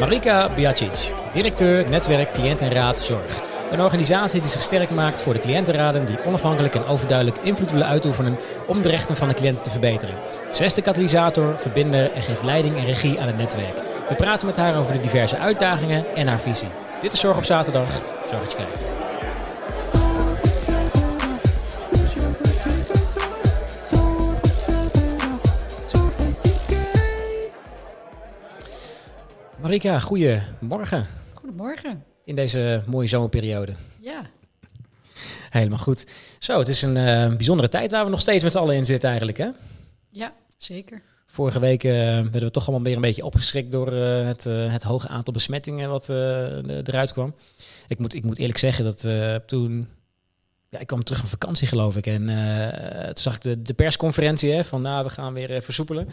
Marika 0.00 0.48
Biacic, 0.54 1.12
directeur 1.32 1.90
netwerk 1.90 2.32
Cliënt 2.32 2.60
en 2.60 2.72
Raad 2.72 2.98
Zorg. 2.98 3.42
Een 3.70 3.80
organisatie 3.80 4.40
die 4.40 4.50
zich 4.50 4.62
sterk 4.62 4.90
maakt 4.90 5.20
voor 5.20 5.32
de 5.32 5.38
cliëntenraden 5.38 6.06
die 6.06 6.24
onafhankelijk 6.24 6.74
en 6.74 6.86
overduidelijk 6.86 7.38
invloed 7.42 7.70
willen 7.70 7.86
uitoefenen 7.86 8.38
om 8.66 8.82
de 8.82 8.88
rechten 8.88 9.16
van 9.16 9.28
de 9.28 9.34
cliënten 9.34 9.62
te 9.62 9.70
verbeteren. 9.70 10.14
Zij 10.52 10.66
is 10.66 10.74
de 10.74 10.82
katalysator, 10.82 11.54
verbinder 11.58 12.12
en 12.12 12.22
geeft 12.22 12.42
leiding 12.42 12.76
en 12.76 12.86
regie 12.86 13.20
aan 13.20 13.26
het 13.26 13.36
netwerk. 13.36 13.76
We 14.08 14.14
praten 14.14 14.46
met 14.46 14.56
haar 14.56 14.78
over 14.78 14.92
de 14.92 15.00
diverse 15.00 15.38
uitdagingen 15.38 16.04
en 16.14 16.26
haar 16.26 16.40
visie. 16.40 16.68
Dit 17.02 17.12
is 17.12 17.20
Zorg 17.20 17.36
op 17.36 17.44
zaterdag. 17.44 17.90
Zorg 18.30 18.42
dat 18.42 18.52
je 18.52 18.56
kijkt. 18.56 19.09
Marika, 29.70 29.98
goedemorgen 29.98 31.06
Goedemorgen. 31.34 32.04
in 32.24 32.34
deze 32.34 32.82
mooie 32.86 33.06
zomerperiode. 33.06 33.72
Ja, 34.00 34.22
Helemaal 35.50 35.78
goed. 35.78 36.06
Zo, 36.38 36.58
het 36.58 36.68
is 36.68 36.82
een 36.82 36.96
eh, 36.96 37.36
bijzondere 37.36 37.68
tijd 37.68 37.90
waar 37.90 38.04
we 38.04 38.10
nog 38.10 38.20
steeds 38.20 38.42
met 38.42 38.52
z'n 38.52 38.58
allen 38.58 38.76
in 38.76 38.86
zitten 38.86 39.08
eigenlijk. 39.08 39.38
Hè? 39.38 39.48
ja 40.10 40.34
zeker. 40.56 41.02
Vorige 41.26 41.60
week 41.60 41.84
eh, 41.84 41.92
werden 41.92 42.40
we 42.40 42.50
toch 42.50 42.66
allemaal 42.66 42.84
weer 42.84 42.94
een 42.94 43.00
beetje 43.00 43.24
opgeschrikt 43.24 43.72
door 43.72 43.92
eh, 43.92 44.26
het, 44.26 44.44
het 44.44 44.82
hoge 44.82 45.08
aantal 45.08 45.32
besmettingen 45.32 45.90
wat 45.90 46.08
eruit 46.08 47.12
kwam. 47.12 47.34
Ik 47.88 47.98
moet, 47.98 48.14
ik 48.14 48.24
moet 48.24 48.38
eerlijk 48.38 48.58
zeggen 48.58 48.84
dat 48.84 49.00
toen... 49.48 49.88
Ja, 50.70 50.78
ik 50.78 50.86
kwam 50.86 51.04
terug 51.04 51.20
van 51.20 51.28
vakantie 51.28 51.66
geloof 51.66 51.96
ik. 51.96 52.06
En 52.06 52.28
eh, 52.28 53.04
toen 53.04 53.22
zag 53.22 53.34
ik 53.34 53.40
de, 53.40 53.62
de 53.62 53.74
persconferentie 53.74 54.52
hè, 54.52 54.64
van 54.64 54.82
nou, 54.82 55.04
we 55.04 55.10
gaan 55.10 55.34
weer 55.34 55.62
versoepelen. 55.62 56.08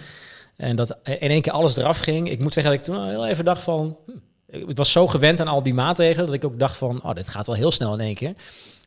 En 0.57 0.75
dat 0.75 0.97
in 1.03 1.29
één 1.29 1.41
keer 1.41 1.52
alles 1.52 1.77
eraf 1.77 1.99
ging. 1.99 2.29
Ik 2.29 2.39
moet 2.39 2.53
zeggen 2.53 2.71
dat 2.71 2.88
ik 2.88 2.93
toen 2.93 3.07
heel 3.09 3.27
even 3.27 3.45
dacht 3.45 3.61
van... 3.61 3.97
hm, 4.05 4.11
ik 4.70 4.77
was 4.77 4.91
zo 4.91 5.07
gewend 5.07 5.39
aan 5.41 5.47
al 5.47 5.63
die 5.63 5.73
maatregelen 5.73 6.25
dat 6.25 6.35
ik 6.35 6.45
ook 6.45 6.59
dacht 6.59 6.77
van... 6.77 7.03
oh, 7.03 7.14
dit 7.14 7.27
gaat 7.30 7.47
wel 7.47 7.55
heel 7.55 7.72
snel 7.72 7.94
in 7.94 7.99
één 7.99 8.16
keer. 8.16 8.33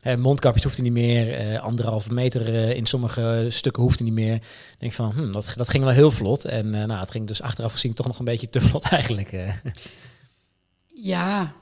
Eh, 0.01 0.15
mondkapjes 0.15 0.63
hoefden 0.63 0.83
niet 0.83 0.93
meer. 0.93 1.33
eh 1.33 1.61
anderhalve 1.61 2.13
meter 2.13 2.55
eh, 2.55 2.75
in 2.75 2.85
sommige 2.85 3.45
stukken 3.49 3.83
hoefde 3.83 4.03
niet 4.03 4.13
meer. 4.13 4.33
Ik 4.33 4.75
denk 4.77 4.91
van, 4.93 5.11
hm, 5.11 5.31
dat, 5.31 5.53
dat 5.55 5.69
ging 5.69 5.83
wel 5.83 5.93
heel 5.93 6.11
vlot. 6.11 6.45
En 6.45 6.75
eh, 6.75 6.83
nou, 6.85 6.99
het 6.99 7.11
ging 7.11 7.27
dus 7.27 7.41
achteraf 7.41 7.71
gezien 7.71 7.93
toch 7.93 8.07
nog 8.07 8.19
een 8.19 8.25
beetje 8.25 8.49
te 8.49 8.61
vlot 8.61 8.83
eigenlijk. 8.99 9.31
eh. 9.31 9.53
Ja, 10.93 11.53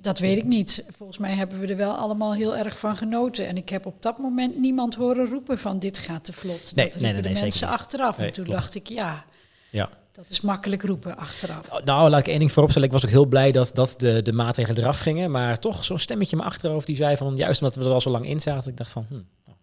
dat 0.00 0.18
weet 0.18 0.36
ik 0.38 0.44
niet. 0.44 0.84
Volgens 0.96 1.18
mij 1.18 1.34
hebben 1.34 1.58
we 1.60 1.66
er 1.66 1.76
wel 1.76 1.94
allemaal 1.94 2.34
heel 2.34 2.56
erg 2.56 2.78
van 2.78 2.96
genoten. 2.96 3.46
En 3.46 3.56
ik 3.56 3.68
heb 3.68 3.86
op 3.86 4.02
dat 4.02 4.18
moment 4.18 4.58
niemand 4.58 4.94
horen 4.94 5.26
roepen 5.28 5.58
van 5.58 5.78
dit 5.78 5.98
gaat 5.98 6.24
te 6.24 6.32
vlot. 6.32 6.72
Nee, 6.74 6.88
dat 6.88 7.00
nee, 7.00 7.12
nee, 7.12 7.22
de 7.22 7.28
nee, 7.28 7.40
mensen 7.42 7.68
achteraf. 7.68 8.18
En 8.18 8.32
toen 8.32 8.44
klopt. 8.44 8.60
dacht 8.60 8.74
ik, 8.74 8.88
ja, 8.88 9.24
ja. 9.72 9.90
dat 10.12 10.24
is 10.28 10.40
makkelijk 10.40 10.82
roepen 10.82 11.16
achteraf. 11.16 11.82
Nou, 11.84 12.10
laat 12.10 12.20
ik 12.20 12.28
één 12.28 12.38
ding 12.38 12.52
vooropstellen. 12.52 12.88
Ik 12.88 12.94
was 12.94 13.04
ook 13.04 13.10
heel 13.10 13.26
blij 13.26 13.52
dat, 13.52 13.70
dat 13.74 13.94
de, 13.96 14.22
de 14.22 14.32
maatregelen 14.32 14.82
eraf 14.82 14.98
gingen. 14.98 15.30
Maar 15.30 15.58
toch 15.58 15.84
zo'n 15.84 15.98
stemmetje 15.98 16.32
in 16.32 16.38
mijn 16.38 16.50
achterhoofd 16.50 16.86
die 16.86 16.96
zei 16.96 17.16
van... 17.16 17.36
juist 17.36 17.62
omdat 17.62 17.76
we 17.76 17.84
er 17.84 17.92
al 17.92 18.00
zo 18.00 18.10
lang 18.10 18.26
in 18.26 18.40
zaten. 18.40 18.70
Ik 18.70 18.76
dacht 18.76 18.90
van, 18.90 19.06
hm, 19.08 19.14
nou, 19.14 19.56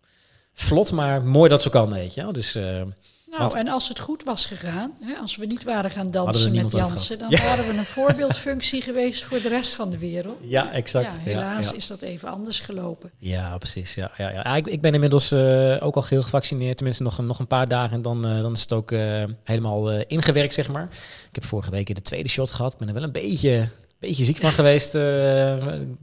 vlot, 0.54 0.92
maar 0.92 1.24
mooi 1.24 1.50
dat 1.50 1.62
zo 1.62 1.70
kan, 1.70 1.90
weet 1.90 2.14
je 2.14 2.22
wel. 2.22 2.34
Dus 2.34 2.56
eh, 2.56 2.82
Nou, 3.30 3.42
Want- 3.42 3.54
en 3.56 3.68
als 3.68 3.88
het 3.88 4.00
goed 4.00 4.24
was 4.24 4.46
gegaan, 4.46 4.92
hè, 5.02 5.16
als 5.16 5.36
we 5.36 5.46
niet 5.46 5.64
waren 5.64 5.92
gaan 5.92 6.12
dansen 6.12 6.56
met 6.56 6.72
Jansen, 6.72 7.20
dan 7.20 7.30
waren 7.30 7.68
we 7.68 7.74
een 7.78 7.86
voorbeeldfunctie 7.86 8.82
geweest 8.82 9.24
voor 9.24 9.42
de 9.42 9.48
rest 9.50 9.74
van 9.74 9.90
de 9.90 9.98
wereld. 9.98 10.38
ja, 10.42 10.72
exact. 10.72 11.14
Ja, 11.14 11.20
helaas 11.24 11.70
ja. 11.70 11.76
is 11.76 11.88
dat 11.88 12.02
even 12.02 12.30
anders 12.30 12.60
gelopen. 12.60 13.12
Ja, 13.18 13.58
precies. 13.58 13.96
Ja, 13.96 14.12
ja, 14.18 14.30
ja. 14.32 14.56
Ik, 14.56 14.68
ik 14.68 14.82
ben 14.82 14.94
inmiddels 14.94 15.32
eh, 15.32 15.76
ook 15.80 15.96
al 15.96 16.02
geel 16.02 16.22
gevaccineerd. 16.22 16.76
Tenminste, 16.78 17.04
nog, 17.04 17.18
een- 17.18 17.26
nog 17.26 17.40
een 17.40 17.48
paar 17.48 17.68
dagen 17.68 17.94
en 17.96 18.02
dan, 18.02 18.26
eh, 18.28 18.42
dan 18.42 18.54
is 18.54 18.62
het 18.62 18.74
ook 18.74 18.92
eh, 18.92 19.24
helemaal 19.44 19.92
ingewerkt, 19.92 20.54
zeg 20.54 20.68
maar. 20.72 20.84
Ik 21.30 21.36
heb 21.36 21.46
vorige 21.46 21.72
week 21.72 21.96
de 21.96 22.02
tweede 22.02 22.30
shot 22.30 22.52
gehad. 22.52 22.74
Ik 22.74 22.80
ben 22.80 22.88
er 22.88 22.94
wel 22.94 23.04
een 23.04 23.12
beetje, 23.12 23.68
beetje 24.00 24.24
ziek 24.24 24.38
van 24.38 24.52
geweest. 24.52 24.94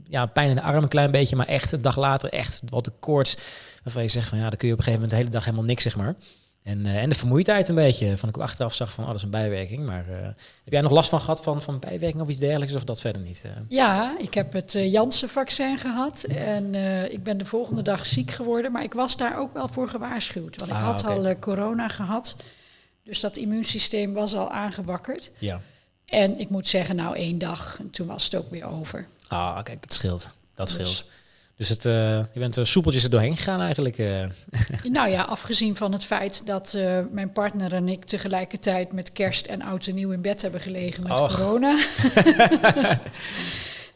ja, 0.09 0.25
pijn 0.33 0.49
in 0.49 0.55
de 0.55 0.61
arm 0.61 0.83
een 0.83 0.89
klein 0.89 1.11
beetje, 1.11 1.35
maar 1.35 1.47
echt 1.47 1.71
een 1.71 1.81
dag 1.81 1.97
later 1.97 2.29
echt 2.29 2.61
wat 2.69 2.85
de 2.85 2.91
koorts. 2.99 3.37
Waarvan 3.83 4.03
je 4.03 4.09
zegt 4.09 4.29
van 4.29 4.37
ja, 4.37 4.49
dan 4.49 4.57
kun 4.57 4.67
je 4.67 4.73
op 4.73 4.79
een 4.79 4.85
gegeven 4.85 5.07
moment 5.07 5.09
de 5.11 5.15
hele 5.17 5.29
dag 5.29 5.45
helemaal 5.45 5.65
niks, 5.65 5.83
zeg 5.83 5.95
maar. 5.97 6.15
En, 6.67 6.85
eh, 6.85 7.01
en 7.01 7.09
de 7.09 7.15
vermoeidheid 7.15 7.67
een 7.67 7.75
beetje. 7.75 8.17
Van 8.17 8.29
ik 8.29 8.37
achteraf 8.37 8.73
zag 8.73 8.89
van, 8.91 9.03
oh, 9.03 9.09
dat 9.09 9.17
is 9.19 9.23
een 9.25 9.29
bijwerking. 9.29 9.85
Maar 9.85 10.05
eh, 10.09 10.21
heb 10.63 10.73
jij 10.73 10.81
nog 10.81 10.91
last 10.91 11.09
van 11.09 11.19
gehad 11.19 11.43
van, 11.43 11.61
van 11.61 11.79
bijwerking 11.79 12.21
of 12.21 12.29
iets 12.29 12.39
dergelijks? 12.39 12.73
Of 12.73 12.83
dat 12.83 12.99
verder 12.99 13.21
niet? 13.21 13.41
eh? 13.45 13.51
Ja, 13.67 14.15
ik 14.19 14.33
heb 14.33 14.53
het 14.53 14.71
Janssen-vaccin 14.71 15.77
gehad 15.77 16.23
en 16.23 16.75
ik 17.11 17.23
ben 17.23 17.37
de 17.37 17.45
volgende 17.45 17.81
dag 17.81 18.05
ziek 18.05 18.31
geworden. 18.31 18.71
Maar 18.71 18.83
ik 18.83 18.93
was 18.93 19.17
daar 19.17 19.37
ook 19.39 19.53
wel 19.53 19.67
voor 19.67 19.89
gewaarschuwd, 19.89 20.57
want 20.59 20.71
ik 20.71 20.77
Ah, 20.77 20.83
had 20.83 21.05
al 21.05 21.39
corona 21.39 21.87
gehad. 21.87 22.35
Dus 23.03 23.19
dat 23.19 23.37
immuunsysteem 23.37 24.13
was 24.13 24.35
al 24.35 24.51
aangewakkerd. 24.51 25.31
Ja. 25.39 25.61
En 26.05 26.39
ik 26.39 26.49
moet 26.49 26.67
zeggen, 26.67 26.95
nou 26.95 27.15
één 27.15 27.37
dag, 27.37 27.77
en 27.79 27.89
toen 27.89 28.07
was 28.07 28.23
het 28.23 28.35
ook 28.35 28.49
weer 28.51 28.65
over. 28.65 29.07
Ah, 29.27 29.63
kijk, 29.63 29.81
dat 29.81 29.93
scheelt. 29.93 30.33
Dat 30.55 30.65
Dus- 30.67 30.75
scheelt. 30.75 30.87
Dus 30.87 31.05
het, 31.57 31.85
eh, 31.85 31.93
je 32.31 32.39
bent 32.39 32.55
er 32.57 32.67
soepeltjes 32.67 33.03
er 33.03 33.09
doorheen 33.09 33.37
gegaan 33.37 33.61
eigenlijk. 33.61 33.97
eh. 33.97 34.23
Nou 34.91 35.09
ja, 35.09 35.21
afgezien 35.21 35.75
van 35.75 35.91
het 35.91 36.05
feit 36.05 36.45
dat 36.45 36.73
eh, 36.73 36.99
mijn 37.11 37.31
partner 37.31 37.73
en 37.73 37.87
ik 37.89 38.05
tegelijkertijd 38.05 38.91
met 38.91 39.11
kerst 39.11 39.45
en 39.45 39.61
oud 39.61 39.87
en 39.87 39.95
nieuw 39.95 40.11
in 40.11 40.21
bed 40.21 40.41
hebben 40.41 40.61
gelegen 40.61 41.03
met 41.03 41.19
Och. 41.19 41.35
corona. 41.37 41.77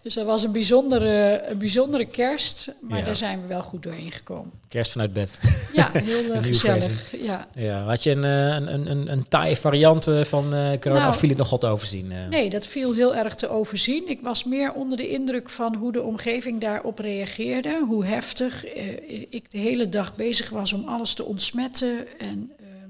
dus 0.02 0.14
dat 0.14 0.26
was 0.26 0.44
een 0.44 0.52
bijzondere, 0.52 1.44
een 1.46 1.58
bijzondere 1.58 2.06
kerst, 2.06 2.74
maar 2.82 3.00
Ja. 3.00 3.06
daar 3.06 3.16
zijn 3.16 3.42
we 3.42 3.48
wel 3.48 3.62
goed 3.62 3.84
doorheen 3.84 4.12
gekomen. 4.12 4.52
Kerst 4.68 4.92
vanuit 4.92 5.14
bed. 5.14 5.40
Ja, 5.74 5.90
heel 5.94 6.34
eh, 6.34 6.44
gezellig. 6.44 7.16
Ja. 7.22 7.48
ja, 7.56 7.84
had 7.84 8.04
je 8.04 8.12
een, 8.12 8.24
eh, 8.24 8.46
een, 8.46 8.74
een, 8.74 8.92
een, 8.92 9.12
een 9.12 9.28
taaie 9.28 9.56
variant 9.56 10.08
eh, 10.08 10.24
van 10.24 10.44
corona 10.50 11.00
Nou, 11.00 11.08
of 11.08 11.18
viel 11.18 11.30
het 11.30 11.38
nog 11.38 11.50
wat 11.50 11.60
te 11.60 11.68
overzien? 11.68 12.14
Nee, 12.30 12.50
dat 12.50 12.68
viel 12.68 12.94
heel 12.94 13.16
erg 13.16 13.36
te 13.36 13.50
overzien. 13.50 14.08
Ik 14.10 14.22
was 14.22 14.44
meer 14.44 14.74
onder 14.74 14.98
de 14.98 15.10
indruk 15.10 15.50
van 15.50 15.76
hoe 15.76 15.92
de 15.92 16.02
omgeving 16.02 16.62
daarop 16.62 17.00
reageerde. 17.00 17.84
Hoe 17.88 18.06
heftig 18.06 18.66
ik 19.30 19.52
de 19.52 19.58
hele 19.58 19.90
dag 19.90 20.16
bezig 20.16 20.50
was 20.50 20.74
om 20.74 20.88
alles 20.88 21.14
te 21.14 21.26
ontsmetten. 21.26 22.20
En 22.20 22.52
ehm, 22.60 22.90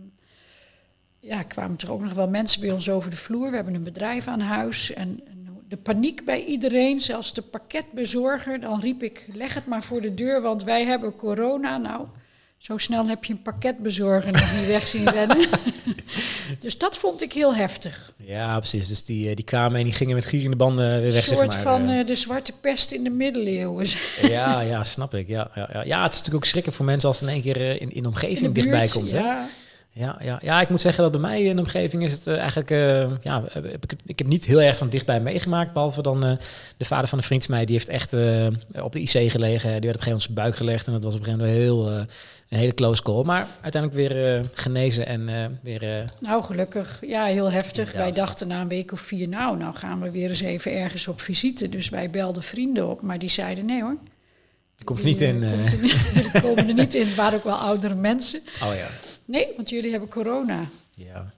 ja, 1.20 1.44
kwamen 1.44 1.78
er 1.78 1.92
ook 1.92 2.02
nog 2.02 2.14
wel 2.14 2.30
mensen 2.30 2.62
bij 2.62 2.72
ons 2.72 2.90
over 2.90 3.10
de 3.10 3.18
vloer. 3.18 3.50
We 3.50 3.56
hebben 3.56 3.76
een 3.76 3.84
bedrijf 3.84 4.28
aan 4.28 4.40
huis. 4.42 4.94
En 4.94 5.20
de 5.72 5.78
paniek 5.78 6.26
bij 6.26 6.46
iedereen, 6.46 7.02
zelfs 7.02 7.34
de 7.34 7.42
pakketbezorger. 7.42 8.59
Dan 8.59 8.80
riep 8.80 9.04
ik, 9.04 9.26
leg 9.34 9.54
het 9.54 9.66
maar 9.66 9.84
voor 9.84 10.02
de 10.02 10.14
deur, 10.14 10.42
want 10.42 10.64
wij 10.64 10.86
hebben 10.86 11.16
corona. 11.16 11.78
Nou, 11.78 12.08
zo 12.58 12.78
snel 12.78 13.08
heb 13.08 13.24
je 13.24 13.34
een 13.34 13.42
pakketbezorger 13.42 14.31
nog 14.31 14.54
niet 14.56 14.68
weg 14.68 14.88
zien 14.88 15.10
rennen. 15.10 15.38
dus 16.60 16.78
dat 16.78 16.98
vond 16.98 17.22
ik 17.22 17.34
heel 17.34 17.56
heftig. 17.56 18.14
Ja, 18.18 18.58
precies. 18.58 18.88
Dus 18.88 19.06
die, 19.06 19.30
eh, 19.30 19.36
die 19.36 19.46
kwamen 19.46 19.78
en 19.78 19.84
die 19.84 19.94
gingen 19.94 20.16
met 20.16 20.26
gierende 20.26 20.58
banden 20.58 20.86
weer 20.86 21.06
Een 21.06 21.12
weg, 21.12 21.24
soort 21.24 21.52
zeg 21.52 21.64
maar. 21.64 21.78
van 21.78 21.90
eh. 21.90 22.00
eh, 22.00 22.08
de 22.08 22.16
zwarte 22.16 22.54
pest 22.62 22.92
in 22.92 23.04
de 23.04 23.10
middeleeuwen. 23.10 23.88
ja, 24.22 24.60
ja, 24.60 24.84
snap 24.84 25.14
ik. 25.14 25.28
Ja, 25.28 25.52
ja, 25.56 25.70
ja. 25.74 25.84
ja, 25.84 26.04
het 26.04 26.14
is 26.14 26.18
natuurlijk 26.18 26.46
ook 26.46 26.50
schrikken 26.50 26.74
voor 26.74 26.86
mensen 26.86 27.10
als 27.10 27.20
het 27.20 27.30
in 27.30 27.36
één 27.36 27.44
keer 27.44 27.58
eh, 27.58 27.81
in, 27.81 27.92
in 27.92 28.02
de 28.02 28.08
omgeving 28.08 28.40
In 28.42 28.54
de 28.54 28.62
dichtbij 28.62 28.88
komt. 28.88 29.12
Hè? 29.12 29.34
Ja. 29.94 30.18
Ja, 30.24 30.40
ja, 30.44 30.62
ik 30.62 30.69
moet 30.69 30.81
zeggen 30.81 31.03
dat 31.03 31.12
bij 31.12 31.22
mij 31.22 31.44
in 31.44 31.56
de 31.56 31.62
omgeving 31.62 32.03
is 32.03 32.12
het 32.12 32.28
eh, 32.28 32.38
eigenlijk... 32.38 32.72
eh, 32.72 33.12
ja, 33.22 33.44
heb 33.52 33.84
ik, 34.06 34.18
heb 34.19 34.28
niet 34.28 34.46
heel 34.46 34.62
erg 34.62 34.78
van 34.78 34.90
dichtbij 34.90 35.19
meegemaakt. 35.19 35.74
Behalve 35.74 36.02
dan 36.02 36.25
eh, 36.25 36.31
de 36.78 36.85
vader 36.85 37.07
van 37.07 37.18
een 37.18 37.24
vriend 37.24 37.46
van 37.46 37.56
mij. 37.56 37.66
Die 37.66 37.75
heeft 37.75 37.90
echt 37.90 38.13
eh, 38.13 38.47
op 38.84 38.91
de 38.94 39.00
IC 39.01 39.09
gelegen. 39.31 39.31
Die 39.31 39.50
werd 39.50 39.66
op 39.66 39.72
een 39.74 39.81
gegeven 39.84 40.03
moment 40.06 40.22
zijn 40.22 40.34
buik 40.34 40.56
gelegd. 40.56 40.88
En 40.88 40.94
dat 40.94 41.03
was 41.03 41.13
op 41.16 41.19
een 41.19 41.25
gegeven 41.25 41.46
moment 41.47 41.63
heel, 41.63 41.90
eh, 41.91 41.97
een 42.50 42.57
hele 42.57 42.74
close 42.74 43.01
call. 43.01 43.24
Maar 43.24 43.47
uiteindelijk 43.62 44.01
weer 44.13 44.35
eh, 44.38 44.44
genezen 44.53 45.06
en 45.06 45.30
eh, 45.30 45.46
weer... 45.62 45.97
eh, 45.97 46.03
Nou, 46.19 46.44
gelukkig. 46.44 47.00
Ja, 47.01 47.25
heel 47.25 47.51
heftig. 47.51 47.85
Inderdaad. 47.88 48.16
Wij 48.16 48.25
dachten 48.25 48.47
na 48.47 48.62
een 48.62 48.68
week 48.68 48.91
of 48.91 49.00
vier, 49.01 49.28
nou, 49.28 49.57
nou 49.57 49.75
gaan 49.75 50.01
we 50.01 50.12
weer 50.12 50.30
eens 50.30 50.41
even 50.41 50.78
ergens 50.78 51.07
op 51.07 51.22
visite. 51.22 51.69
Dus 51.69 51.90
wij 51.90 52.09
belden 52.09 52.44
vrienden 52.44 52.88
op, 52.90 53.01
maar 53.01 53.19
die 53.19 53.30
zeiden 53.30 53.66
nee 53.66 53.81
hoor. 53.81 53.97
komt 54.84 55.00
er 55.00 55.06
niet 55.06 55.22
in. 55.22 55.44
eh, 55.44 55.51
eh. 55.53 55.57
komt 55.59 55.72
er 55.72 55.81
niet- 55.81 56.13
die 56.31 56.41
komen 56.41 56.68
er 56.68 56.74
niet 56.74 56.94
in. 56.96 57.06
Het 57.06 57.16
waren 57.16 57.38
ook 57.38 57.44
wel 57.44 57.56
oudere 57.57 57.96
mensen. 57.96 58.40
oh 58.63 58.75
ja. 58.75 58.88
Nee, 59.31 59.47
want 59.56 59.69
jullie 59.69 59.92
hebben 59.92 60.09
corona. 60.09 60.68
ja. 60.96 61.34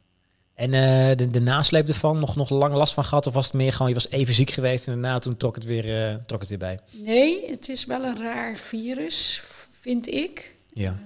En 0.54 0.74
eh, 0.74 1.18
de, 1.18 1.30
de 1.30 1.42
nasleep 1.42 1.88
ervan, 1.88 2.20
nog, 2.20 2.36
nog 2.36 2.50
lang 2.50 2.74
last 2.74 2.94
van 2.94 3.04
gehad? 3.04 3.28
Of 3.28 3.34
was 3.34 3.46
het 3.46 3.54
meer 3.54 3.72
gewoon, 3.72 3.88
je 3.88 3.94
was 3.94 4.10
even 4.10 4.34
ziek 4.34 4.50
geweest 4.50 4.88
en 4.88 4.94
daarna 4.94 5.19
toen 5.19 5.38
trok 5.38 5.56
het 5.56 5.63
weer, 5.63 6.10
eh, 6.10 6.16
trok 6.25 6.40
het 6.40 6.50
weer 6.50 6.57
bij? 6.57 6.80
Nee, 6.92 7.50
het 7.50 7.69
is 7.69 7.86
wel 7.86 8.04
een 8.04 8.18
raar 8.18 8.56
virus, 8.56 9.42
vind 9.72 10.07
ik. 10.07 10.56
Ja. 10.74 11.00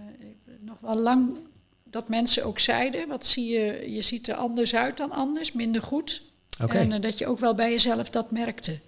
Nog 0.60 0.78
wel 0.80 0.98
lang 0.98 1.38
dat 1.84 2.10
mensen 2.10 2.46
ook 2.46 2.60
zeiden, 2.60 3.08
wat 3.08 3.26
zie 3.26 3.48
je, 3.48 3.94
je 3.94 4.02
ziet 4.02 4.28
er 4.28 4.36
anders 4.36 4.76
uit 4.76 4.98
dan 4.98 5.12
anders, 5.12 5.52
minder 5.52 5.82
goed. 5.82 6.22
Oké. 6.64 6.78
En 6.78 6.92
eh, 6.92 7.02
dat 7.02 7.18
je 7.18 7.28
ook 7.28 7.40
wel 7.40 7.56
bij 7.56 7.72
jezelf 7.72 8.10
dat 8.10 8.32
merkte. 8.32 8.80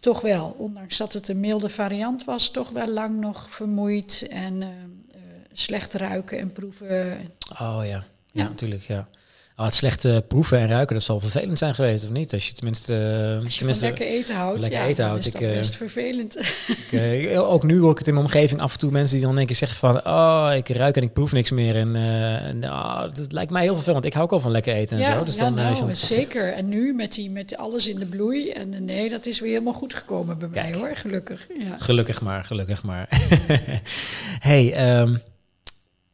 Toch 0.00 0.20
wel, 0.20 0.54
ondanks 0.58 0.96
dat 0.96 1.12
het 1.12 1.28
een 1.28 1.40
milde 1.40 1.68
variant 1.68 2.24
was, 2.24 2.50
toch 2.50 2.70
wel 2.70 2.88
lang 2.88 3.20
nog 3.20 3.50
vermoeid 3.50 4.26
en 4.30 4.62
eh, 4.62 4.68
eh, 4.68 4.74
slecht 5.54 5.94
ruiken 5.94 6.38
en 6.38 6.52
proeven. 6.52 7.16
Oh 7.52 7.78
ja, 7.82 7.84
ja, 7.84 8.04
Ja. 8.32 8.42
natuurlijk, 8.42 8.82
ja. 8.82 9.08
Oh, 9.56 9.64
het 9.64 9.74
slechte 9.74 10.24
proeven 10.28 10.58
en 10.58 10.68
ruiken, 10.68 10.94
dat 10.94 11.04
zal 11.04 11.20
vervelend 11.20 11.58
zijn 11.58 11.74
geweest, 11.74 12.04
of 12.04 12.10
niet? 12.10 12.32
Als 12.32 12.46
je 12.48 12.52
tenminste... 12.54 12.92
Als 13.44 13.52
je 13.52 13.58
tenminste 13.58 13.84
lekker 13.84 14.06
eten 14.06 14.34
houdt, 14.36 14.60
lekker 14.60 14.78
ja, 14.78 14.86
eten 14.86 15.04
houdt. 15.04 15.20
is 15.20 15.26
Ik, 15.26 15.32
dat 15.32 15.42
eh, 15.42 15.48
best 15.56 15.76
vervelend. 15.76 16.36
ik, 16.90 16.92
eh, 16.92 17.50
ook 17.50 17.62
nu 17.62 17.80
hoor 17.80 17.90
ik 17.90 17.98
het 17.98 18.06
in 18.06 18.14
mijn 18.14 18.26
omgeving 18.26 18.60
af 18.60 18.72
en 18.72 18.78
toe 18.78 18.90
mensen 18.90 19.16
die 19.16 19.26
dan 19.26 19.38
één 19.38 19.46
keer 19.46 19.56
zeggen 19.56 19.78
van... 19.78 20.06
Oh, 20.06 20.50
ik 20.56 20.68
ruik 20.68 20.96
en 20.96 21.02
ik 21.02 21.12
proef 21.12 21.32
niks 21.32 21.50
meer. 21.50 21.76
En 21.76 21.96
eh, 21.96 22.52
nou, 22.54 23.12
dat 23.12 23.32
lijkt 23.32 23.50
mij 23.50 23.62
heel 23.62 23.74
vervelend. 23.74 24.04
Ik 24.04 24.12
hou 24.12 24.24
ook 24.24 24.32
al 24.32 24.40
van 24.40 24.50
lekker 24.50 24.74
eten 24.74 24.96
en 24.96 25.02
ja, 25.02 25.18
zo. 25.18 25.24
Dus 25.24 25.36
ja, 25.36 25.40
dan, 25.44 25.58
eh, 25.58 25.64
nou, 25.64 25.78
dan- 25.86 25.96
zeker. 25.96 26.52
En 26.52 26.68
nu 26.68 26.92
met, 26.94 27.12
die, 27.14 27.30
met 27.30 27.56
alles 27.56 27.88
in 27.88 27.98
de 27.98 28.06
bloei. 28.06 28.50
En 28.50 28.74
eh, 28.74 28.80
nee, 28.80 29.08
dat 29.10 29.26
is 29.26 29.40
weer 29.40 29.50
helemaal 29.52 29.72
goed 29.72 29.94
gekomen 29.94 30.38
bij 30.38 30.48
Kijk. 30.48 30.70
mij 30.70 30.78
hoor, 30.78 30.96
gelukkig. 30.96 31.46
Ja. 31.58 31.76
Gelukkig 31.78 32.20
maar, 32.22 32.44
gelukkig 32.44 32.82
maar. 32.82 33.08
hey, 34.50 34.72
ehm, 34.74 35.16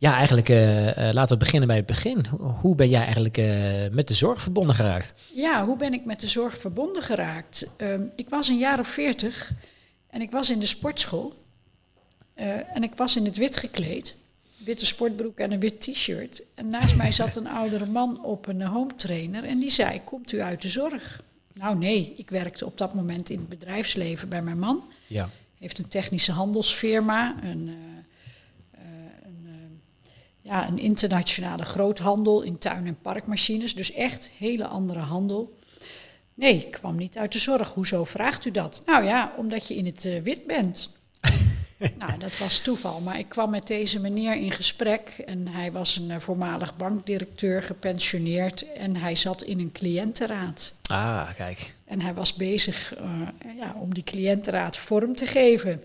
ja, 0.00 0.17
eigenlijk 0.17 0.49
eh, 0.49 1.08
eh, 1.08 1.14
laten 1.14 1.38
we 1.38 1.44
beginnen 1.44 1.69
bij 1.69 1.76
het 1.76 1.87
begin. 1.87 2.26
Hoe, 2.61 2.75
ben 2.75 2.88
jij 2.88 3.02
eigenlijk 3.02 3.38
eh, 3.38 3.47
met 3.91 4.08
de 4.08 4.14
zorg 4.14 4.41
verbonden 4.41 4.75
geraakt? 4.75 5.14
Ja, 5.35 5.64
hoe 5.64 5.76
ben 5.76 5.93
ik 5.93 6.05
met 6.05 6.20
de 6.20 6.29
zorg 6.29 6.58
verbonden 6.58 7.02
geraakt? 7.02 7.67
Ehm, 7.76 8.02
ik 8.17 8.29
was 8.29 8.49
een 8.49 8.58
jaar 8.58 8.79
of 8.79 8.88
veertig 8.88 9.52
en 10.06 10.20
ik 10.20 10.31
was 10.31 10.50
in 10.50 10.58
de 10.58 10.67
sportschool. 10.67 11.38
En 12.75 12.82
ik 12.82 12.94
was 12.97 13.17
in 13.17 13.25
het 13.25 13.37
wit 13.37 13.56
gekleed. 13.56 14.17
Witte 14.56 14.87
sportbroek 14.87 15.38
en 15.38 15.52
een 15.52 15.61
wit 15.61 15.81
t-shirt. 15.81 16.43
En 16.55 16.69
naast 16.69 16.96
mij 16.96 17.12
zat 17.12 17.37
een 17.37 17.49
oudere 17.49 17.87
man 17.87 18.25
op 18.25 18.46
een 18.46 18.62
home 18.62 18.94
trainer. 18.96 19.44
En 19.44 19.58
die 19.58 19.70
zei, 19.70 20.00
komt 20.05 20.32
u 20.32 20.41
uit 20.41 20.62
de 20.62 20.69
zorg? 20.69 21.23
Nou 21.53 21.79
nee, 21.79 22.14
ik 22.17 22.31
werkte 22.31 22.67
op 22.67 22.79
dat 22.79 22.94
moment 22.94 23.31
in 23.31 23.38
het 23.38 23.49
bedrijfsleven 23.49 24.29
bij 24.29 24.43
mijn 24.43 24.58
man. 24.58 24.82
Ja. 25.06 25.31
heeft 25.58 25.79
een 25.79 25.88
technische 25.88 26.32
handelsfirma, 26.32 27.37
een, 27.43 27.69
eh, 27.69 28.81
eh, 28.81 28.87
een, 29.23 29.44
eh, 29.46 30.12
ja, 30.43 30.69
een 30.69 30.79
internationale 30.79 31.65
groothandel 31.65 32.43
in 32.43 32.59
tuin- 32.59 32.87
en 32.87 33.01
parkmachines. 33.01 33.75
Dus 33.75 33.93
echt 33.93 34.31
hele 34.39 34.67
andere 34.67 35.01
handel. 35.01 35.59
Nee, 36.35 36.55
ik 36.55 36.71
kwam 36.71 36.97
niet 36.97 37.19
uit 37.19 37.33
de 37.33 37.39
zorg. 37.39 37.73
Hoezo 37.75 38.05
vraagt 38.05 38.45
u 38.45 38.51
dat? 38.51 38.83
Nou 38.87 39.05
ja, 39.05 39.33
omdat 39.37 39.69
je 39.69 39.75
in 39.75 39.87
het 39.87 40.05
eh, 40.05 40.23
wit 40.23 40.47
bent. 40.47 40.91
nou, 41.99 42.19
dat 42.19 42.39
was 42.39 42.59
toeval. 42.59 43.01
Maar 43.01 43.19
ik 43.19 43.29
kwam 43.29 43.51
met 43.51 43.67
deze 43.67 44.01
meneer 44.01 44.35
in 44.35 44.53
gesprek. 44.53 45.23
En 45.27 45.49
hij 45.49 45.73
was 45.73 45.97
een 45.97 46.11
eh, 46.11 46.19
voormalig 46.19 46.77
bankdirecteur, 46.77 47.63
gepensioneerd. 47.63 48.73
En 48.73 48.97
hij 48.97 49.17
zat 49.17 49.43
in 49.43 49.59
een 49.59 49.73
cliëntenraad. 49.73 50.75
Ah, 50.91 51.35
kijk. 51.35 51.75
En 51.85 52.01
hij 52.01 52.15
was 52.15 52.35
bezig 52.35 52.95
eh, 52.95 53.29
ja, 53.57 53.75
om 53.81 53.95
die 53.95 54.05
cliëntenraad 54.05 54.77
vorm 54.77 55.17
te 55.17 55.27
geven. 55.27 55.83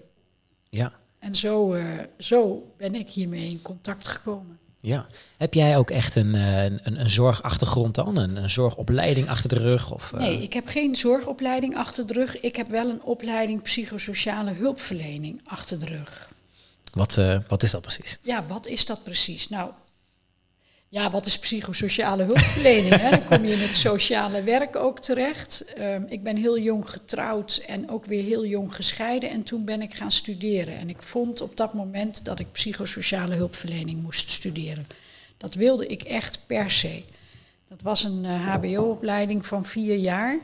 Ja. 0.70 0.94
En 1.26 1.36
zo, 1.36 1.74
eh, 1.74 1.86
zo 2.18 2.72
ben 2.78 2.96
ik 2.96 3.10
hiermee 3.10 3.50
in 3.50 3.62
contact 3.62 4.08
gekomen. 4.08 4.60
Ja. 4.82 5.06
Heb 5.38 5.54
jij 5.54 5.78
ook 5.78 5.90
echt 5.90 6.16
een, 6.16 6.36
eh, 6.36 6.64
een, 6.64 7.00
een 7.00 7.10
zorgachtergrond 7.10 7.96
dan? 7.96 8.18
Een, 8.18 8.36
een 8.36 8.50
zorgopleiding 8.50 9.30
achter 9.30 9.50
de 9.50 9.58
rug? 9.58 9.92
Of, 9.92 10.14
eh, 10.14 10.20
Nee, 10.20 10.42
ik 10.42 10.54
heb 10.54 10.68
geen 10.68 10.96
zorgopleiding 10.96 11.76
achter 11.76 12.08
de 12.08 12.14
rug. 12.14 12.40
Ik 12.40 12.56
heb 12.56 12.70
wel 12.70 12.90
een 12.90 13.04
opleiding 13.04 13.62
psychosociale 13.62 14.52
hulpverlening 14.52 15.42
achter 15.46 15.80
de 15.80 15.86
rug. 15.86 16.30
Wat, 16.94 17.20
wat 17.48 17.64
is 17.64 17.72
dat 17.72 17.82
precies? 17.82 18.18
Ja, 18.24 18.46
wat 18.48 18.68
is 18.68 18.86
dat 18.86 19.04
precies? 19.04 19.50
Nou, 19.50 19.72
ja, 20.96 21.10
wat 21.10 21.26
is 21.26 21.40
psychosociale 21.40 22.24
hulpverlening? 22.24 22.96
hè? 22.96 23.10
Dan 23.10 23.26
kom 23.26 23.46
je 23.46 23.54
in 23.54 23.60
het 23.60 23.76
sociale 23.76 24.44
werk 24.44 24.76
ook 24.76 25.00
terecht. 25.00 25.66
Ehm, 25.74 26.04
ik 26.08 26.24
ben 26.24 26.38
heel 26.38 26.60
jong 26.60 26.90
getrouwd 26.90 27.64
en 27.68 27.90
ook 27.90 28.06
weer 28.06 28.24
heel 28.24 28.46
jong 28.46 28.76
gescheiden. 28.76 29.30
En 29.30 29.44
toen 29.44 29.66
ben 29.66 29.82
ik 29.82 29.94
gaan 29.94 30.12
studeren. 30.12 30.78
En 30.78 30.90
ik 30.90 31.02
vond 31.02 31.42
op 31.42 31.58
dat 31.58 31.74
moment 31.74 32.26
dat 32.26 32.40
ik 32.40 32.52
psychosociale 32.52 33.36
hulpverlening 33.36 34.02
moest 34.02 34.30
studeren. 34.30 34.88
Dat 35.38 35.54
wilde 35.54 35.88
ik 35.88 36.02
echt 36.02 36.40
per 36.46 36.72
se. 36.72 37.04
Dat 37.68 37.82
was 37.82 38.04
een 38.04 38.26
eh, 38.26 38.54
HBO-opleiding 38.54 39.46
van 39.46 39.66
vier 39.66 39.96
jaar. 39.96 40.40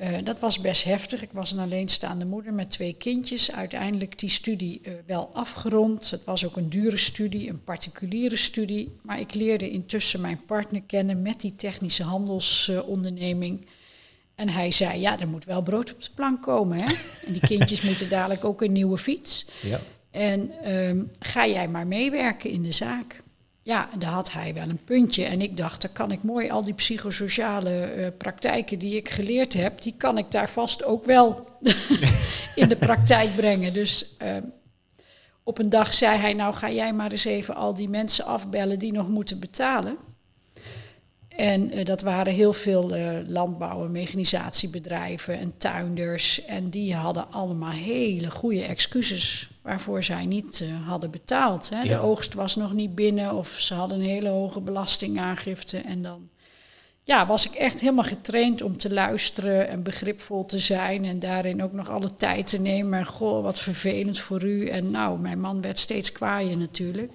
Eh, 0.00 0.18
dat 0.24 0.38
was 0.38 0.60
best 0.60 0.84
heftig. 0.84 1.22
Ik 1.22 1.32
was 1.32 1.52
een 1.52 1.58
alleenstaande 1.58 2.24
moeder 2.24 2.54
met 2.54 2.70
twee 2.70 2.92
kindjes. 2.92 3.52
Uiteindelijk 3.52 4.18
die 4.18 4.28
studie 4.28 4.80
eh, 4.82 4.92
wel 5.06 5.30
afgerond. 5.32 6.10
Het 6.10 6.24
was 6.24 6.46
ook 6.46 6.56
een 6.56 6.68
dure 6.70 6.96
studie, 6.96 7.48
een 7.48 7.64
particuliere 7.64 8.36
studie. 8.36 8.96
Maar 9.02 9.20
ik 9.20 9.34
leerde 9.34 9.70
intussen 9.70 10.20
mijn 10.20 10.44
partner 10.46 10.82
kennen 10.86 11.22
met 11.22 11.40
die 11.40 11.54
technische 11.56 12.02
handelsonderneming. 12.02 13.66
en 14.34 14.48
hij 14.48 14.70
zei, 14.70 15.00
ja, 15.00 15.18
er 15.18 15.28
moet 15.28 15.44
wel 15.44 15.62
brood 15.62 15.92
op 15.92 16.02
de 16.02 16.10
plank 16.14 16.42
komen. 16.42 16.78
Hè? 16.78 16.94
En 17.26 17.32
die 17.32 17.46
kindjes 17.46 17.82
moeten 17.88 18.08
dadelijk 18.08 18.44
ook 18.44 18.62
een 18.62 18.72
nieuwe 18.72 18.98
fiets. 18.98 19.46
Ja. 19.62 19.80
En 20.10 20.50
ehm, 20.62 21.02
ga 21.18 21.46
jij 21.46 21.68
maar 21.68 21.86
meewerken 21.86 22.50
in 22.50 22.62
de 22.62 22.72
zaak. 22.72 23.22
Ja, 23.70 23.88
daar 23.98 24.10
had 24.10 24.32
hij 24.32 24.54
wel 24.54 24.68
een 24.68 24.84
puntje. 24.84 25.24
En 25.24 25.40
ik 25.40 25.56
dacht, 25.56 25.82
dan 25.82 25.92
kan 25.92 26.10
ik 26.10 26.22
mooi 26.22 26.50
al 26.50 26.64
die 26.64 26.74
psychosociale 26.74 27.70
eh, 27.70 28.06
praktijken 28.18 28.78
die 28.78 28.96
ik 28.96 29.08
geleerd 29.08 29.52
heb, 29.54 29.82
die 29.82 29.94
kan 29.96 30.18
ik 30.18 30.30
daar 30.30 30.50
vast 30.50 30.84
ook 30.84 31.04
wel 31.04 31.46
in 32.54 32.68
de 32.68 32.76
praktijk 32.76 33.34
brengen. 33.36 33.72
Dus 33.72 34.16
ehm, 34.16 34.42
op 35.42 35.58
een 35.58 35.68
dag 35.68 35.94
zei 35.94 36.18
hij, 36.18 36.34
nou 36.34 36.54
ga 36.54 36.70
jij 36.70 36.92
maar 36.92 37.10
eens 37.10 37.24
even 37.24 37.54
al 37.54 37.74
die 37.74 37.88
mensen 37.88 38.24
afbellen 38.24 38.78
die 38.78 38.92
nog 38.92 39.08
moeten 39.08 39.40
betalen. 39.40 39.96
En 41.36 41.70
eh, 41.70 41.84
dat 41.84 42.02
waren 42.02 42.32
heel 42.32 42.52
veel 42.52 42.94
eh, 42.94 43.18
landbouw- 43.26 43.84
en 43.84 43.90
mechanisatiebedrijven 43.90 45.38
en 45.38 45.52
tuinders. 45.56 46.44
En 46.44 46.70
die 46.70 46.94
hadden 46.94 47.32
allemaal 47.32 47.70
hele 47.70 48.30
goede 48.30 48.64
excuses 48.64 49.50
waarvoor 49.62 50.02
zij 50.02 50.26
niet 50.26 50.60
eh, 50.60 50.88
hadden 50.88 51.10
betaald. 51.10 51.70
Hè. 51.70 51.88
De 51.88 51.98
oogst 51.98 52.34
was 52.34 52.56
nog 52.56 52.72
niet 52.72 52.94
binnen 52.94 53.34
of 53.34 53.48
ze 53.48 53.74
hadden 53.74 53.98
een 53.98 54.06
hele 54.06 54.28
hoge 54.28 54.60
belastingaangifte. 54.60 55.78
En 55.78 56.02
dan 56.02 56.28
ja, 57.02 57.26
was 57.26 57.46
ik 57.46 57.54
echt 57.54 57.80
helemaal 57.80 58.04
getraind 58.04 58.62
om 58.62 58.76
te 58.76 58.92
luisteren 58.92 59.68
en 59.68 59.82
begripvol 59.82 60.44
te 60.44 60.58
zijn. 60.58 61.04
En 61.04 61.18
daarin 61.18 61.62
ook 61.62 61.72
nog 61.72 61.88
alle 61.88 62.14
tijd 62.14 62.46
te 62.46 62.58
nemen. 62.58 62.98
En 62.98 63.06
goh, 63.06 63.42
wat 63.42 63.58
vervelend 63.58 64.18
voor 64.18 64.44
u. 64.44 64.66
En 64.66 64.90
nou, 64.90 65.18
mijn 65.18 65.40
man 65.40 65.60
werd 65.60 65.78
steeds 65.78 66.12
kwaaier 66.12 66.56
natuurlijk. 66.56 67.12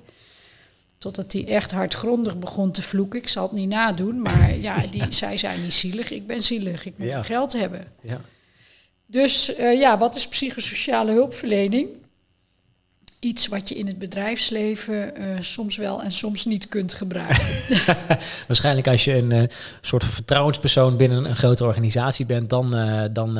Totdat 1.06 1.34
hij 1.34 1.48
echt 1.48 1.72
hardgrondig 1.72 2.38
begon 2.40 2.72
te 2.72 2.82
vloeken. 2.82 3.20
Ik 3.20 3.28
zal 3.28 3.44
het 3.44 3.52
niet 3.52 3.70
nadoen, 3.70 4.22
maar 4.22 4.56
ja, 4.58 4.78
die, 4.92 5.04
zij 5.10 5.38
zijn 5.38 5.62
niet 5.62 5.74
zielig. 5.74 6.12
Ik 6.12 6.28
ben 6.28 6.42
zielig. 6.44 6.86
Ik 6.86 6.94
moet 6.98 7.08
Ja. 7.08 7.24
geld 7.24 7.54
hebben. 7.54 7.86
Ja. 8.02 8.22
Dus 9.06 9.56
eh, 9.56 9.80
ja, 9.80 9.98
wat 9.98 10.16
is 10.16 10.28
psychosociale 10.28 11.12
hulpverlening? 11.12 11.90
Iets 13.26 13.48
wat 13.48 13.70
je 13.70 13.76
in 13.76 13.88
het 13.88 14.00
bedrijfsleven 14.00 15.16
eh, 15.16 15.28
soms 15.40 15.78
wel 15.78 16.04
en 16.04 16.12
soms 16.12 16.46
niet 16.46 16.70
kunt 16.70 16.94
gebruiken. 16.94 17.46
Waarschijnlijk 18.48 18.88
als 18.88 19.04
je 19.04 19.16
een 19.16 19.32
eh, 19.32 19.44
soort 19.82 20.04
van 20.04 20.14
vertrouwenspersoon 20.14 20.98
binnen 20.98 21.26
een 21.26 21.36
grote 21.36 21.64
organisatie 21.64 22.26
bent, 22.26 22.50
dan, 22.50 22.76
eh, 22.76 23.04
dan 23.12 23.34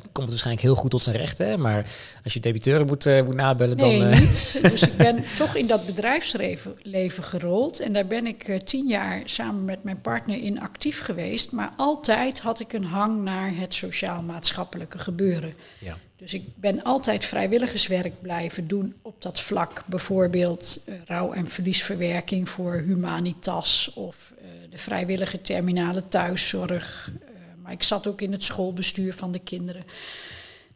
komt 0.00 0.14
het 0.14 0.28
waarschijnlijk 0.28 0.60
heel 0.62 0.74
goed 0.74 0.90
tot 0.90 1.02
zijn 1.02 1.16
recht. 1.16 1.38
Hè? 1.38 1.56
Maar 1.56 1.86
als 2.24 2.32
je 2.32 2.40
debiteuren 2.40 2.86
moet, 2.86 3.04
moet 3.24 3.34
nabellen, 3.34 3.76
Nee, 3.76 3.98
dan... 3.98 4.10
niet. 4.10 4.58
Dus 4.72 4.82
ik 4.82 4.96
ben 4.96 5.24
toch 5.36 5.56
in 5.56 5.66
dat 5.66 5.86
bedrijfsleven 5.86 6.74
leven 6.82 7.24
gerold. 7.24 7.80
En 7.80 7.92
daar 7.92 8.06
ben 8.06 8.26
ik 8.26 8.60
tien 8.64 8.86
jaar 8.86 9.22
samen 9.24 9.64
met 9.64 9.84
mijn 9.84 10.00
partner 10.00 10.42
in 10.42 10.60
actief 10.60 11.00
geweest. 11.00 11.52
Maar 11.52 11.72
altijd 11.76 12.40
had 12.40 12.60
ik 12.60 12.72
een 12.72 12.84
hang 12.84 13.22
naar 13.22 13.50
het 13.54 13.74
sociaal-maatschappelijke 13.74 14.98
gebeuren. 14.98 15.54
ja. 15.78 15.96
Dus 16.22 16.34
ik 16.34 16.56
ben 16.56 16.82
altijd 16.82 17.24
vrijwilligerswerk 17.24 18.20
blijven 18.20 18.68
doen 18.68 18.94
op 19.02 19.22
dat 19.22 19.40
vlak. 19.40 19.82
Bijvoorbeeld 19.86 20.80
eh, 20.86 20.94
rouw- 21.06 21.32
en 21.32 21.46
verliesverwerking 21.46 22.48
voor 22.48 22.74
Humanitas 22.74 23.92
of 23.94 24.32
eh, 24.38 24.44
de 24.70 24.78
vrijwillige 24.78 25.40
terminale 25.40 26.08
thuiszorg. 26.08 27.12
Eh, 27.20 27.30
maar 27.62 27.72
ik 27.72 27.82
zat 27.82 28.06
ook 28.06 28.20
in 28.20 28.32
het 28.32 28.44
schoolbestuur 28.44 29.14
van 29.14 29.32
de 29.32 29.38
kinderen. 29.38 29.84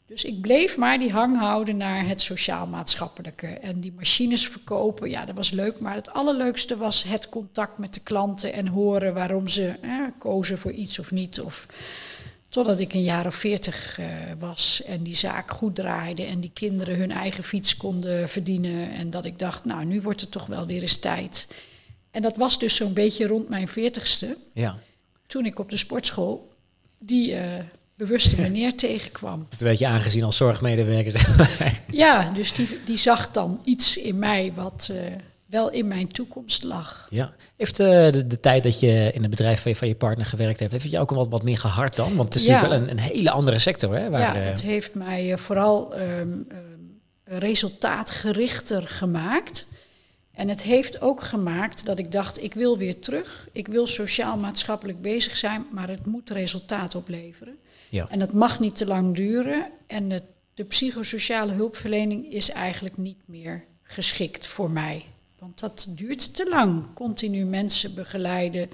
Dus 0.06 0.24
ik 0.24 0.40
bleef 0.40 0.76
maar 0.76 0.98
die 0.98 1.12
hang 1.12 1.38
houden 1.38 1.76
naar 1.76 2.06
het 2.06 2.20
sociaal-maatschappelijke. 2.20 3.46
En 3.46 3.80
die 3.80 3.92
machines 3.96 4.48
verkopen, 4.48 5.10
ja, 5.10 5.24
dat 5.24 5.36
was 5.36 5.50
leuk. 5.50 5.80
Maar 5.80 5.94
het 5.94 6.12
allerleukste 6.12 6.76
was 6.76 7.02
het 7.02 7.28
contact 7.28 7.78
met 7.78 7.94
de 7.94 8.00
klanten 8.00 8.52
en 8.52 8.66
horen 8.66 9.14
waarom 9.14 9.48
ze 9.48 9.74
eh, 9.80 10.00
kozen 10.18 10.58
voor 10.58 10.72
iets 10.72 10.98
of 10.98 11.10
niet. 11.10 11.40
Of, 11.40 11.66
totdat 12.48 12.80
ik 12.80 12.94
een 12.94 13.02
jaar 13.02 13.26
of 13.26 13.34
veertig 13.34 13.98
eh, 13.98 14.06
was 14.38 14.82
en 14.82 15.02
die 15.02 15.16
zaak 15.16 15.50
goed 15.50 15.74
draaide 15.74 16.24
en 16.24 16.40
die 16.40 16.50
kinderen 16.54 16.96
hun 16.96 17.10
eigen 17.10 17.44
fiets 17.44 17.76
konden 17.76 18.28
verdienen. 18.28 18.90
En 18.90 19.10
dat 19.10 19.24
ik 19.24 19.38
dacht, 19.38 19.64
nou, 19.64 19.84
nu 19.84 20.00
wordt 20.00 20.20
het 20.20 20.30
toch 20.30 20.46
wel 20.46 20.66
weer 20.66 20.82
eens 20.82 20.98
tijd. 20.98 21.48
En 22.10 22.22
dat 22.22 22.36
was 22.36 22.58
dus 22.58 22.76
zo'n 22.76 22.92
beetje 22.92 23.26
rond 23.26 23.48
mijn 23.48 23.68
veertigste, 23.68 24.36
ja. 24.52 24.78
toen 25.26 25.46
ik 25.46 25.58
op 25.58 25.70
de 25.70 25.76
sportschool 25.76 26.52
die 26.98 27.34
eh, 27.34 27.64
bewuste 27.94 28.40
meneer 28.40 28.76
tegenkwam. 28.76 29.46
Het 29.50 29.60
werd 29.60 29.78
je 29.78 29.86
aangezien 29.86 30.24
als 30.24 30.36
zorgmedewerker. 30.36 31.14
Ja, 31.90 32.30
dus 32.30 32.52
die, 32.52 32.68
die 32.84 32.96
zag 32.96 33.30
dan 33.30 33.60
iets 33.64 33.96
in 33.96 34.18
mij 34.18 34.52
wat 34.54 34.88
eh, 34.92 35.12
wel 35.46 35.70
in 35.70 35.86
mijn 35.88 36.08
toekomst 36.12 36.62
lag. 36.62 37.06
ja. 37.10 37.34
Heeft 37.56 37.80
eh, 37.80 38.12
de, 38.12 38.26
de 38.26 38.40
tijd 38.40 38.62
dat 38.62 38.80
je 38.80 39.10
in 39.14 39.20
het 39.20 39.30
bedrijf 39.30 39.62
van 39.62 39.70
je, 39.70 39.76
van 39.76 39.88
je 39.88 39.94
partner 39.94 40.26
gewerkt 40.26 40.58
hebt, 40.60 40.72
heeft 40.72 40.84
het 40.84 40.92
je 40.92 40.98
ook 40.98 41.10
wat, 41.10 41.28
wat 41.28 41.42
meer 41.42 41.58
gehard 41.58 41.96
dan? 41.96 42.16
Want 42.16 42.34
het 42.34 42.42
is 42.42 42.48
Ja. 42.48 42.52
natuurlijk 42.52 42.80
wel 42.80 42.88
een, 42.88 42.96
een 42.98 43.04
hele 43.12 43.30
andere 43.30 43.58
sector, 43.58 43.94
hè? 43.96 44.10
Waar, 44.10 44.20
ja, 44.20 44.36
eh, 44.36 44.46
het 44.48 44.62
heeft 44.62 44.94
mij 44.94 45.32
eh, 45.32 45.38
vooral 45.38 45.94
ehm, 45.94 46.28
ehm, 46.48 46.60
resultaatgerichter 47.24 48.82
gemaakt. 48.88 49.66
En 50.32 50.48
het 50.48 50.62
heeft 50.62 51.00
ook 51.00 51.22
gemaakt 51.22 51.86
dat 51.86 51.98
ik 51.98 52.12
dacht, 52.12 52.42
ik 52.42 52.54
wil 52.54 52.78
weer 52.78 52.98
terug. 53.00 53.48
Ik 53.52 53.68
wil 53.68 53.86
sociaal-maatschappelijk 53.86 55.00
bezig 55.02 55.36
zijn, 55.36 55.66
maar 55.72 55.88
het 55.88 56.06
moet 56.06 56.30
resultaat 56.30 56.94
opleveren. 56.94 57.56
Ja. 57.88 58.06
En 58.10 58.20
het 58.20 58.32
mag 58.32 58.60
niet 58.60 58.74
te 58.76 58.86
lang 58.86 59.14
duren. 59.14 59.70
En 59.86 60.10
het, 60.10 60.22
de 60.54 60.64
psychosociale 60.64 61.52
hulpverlening 61.52 62.32
is 62.32 62.50
eigenlijk 62.50 62.96
niet 62.96 63.18
meer 63.24 63.64
geschikt 63.82 64.46
voor 64.46 64.70
mij. 64.70 65.04
Want 65.46 65.60
dat 65.60 65.86
duurt 65.98 66.34
te 66.34 66.46
lang. 66.48 66.82
Continu 66.94 67.44
mensen 67.44 67.94
begeleiden 67.94 68.68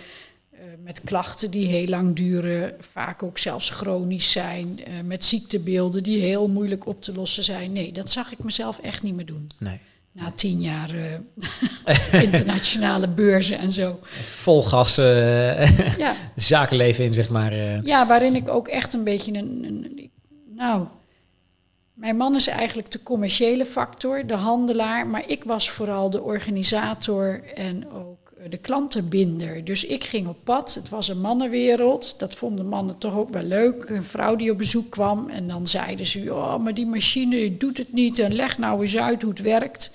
eh, 0.50 0.59
met 0.85 1.00
klachten 1.05 1.50
die 1.50 1.67
heel 1.67 1.87
lang 1.87 2.17
duren, 2.17 2.75
vaak 2.79 3.23
ook 3.23 3.38
zelfs 3.38 3.71
chronisch 3.71 4.31
zijn, 4.33 4.85
eh, 4.85 4.93
met 5.05 5.25
ziektebeelden 5.25 6.02
die 6.02 6.21
heel 6.21 6.49
moeilijk 6.49 6.87
op 6.87 7.02
te 7.02 7.12
lossen 7.14 7.45
zijn. 7.45 7.73
Nee, 7.73 7.93
dat 7.93 8.11
zag 8.11 8.33
ik 8.33 8.45
mezelf 8.45 8.79
echt 8.79 9.02
niet 9.02 9.14
meer 9.14 9.26
doen. 9.26 9.49
Nee. 9.59 9.79
Na 10.12 10.33
tien 10.35 10.61
jaar 10.61 10.91
eh, 10.95 12.23
internationale 12.23 13.09
beurzen 13.09 13.59
en 13.59 13.73
zo. 13.73 13.99
Vol 14.23 14.62
gas 14.62 14.97
Ja. 14.97 16.14
zakenleven 16.37 17.05
in, 17.05 17.14
zeg 17.14 17.31
maar. 17.31 17.85
Ja, 17.87 18.07
waarin 18.07 18.35
ik 18.35 18.49
ook 18.49 18.69
echt 18.69 18.93
een 18.93 19.05
beetje 19.05 19.33
een, 19.33 19.64
een- 19.64 20.11
Nou, 20.57 20.87
mijn 21.92 22.16
man 22.16 22.34
is 22.34 22.46
eigenlijk 22.46 22.90
de 22.90 23.02
commerciële 23.02 23.64
factor, 23.64 24.26
de 24.26 24.34
handelaar. 24.34 25.06
Maar 25.06 25.28
ik 25.28 25.44
was 25.44 25.70
vooral 25.70 26.11
de 26.11 26.22
organisator 26.22 27.44
en 27.54 27.90
ook 27.90 28.32
eh, 28.42 28.50
de 28.50 28.56
klantenbinder. 28.56 29.64
Dus 29.64 29.84
ik 29.84 30.04
ging 30.04 30.26
op 30.26 30.37
pad. 30.44 30.75
Het 30.75 30.88
was 30.88 31.08
een 31.08 31.20
mannenwereld. 31.20 32.18
Dat 32.18 32.34
vonden 32.34 32.66
mannen 32.66 32.99
toch 32.99 33.14
ook 33.14 33.28
wel 33.28 33.42
leuk. 33.42 33.88
Een 33.88 34.04
vrouw 34.04 34.37
die 34.37 34.50
op 34.50 34.58
bezoek 34.58 34.90
kwam. 34.90 35.28
En 35.28 35.49
dan 35.49 35.66
zeiden 35.66 36.06
ze: 36.06 36.34
Oh, 36.34 36.58
maar 36.58 36.75
die 36.75 36.87
machine 36.87 37.56
doet 37.56 37.78
het 37.78 37.92
niet. 37.92 38.18
En 38.18 38.34
leg 38.34 38.58
nou 38.58 38.82
eens 38.82 38.96
uit 38.96 39.22
hoe 39.22 39.30
het 39.30 39.40
werkt. 39.40 39.92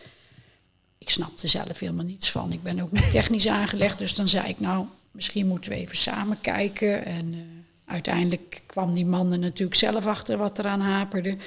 Ik 0.98 1.10
snapte 1.10 1.48
zelf 1.48 1.80
helemaal 1.80 2.06
niets 2.06 2.32
van. 2.32 2.52
Ik 2.52 2.64
ben 2.64 2.80
ook 2.80 2.92
niet 2.92 3.12
technisch 3.12 3.48
aangelegd. 3.48 3.98
Dus 3.98 4.16
dan 4.16 4.28
zei 4.28 4.48
ik: 4.48 4.60
Nou, 4.60 4.86
misschien 5.12 5.48
moeten 5.48 5.72
we 5.72 5.78
even 5.78 5.98
samen 5.98 6.38
kijken. 6.42 7.06
En 7.06 7.34
eh, 7.34 7.40
uiteindelijk 7.94 8.62
kwam 8.66 8.94
die 8.94 9.06
man 9.06 9.32
er 9.32 9.40
natuurlijk 9.40 9.78
zelf 9.78 10.06
achter 10.06 10.38
wat 10.38 10.60
eraan 10.60 10.82
haperde. 10.82 11.38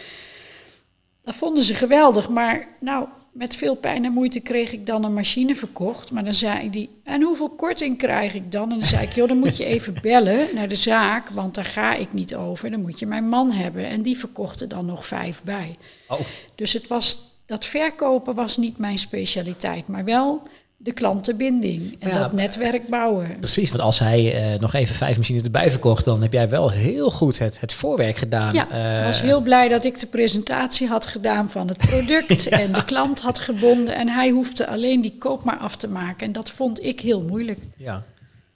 Dat 1.23 1.35
vonden 1.35 1.62
ze 1.62 1.75
geweldig, 1.75 2.29
maar 2.29 2.69
nou, 2.81 3.09
met 3.33 3.57
veel 3.57 3.75
pijn 3.75 4.05
en 4.05 4.12
moeite 4.12 4.41
kreeg 4.41 4.73
ik 4.73 4.87
dan 4.87 5.05
een 5.05 5.15
machine 5.15 5.55
verkocht. 5.55 6.11
Maar 6.11 6.25
dan 6.25 6.35
zei 6.35 6.71
die, 6.71 6.91
en 7.05 7.23
hoeveel 7.23 7.49
korting 7.50 7.99
krijg 7.99 8.35
ik 8.35 8.53
dan? 8.53 8.71
En 8.73 8.79
dan 8.79 8.87
zei 8.87 9.07
ik, 9.07 9.12
joh, 9.12 9.29
dan 9.29 9.39
moet 9.39 9.57
je 9.57 9.65
even 9.65 9.95
bellen 10.03 10.49
naar 10.55 10.69
de 10.69 10.75
zaak, 10.75 11.29
want 11.29 11.55
daar 11.55 11.65
ga 11.65 11.95
ik 11.95 12.12
niet 12.12 12.35
over. 12.35 12.71
Dan 12.71 12.81
moet 12.81 12.99
je 12.99 13.07
mijn 13.07 13.29
man 13.29 13.50
hebben. 13.50 13.87
En 13.87 14.03
die 14.03 14.19
verkocht 14.19 14.61
er 14.61 14.69
dan 14.69 14.87
nog 14.87 15.07
vijf 15.07 15.43
bij. 15.43 15.77
Oh, 16.09 16.21
Dus 16.55 16.73
het 16.73 16.87
was, 16.87 17.21
dat 17.47 17.65
verkopen 17.65 18.35
was 18.35 18.57
niet 18.57 18.79
mijn 18.79 18.99
specialiteit, 18.99 19.87
maar 19.87 20.05
wel 20.05 20.43
de 20.83 20.93
klantenbinding 20.93 21.97
en 21.99 22.09
Ja, 22.09 22.19
dat 22.19 22.33
netwerk 22.33 22.89
bouwen. 22.89 23.37
precies. 23.39 23.71
Want 23.71 23.83
als 23.83 23.99
hij 23.99 24.35
eh, 24.53 24.61
nog 24.61 24.75
even 24.75 24.95
vijf 24.95 25.17
machines 25.17 25.43
erbij 25.43 25.71
verkocht, 25.71 26.05
dan 26.05 26.23
heb 26.23 26.33
jij 26.33 26.49
wel 26.49 26.71
heel 26.71 27.11
goed 27.11 27.39
het, 27.39 27.61
het 27.61 27.73
voorwerk 27.73 28.17
gedaan. 28.17 28.55
Ja, 28.55 28.71
Eh, 28.71 28.99
ik 28.99 29.05
was 29.05 29.21
heel 29.21 29.41
blij 29.41 29.69
dat 29.69 29.85
ik 29.85 30.01
de 30.01 30.07
presentatie 30.07 30.89
had 30.89 31.07
gedaan 31.07 31.51
van 31.51 31.69
het 31.69 31.79
product 31.79 32.49
en 32.63 32.73
de 32.73 32.85
klant 32.85 33.21
had 33.21 33.39
gebonden. 33.39 33.95
En 33.95 34.09
hij 34.09 34.31
hoefde 34.31 34.67
alleen 34.67 35.01
die 35.01 35.17
koop 35.19 35.45
maar 35.45 35.57
af 35.59 35.77
te 35.77 35.89
maken. 35.89 36.27
En 36.27 36.33
dat 36.33 36.51
vond 36.51 36.85
ik 36.85 37.01
heel 37.01 37.21
moeilijk. 37.23 37.59
Ja. 37.77 38.03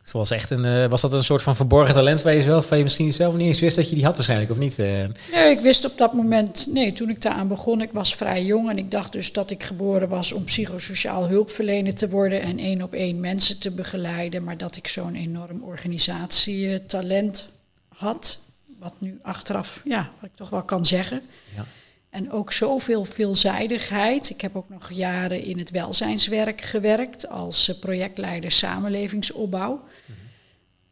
Dat 0.04 0.12
was, 0.12 0.30
echt 0.30 0.50
een, 0.50 0.64
eh, 0.64 0.86
was 0.86 1.00
dat 1.00 1.12
een 1.12 1.24
soort 1.24 1.42
van 1.42 1.56
verborgen 1.56 1.94
talent 1.94 2.22
waar 2.22 2.34
je 2.34 2.42
zelf, 2.42 2.68
waar 2.68 2.78
je 2.78 2.84
misschien 2.84 3.12
zelf 3.12 3.34
niet 3.34 3.46
eens 3.46 3.60
wist 3.60 3.76
dat 3.76 3.88
je 3.88 3.94
die 3.94 4.04
had 4.04 4.14
waarschijnlijk, 4.14 4.50
of 4.50 4.56
niet? 4.56 4.78
eh? 4.78 4.86
Nee, 5.32 5.50
ik 5.50 5.60
wist 5.60 5.84
op 5.84 5.98
dat 5.98 6.12
moment, 6.12 6.66
nee, 6.70 6.92
toen 6.92 7.10
ik 7.10 7.22
daaraan 7.22 7.48
begon, 7.48 7.80
ik 7.80 7.90
was 7.92 8.14
vrij 8.14 8.44
jong 8.44 8.70
en 8.70 8.78
ik 8.78 8.90
dacht 8.90 9.12
dus 9.12 9.32
dat 9.32 9.50
ik 9.50 9.62
geboren 9.62 10.08
was 10.08 10.32
om 10.32 10.44
psychosociaal 10.44 11.28
hulpverlener 11.28 11.94
te 11.94 12.08
worden 12.08 12.40
en 12.40 12.58
één 12.58 12.82
op 12.82 12.92
één 12.92 13.20
mensen 13.20 13.58
te 13.58 13.70
begeleiden, 13.70 14.44
maar 14.44 14.56
dat 14.56 14.76
ik 14.76 14.88
zo'n 14.88 15.14
enorm 15.14 15.62
organisatietalent 15.62 17.48
had, 17.88 18.38
wat 18.78 18.94
nu 18.98 19.18
achteraf, 19.22 19.80
ja, 19.84 20.10
wat 20.20 20.30
ik 20.30 20.36
toch 20.36 20.50
wel 20.50 20.62
kan 20.62 20.86
zeggen. 20.86 21.22
ja. 21.56 21.66
En 22.10 22.32
ook 22.32 22.52
zoveel 22.52 23.04
veelzijdigheid. 23.04 24.30
Ik 24.30 24.40
heb 24.40 24.56
ook 24.56 24.68
nog 24.68 24.90
jaren 24.90 25.42
in 25.42 25.58
het 25.58 25.70
welzijnswerk 25.70 26.60
gewerkt 26.60 27.28
als 27.28 27.68
eh, 27.68 27.78
projectleider 27.78 28.50
samenlevingsopbouw. 28.50 29.80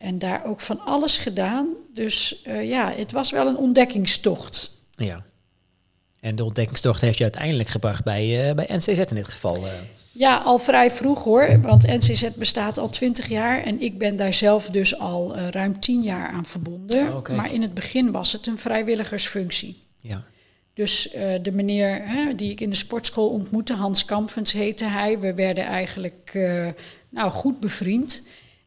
En 0.03 0.19
daar 0.19 0.45
ook 0.45 0.61
van 0.61 0.81
alles 0.81 1.19
gedaan. 1.19 1.69
Dus 1.95 2.43
eh, 2.43 2.69
ja, 2.69 2.93
het 2.97 3.13
was 3.13 3.31
wel 3.31 3.47
een 3.47 3.57
ontdekkingstocht. 3.57 4.71
ja. 4.97 5.25
En 6.21 6.37
de 6.37 6.45
ontdekkingstocht 6.45 7.01
heeft 7.01 7.17
je 7.19 7.23
uiteindelijk 7.23 7.69
gebracht 7.69 8.05
bij, 8.05 8.49
eh, 8.49 8.55
bij 8.55 8.67
NCZ 8.69 8.89
in 8.89 9.15
dit 9.15 9.29
geval. 9.29 9.57
eh. 9.67 9.73
Ja, 10.13 10.37
al 10.37 10.59
vrij 10.59 10.91
vroeg 10.91 11.25
hoor, 11.25 11.61
want 11.61 11.87
NCZ 11.87 12.29
bestaat 12.37 12.79
al 12.79 12.89
twintig 12.89 13.29
jaar 13.29 13.63
en 13.63 13.81
ik 13.81 13.99
ben 13.99 14.17
daar 14.17 14.35
zelf 14.35 14.69
dus 14.71 14.99
al 14.99 15.37
ruim 15.37 15.81
tien 15.81 16.03
jaar 16.03 16.29
aan 16.29 16.47
verbonden. 16.47 17.15
Oh, 17.17 17.29
maar 17.29 17.53
in 17.53 17.63
het 17.63 17.75
begin 17.75 18.11
was 18.11 18.33
het 18.33 18.47
een 18.47 18.59
vrijwilligersfunctie. 18.59 19.83
ja. 20.01 20.23
Dus 20.75 21.09
de 21.43 21.53
meneer 21.53 22.01
hè, 22.05 22.35
die 22.35 22.51
ik 22.51 22.61
in 22.61 22.71
de 22.71 22.77
sportschool 22.77 23.29
ontmoette, 23.29 23.75
Hans 23.75 24.05
Kampfens 24.05 24.53
heette 24.53 24.85
hij. 24.85 25.19
We 25.19 25.35
werden 25.35 25.65
eigenlijk 25.65 26.33
nou, 27.09 27.31
goed 27.31 27.61
bevriend. 27.61 28.23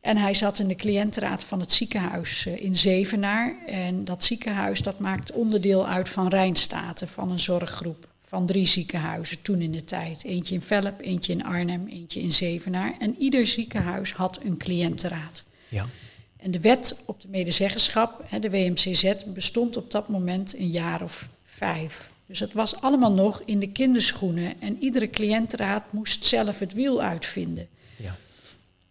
En 0.05 0.17
hij 0.17 0.33
zat 0.33 0.59
in 0.59 0.67
de 0.67 0.75
cliëntenraad 0.75 1.43
van 1.43 1.59
het 1.59 1.71
ziekenhuis 1.71 2.45
eh, 2.45 2.63
in 2.63 2.75
Zevenaar. 2.75 3.55
En 3.65 4.05
dat 4.05 4.23
ziekenhuis 4.23 4.81
dat 4.81 4.99
maakt 4.99 5.31
onderdeel 5.31 5.87
uit 5.87 6.09
van 6.09 6.27
Rijnstaten, 6.27 7.07
van 7.07 7.31
een 7.31 7.39
zorggroep. 7.39 8.07
Van 8.21 8.45
drie 8.45 8.65
ziekenhuizen 8.65 9.41
toen 9.41 9.61
in 9.61 9.71
de 9.71 9.83
tijd. 9.83 10.23
Eentje 10.23 10.53
in 10.55 10.61
Velp, 10.61 11.01
eentje 11.01 11.33
in 11.33 11.45
Arnhem, 11.45 11.87
eentje 11.87 12.21
in 12.21 12.31
Zevenaar. 12.31 12.95
En 12.99 13.15
ieder 13.19 13.47
ziekenhuis 13.47 14.13
had 14.13 14.39
een 14.43 14.57
cliëntenraad. 14.57 15.43
Ja. 15.69 15.85
En 16.37 16.51
de 16.51 16.59
wet 16.59 16.99
op 17.05 17.21
de 17.21 17.27
medezeggenschap, 17.27 18.23
hè, 18.25 18.39
de 18.39 18.49
WMCZ, 18.49 19.13
bestond 19.25 19.77
op 19.77 19.91
dat 19.91 20.09
moment 20.09 20.57
een 20.57 20.69
jaar 20.69 21.01
of 21.01 21.27
vijf. 21.45 22.11
Dus 22.25 22.39
het 22.39 22.53
was 22.53 22.81
allemaal 22.81 23.13
nog 23.13 23.41
in 23.45 23.59
de 23.59 23.71
kinderschoenen. 23.71 24.61
En 24.61 24.77
iedere 24.79 25.09
cliëntenraad 25.09 25.83
moest 25.91 26.25
zelf 26.25 26.59
het 26.59 26.73
wiel 26.73 27.01
uitvinden. 27.01 27.67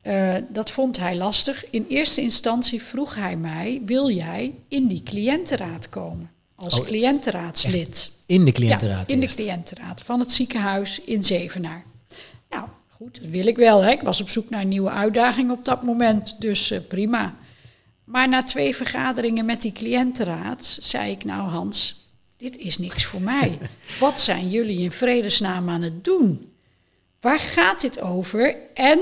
Eh, 0.05 0.35
dat 0.49 0.71
vond 0.71 0.99
hij 0.99 1.17
lastig. 1.17 1.71
In 1.71 1.87
eerste 1.89 2.21
instantie 2.21 2.83
vroeg 2.83 3.15
hij 3.15 3.37
mij: 3.37 3.83
wil 3.85 4.11
jij 4.11 4.55
in 4.69 4.87
die 4.87 5.03
cliëntenraad 5.03 5.89
komen? 5.89 6.31
Als 6.55 6.79
Oh, 6.79 6.87
cliëntenraadslid. 6.87 8.11
In 8.27 8.45
de 8.45 8.53
cliëntenraad. 8.53 9.07
Ja, 9.07 9.15
in 9.15 9.21
de 9.21 9.27
cliëntenraad 9.27 10.03
van 10.03 10.21
het 10.21 10.33
ziekenhuis 10.33 11.01
in 11.01 11.25
Zevenaar. 11.25 11.85
Nou, 12.51 12.69
goed, 12.89 13.21
dat 13.21 13.31
wil 13.31 13.47
ik 13.47 13.57
wel. 13.57 13.83
Hè. 13.83 13.91
Ik 13.91 14.01
was 14.01 14.21
op 14.21 14.29
zoek 14.29 14.51
naar 14.51 14.61
een 14.61 14.69
nieuwe 14.69 14.91
uitdaging 14.91 15.51
op 15.51 15.65
dat 15.65 15.83
moment, 15.83 16.37
dus 16.39 16.71
eh, 16.71 16.79
prima. 16.89 17.35
Maar 18.05 18.29
na 18.29 18.43
twee 18.43 18.77
vergaderingen 18.77 19.45
met 19.45 19.63
die 19.63 19.73
cliëntenraad 19.73 20.79
zei 20.81 21.11
ik, 21.11 21.25
nou 21.25 21.49
Hans, 21.49 22.09
dit 22.37 22.57
is 22.57 22.79
niks 22.79 23.05
voor 23.05 23.23
mij. 23.23 23.59
Wat 24.01 24.21
zijn 24.21 24.51
jullie 24.51 24.79
in 24.79 24.93
vredesnaam 24.93 25.69
aan 25.69 25.83
het 25.83 26.05
doen? 26.05 26.53
Waar 27.21 27.41
gaat 27.41 27.81
dit 27.81 28.01
over 28.01 28.57
en 28.75 28.99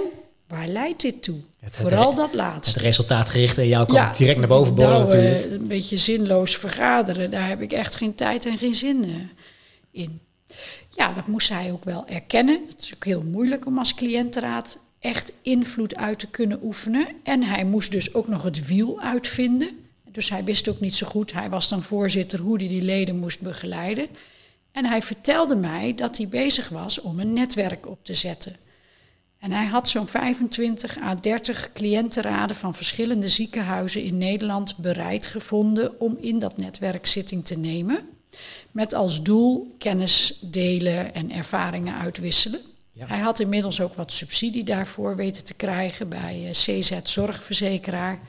waar 0.52 0.68
leidt 0.68 1.00
dit 1.00 1.22
toe? 1.22 1.36
Het- 1.60 1.76
het- 1.76 1.88
Vooral 1.88 2.14
dat 2.14 2.26
Het 2.26 2.34
laatste. 2.34 2.78
resultaatgericht 2.78 3.58
en 3.58 3.68
jou 3.68 3.86
kwam 3.86 4.12
direct 4.16 4.38
naar 4.38 4.48
boven 4.48 4.74
borrelen 4.74 5.00
nou, 5.06 5.12
natuurlijk. 5.16 5.44
eh, 5.44 5.52
een 5.52 5.66
beetje 5.66 5.96
zinloos 5.96 6.56
vergaderen, 6.56 7.30
daar 7.30 7.48
heb 7.48 7.60
ik 7.60 7.72
echt 7.72 7.96
geen 7.96 8.14
tijd 8.14 8.46
en 8.46 8.58
geen 8.58 8.74
zin 8.74 9.04
eh, 9.04 9.10
in. 10.02 10.20
Ja, 10.96 11.12
dat 11.12 11.26
moest 11.26 11.48
hij 11.48 11.72
ook 11.72 11.84
wel 11.84 12.06
erkennen. 12.06 12.60
Het 12.68 12.80
is 12.82 12.94
ook 12.94 13.04
heel 13.04 13.22
moeilijk 13.22 13.66
om 13.66 13.78
als 13.78 13.94
cliëntenraad 13.94 14.78
echt 14.98 15.32
invloed 15.42 15.96
uit 15.96 16.18
te 16.18 16.26
kunnen 16.26 16.58
oefenen. 16.62 17.06
En 17.22 17.42
hij 17.42 17.64
moest 17.64 17.90
dus 17.92 18.14
ook 18.14 18.28
nog 18.28 18.42
het 18.42 18.66
wiel 18.66 19.00
uitvinden. 19.00 19.68
Dus 20.10 20.30
hij 20.30 20.44
wist 20.44 20.68
ook 20.68 20.80
niet 20.80 20.94
zo 20.94 21.06
goed, 21.06 21.32
hij 21.32 21.50
was 21.50 21.68
dan 21.68 21.82
voorzitter, 21.82 22.38
hoe 22.40 22.56
hij 22.58 22.68
die 22.68 22.82
leden 22.82 23.16
moest 23.18 23.40
begeleiden. 23.40 24.06
En 24.72 24.84
hij 24.84 25.02
vertelde 25.02 25.54
mij 25.54 25.94
dat 25.96 26.16
hij 26.16 26.28
bezig 26.28 26.68
was 26.68 27.00
om 27.00 27.20
een 27.20 27.32
netwerk 27.32 27.86
op 27.86 27.98
te 28.02 28.14
zetten. 28.14 28.56
En 29.42 29.52
hij 29.52 29.66
had 29.66 29.88
zo'n 29.88 30.06
25 30.06 30.98
à 30.98 31.14
30 31.14 31.72
cliëntenraden 31.72 32.56
van 32.56 32.74
verschillende 32.74 33.28
ziekenhuizen 33.28 34.02
in 34.02 34.18
Nederland 34.18 34.76
bereid 34.76 35.26
gevonden 35.26 36.00
om 36.00 36.16
in 36.20 36.38
dat 36.38 36.56
netwerk 36.56 37.06
zitting 37.06 37.44
te 37.44 37.56
nemen. 37.56 38.08
Met 38.70 38.94
als 38.94 39.22
doel 39.22 39.74
kennis 39.78 40.38
delen 40.40 41.14
en 41.14 41.30
ervaringen 41.30 41.94
uitwisselen. 41.94 42.60
Ja. 42.92 43.06
Hij 43.06 43.18
had 43.18 43.40
inmiddels 43.40 43.80
ook 43.80 43.94
wat 43.94 44.12
subsidie 44.12 44.64
daarvoor 44.64 45.16
weten 45.16 45.44
te 45.44 45.54
krijgen 45.54 46.08
bij 46.08 46.44
eh, 46.44 46.50
CZ 46.50 47.00
Zorgverzekeraar. 47.02 48.20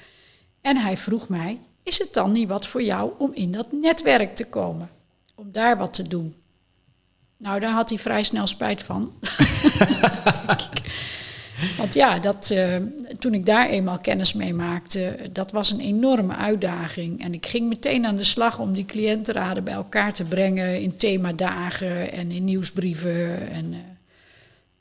En 0.62 0.78
hij 0.78 0.98
vroeg 0.98 1.30
mij: 1.30 1.60
Is 1.84 2.00
het 2.00 2.14
dan 2.14 2.32
niet 2.32 2.48
wat 2.48 2.68
voor 2.68 2.84
jou 2.84 3.14
om 3.18 3.32
in 3.34 3.52
dat 3.52 3.72
netwerk 3.72 4.36
te 4.36 4.46
komen? 4.46 4.90
Om 5.36 5.52
daar 5.52 5.78
wat 5.78 5.94
te 5.94 6.08
doen? 6.08 6.36
Nou, 7.44 7.60
daar 7.60 7.74
had 7.74 7.90
hij 7.90 7.98
vrij 7.98 8.24
snel 8.24 8.48
spijt 8.48 8.84
van. 8.84 9.12
Want 11.78 11.94
ja, 11.94 12.20
dat, 12.20 12.50
eh, 12.52 12.76
toen 13.20 13.34
ik 13.34 13.46
daar 13.46 13.70
eenmaal 13.70 14.00
kennis 14.00 14.34
mee 14.34 14.54
maakte, 14.54 15.18
dat 15.32 15.52
was 15.52 15.72
een 15.72 15.80
enorme 15.80 16.36
uitdaging. 16.36 17.22
En 17.24 17.34
ik 17.34 17.46
ging 17.46 17.68
meteen 17.68 18.06
aan 18.06 18.16
de 18.16 18.24
slag 18.24 18.60
om 18.60 18.74
die 18.74 18.86
cliëntenraden 18.86 19.64
bij 19.64 19.74
elkaar 19.74 20.14
te 20.14 20.24
brengen 20.24 20.82
in 20.82 20.98
themadagen 20.98 22.12
en 22.12 22.32
in 22.32 22.44
nieuwsbrieven. 22.44 23.50
En, 23.50 23.74
eh, 23.74 23.80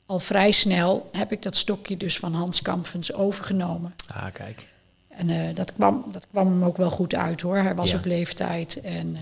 al 0.05 0.19
vrij 0.19 0.51
snel 0.51 1.09
heb 1.11 1.31
ik 1.31 1.41
dat 1.41 1.57
stokje 1.57 1.97
dus 1.97 2.19
van 2.19 2.33
Hans 2.33 2.61
Kampfens 2.61 3.13
overgenomen. 3.13 3.93
Ah, 4.07 4.25
kijk. 4.33 4.67
En 5.09 5.29
eh, 5.29 5.55
dat, 5.55 5.73
kwam, 5.73 6.05
dat 6.11 6.27
kwam 6.31 6.47
hem 6.47 6.63
ook 6.63 6.77
wel 6.77 6.89
goed 6.91 7.15
uit 7.15 7.41
hoor. 7.41 7.57
Hij 7.57 7.75
was 7.75 7.91
Ja. 7.91 7.97
op 7.97 8.05
leeftijd. 8.05 8.81
En, 8.81 9.17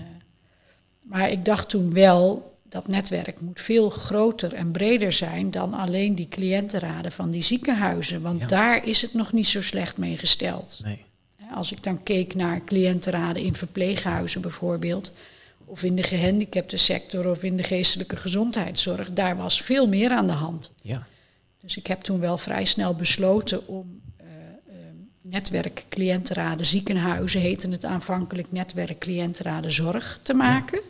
maar 1.00 1.30
ik 1.30 1.44
dacht 1.44 1.68
toen 1.68 1.90
wel, 1.92 2.51
dat 2.72 2.88
netwerk 2.88 3.40
moet 3.40 3.60
veel 3.60 3.90
groter 3.90 4.54
en 4.54 4.70
breder 4.70 5.12
zijn 5.12 5.50
dan 5.50 5.74
alleen 5.74 6.14
die 6.14 6.28
cliëntenraden 6.28 7.12
van 7.12 7.30
die 7.30 7.42
ziekenhuizen. 7.42 8.22
Want 8.22 8.40
Ja. 8.40 8.46
daar 8.46 8.86
is 8.86 9.02
het 9.02 9.14
nog 9.14 9.32
niet 9.32 9.48
zo 9.48 9.62
slecht 9.62 9.96
mee 9.96 10.16
gesteld. 10.16 10.80
Nee. 10.84 11.04
Als 11.54 11.72
ik 11.72 11.82
dan 11.82 12.02
keek 12.02 12.34
naar 12.34 12.64
cliëntenraden 12.64 13.42
in 13.42 13.54
verpleeghuizen 13.54 14.40
bijvoorbeeld, 14.40 15.12
of 15.64 15.82
in 15.82 15.96
de 15.96 16.02
gehandicapte 16.02 16.76
sector 16.76 17.28
of 17.30 17.42
in 17.42 17.56
de 17.56 17.62
geestelijke 17.62 18.16
gezondheidszorg, 18.16 19.12
daar 19.12 19.36
was 19.36 19.62
veel 19.62 19.88
meer 19.88 20.10
aan 20.10 20.26
de 20.26 20.32
hand. 20.32 20.70
Ja. 20.82 21.06
Dus 21.60 21.76
ik 21.76 21.86
heb 21.86 22.00
toen 22.00 22.20
wel 22.20 22.38
vrij 22.38 22.64
snel 22.64 22.94
besloten 22.94 23.66
om 23.68 24.00
eh, 24.16 24.26
netwerk 25.20 25.84
cliëntenraden 25.88 26.66
ziekenhuizen, 26.66 27.40
heette 27.40 27.68
het 27.68 27.84
aanvankelijk 27.84 28.52
netwerk 28.52 28.98
cliëntenraden 28.98 29.72
zorg, 29.72 30.18
te 30.22 30.34
maken. 30.34 30.80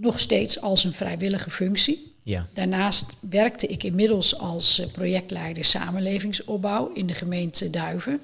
Nog 0.00 0.20
steeds 0.20 0.60
als 0.60 0.84
een 0.84 0.92
vrijwillige 0.92 1.50
functie. 1.50 2.12
Ja. 2.22 2.46
Daarnaast 2.54 3.16
werkte 3.20 3.66
ik 3.66 3.82
inmiddels 3.82 4.38
als 4.38 4.78
eh, 4.80 4.86
projectleider 4.86 5.64
samenlevingsopbouw 5.64 6.92
in 6.92 7.06
de 7.06 7.14
gemeente 7.14 7.70
Duiven. 7.70 8.20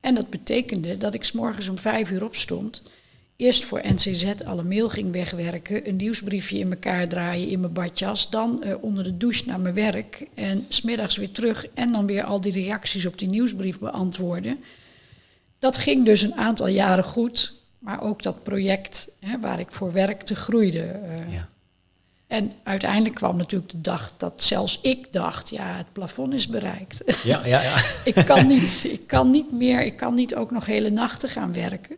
En 0.00 0.14
dat 0.14 0.30
betekende 0.30 0.96
dat 0.96 1.14
ik 1.14 1.24
's 1.24 1.32
morgens 1.32 1.68
om 1.68 1.78
vijf 1.78 2.10
uur 2.10 2.24
opstond. 2.24 2.82
Eerst 3.36 3.64
voor 3.64 3.80
NCZ 3.84 4.24
alle 4.44 4.62
mail 4.62 4.88
ging 4.88 5.12
wegwerken, 5.12 5.88
een 5.88 5.96
nieuwsbriefje 5.96 6.58
in 6.58 6.70
elkaar 6.70 7.08
draaien 7.08 7.48
in 7.48 7.60
mijn 7.60 7.72
badjas. 7.72 8.30
Dan 8.30 8.62
eh, 8.62 8.74
onder 8.80 9.04
de 9.04 9.16
douche 9.16 9.46
naar 9.46 9.60
mijn 9.60 9.74
werk 9.74 10.26
en 10.34 10.64
smiddags 10.68 11.16
weer 11.16 11.30
terug 11.30 11.66
en 11.74 11.92
dan 11.92 12.06
weer 12.06 12.24
al 12.24 12.40
die 12.40 12.52
reacties 12.52 13.06
op 13.06 13.18
die 13.18 13.28
nieuwsbrief 13.28 13.78
beantwoorden. 13.78 14.58
Dat 15.58 15.78
ging 15.78 16.04
dus 16.04 16.22
een 16.22 16.34
aantal 16.34 16.66
jaren 16.68 17.04
goed, 17.04 17.52
maar 17.82 18.02
ook 18.02 18.22
dat 18.22 18.42
project 18.42 19.08
hè, 19.20 19.40
waar 19.40 19.60
ik 19.60 19.72
voor 19.72 19.92
werkte 19.92 20.34
groeide. 20.34 20.80
eh, 20.82 21.32
Ja. 21.32 21.48
en 22.26 22.52
uiteindelijk 22.62 23.14
kwam 23.14 23.36
natuurlijk 23.36 23.70
de 23.70 23.80
dag 23.80 24.12
dat 24.16 24.42
zelfs 24.42 24.78
ik 24.82 25.12
dacht, 25.12 25.50
ja, 25.50 25.76
het 25.76 25.92
plafond 25.92 26.32
is 26.32 26.48
bereikt. 26.48 27.02
Ja, 27.24 27.46
ja, 27.46 27.62
ja. 27.62 27.76
ik, 28.14 28.24
kan 28.26 28.46
niet, 28.46 28.84
ik 28.84 29.06
kan 29.06 29.30
niet 29.30 29.52
meer, 29.52 29.80
ik 29.82 29.96
kan 29.96 30.14
niet 30.14 30.34
ook 30.34 30.50
nog 30.50 30.66
hele 30.66 30.90
nachten 30.90 31.28
gaan 31.28 31.52
werken. 31.52 31.96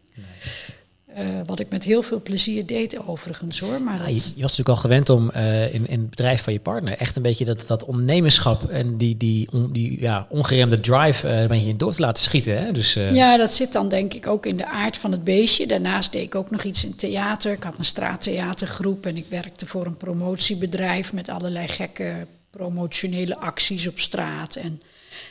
Eh, 1.14 1.25
wat 1.47 1.61
ik 1.61 1.71
met 1.71 1.85
heel 1.85 2.02
veel 2.02 2.23
plezier 2.23 2.66
deed 2.66 3.06
overigens 3.06 3.59
hoor. 3.61 3.83
Maar 3.83 3.99
Ja, 3.99 4.06
je, 4.06 4.14
dat, 4.14 4.25
je 4.35 4.42
was 4.42 4.56
natuurlijk 4.56 4.68
al 4.68 4.76
gewend 4.76 5.09
om 5.11 5.30
eh, 5.30 5.75
in, 5.75 5.88
in 5.88 6.00
het 6.00 6.11
bedrijf 6.11 6.42
van 6.42 6.52
je 6.52 6.61
partner 6.61 6.97
echt 6.99 7.16
een 7.16 7.23
beetje 7.23 7.44
dat, 7.44 7.66
dat 7.66 7.85
ondernemerschap 7.85 8.68
en 8.68 8.97
die, 8.97 9.16
die, 9.16 9.49
on- 9.52 9.73
die 9.73 10.00
ja, 10.00 10.26
ongeremde 10.30 10.80
drive 10.80 11.28
eh, 11.28 11.40
een 11.40 11.49
beetje 11.49 11.68
in 11.68 11.76
door 11.76 11.92
te 11.92 12.00
laten 12.00 12.23
schieten. 12.23 12.64
Hè? 12.64 12.73
Dus, 12.73 12.92
ja, 12.92 13.37
dat 13.37 13.52
zit 13.54 13.73
dan 13.73 13.88
denk 13.88 14.14
ik 14.14 14.26
ook 14.26 14.47
in 14.47 14.56
de 14.56 14.66
aard 14.66 14.97
van 14.97 15.12
het 15.12 15.25
beestje. 15.25 15.66
Daarnaast 15.66 16.12
deed 16.12 16.23
ik 16.23 16.35
ook 16.35 16.50
nog 16.50 16.62
iets 16.62 16.85
in 16.85 16.97
theater. 16.97 17.52
Ik 17.52 17.62
had 17.62 17.78
een 17.78 17.85
straattheatergroep 17.85 19.06
en 19.06 19.16
ik 19.16 19.26
werkte 19.28 19.66
voor 19.66 19.87
een 19.87 19.97
promotiebedrijf 19.97 21.12
met 21.12 21.28
allerlei 21.28 21.68
gekke 21.68 22.26
promotionele 22.50 23.38
acties 23.38 23.87
op 23.88 23.99
straat. 23.99 24.56
En 24.56 24.83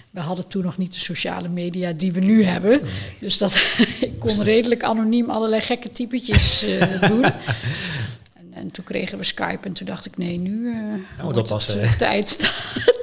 we 0.09 0.19
hadden 0.19 0.47
toen 0.47 0.63
nog 0.63 0.77
niet 0.77 0.93
de 0.93 0.99
sociale 0.99 1.47
media 1.47 1.93
die 1.93 2.11
we 2.11 2.19
nu 2.19 2.43
hebben. 2.43 2.81
Dus 3.19 3.37
dat, 3.37 3.75
ik 3.99 4.19
kon 4.19 4.43
redelijk 4.43 4.83
anoniem 4.83 5.29
allerlei 5.29 5.61
gekke 5.61 5.89
typetjes 5.91 6.63
eh, 6.63 7.01
doen. 7.09 7.23
En, 7.23 8.53
en 8.53 8.71
toen 8.71 8.83
kregen 8.83 9.17
we 9.17 9.23
Skype 9.23 9.67
en 9.67 9.73
toen 9.73 9.87
dacht 9.87 10.05
ik, 10.05 10.17
nee, 10.17 10.37
nu 10.37 10.71
eh 10.71 11.21
wordt 11.21 11.37
het 11.37 11.45
oppassen. 11.45 11.81
eh, 11.81 11.93
tijd 12.07 12.53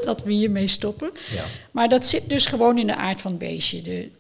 dat 0.05 0.23
we 0.23 0.33
hiermee 0.33 0.67
stoppen. 0.67 1.11
ja. 1.35 1.45
Maar 1.71 1.89
dat 1.89 2.07
zit 2.07 2.29
dus 2.29 2.47
gewoon 2.47 2.79
in 2.79 2.87
de 2.87 2.97
aard 2.97 3.21
van 3.21 3.31
het 3.31 3.41
beestje. 3.41 3.83
De, 3.83 4.11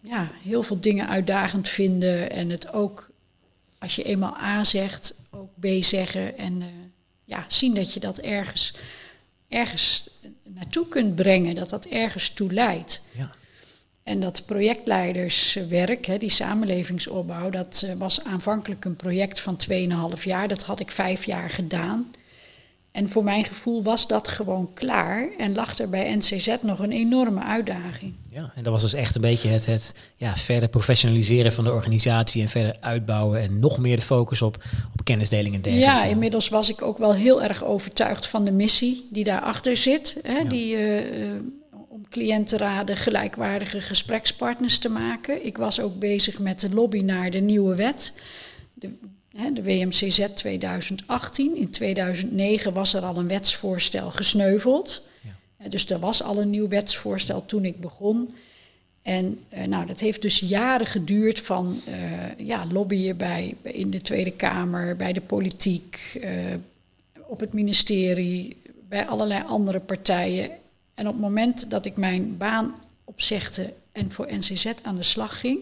ja, 0.00 0.30
heel 0.42 0.62
veel 0.62 0.80
dingen 0.80 1.08
uitdagend 1.08 1.68
vinden 1.68 2.30
en 2.30 2.50
het 2.50 2.72
ook, 2.72 3.10
als 3.78 3.96
je 3.96 4.02
eenmaal 4.02 4.36
A 4.36 4.64
zegt, 4.64 5.14
ook 5.30 5.50
B 5.60 5.66
zeggen. 5.80 6.38
En 6.38 6.62
ja, 7.24 7.44
zien 7.48 7.74
dat 7.74 7.94
je 7.94 8.00
dat 8.00 8.18
ergens, 8.18 8.74
ergens 9.48 10.10
naartoe 10.54 10.88
kunt 10.88 11.14
brengen, 11.14 11.54
dat 11.54 11.70
dat 11.70 11.84
ergens 11.84 12.30
toe 12.30 12.52
leidt. 12.52 13.02
Ja. 13.16 13.30
En 14.02 14.20
dat 14.20 14.46
projectleiderswerk, 14.46 16.06
hè, 16.06 16.18
die 16.18 16.30
samenlevingsopbouw, 16.30 17.50
dat 17.50 17.82
eh, 17.86 17.94
was 17.94 18.24
aanvankelijk 18.24 18.84
een 18.84 18.96
project 18.96 19.40
van 19.40 19.56
2,5 20.16 20.22
jaar. 20.22 20.48
Dat 20.48 20.64
had 20.64 20.80
ik 20.80 20.90
vijf 20.90 21.24
jaar 21.24 21.50
gedaan. 21.50 22.10
En 22.90 23.08
voor 23.08 23.24
mijn 23.24 23.44
gevoel 23.44 23.82
was 23.82 24.06
dat 24.06 24.28
gewoon 24.28 24.72
klaar 24.74 25.28
en 25.38 25.54
lag 25.54 25.78
er 25.78 25.88
bij 25.88 26.16
NCZ 26.16 26.56
nog 26.60 26.78
een 26.78 26.92
enorme 26.92 27.42
uitdaging. 27.42 28.14
Ja, 28.34 28.52
en 28.54 28.62
dat 28.62 28.72
was 28.72 28.82
dus 28.82 28.92
echt 28.94 29.14
een 29.14 29.20
beetje 29.20 29.48
het, 29.48 29.66
het 29.66 29.94
ja, 30.16 30.36
verder 30.36 30.68
professionaliseren 30.68 31.52
van 31.52 31.64
de 31.64 31.72
organisatie 31.72 32.42
en 32.42 32.48
verder 32.48 32.76
uitbouwen 32.80 33.40
en 33.40 33.58
nog 33.58 33.78
meer 33.78 33.96
de 33.96 34.02
focus 34.02 34.42
op, 34.42 34.64
op 34.92 35.04
kennisdeling 35.04 35.54
en 35.54 35.62
dergelijke. 35.62 35.94
Ja, 35.94 36.04
inmiddels 36.04 36.48
was 36.48 36.70
ik 36.70 36.82
ook 36.82 36.98
wel 36.98 37.14
heel 37.14 37.42
erg 37.42 37.64
overtuigd 37.64 38.26
van 38.26 38.44
de 38.44 38.52
missie 38.52 39.08
die 39.10 39.24
daarachter 39.24 39.76
zit. 39.76 40.16
Hè, 40.22 40.38
Ja. 40.38 40.44
die, 40.44 40.76
eh, 40.76 41.00
om 41.88 42.08
cliëntenraden 42.10 42.96
gelijkwaardige 42.96 43.80
gesprekspartners 43.80 44.78
te 44.78 44.88
maken. 44.88 45.46
Ik 45.46 45.56
was 45.56 45.80
ook 45.80 45.98
bezig 45.98 46.38
met 46.38 46.60
de 46.60 46.70
lobby 46.74 47.00
naar 47.00 47.30
de 47.30 47.40
nieuwe 47.40 47.74
wet. 47.74 48.12
De, 48.74 48.90
hè, 49.36 49.52
de 49.52 49.62
WMCZ 49.62 50.26
2018. 50.34 51.56
In 51.56 51.70
2009 51.70 52.72
was 52.72 52.94
er 52.94 53.02
al 53.02 53.16
een 53.16 53.28
wetsvoorstel 53.28 54.10
gesneuveld. 54.10 55.10
Eh, 55.62 55.70
Dus 55.70 55.90
er 55.90 55.98
was 55.98 56.22
al 56.22 56.40
een 56.40 56.50
nieuw 56.50 56.68
wetsvoorstel 56.68 57.46
toen 57.46 57.64
ik 57.64 57.80
begon. 57.80 58.34
En 59.02 59.40
eh, 59.48 59.64
nou, 59.64 59.86
dat 59.86 60.00
heeft 60.00 60.22
dus 60.22 60.38
jaren 60.38 60.86
geduurd 60.86 61.40
van 61.40 61.80
eh, 61.86 62.46
ja, 62.46 62.66
lobbyen 62.66 63.16
bij, 63.16 63.54
in 63.62 63.90
de 63.90 64.00
Tweede 64.00 64.30
Kamer, 64.30 64.96
bij 64.96 65.12
de 65.12 65.20
politiek, 65.20 66.20
op 67.26 67.40
het 67.40 67.52
ministerie, 67.52 68.56
bij 68.88 69.06
allerlei 69.06 69.42
andere 69.46 69.80
partijen. 69.80 70.50
En 70.94 71.06
op 71.06 71.12
het 71.12 71.22
moment 71.22 71.70
dat 71.70 71.86
ik 71.86 71.96
mijn 71.96 72.36
baan 72.36 72.74
opzegde 73.04 73.72
en 73.92 74.10
voor 74.10 74.26
NCZ 74.30 74.66
aan 74.82 74.96
de 74.96 75.02
slag 75.02 75.40
ging, 75.40 75.58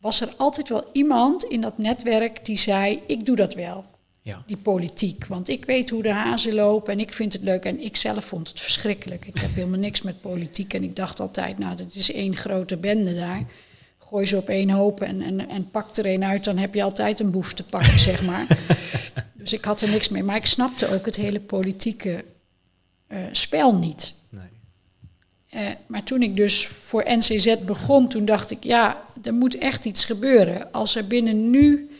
was 0.00 0.20
er 0.20 0.34
altijd 0.36 0.68
wel 0.68 0.88
iemand 0.92 1.44
in 1.44 1.60
dat 1.60 1.78
netwerk 1.78 2.44
die 2.44 2.58
zei: 2.58 3.02
Ik 3.06 3.26
doe 3.26 3.36
dat 3.36 3.54
wel 3.54 3.84
Ja. 4.24 4.42
die 4.46 4.56
politiek. 4.56 5.26
Want 5.26 5.48
ik 5.48 5.64
weet 5.64 5.90
hoe 5.90 6.02
de 6.02 6.12
hazen 6.12 6.54
lopen 6.54 6.92
en 6.92 7.00
ik 7.00 7.12
vind 7.12 7.32
het 7.32 7.42
leuk. 7.42 7.64
En 7.64 7.80
ik 7.80 7.96
zelf 7.96 8.24
vond 8.24 8.48
het 8.48 8.60
verschrikkelijk. 8.60 9.26
Ik 9.26 9.38
heb 9.38 9.54
helemaal 9.54 9.78
niks 9.78 10.02
met 10.02 10.20
politiek. 10.20 10.74
En 10.74 10.82
ik 10.82 10.96
dacht 10.96 11.20
altijd, 11.20 11.58
nou, 11.58 11.76
dat 11.76 11.94
is 11.94 12.12
één 12.12 12.36
grote 12.36 12.76
bende 12.76 13.14
daar. 13.14 13.44
Gooi 13.98 14.26
ze 14.26 14.36
op 14.36 14.48
één 14.48 14.70
hoop 14.70 15.00
en, 15.00 15.22
en, 15.22 15.48
en 15.48 15.70
pak 15.70 15.96
er 15.96 16.04
één 16.04 16.24
uit, 16.24 16.44
dan 16.44 16.56
heb 16.56 16.74
je 16.74 16.82
altijd 16.82 17.20
een 17.20 17.30
boef 17.30 17.54
te 17.54 17.62
pakken, 17.62 17.98
zeg 17.98 18.22
maar. 18.22 18.46
Dus 19.34 19.52
ik 19.52 19.64
had 19.64 19.80
er 19.80 19.88
niks 19.88 20.08
mee. 20.08 20.22
Maar 20.22 20.36
ik 20.36 20.46
snapte 20.46 20.94
ook 20.94 21.06
het 21.06 21.16
hele 21.16 21.40
politieke 21.40 22.24
eh, 23.06 23.18
spel 23.32 23.74
niet. 23.74 24.14
Nee. 24.28 24.42
Eh, 25.48 25.74
maar 25.86 26.02
toen 26.02 26.22
ik 26.22 26.36
dus 26.36 26.66
voor 26.66 27.04
NCZ 27.06 27.56
begon, 27.64 28.08
toen 28.08 28.24
dacht 28.24 28.50
ik, 28.50 28.64
ja, 28.64 29.02
er 29.22 29.34
moet 29.34 29.58
echt 29.58 29.84
iets 29.84 30.04
gebeuren. 30.04 30.72
Als 30.72 30.96
er 30.96 31.06
binnen 31.06 31.50
nu 31.50 31.90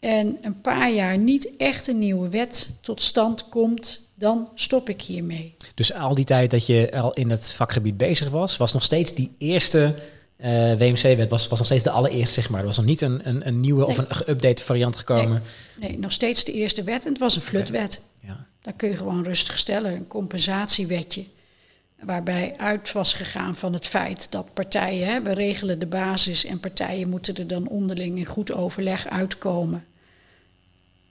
en 0.00 0.38
een 0.42 0.60
paar 0.60 0.92
jaar 0.92 1.18
niet 1.18 1.50
echt 1.56 1.86
een 1.86 1.98
nieuwe 1.98 2.28
wet 2.28 2.70
tot 2.80 3.02
stand 3.02 3.48
komt, 3.48 4.00
dan 4.14 4.48
stop 4.54 4.88
ik 4.88 5.02
hiermee. 5.02 5.54
Dus 5.74 5.94
al 5.94 6.14
die 6.14 6.24
tijd 6.24 6.50
dat 6.50 6.66
je 6.66 6.90
al 6.92 7.12
in 7.12 7.30
het 7.30 7.52
vakgebied 7.52 7.96
bezig 7.96 8.30
was, 8.30 8.56
was 8.56 8.72
nog 8.72 8.84
steeds 8.84 9.14
die 9.14 9.34
eerste 9.38 9.94
eh, 10.36 10.72
WMC-wet, 10.72 11.30
was, 11.30 11.48
was 11.48 11.58
nog 11.58 11.66
steeds 11.66 11.82
de 11.84 11.90
allereerste, 11.90 12.40
zeg 12.40 12.50
maar. 12.50 12.60
Er 12.60 12.66
was 12.66 12.76
nog 12.76 12.86
niet 12.86 13.00
een, 13.00 13.28
een, 13.28 13.46
een 13.46 13.60
nieuwe 13.60 13.86
of 13.86 13.98
een 13.98 14.06
geüpdate 14.06 14.64
variant 14.64 14.96
gekomen. 14.96 15.42
Nee, 15.80 15.98
nog 15.98 16.12
steeds 16.12 16.44
de 16.44 16.52
eerste 16.52 16.82
wet 16.82 17.04
en 17.04 17.10
het 17.10 17.18
was 17.18 17.36
een 17.36 17.42
flutwet. 17.42 18.00
Ja. 18.20 18.46
Dat 18.62 18.74
kun 18.76 18.88
je 18.88 18.96
gewoon 18.96 19.24
rustig 19.24 19.58
stellen, 19.58 19.92
een 19.92 20.06
compensatiewetje. 20.06 21.24
Waarbij 21.98 22.54
uit 22.56 22.92
was 22.92 23.12
gegaan 23.12 23.54
van 23.54 23.72
het 23.72 23.86
feit 23.86 24.30
dat 24.30 24.54
partijen, 24.54 25.08
hè, 25.08 25.22
we 25.22 25.32
regelen 25.32 25.78
de 25.78 25.86
basis 25.86 26.44
en 26.44 26.60
partijen 26.60 27.08
moeten 27.08 27.34
er 27.34 27.46
dan 27.46 27.68
onderling 27.68 28.18
in 28.18 28.26
goed 28.26 28.52
overleg 28.52 29.06
uitkomen. 29.06 29.86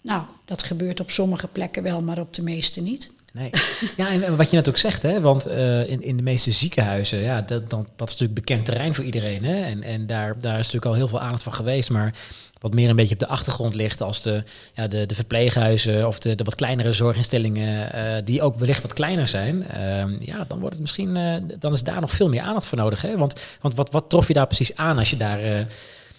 Nou, 0.01 0.23
dat 0.45 0.63
gebeurt 0.63 0.99
op 0.99 1.11
sommige 1.11 1.47
plekken 1.47 1.83
wel, 1.83 2.01
maar 2.01 2.19
op 2.19 2.33
de 2.33 2.41
meeste 2.41 2.81
niet. 2.81 3.11
Nee. 3.37 3.49
Ja, 3.95 4.09
en 4.09 4.35
wat 4.35 4.49
je 4.49 4.55
net 4.55 4.69
ook 4.69 4.77
zegt, 4.77 5.01
hè, 5.01 5.21
want 5.21 5.45
eh, 5.45 5.89
in, 5.89 6.03
in 6.03 6.17
de 6.17 6.23
meeste 6.23 6.51
ziekenhuizen, 6.51 7.19
ja, 7.19 7.41
dat, 7.41 7.69
dan, 7.69 7.87
dat 7.95 8.07
is 8.07 8.13
natuurlijk 8.13 8.45
bekend 8.45 8.65
terrein 8.65 8.95
voor 8.95 9.03
iedereen. 9.03 9.43
Hè, 9.43 9.61
en 9.61 9.83
en 9.83 10.05
daar, 10.05 10.39
daar 10.39 10.59
is 10.59 10.65
natuurlijk 10.65 10.85
al 10.85 10.93
heel 10.93 11.07
veel 11.07 11.19
aandacht 11.19 11.43
van 11.43 11.53
geweest, 11.53 11.89
maar 11.89 12.13
wat 12.59 12.73
meer 12.73 12.89
een 12.89 12.95
beetje 12.95 13.13
op 13.13 13.19
de 13.19 13.27
achtergrond 13.27 13.75
ligt 13.75 14.01
als 14.01 14.21
de, 14.21 14.43
ja, 14.73 14.87
de, 14.87 15.05
de 15.05 15.15
verpleeghuizen 15.15 16.07
of 16.07 16.19
de, 16.19 16.35
de 16.35 16.43
wat 16.43 16.55
kleinere 16.55 16.93
zorginstellingen, 16.93 17.93
eh, 17.93 18.25
die 18.25 18.41
ook 18.41 18.55
wellicht 18.55 18.81
wat 18.81 18.93
kleiner 18.93 19.27
zijn, 19.27 19.67
ehm, 19.67 20.15
ja, 20.19 20.45
dan 20.47 20.59
wordt 20.59 20.73
het 20.73 20.81
misschien, 20.81 21.17
eh, 21.17 21.35
dan 21.59 21.73
is 21.73 21.83
daar 21.83 22.01
nog 22.01 22.11
veel 22.11 22.29
meer 22.29 22.41
aandacht 22.41 22.65
voor 22.65 22.77
nodig. 22.77 23.01
Hè? 23.01 23.17
Want, 23.17 23.39
want 23.61 23.75
wat, 23.75 23.91
wat 23.91 24.09
trof 24.09 24.27
je 24.27 24.33
daar 24.33 24.47
precies 24.47 24.75
aan 24.75 24.97
als 24.97 25.09
je 25.09 25.17
daar. 25.17 25.39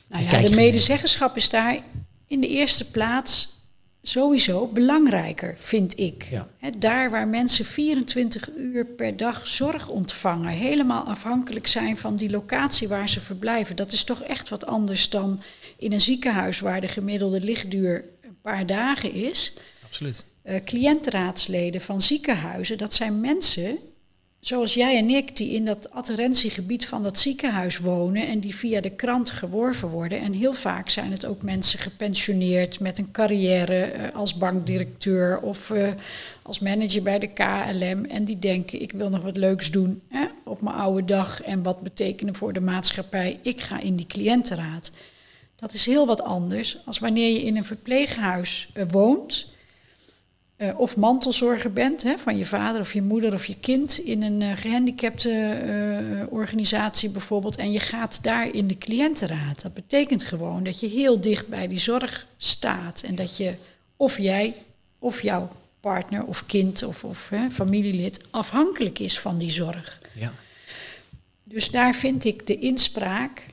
Nou 0.09 0.25
ja, 0.25 0.41
de 0.41 0.55
medezeggenschap 0.55 1.37
is 1.37 1.51
daar 1.51 1.79
in 2.27 2.41
de 2.41 2.49
eerste 2.49 2.91
plaats 2.91 3.58
sowieso 4.03 4.67
belangrijker, 4.67 5.55
vind 5.59 5.99
ik. 5.99 6.23
Ja. 6.23 6.49
Daar 6.79 7.11
waar 7.11 7.29
mensen 7.29 7.65
24 7.65 8.51
uur 8.57 8.87
per 8.87 9.17
dag 9.17 9.49
zorg 9.49 9.89
ontvangen, 9.89 10.51
helemaal 10.51 11.05
afhankelijk 11.05 11.67
zijn 11.67 11.97
van 11.97 12.17
die 12.17 12.31
locatie 12.31 12.89
waar 12.89 13.09
ze 13.09 13.21
verblijven, 13.21 13.77
dat 13.77 13.93
is 13.93 14.05
toch 14.05 14.23
echt 14.23 14.49
wat 14.49 14.67
anders 14.67 15.11
dan 15.11 15.41
in 15.77 15.93
een 15.93 16.01
ziekenhuis 16.01 16.61
waar 16.61 16.81
de 16.81 16.89
gemiddelde 16.89 17.41
lichtduur 17.41 18.05
een 18.21 18.41
paar 18.43 18.67
dagen 18.67 19.13
is. 19.13 19.53
Absoluut. 19.85 20.25
Eh, 20.43 20.65
cliëntenraadsleden 20.65 21.81
van 21.81 22.03
ziekenhuizen, 22.03 22.79
dat 22.79 22.95
zijn 22.95 23.21
mensen 23.21 23.79
zoals 24.41 24.75
jij 24.75 24.97
en 24.97 25.11
ik, 25.11 25.37
die 25.37 25.51
in 25.51 25.65
dat 25.65 25.91
adherentiegebied 25.91 26.87
van 26.87 27.03
dat 27.03 27.19
ziekenhuis 27.19 27.79
wonen 27.79 28.27
en 28.27 28.41
die 28.41 28.55
via 28.55 28.81
de 28.81 28.91
krant 28.91 29.31
geworven 29.31 29.89
worden. 29.89 30.21
En 30.21 30.33
heel 30.33 30.53
vaak 30.53 30.89
zijn 30.89 31.13
het 31.13 31.25
ook 31.25 31.43
mensen 31.43 31.79
gepensioneerd 31.79 32.81
met 32.81 32.99
een 32.99 33.11
carrière 33.11 33.81
eh, 33.81 34.15
als 34.15 34.35
bankdirecteur 34.35 35.41
of 35.41 35.71
eh, 35.71 35.89
als 36.43 36.59
manager 36.59 37.03
bij 37.03 37.19
de 37.19 37.27
KLM. 37.33 38.05
En 38.05 38.25
die 38.25 38.39
denken, 38.39 38.83
ik 38.83 38.93
wil 38.93 39.11
nog 39.11 39.23
wat 39.23 39.37
leuks 39.37 39.71
doen 39.71 40.03
hè, 40.09 40.27
op 40.45 40.61
mijn 40.61 40.77
oude 40.77 41.05
dag 41.05 41.43
en 41.43 41.63
wat 41.63 41.81
betekenen 41.81 42.35
voor 42.35 42.53
de 42.53 42.61
maatschappij. 42.61 43.39
Ik 43.43 43.61
ga 43.61 43.81
in 43.81 43.97
die 43.97 44.07
cliëntenraad. 44.07 44.91
Dat 45.57 45.73
is 45.73 45.87
heel 45.87 46.07
wat 46.07 46.23
anders 46.23 46.79
als 46.85 46.99
wanneer 46.99 47.33
je 47.33 47.43
in 47.45 47.57
een 47.57 47.65
verpleeghuis 47.65 48.69
eh, 48.75 48.85
woont 48.89 49.47
uh, 50.59 50.79
of 50.81 50.97
mantelzorger 50.97 51.73
bent 51.73 52.03
hè, 52.03 52.19
van 52.19 52.37
je 52.37 52.45
vader 52.45 52.81
of 52.81 52.93
je 52.93 53.03
moeder 53.03 53.33
of 53.33 53.47
je 53.47 53.57
kind 53.61 53.99
in 53.99 54.23
een 54.23 54.41
uh, 54.41 54.57
gehandicapte 54.57 55.31
uh, 55.31 56.33
organisatie 56.33 57.11
bijvoorbeeld 57.11 57.57
en 57.57 57.73
je 57.73 57.81
gaat 57.81 58.23
daar 58.23 58.55
in 58.55 58.67
de 58.67 58.79
cliëntenraad. 58.79 59.63
Dat 59.63 59.75
betekent 59.75 60.25
gewoon 60.25 60.63
dat 60.63 60.81
je 60.81 60.87
heel 60.87 61.21
dicht 61.21 61.49
bij 61.49 61.69
die 61.69 61.79
zorg 61.79 62.27
staat 62.37 63.03
en 63.03 63.15
dat 63.15 63.37
je 63.37 63.55
of 63.97 64.19
jij 64.19 64.55
of 64.99 65.23
jouw 65.23 65.51
partner 65.81 66.25
of 66.25 66.47
kind 66.47 66.83
of, 66.83 67.05
of 67.05 67.29
hè, 67.29 67.51
familielid 67.51 68.21
afhankelijk 68.31 68.99
is 68.99 69.19
van 69.19 69.39
die 69.39 69.51
zorg. 69.51 70.01
Ja. 70.13 70.33
Dus 71.45 71.71
daar 71.71 71.95
vind 71.95 72.25
ik 72.25 72.47
de 72.47 72.59
inspraak 72.59 73.47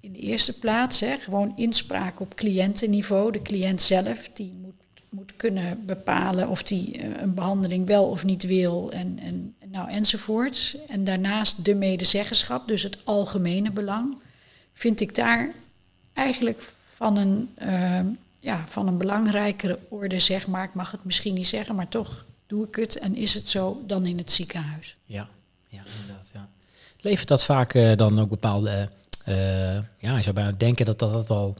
in 0.00 0.12
de 0.12 0.18
eerste 0.18 0.58
plaats, 0.58 1.00
hè, 1.00 1.16
gewoon 1.18 1.52
inspraak 1.56 2.20
op 2.20 2.34
cliëntenniveau, 2.34 3.32
de 3.32 3.42
cliënt 3.42 3.82
zelf, 3.82 4.30
die 4.34 4.52
moet 5.16 5.36
kunnen 5.36 5.86
bepalen 5.86 6.48
of 6.48 6.62
die 6.62 6.98
uh, 6.98 7.20
een 7.20 7.34
behandeling 7.34 7.86
wel 7.86 8.08
of 8.08 8.24
niet 8.24 8.46
wil 8.46 8.90
en, 8.92 9.18
en 9.18 9.54
nou, 9.70 9.90
enzovoort. 9.90 10.76
En 10.88 11.04
daarnaast 11.04 11.64
de 11.64 11.74
medezeggenschap, 11.74 12.68
dus 12.68 12.82
het 12.82 12.96
algemene 13.04 13.70
belang, 13.70 14.16
vind 14.72 15.00
ik 15.00 15.14
daar 15.14 15.52
eigenlijk 16.12 16.72
van 16.94 17.16
een, 17.16 17.50
uh, 17.62 18.00
ja, 18.40 18.64
van 18.68 18.86
een 18.86 18.98
belangrijkere 18.98 19.78
orde, 19.88 20.20
zeg 20.20 20.46
maar. 20.46 20.64
Ik 20.64 20.74
mag 20.74 20.90
het 20.90 21.04
misschien 21.04 21.34
niet 21.34 21.46
zeggen, 21.46 21.74
maar 21.74 21.88
toch 21.88 22.24
doe 22.46 22.66
ik 22.66 22.74
het 22.74 22.98
en 22.98 23.14
is 23.14 23.34
het 23.34 23.48
zo 23.48 23.82
dan 23.86 24.06
in 24.06 24.18
het 24.18 24.32
ziekenhuis. 24.32 24.96
Ja, 25.04 25.28
ja 25.68 25.82
inderdaad. 26.00 26.30
Ja. 26.32 26.48
Levert 27.00 27.28
dat 27.28 27.44
vaak 27.44 27.74
uh, 27.74 27.96
dan 27.96 28.20
ook 28.20 28.28
bepaalde, 28.28 28.88
ja, 29.98 30.16
je 30.16 30.22
zou 30.22 30.34
bijna 30.34 30.52
denken 30.52 30.86
dat 30.86 30.98
dat, 30.98 31.12
dat 31.12 31.26
wel 31.26 31.56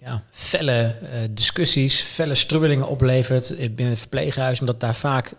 ja, 0.00 0.22
felle 0.30 0.94
uh, 1.02 1.08
discussies, 1.30 2.00
felle 2.00 2.34
strubbelingen 2.34 2.88
oplevert 2.88 3.56
binnen 3.56 3.88
het 3.88 3.98
verpleeghuis. 3.98 4.60
Omdat 4.60 4.80
daar 4.80 4.94
vaak 4.94 5.32
uh, 5.32 5.34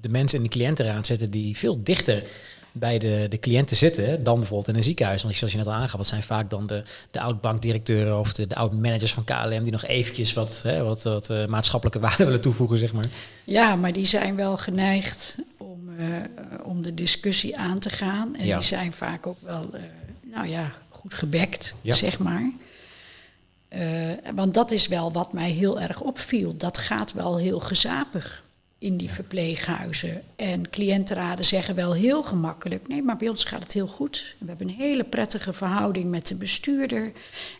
de 0.00 0.08
mensen 0.08 0.38
in 0.38 0.44
de 0.44 0.50
cliëntenraad 0.50 1.06
zitten 1.06 1.30
die 1.30 1.58
veel 1.58 1.82
dichter 1.82 2.22
bij 2.72 2.98
de, 2.98 3.26
de 3.28 3.38
cliënten 3.38 3.76
zitten 3.76 4.24
dan 4.24 4.38
bijvoorbeeld 4.38 4.68
in 4.68 4.76
een 4.76 4.82
ziekenhuis. 4.82 5.22
Want 5.22 5.34
zoals 5.34 5.52
je 5.52 5.58
net 5.58 5.66
al 5.66 5.72
aangaf, 5.72 5.96
dat 5.96 6.06
zijn 6.06 6.22
vaak 6.22 6.50
dan 6.50 6.66
de, 6.66 6.82
de 7.10 7.20
oud-bankdirecteuren 7.20 8.18
of 8.18 8.32
de, 8.32 8.46
de 8.46 8.54
oud-managers 8.54 9.12
van 9.12 9.24
KLM 9.24 9.62
die 9.62 9.72
nog 9.72 9.84
eventjes 9.84 10.32
wat, 10.32 10.62
hè, 10.62 10.82
wat, 10.82 11.02
wat 11.02 11.30
uh, 11.30 11.46
maatschappelijke 11.46 12.00
waarde 12.06 12.24
willen 12.24 12.40
toevoegen, 12.40 12.78
zeg 12.78 12.92
maar. 12.92 13.06
Ja, 13.44 13.76
maar 13.76 13.92
die 13.92 14.04
zijn 14.04 14.36
wel 14.36 14.56
geneigd 14.56 15.36
om, 15.56 15.88
om 16.62 16.82
de 16.82 16.94
discussie 16.94 17.56
aan 17.56 17.78
te 17.78 17.90
gaan. 17.90 18.36
En 18.36 18.46
ja. 18.46 18.56
die 18.56 18.66
zijn 18.66 18.92
vaak 18.92 19.26
ook 19.26 19.38
wel, 19.40 19.70
nou 20.32 20.48
ja, 20.48 20.72
goed 20.88 21.14
gebekt, 21.14 21.74
ja. 21.82 21.94
zeg 21.94 22.18
maar. 22.18 22.50
Uh, 23.74 24.12
want 24.34 24.54
dat 24.54 24.70
is 24.70 24.86
wel 24.86 25.12
wat 25.12 25.32
mij 25.32 25.50
heel 25.50 25.80
erg 25.80 26.00
opviel. 26.00 26.56
Dat 26.56 26.78
gaat 26.78 27.12
wel 27.12 27.38
heel 27.38 27.60
gezapig 27.60 28.44
in 28.78 28.96
die 28.96 29.10
verpleeghuizen. 29.10 30.22
En 30.36 30.70
cliëntenraden 30.70 31.44
zeggen 31.44 31.74
wel 31.74 31.92
heel 31.94 32.22
gemakkelijk: 32.22 32.88
nee, 32.88 33.02
maar 33.02 33.16
bij 33.16 33.28
ons 33.28 33.44
gaat 33.44 33.62
het 33.62 33.72
heel 33.72 33.86
goed. 33.86 34.34
We 34.38 34.46
hebben 34.48 34.68
een 34.68 34.74
hele 34.74 35.04
prettige 35.04 35.52
verhouding 35.52 36.10
met 36.10 36.26
de 36.26 36.34
bestuurder. 36.34 37.12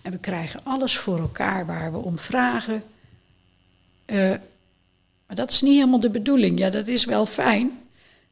En 0.03 0.13
we 0.13 0.19
krijgen 0.19 0.61
alles 0.65 0.99
voor 0.99 1.19
elkaar 1.19 1.67
waar 1.67 1.93
we 1.93 1.99
om 1.99 2.19
vragen. 2.19 2.83
Uh, 4.07 4.31
maar 5.27 5.37
dat 5.37 5.51
is 5.51 5.63
niet 5.63 5.75
helemaal 5.75 6.01
de 6.01 6.11
bedoeling. 6.11 6.59
Ja, 6.59 6.71
dat 6.71 6.87
is 6.87 7.05
wel 7.05 7.27
fijn. 7.27 7.79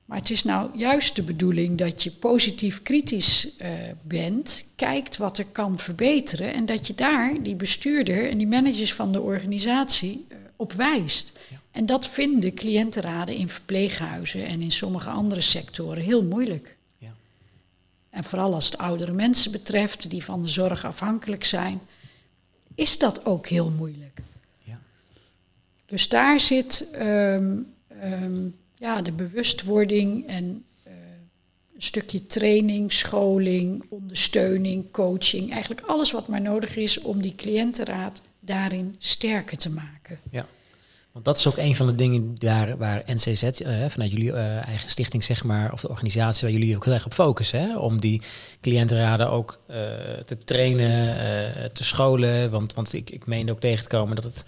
Maar 0.04 0.18
het 0.18 0.30
is 0.30 0.44
nou 0.44 0.78
juist 0.78 1.16
de 1.16 1.22
bedoeling 1.22 1.78
dat 1.78 2.02
je 2.02 2.10
positief 2.10 2.82
kritisch 2.82 3.48
uh, 3.62 3.68
bent, 4.02 4.64
kijkt 4.76 5.16
wat 5.16 5.38
er 5.38 5.46
kan 5.52 5.78
verbeteren 5.78 6.54
en 6.54 6.66
dat 6.66 6.86
je 6.86 6.94
daar 6.94 7.42
die 7.42 7.54
bestuurder 7.54 8.30
en 8.30 8.38
die 8.38 8.46
managers 8.46 8.94
van 8.94 9.12
de 9.12 9.20
organisatie 9.20 10.26
uh, 10.28 10.38
op 10.56 10.72
wijst. 10.72 11.32
Ja. 11.50 11.60
En 11.70 11.86
dat 11.86 12.08
vinden 12.08 12.54
cliëntenraden 12.54 13.34
in 13.34 13.48
verpleeghuizen 13.48 14.46
en 14.46 14.62
in 14.62 14.72
sommige 14.72 15.10
andere 15.10 15.40
sectoren 15.40 16.02
heel 16.02 16.24
moeilijk. 16.24 16.76
Ja. 16.98 17.14
En 18.10 18.24
vooral 18.24 18.54
als 18.54 18.64
het 18.64 18.78
oudere 18.78 19.12
mensen 19.12 19.52
betreft, 19.52 20.10
die 20.10 20.24
van 20.24 20.42
de 20.42 20.48
zorg 20.48 20.84
afhankelijk 20.84 21.44
zijn, 21.44 21.80
is 22.74 22.98
dat 22.98 23.24
ook 23.24 23.46
heel 23.46 23.70
moeilijk. 23.70 24.20
Ja. 24.64 24.78
Dus 25.86 26.08
daar 26.08 26.40
zit. 26.40 26.88
Um, 26.94 27.74
um, 28.02 28.60
ja, 28.82 29.02
de 29.02 29.12
bewustwording 29.12 30.26
en 30.26 30.64
uh, 30.86 30.92
een 31.74 31.82
stukje 31.82 32.26
training, 32.26 32.92
scholing, 32.92 33.84
ondersteuning, 33.88 34.90
coaching. 34.90 35.50
Eigenlijk 35.50 35.86
alles 35.86 36.12
wat 36.12 36.28
maar 36.28 36.40
nodig 36.40 36.76
is 36.76 37.00
om 37.00 37.22
die 37.22 37.34
cliëntenraad 37.34 38.22
daarin 38.40 38.96
sterker 38.98 39.56
te 39.56 39.70
maken. 39.70 40.18
Ja. 40.30 40.46
Want 41.12 41.24
dat 41.24 41.36
is 41.36 41.46
ook 41.46 41.56
een 41.56 41.76
van 41.76 41.86
de 41.86 41.94
dingen 41.94 42.34
daar 42.34 42.76
waar 42.76 43.02
NCZ, 43.06 43.42
uh, 43.42 43.88
vanuit 43.88 44.10
jullie 44.10 44.30
uh, 44.30 44.66
eigen 44.66 44.90
stichting, 44.90 45.24
zeg 45.24 45.44
maar, 45.44 45.72
of 45.72 45.80
de 45.80 45.88
organisatie 45.88 46.42
waar 46.48 46.58
jullie 46.58 46.76
ook 46.76 46.84
heel 46.84 46.94
erg 46.94 47.06
op 47.06 47.12
focussen. 47.12 47.60
Hè? 47.60 47.78
Om 47.78 48.00
die 48.00 48.22
cliëntenraden 48.60 49.30
ook 49.30 49.60
te 50.26 50.38
trainen, 50.44 51.72
te 51.72 51.84
scholen. 51.84 52.50
Want, 52.50 52.74
want 52.74 52.92
ik, 52.92 53.10
ik 53.10 53.26
meen 53.26 53.50
ook 53.50 53.60
tegen 53.60 53.82
te 53.82 53.88
komen 53.88 54.16
dat 54.16 54.24
het, 54.24 54.44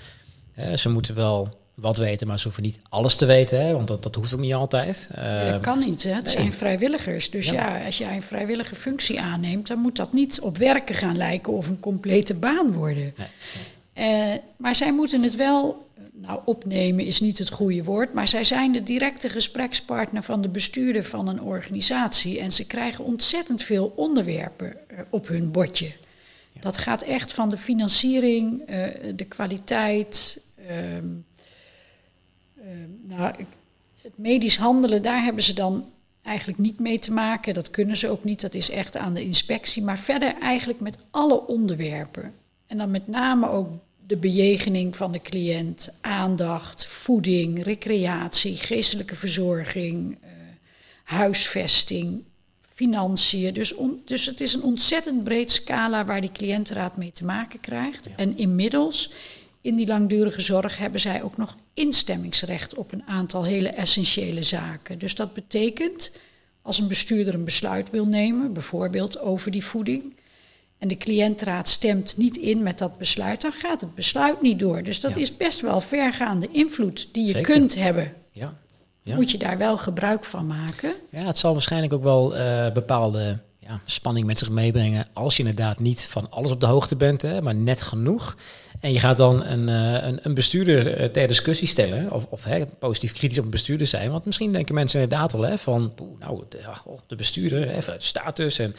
ze 0.81 0.89
moeten 0.89 1.15
wel 1.15 1.63
wat 1.75 1.97
weten, 1.97 2.27
maar 2.27 2.39
ze 2.39 2.45
hoeven 2.45 2.63
niet 2.63 2.79
alles 2.89 3.17
te 3.17 3.27
weten, 3.27 3.67
hè, 3.67 3.73
want 3.73 3.89
dat, 3.89 4.03
dat 4.03 4.15
hoeft 4.15 4.33
ook 4.33 4.41
niet 4.41 4.55
altijd. 4.55 5.09
Ja, 5.15 5.51
dat 5.51 5.61
kan 5.61 5.79
niet, 5.79 6.03
hè. 6.03 6.13
het 6.13 6.31
zijn 6.31 6.53
vrijwilligers. 6.53 7.31
Dus 7.31 7.47
ja. 7.47 7.77
ja. 7.77 7.87
als 7.87 7.99
jij 7.99 8.15
een 8.15 8.23
vrijwillige 8.23 8.75
functie 8.75 9.21
aanneemt, 9.21 9.67
dan 9.67 9.79
moet 9.79 9.97
dat 9.97 10.13
niet 10.13 10.41
op 10.41 10.57
werken 10.57 10.95
gaan 10.95 11.17
lijken 11.17 11.53
of 11.53 11.69
een 11.69 11.81
complete 11.81 12.35
baan 12.35 12.73
worden. 12.73 13.15
Nee. 13.17 13.29
Uh, 13.95 14.39
maar 14.57 14.77
zij 14.77 14.93
moeten 14.93 15.23
het 15.23 15.37
wel, 15.37 15.87
nou 16.13 16.41
opnemen 16.45 17.05
is 17.05 17.21
niet 17.21 17.39
het 17.39 17.51
goede 17.51 17.85
woord, 17.85 18.13
maar 18.13 18.29
zij 18.29 18.45
zijn 18.45 18.73
de 18.73 18.83
directe 18.83 19.29
gesprekspartner 19.29 20.23
van 20.23 20.43
de 20.43 20.49
bestuurder 20.49 21.05
van 21.05 21.29
een 21.29 21.43
organisatie 21.43 22.41
en 22.41 22.53
ze 22.53 22.67
krijgen 22.67 23.05
ontzettend 23.05 23.63
veel 23.63 23.93
onderwerpen 23.97 24.77
uh, 24.93 24.99
op 25.11 25.29
hun 25.29 25.51
bordje. 25.51 25.93
Ja. 26.53 26.61
Dat 26.61 26.79
gaat 26.79 27.03
echt 27.03 27.33
van 27.33 27.49
de 27.49 27.57
financiering, 27.57 28.71
uh, 28.71 28.85
de 29.15 29.25
kwaliteit. 29.25 30.41
Ehm, 30.69 31.07
Uh, 32.65 32.71
nou, 33.03 33.35
het 34.03 34.19
medisch 34.19 34.57
handelen, 34.57 35.03
daar 35.03 35.23
hebben 35.23 35.43
ze 35.43 35.55
dan 35.55 35.91
eigenlijk 36.23 36.59
niet 36.59 36.79
mee 36.79 36.99
te 36.99 37.13
maken. 37.13 37.55
Dat 37.55 37.71
kunnen 37.71 37.97
ze 37.97 38.09
ook 38.09 38.25
niet, 38.25 38.41
dat 38.41 38.55
is 38.55 38.71
echt 38.71 38.97
aan 38.97 39.15
de 39.15 39.25
inspectie. 39.25 39.83
Maar 39.83 39.99
verder 39.99 40.35
eigenlijk 40.41 40.81
met 40.81 40.99
alle 41.11 41.47
onderwerpen. 41.47 42.35
En 42.67 42.79
dan 42.79 42.91
met 42.91 43.09
name 43.09 43.49
ook 43.49 43.69
de 44.07 44.17
bejegening 44.17 44.97
van 44.97 45.13
de 45.13 45.21
cliënt, 45.21 45.93
aandacht, 46.01 46.87
voeding, 46.87 47.63
recreatie, 47.63 48.57
geestelijke 48.57 49.15
verzorging, 49.15 50.13
uh, 50.13 50.31
huisvesting, 51.05 52.23
financiën. 52.75 53.55
Dus, 53.55 53.75
on, 53.75 54.03
dus 54.05 54.27
het 54.27 54.41
is 54.41 54.55
een 54.55 54.63
ontzettend 54.63 55.25
breed 55.25 55.53
scala 55.53 56.05
waar 56.05 56.21
die 56.21 56.33
cliëntenraad 56.33 56.97
mee 56.97 57.13
te 57.13 57.25
maken 57.25 57.61
krijgt. 57.61 58.05
Ja. 58.05 58.13
En 58.17 58.37
inmiddels 58.37 59.11
in 59.65 59.77
die 59.77 59.87
langdurige 59.87 60.41
zorg 60.41 60.79
hebben 60.79 61.01
zij 61.01 61.23
ook 61.23 61.37
nog 61.37 61.57
instemmingsrecht 61.75 62.75
op 62.75 62.93
een 62.93 63.03
aantal 63.07 63.45
hele 63.45 63.69
essentiële 63.69 64.43
zaken. 64.43 64.99
Dus 64.99 65.15
dat 65.15 65.33
betekent, 65.33 66.13
als 66.63 66.79
een 66.79 66.89
bestuurder 66.89 67.35
een 67.35 67.45
besluit 67.45 67.91
wil 67.91 68.07
nemen, 68.07 68.53
bijvoorbeeld 68.53 69.19
over 69.19 69.51
die 69.51 69.65
voeding, 69.65 70.17
en 70.79 70.89
de 70.89 70.97
cliëntraad 70.97 71.69
stemt 71.69 72.17
niet 72.17 72.37
in 72.37 72.63
met 72.63 72.79
dat 72.79 72.99
besluit, 72.99 73.43
dan 73.43 73.53
gaat 73.53 73.81
het 73.81 73.95
besluit 73.95 74.43
niet 74.43 74.59
door. 74.59 74.83
Dus 74.83 75.01
dat 75.01 75.15
ja. 75.15 75.21
is 75.21 75.37
best 75.37 75.61
wel 75.61 75.81
vergaande 75.81 76.49
invloed 76.51 77.09
die 77.13 77.25
je 77.25 77.31
Zeker. 77.31 77.53
kunt 77.53 77.75
hebben. 77.75 78.13
Ja. 78.31 78.59
ja. 79.03 79.15
Moet 79.15 79.31
je 79.31 79.39
daar 79.39 79.59
wel 79.59 79.79
gebruik 79.79 80.25
van 80.25 80.47
maken? 80.47 80.93
Ja, 81.11 81.27
het 81.27 81.39
zal 81.39 81.53
waarschijnlijk 81.53 81.93
ook 81.93 82.03
wel 82.03 82.37
uh, 82.37 82.73
bepaalde 82.73 83.39
ja, 83.59 83.81
spanning 83.85 84.27
met 84.27 84.39
zich 84.39 84.51
meebrengen 84.51 85.07
als 85.13 85.37
je 85.37 85.43
inderdaad 85.43 85.79
niet 85.79 86.07
van 86.07 86.31
alles 86.31 86.51
op 86.51 86.61
de 86.61 86.67
hoogte 86.67 86.97
bent, 86.97 87.23
hè, 87.23 87.43
maar 87.43 87.55
net 87.55 87.83
genoeg. 87.83 88.37
En 88.81 88.93
je 88.93 88.99
gaat 88.99 89.17
dan 89.17 89.45
een, 89.45 89.69
uh, 89.69 90.07
een, 90.07 90.19
een, 90.23 90.35
bestuurder 90.35 91.01
uh, 91.01 91.07
ter 91.07 91.29
discussie 91.29 91.69
stellen, 91.69 92.13
of, 92.13 92.27
of 92.31 92.45
hè, 92.45 92.67
positief 92.67 93.13
kritisch 93.13 93.39
op 93.39 93.45
een 93.45 93.51
bestuurder 93.51 93.87
zijn. 93.87 94.11
Want 94.11 94.25
misschien 94.25 94.53
denken 94.53 94.75
mensen 94.75 95.01
inderdaad 95.01 95.35
al 95.35 95.43
hè, 95.43 95.59
van, 95.59 95.93
nou, 96.19 96.43
de, 96.49 96.59
oh, 96.85 96.99
de 97.07 97.17
bestuurder, 97.17 97.71
hè, 97.71 97.83
vanuit 97.83 98.05
status 98.05 98.59
en 98.59 98.75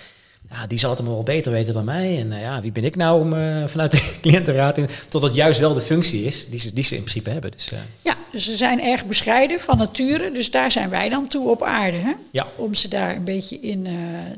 ja, 0.49 0.67
die 0.67 0.77
zal 0.77 0.89
het 0.89 0.99
allemaal 0.99 1.17
wel 1.17 1.35
beter 1.35 1.51
weten 1.51 1.73
dan 1.73 1.85
mij. 1.85 2.19
En 2.19 2.31
uh, 2.31 2.41
ja, 2.41 2.61
wie 2.61 2.71
ben 2.71 2.83
ik 2.83 2.95
nou 2.95 3.21
om 3.21 3.33
uh, 3.33 3.67
vanuit 3.67 3.91
de 3.91 4.15
cliëntenraad 4.21 4.77
in, 4.77 4.87
tot 5.09 5.21
het 5.21 5.35
juist 5.35 5.59
wel 5.59 5.73
de 5.73 5.81
functie 5.81 6.23
is 6.23 6.49
die 6.49 6.59
ze, 6.59 6.73
die 6.73 6.83
ze 6.83 6.95
in 6.95 7.01
principe 7.01 7.29
hebben. 7.29 7.51
Dus, 7.51 7.71
uh. 7.71 7.79
Ja, 8.01 8.17
dus 8.31 8.45
ze 8.45 8.55
zijn 8.55 8.81
erg 8.81 9.05
bescheiden 9.05 9.59
van 9.59 9.77
nature. 9.77 10.31
Dus 10.31 10.51
daar 10.51 10.71
zijn 10.71 10.89
wij 10.89 11.09
dan 11.09 11.27
toe 11.27 11.49
op 11.49 11.63
aarde. 11.63 11.97
Hè? 11.97 12.13
Ja. 12.31 12.47
Om 12.55 12.73
ze 12.73 12.87
daar 12.87 13.15
een 13.15 13.23
beetje 13.23 13.59
in 13.59 13.87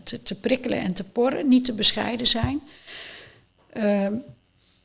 te, 0.04 0.24
te, 0.24 0.36
prikkelen 0.36 0.80
en 0.80 0.94
te 0.94 1.04
porren. 1.04 1.48
Niet 1.48 1.66
te 1.66 1.74
bescheiden 1.74 2.28
zijn. 2.28 2.62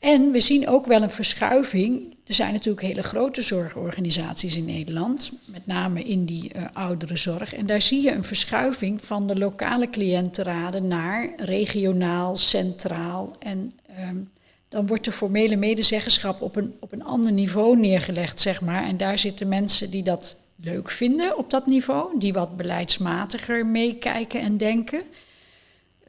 Ehm, 0.02 0.12
en 0.12 0.32
we 0.32 0.40
zien 0.40 0.68
ook 0.68 0.86
wel 0.86 1.02
een 1.02 1.10
verschuiving 1.10 2.12
er 2.26 2.34
zijn 2.34 2.52
natuurlijk 2.52 2.86
hele 2.86 3.02
grote 3.02 3.42
zorgorganisaties 3.42 4.56
in 4.56 4.64
Nederland, 4.64 5.32
met 5.44 5.66
name 5.66 6.02
in 6.02 6.24
die 6.24 6.50
uh, 6.56 6.66
oudere 6.72 7.16
zorg. 7.16 7.54
En 7.54 7.66
daar 7.66 7.82
zie 7.82 8.02
je 8.02 8.12
een 8.12 8.24
verschuiving 8.24 9.04
van 9.04 9.26
de 9.26 9.38
lokale 9.38 9.90
cliëntenraden 9.90 10.86
naar 10.86 11.32
regionaal, 11.36 12.36
centraal. 12.36 13.36
En 13.38 13.72
um, 14.10 14.30
dan 14.68 14.86
wordt 14.86 15.04
de 15.04 15.12
formele 15.12 15.56
medezeggenschap 15.56 16.40
op 16.42 16.56
een, 16.56 16.74
op 16.80 16.92
een 16.92 17.04
ander 17.04 17.32
niveau 17.32 17.78
neergelegd, 17.78 18.40
zeg 18.40 18.60
maar. 18.60 18.84
En 18.84 18.96
daar 18.96 19.18
zitten 19.18 19.48
mensen 19.48 19.90
die 19.90 20.02
dat 20.02 20.36
leuk 20.56 20.90
vinden 20.90 21.38
op 21.38 21.50
dat 21.50 21.66
niveau, 21.66 22.18
die 22.18 22.32
wat 22.32 22.56
beleidsmatiger 22.56 23.66
meekijken 23.66 24.40
en 24.40 24.56
denken. 24.56 25.02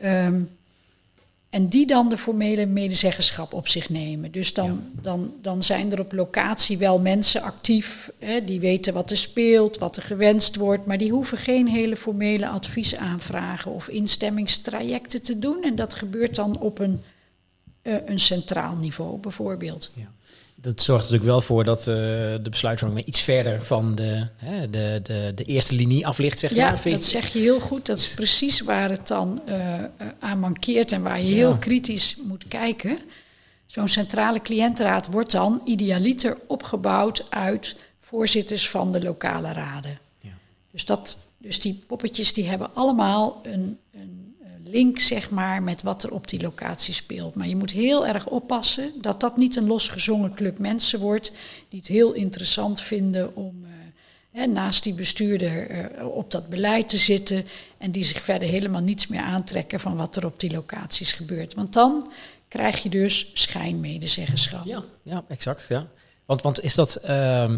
Um, 0.03 0.49
en 1.53 1.67
die 1.67 1.85
dan 1.85 2.09
de 2.09 2.17
formele 2.17 2.65
medezeggenschap 2.65 3.53
op 3.53 3.67
zich 3.67 3.89
nemen. 3.89 4.31
Dus 4.31 4.53
dan, 4.53 4.83
dan, 5.01 5.33
dan 5.41 5.63
zijn 5.63 5.91
er 5.91 5.99
op 5.99 6.13
locatie 6.13 6.77
wel 6.77 6.99
mensen 6.99 7.41
actief 7.41 8.11
hè, 8.19 8.43
die 8.43 8.59
weten 8.59 8.93
wat 8.93 9.11
er 9.11 9.17
speelt, 9.17 9.77
wat 9.77 9.97
er 9.97 10.03
gewenst 10.03 10.55
wordt, 10.55 10.85
maar 10.85 10.97
die 10.97 11.11
hoeven 11.11 11.37
geen 11.37 11.67
hele 11.67 11.95
formele 11.95 12.47
adviesaanvragen 12.47 13.71
of 13.71 13.87
instemmingstrajecten 13.87 15.21
te 15.21 15.39
doen. 15.39 15.63
En 15.63 15.75
dat 15.75 15.93
gebeurt 15.93 16.35
dan 16.35 16.59
op 16.59 16.79
een, 16.79 17.01
uh, 17.83 17.95
een 18.05 18.19
centraal 18.19 18.75
niveau 18.75 19.17
bijvoorbeeld. 19.17 19.91
Ja 19.95 20.11
dat 20.63 20.81
zorgt 20.81 21.01
natuurlijk 21.01 21.29
wel 21.29 21.41
voor 21.41 21.63
dat 21.63 21.79
uh, 21.79 21.85
de 21.85 22.49
besluitvorming 22.49 23.05
iets 23.05 23.21
verder 23.21 23.63
van 23.63 23.95
de, 23.95 24.27
hè, 24.35 24.69
de, 24.69 24.99
de, 25.03 25.31
de 25.35 25.43
eerste 25.43 25.75
linie 25.75 26.07
af 26.07 26.17
ligt, 26.17 26.39
zeg 26.39 26.53
ja, 26.53 26.71
maar. 26.71 26.83
dat 26.83 27.05
zeg 27.05 27.27
je 27.27 27.39
heel 27.39 27.59
goed. 27.59 27.85
Dat 27.85 27.97
is 27.97 28.13
precies 28.13 28.61
waar 28.61 28.89
het 28.89 29.07
dan 29.07 29.41
uh, 29.47 29.83
aan 30.19 30.39
mankeert 30.39 30.91
en 30.91 31.01
waar 31.01 31.21
je 31.21 31.33
heel 31.33 31.49
ja. 31.49 31.57
kritisch 31.57 32.17
moet 32.27 32.47
kijken. 32.47 32.97
Zo'n 33.65 33.87
centrale 33.87 34.41
cliëntenraad 34.41 35.07
wordt 35.07 35.31
dan 35.31 35.61
idealiter 35.65 36.37
opgebouwd 36.47 37.25
uit 37.29 37.75
voorzitters 37.99 38.69
van 38.69 38.91
de 38.91 39.03
lokale 39.03 39.51
raden. 39.51 39.99
Ja. 40.19 40.29
Dus, 40.71 40.85
dat, 40.85 41.17
dus 41.37 41.59
die 41.59 41.83
poppetjes 41.87 42.33
die 42.33 42.47
hebben 42.49 42.75
allemaal 42.75 43.41
een, 43.43 43.79
een 43.93 44.12
link 44.73 44.99
zeg 44.99 45.29
maar, 45.29 45.63
met 45.63 45.81
wat 45.81 46.03
er 46.03 46.11
op 46.11 46.27
die 46.27 46.41
locatie 46.41 46.93
speelt. 46.93 47.35
Maar 47.35 47.47
je 47.47 47.55
moet 47.55 47.71
heel 47.71 48.07
erg 48.07 48.27
oppassen 48.27 48.91
dat 49.01 49.19
dat 49.19 49.37
niet 49.37 49.55
een 49.55 49.67
losgezongen 49.67 50.33
club 50.33 50.57
mensen 50.59 50.99
wordt 50.99 51.31
die 51.69 51.79
het 51.79 51.87
heel 51.87 52.13
interessant 52.13 52.81
vinden 52.81 53.35
om 53.35 53.65
hè, 54.33 54.45
naast 54.45 54.83
die 54.83 54.93
bestuurder 54.93 55.71
uh, 55.71 56.07
op 56.07 56.31
dat 56.31 56.49
beleid 56.49 56.89
te 56.89 56.97
zitten 56.97 57.45
en 57.77 57.91
die 57.91 58.03
zich 58.03 58.21
verder 58.21 58.49
helemaal 58.49 58.81
niets 58.81 59.07
meer 59.07 59.21
aantrekken 59.21 59.79
van 59.79 59.95
wat 59.95 60.15
er 60.15 60.25
op 60.25 60.39
die 60.39 60.51
locaties 60.51 61.13
gebeurt. 61.13 61.53
Want 61.53 61.73
dan 61.73 62.11
krijg 62.47 62.83
je 62.83 62.89
dus 62.89 63.29
schijnmedezeggenschap. 63.33 64.65
Ja, 64.65 64.83
ja 65.03 65.23
exact. 65.27 65.65
Ja. 65.67 65.87
Want, 66.25 66.41
want 66.41 66.61
is 66.61 66.75
dat. 66.75 66.99
Uh 67.05 67.53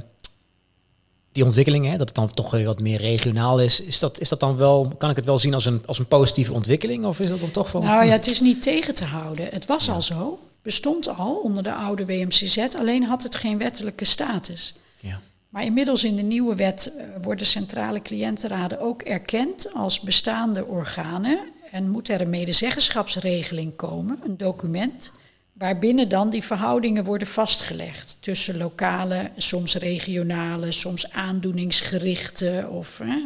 die 1.36 1.44
ontwikkeling, 1.44 1.86
hè, 1.86 1.98
dat 1.98 2.08
het 2.08 2.16
dan 2.16 2.28
toch 2.28 2.52
weer 2.52 2.66
wat 2.66 2.80
meer 2.80 3.00
regionaal 3.00 3.60
is, 3.60 3.80
is 3.80 4.00
dat, 4.00 4.20
is 4.20 4.30
dat 4.30 4.40
dan 4.40 4.56
wel, 4.58 4.94
kan 4.98 5.10
ik 5.10 5.16
het 5.16 5.26
wel 5.26 5.40
zien 5.40 5.54
als 5.54 5.66
een, 5.66 5.82
als 5.86 6.00
een 6.00 6.06
positieve 6.06 6.54
ontwikkeling? 6.54 7.06
Of 7.06 7.20
is 7.20 7.30
dat 7.30 7.40
dan 7.40 7.52
toch 7.52 7.70
van. 7.70 7.84
Nou 7.84 8.06
ja, 8.06 8.12
het 8.12 8.32
is 8.32 8.42
niet 8.42 8.62
tegen 8.62 8.94
te 8.94 9.04
houden. 9.04 9.48
Het 9.52 9.66
was 9.66 9.86
ja. 9.86 9.94
al 9.94 10.02
zo, 10.02 10.40
bestond 10.62 11.18
al 11.18 11.36
onder 11.36 11.64
de 11.64 11.74
oude 11.74 12.06
WMCZ, 12.06 12.58
alleen 12.78 13.04
had 13.04 13.24
het 13.24 13.36
geen 13.36 13.58
wettelijke 13.58 14.06
status. 14.06 14.76
Ja. 15.00 15.20
Maar 15.50 15.64
inmiddels 15.64 16.04
in 16.04 16.16
de 16.16 16.22
nieuwe 16.22 16.56
wet 16.56 16.92
uh, 16.98 17.04
worden 17.22 17.46
centrale 17.46 18.02
cliëntenraden 18.02 18.80
ook 18.80 19.02
erkend 19.02 19.74
als 19.74 20.00
bestaande 20.00 20.66
organen 20.66 21.40
en 21.72 21.90
moet 21.90 22.10
er 22.10 22.22
een 22.22 22.30
medezeggenschapsregeling 22.30 23.76
komen, 23.76 24.20
een 24.24 24.38
document 24.38 25.12
waarbinnen 25.58 26.10
dan 26.10 26.30
die 26.30 26.44
verhoudingen 26.44 27.04
worden 27.04 27.28
vastgelegd 27.28 28.18
tussen 28.20 28.58
lokale, 28.58 29.32
soms 29.38 29.76
regionale, 29.76 30.72
soms 30.72 31.12
aandoeningsgerichte 31.12 32.68
of 32.72 32.98
hè, 32.98 33.26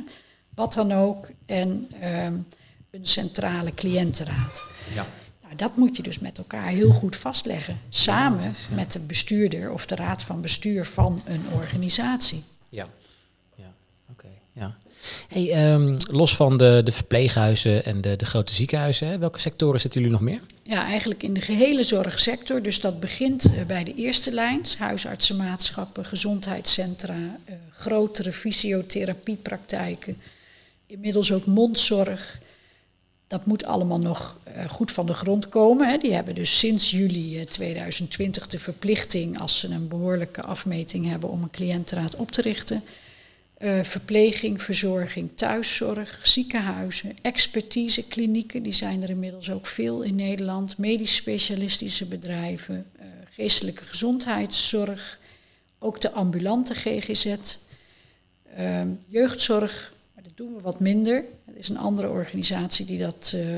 wat 0.54 0.74
dan 0.74 0.92
ook, 0.92 1.30
en 1.46 1.88
um, 2.04 2.48
een 2.92 3.06
centrale 3.06 3.74
cliëntenraad. 3.74 4.64
Ja. 4.94 5.06
Nou, 5.44 5.56
dat 5.56 5.76
moet 5.76 5.98
je 5.98 6.04
dus 6.04 6.20
met 6.20 6.38
elkaar 6.38 6.68
heel 6.68 6.92
goed 6.92 7.16
vastleggen, 7.16 7.80
samen 7.90 8.44
ja, 8.44 8.52
ja. 8.70 8.76
met 8.76 8.92
de 8.92 9.00
bestuurder 9.00 9.72
of 9.72 9.86
de 9.86 9.96
raad 9.96 10.24
van 10.24 10.42
bestuur 10.42 10.86
van 10.86 11.22
een 11.26 11.44
organisatie. 11.54 12.44
Ja, 12.70 12.88
ja. 13.56 13.74
oké. 14.10 14.26
Okay. 14.26 14.40
Ja. 14.52 14.78
Hey, 15.28 15.74
um, 15.74 15.96
los 16.12 16.36
van 16.36 16.58
de, 16.58 16.82
de 16.84 16.92
verpleeghuizen 16.92 17.86
en 17.86 18.02
de, 18.02 18.16
de 18.16 18.26
grote 18.26 18.54
ziekenhuizen, 18.54 19.20
welke 19.20 19.40
sectoren 19.40 19.82
zitten 19.82 20.02
jullie 20.02 20.16
nog 20.16 20.26
meer? 20.26 20.42
Ja, 20.64 20.86
eigenlijk 20.86 21.24
in 21.24 21.34
de 21.34 21.42
gehele 21.42 21.84
zorgsector. 21.84 22.62
Dus 22.62 22.82
dat 22.82 23.00
begint 23.00 23.52
uh, 23.52 23.66
bij 23.66 23.84
de 23.84 23.94
eerste 23.96 24.32
lijns, 24.32 24.78
huisartsenmaatschappen, 24.78 26.06
gezondheidscentra, 26.06 27.16
uh, 27.16 27.56
grotere 27.72 28.32
fysiotherapiepraktijken, 28.32 30.18
inmiddels 30.88 31.32
ook 31.32 31.46
mondzorg. 31.46 32.40
Dat 33.28 33.46
moet 33.46 33.66
allemaal 33.66 34.00
nog 34.00 34.38
uh, 34.48 34.66
goed 34.70 34.92
van 34.92 35.06
de 35.06 35.14
grond 35.14 35.50
komen. 35.50 35.90
Hè. 35.90 35.98
Die 35.98 36.14
hebben 36.14 36.36
dus 36.36 36.60
sinds 36.60 36.92
juli 36.92 37.46
2020 37.46 38.48
de 38.48 38.60
verplichting, 38.60 39.40
als 39.40 39.60
ze 39.60 39.68
een 39.68 39.88
behoorlijke 39.88 40.42
afmeting 40.42 41.10
hebben, 41.10 41.30
om 41.30 41.44
een 41.44 41.52
cliëntenraad 41.52 42.16
op 42.16 42.32
te 42.32 42.42
richten. 42.42 42.84
Uh, 43.60 43.84
verpleging, 43.84 44.62
verzorging, 44.62 45.30
thuiszorg, 45.36 46.20
ziekenhuizen, 46.24 47.18
expertiseklinieken, 47.22 48.64
die 48.64 48.74
zijn 48.74 49.04
er 49.04 49.10
inmiddels 49.10 49.52
ook 49.52 49.68
veel 49.68 50.02
in 50.02 50.16
Nederland, 50.16 50.78
medisch 50.78 51.16
specialistische 51.16 52.06
bedrijven, 52.06 52.86
uh, 53.00 53.06
geestelijke 53.30 53.86
gezondheidszorg, 53.86 55.20
ook 55.80 56.02
de 56.02 56.12
ambulante 56.12 56.74
GGZ, 56.74 57.36
uh, 58.58 58.82
jeugdzorg, 59.08 59.94
maar 60.14 60.24
dat 60.24 60.38
doen 60.38 60.56
we 60.56 60.62
wat 60.62 60.80
minder. 60.80 61.24
Er 61.46 61.58
is 61.58 61.70
een 61.70 61.78
andere 61.78 62.10
organisatie 62.10 62.86
die 62.86 63.00
dat, 63.00 63.34
uh, 63.36 63.58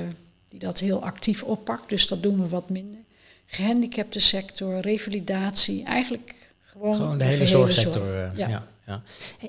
die 0.50 0.60
dat 0.60 0.80
heel 0.80 1.04
actief 1.04 1.44
oppakt, 1.44 1.90
dus 1.90 2.08
dat 2.08 2.24
doen 2.24 2.42
we 2.42 2.48
wat 2.48 2.70
minder. 2.70 3.00
Gehandicapte 3.46 4.20
sector, 4.20 4.80
revalidatie, 4.80 5.84
eigenlijk 5.84 6.36
gewoon, 6.62 6.96
gewoon 6.96 7.18
de, 7.18 7.24
de 7.24 7.30
hele 7.30 7.46
zorgsector. 7.46 8.06
Zorg. 8.06 8.38
ja. 8.38 8.48
ja. 8.48 8.68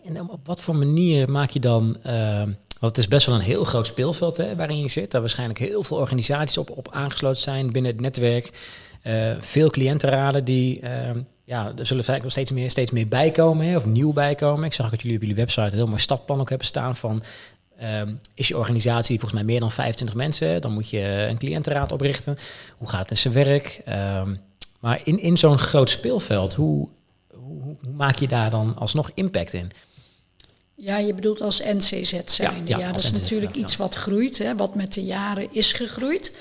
En 0.05 0.31
op 0.31 0.47
wat 0.47 0.61
voor 0.61 0.77
manier 0.77 1.31
maak 1.31 1.51
je 1.51 1.61
dan, 1.61 1.97
uh, 2.07 2.43
want 2.81 2.97
het 2.97 2.99
is 2.99 3.09
best 3.09 3.27
wel 3.27 3.35
een 3.35 3.41
heel 3.41 3.65
groot 3.65 3.87
speelveld 3.87 4.37
hè, 4.37 4.57
waarin 4.57 4.81
je 4.81 4.89
zit, 4.89 5.11
daar 5.11 5.21
waarschijnlijk 5.21 5.59
heel 5.59 5.83
veel 5.83 5.97
organisaties 5.97 6.59
op, 6.59 6.71
op 6.71 6.89
aangesloten 6.91 7.43
zijn 7.43 7.73
binnen 7.73 7.93
het 7.93 8.01
netwerk, 8.01 8.51
uh, 9.05 9.33
veel 9.41 9.71
cliëntenraden 9.71 10.45
die, 10.45 10.81
uh, 10.81 10.91
ja, 11.45 11.73
er 11.77 11.87
zullen 11.87 12.23
nog 12.23 12.31
steeds 12.31 12.51
meer, 12.51 12.71
steeds 12.71 12.91
meer 12.91 13.09
bijkomen 13.09 13.67
hè, 13.67 13.77
of 13.77 13.87
nieuw 13.87 14.13
bijkomen. 14.13 14.65
Ik 14.65 14.73
zag 14.73 14.91
dat 14.91 15.03
jullie 15.03 15.17
op 15.17 15.23
jullie 15.23 15.37
website 15.37 15.67
een 15.67 15.73
heel 15.73 15.87
mooi 15.87 16.01
stapplan 16.01 16.41
ook 16.41 16.49
hebben 16.49 16.67
staan 16.67 16.97
van, 16.97 17.23
um, 18.01 18.21
is 18.35 18.49
je 18.49 18.59
organisatie 18.59 19.19
volgens 19.19 19.41
mij 19.41 19.51
meer 19.51 19.61
dan 19.61 19.73
25 19.73 20.17
mensen, 20.17 20.61
dan 20.61 20.73
moet 20.73 20.91
je 20.91 21.27
een 21.29 21.39
cliëntenraad 21.39 21.93
oprichten. 21.93 22.39
Hoe 22.77 22.89
gaat 22.89 23.01
het 23.01 23.11
in 23.11 23.17
zijn 23.17 23.35
werk? 23.35 23.83
Maar 24.83 25.01
in, 25.05 25.21
in 25.21 25.37
zo'n 25.37 25.59
groot 25.59 25.91
speelveld, 25.91 26.55
hoe, 26.55 26.89
hoe, 27.61 27.77
hoe, 27.83 27.93
maak 27.93 28.17
je 28.17 28.29
daar 28.29 28.51
dan 28.51 28.77
alsnog 28.77 29.11
impact 29.15 29.53
in? 29.53 29.71
Ja, 30.75 30.99
je 30.99 31.15
bedoelt 31.15 31.41
als 31.41 31.63
NCZ 31.63 32.21
zijn. 32.25 32.67
Ja, 32.67 32.77
ja, 32.77 32.79
ja 32.79 32.93
dat 32.93 33.01
is 33.01 33.11
NCZ, 33.11 33.21
natuurlijk 33.21 33.55
iets 33.55 33.77
wat 33.77 33.95
groeit, 33.95 34.39
hè, 34.39 34.57
wat 34.57 34.75
met 34.75 34.95
de 34.95 35.05
jaren 35.05 35.49
is 35.55 35.73
gegroeid. 35.73 36.37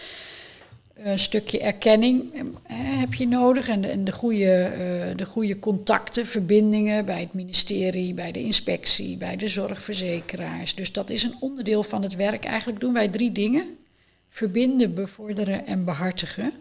Een 0.94 1.20
stukje 1.20 1.60
erkenning 1.60 2.34
eh, 2.34 2.76
heb 2.78 3.14
je 3.14 3.28
nodig 3.28 3.68
en 3.68 3.82
de, 3.82 3.88
en 3.88 4.04
de, 4.04 4.12
goede, 4.12 4.72
uh, 4.72 5.18
de 5.18 5.26
goede 5.26 5.60
contacten, 5.60 6.26
verbindingen 6.26 7.06
bij 7.06 7.20
het 7.20 7.34
ministerie, 7.34 8.14
bij 8.14 8.32
de 8.32 8.40
inspectie, 8.40 9.18
bij 9.18 9.36
de 9.36 9.48
zorgverzekeraars. 9.48 10.76
Dus 10.76 10.92
dat 10.92 11.10
is 11.10 11.24
een 11.24 11.36
onderdeel 11.40 11.84
van 11.84 12.04
het 12.04 12.16
werk. 12.16 12.44
Eigenlijk 12.44 12.80
doen 12.80 12.94
wij 12.94 13.08
drie 13.08 13.32
dingen: 13.32 13.78
verbinden, 14.30 14.94
bevorderen 14.94 15.66
en 15.66 15.86
behartigen. 15.86 16.52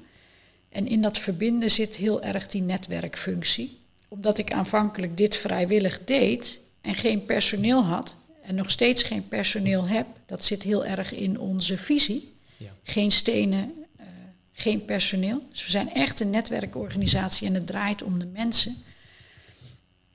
En 0.68 0.86
in 0.86 1.02
dat 1.02 1.18
verbinden 1.18 1.70
zit 1.70 1.96
heel 1.96 2.22
erg 2.22 2.46
die 2.46 2.62
netwerkfunctie 2.62 3.79
omdat 4.10 4.38
ik 4.38 4.52
aanvankelijk 4.52 5.16
dit 5.16 5.36
vrijwillig 5.36 6.04
deed 6.04 6.60
en 6.80 6.94
geen 6.94 7.24
personeel 7.24 7.84
had 7.84 8.14
en 8.42 8.54
nog 8.54 8.70
steeds 8.70 9.02
geen 9.02 9.28
personeel 9.28 9.88
heb, 9.88 10.06
dat 10.26 10.44
zit 10.44 10.62
heel 10.62 10.84
erg 10.84 11.12
in 11.12 11.38
onze 11.38 11.78
visie. 11.78 12.34
Ja. 12.56 12.70
Geen 12.82 13.10
stenen, 13.10 13.72
uh, 14.00 14.06
geen 14.52 14.84
personeel. 14.84 15.42
Dus 15.50 15.64
we 15.64 15.70
zijn 15.70 15.94
echt 15.94 16.20
een 16.20 16.30
netwerkorganisatie 16.30 17.46
en 17.46 17.54
het 17.54 17.66
draait 17.66 18.02
om 18.02 18.18
de 18.18 18.26
mensen. 18.26 18.76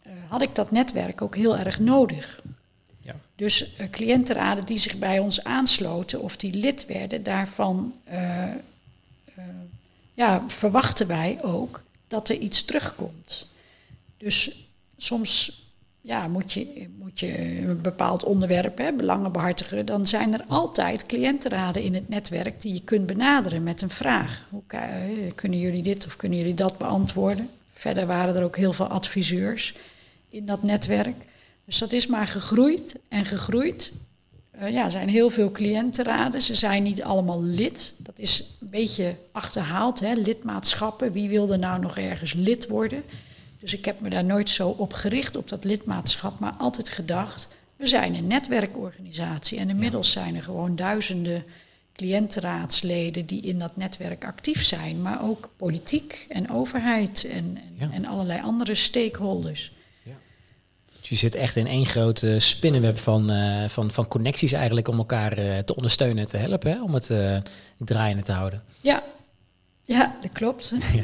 Uh, 0.08 0.14
had 0.28 0.42
ik 0.42 0.56
dat 0.56 0.72
netwerk 0.72 1.22
ook 1.22 1.36
heel 1.36 1.58
erg 1.58 1.80
nodig. 1.80 2.42
Ja. 3.02 3.16
Dus 3.36 3.74
uh, 3.80 3.90
cliëntenraden 3.90 4.66
die 4.66 4.78
zich 4.78 4.98
bij 4.98 5.20
ons 5.20 5.44
aansloten 5.44 6.22
of 6.22 6.38
die 6.38 6.54
lid 6.54 6.86
werden, 6.86 7.24
daarvan 7.24 7.94
ja, 10.14 10.44
verwachten 10.48 11.08
wij 11.08 11.40
ook 11.42 11.84
dat 12.08 12.30
er 12.30 12.36
iets 12.36 12.64
terugkomt. 12.64 13.46
Dus 14.26 14.70
soms 14.98 15.62
ja, 16.02 16.28
moet, 16.28 16.54
je, 16.54 16.90
moet 16.98 17.20
je 17.20 17.58
een 17.62 17.82
bepaald 17.82 18.24
onderwerp, 18.24 18.78
hè, 18.78 18.94
belangen 18.94 19.32
behartigen, 19.32 19.86
dan 19.86 20.08
zijn 20.08 20.34
er 20.34 20.44
altijd 20.48 21.06
cliëntenraden 21.06 21.82
in 21.82 21.94
het 21.94 22.10
netwerk 22.10 22.62
die 22.62 22.74
je 22.74 22.82
kunt 22.84 23.06
benaderen 23.06 23.64
met 23.64 23.82
een 23.82 23.90
vraag. 23.90 24.48
Hoe, 24.50 24.62
kunnen 25.36 25.60
jullie 25.60 25.84
dit 25.84 26.06
of 26.06 26.16
kunnen 26.16 26.38
jullie 26.38 26.54
dat 26.54 26.78
beantwoorden? 26.78 27.50
Verder 27.74 28.06
waren 28.06 28.36
er 28.36 28.44
ook 28.44 28.58
heel 28.58 28.74
veel 28.74 28.88
adviseurs 28.88 29.76
in 30.30 30.46
dat 30.46 30.64
netwerk. 30.64 31.26
Dus 31.66 31.78
dat 31.78 31.92
is 31.92 32.08
maar 32.08 32.28
gegroeid 32.28 32.96
en 33.10 33.26
gegroeid. 33.26 33.94
Uh, 34.62 34.72
ja, 34.72 34.86
er 34.86 34.92
zijn 34.92 35.10
heel 35.10 35.30
veel 35.30 35.52
cliëntenraden. 35.52 36.42
Ze 36.42 36.56
zijn 36.56 36.84
niet 36.84 37.04
allemaal 37.04 37.44
lid. 37.44 37.94
Dat 37.98 38.20
is 38.20 38.58
een 38.62 38.70
beetje 38.70 39.16
achterhaald, 39.32 40.00
hè? 40.00 40.14
lidmaatschappen. 40.14 41.12
Wie 41.12 41.30
wil 41.30 41.52
er 41.52 41.60
nou 41.60 41.82
nog 41.82 41.98
ergens 41.98 42.34
lid 42.34 42.68
worden? 42.68 43.04
Dus 43.66 43.74
ik 43.74 43.86
heb 43.86 44.00
me 44.00 44.10
daar 44.10 44.26
nooit 44.26 44.50
zo 44.50 44.70
op 44.70 44.94
gericht, 44.94 45.36
op 45.36 45.50
dat 45.50 45.64
lidmaatschap, 45.64 46.40
maar 46.40 46.54
altijd 46.58 46.90
gedacht, 46.90 47.48
we 47.76 47.88
zijn 47.88 48.16
een 48.16 48.28
netwerkorganisatie 48.28 49.60
en 49.60 49.70
inmiddels 49.70 50.12
zijn 50.12 50.36
er 50.36 50.44
gewoon 50.44 50.76
duizenden 50.76 51.44
cliëntenraadsleden 51.96 53.26
die 53.26 53.42
in 53.42 53.60
dat 53.60 53.78
netwerk 53.78 54.26
actief 54.26 54.64
zijn, 54.64 55.02
maar 55.02 55.24
ook 55.24 55.50
politiek 55.58 56.26
en 56.30 56.52
overheid 56.52 57.28
en, 57.32 57.58
en, 57.80 57.92
en 57.92 58.06
allerlei 58.06 58.42
andere 58.42 58.76
stakeholders. 58.76 59.72
Dus 61.00 61.10
je 61.10 61.16
zit 61.16 61.36
echt 61.36 61.56
in 61.56 61.68
één 61.68 61.86
grote 61.86 62.40
spinnenweb 62.40 62.98
van, 62.98 63.32
uh, 63.32 63.68
van, 63.68 63.92
van 63.92 64.08
connecties 64.08 64.52
eigenlijk 64.52 64.88
om 64.88 64.98
elkaar 64.98 65.40
uh, 65.40 65.58
te 65.58 65.76
ondersteunen 65.76 66.18
en 66.18 66.26
te 66.26 66.38
helpen, 66.38 66.72
hè? 66.72 66.82
om 66.82 66.94
het 66.94 67.10
uh, 67.10 67.38
draaiende 67.78 68.24
te 68.24 68.32
houden. 68.32 68.64
Ja, 68.82 69.04
ja 69.84 70.16
dat 70.22 70.32
klopt. 70.32 70.74
Ja. 70.94 71.04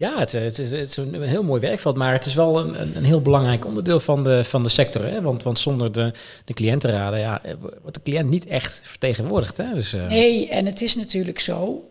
Ja, 0.00 0.18
het, 0.18 0.32
het, 0.32 0.58
is, 0.58 0.70
het, 0.70 0.88
is, 0.88 0.96
een 0.96 1.22
heel 1.22 1.42
mooi 1.42 1.60
werkveld, 1.60 1.96
maar 1.96 2.12
het 2.12 2.26
is 2.26 2.34
wel 2.34 2.58
een, 2.58 2.96
een 2.96 3.04
heel 3.04 3.22
belangrijk 3.22 3.66
onderdeel 3.66 4.00
van 4.00 4.24
de, 4.24 4.44
van 4.44 4.62
de 4.62 4.68
sector. 4.68 5.04
Hè? 5.04 5.22
Want, 5.22 5.42
want 5.42 5.58
zonder 5.58 5.92
de, 5.92 6.12
de 6.44 6.54
cliëntenraden 6.54 7.18
ja, 7.18 7.40
wordt 7.80 7.94
de 7.96 8.02
cliënt 8.02 8.30
niet 8.30 8.46
echt 8.46 8.80
vertegenwoordigd. 8.82 9.56
Hè? 9.56 9.74
Dus, 9.74 9.94
uh... 9.94 10.06
Nee, 10.06 10.48
en 10.48 10.66
het 10.66 10.80
is 10.80 10.96
natuurlijk 10.96 11.38
zo 11.38 11.88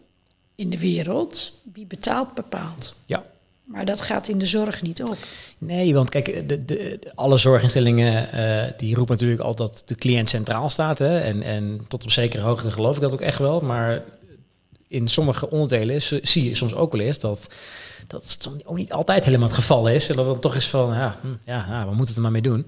in 0.56 0.70
de 0.70 0.80
wereld, 0.80 1.52
wie 1.74 1.86
betaalt 1.86 2.34
bepaalt. 2.34 2.94
Ja. 3.06 3.24
Maar 3.64 3.86
dat 3.86 4.02
gaat 4.02 4.28
in 4.28 4.38
de 4.38 4.46
zorg 4.46 4.82
niet 4.82 5.04
op. 5.04 5.18
Nee, 5.58 5.94
want 5.94 6.10
kijk, 6.10 6.50
de, 6.50 6.66
de, 6.66 7.00
alle 7.16 7.38
zorginstellingen 7.38 8.30
uh, 8.36 8.64
die 8.78 8.96
roepen 8.96 9.16
natuurlijk 9.16 9.42
altijd 9.42 9.70
dat 9.70 9.84
de 9.86 9.96
cliënt 9.96 10.30
centraal 10.30 10.70
staat. 10.70 11.00
Hè? 11.00 11.20
En, 11.20 11.44
en 11.44 11.82
tot 11.88 12.04
op 12.04 12.12
zekere 12.12 12.44
hoogte 12.44 12.72
geloof 12.72 12.96
ik 12.96 13.02
dat 13.02 13.14
ook 13.14 13.22
echt 13.22 13.40
wel. 13.40 13.60
Maar 13.62 14.04
in 14.90 15.08
sommige 15.08 15.50
onderdelen 15.50 16.02
zie 16.22 16.44
je 16.44 16.56
soms 16.56 16.74
ook 16.74 16.92
wel 16.92 17.02
eens 17.02 17.20
dat 17.20 17.48
dat 18.08 18.50
ook 18.66 18.78
niet 18.78 18.92
altijd 18.92 19.26
helemaal 19.26 19.48
het 19.48 19.58
geval 19.58 19.90
is. 19.90 20.10
En 20.10 20.16
dat 20.16 20.26
dan 20.26 20.40
toch 20.40 20.56
is 20.56 20.68
van, 20.68 20.94
ja, 20.94 21.18
hm, 21.22 21.28
ja, 21.46 21.66
ja, 21.70 21.82
we 21.82 21.96
moeten 21.96 22.08
het 22.08 22.16
er 22.16 22.22
maar 22.22 22.32
mee 22.32 22.42
doen. 22.42 22.66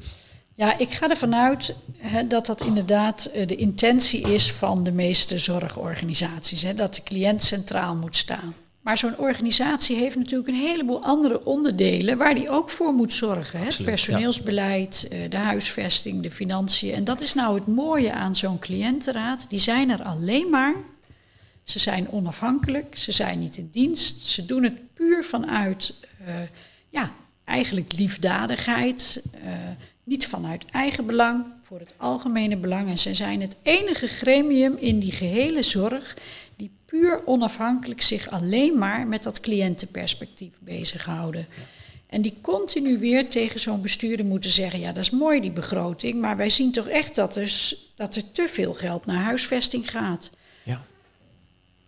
Ja, 0.54 0.78
ik 0.78 0.90
ga 0.90 1.10
ervan 1.10 1.36
uit 1.36 1.76
hè, 1.98 2.28
dat 2.28 2.46
dat 2.46 2.62
inderdaad 2.62 3.30
uh, 3.36 3.48
de 3.48 3.56
intentie 3.56 4.22
is 4.34 4.52
van 4.52 4.84
de 4.84 4.92
meeste 4.92 5.38
zorgorganisaties. 5.40 6.62
Hè, 6.62 6.74
dat 6.74 6.96
de 6.96 7.04
cliënt 7.04 7.44
centraal 7.44 7.96
moet 7.96 8.16
staan. 8.16 8.56
Maar 8.82 8.98
zo'n 8.98 9.18
organisatie 9.18 9.96
heeft 9.96 10.16
natuurlijk 10.16 10.48
een 10.48 10.68
heleboel 10.68 11.04
andere 11.04 11.46
onderdelen 11.46 12.18
waar 12.18 12.36
die 12.36 12.50
ook 12.50 12.70
voor 12.70 12.94
moet 12.94 13.14
zorgen. 13.14 13.60
Hè? 13.60 13.66
het 13.66 13.84
personeelsbeleid, 13.84 15.08
ja. 15.10 15.28
de 15.28 15.38
huisvesting, 15.38 16.24
de 16.24 16.32
financiën. 16.32 16.94
En 16.94 17.04
dat 17.04 17.22
is 17.22 17.34
nou 17.34 17.56
het 17.56 17.68
mooie 17.68 18.12
aan 18.12 18.36
zo'n 18.36 18.60
cliëntenraad. 18.60 19.46
Die 19.50 19.60
zijn 19.60 19.90
er 19.90 20.04
alleen 20.04 20.50
maar 20.50 20.74
ze 21.63 21.80
zijn 21.80 22.10
onafhankelijk, 22.10 22.97
ze 22.97 23.12
zijn 23.12 23.39
niet 23.39 23.58
in 23.58 23.69
dienst, 23.71 24.19
ze 24.19 24.45
doen 24.45 24.63
het 24.63 24.93
puur 24.93 25.24
vanuit, 25.24 25.93
uh, 26.28 26.36
ja, 26.89 27.12
eigenlijk 27.43 27.93
liefdadigheid, 27.93 29.21
uh, 29.43 29.52
niet 30.04 30.28
vanuit 30.28 30.65
eigen 30.65 31.06
belang, 31.06 31.45
voor 31.62 31.80
het 31.80 31.93
algemene 31.97 32.58
belang. 32.58 32.89
En 32.89 32.97
ze 32.97 33.13
zijn 33.13 33.41
het 33.41 33.56
enige 33.62 34.08
gremium 34.08 34.78
in 34.78 35.00
die 35.00 35.12
gehele 35.12 35.63
zorg 35.63 36.17
die 36.56 36.71
puur 36.86 37.21
onafhankelijk 37.26 38.02
zich 38.02 38.30
alleen 38.30 38.78
maar 38.78 39.08
met 39.08 39.24
dat 39.24 39.39
cliëntenperspectief 39.39 40.54
bezighouden. 40.60 41.47
En 42.08 42.21
die 42.21 42.38
continu 42.41 42.97
weer 42.97 43.30
tegen 43.30 43.60
zo'n 43.60 43.82
bestuurder 43.82 44.26
moeten 44.26 44.52
zeggen: 44.52 44.80
ja, 44.80 44.91
dat 44.91 45.04
is 45.04 45.10
mooi 45.10 45.41
die 45.41 45.52
begroting, 45.52 46.21
maar 46.21 46.38
wij 46.38 46.50
zien 46.50 46.71
toch 46.71 46.88
echt 46.88 47.15
dat 47.15 47.36
er, 47.36 47.74
dat 47.95 48.15
er 48.15 48.32
te 48.32 48.47
veel 48.47 48.74
geld 48.74 49.06
naar 49.06 49.24
huisvesting 49.24 49.91
gaat 49.91 50.32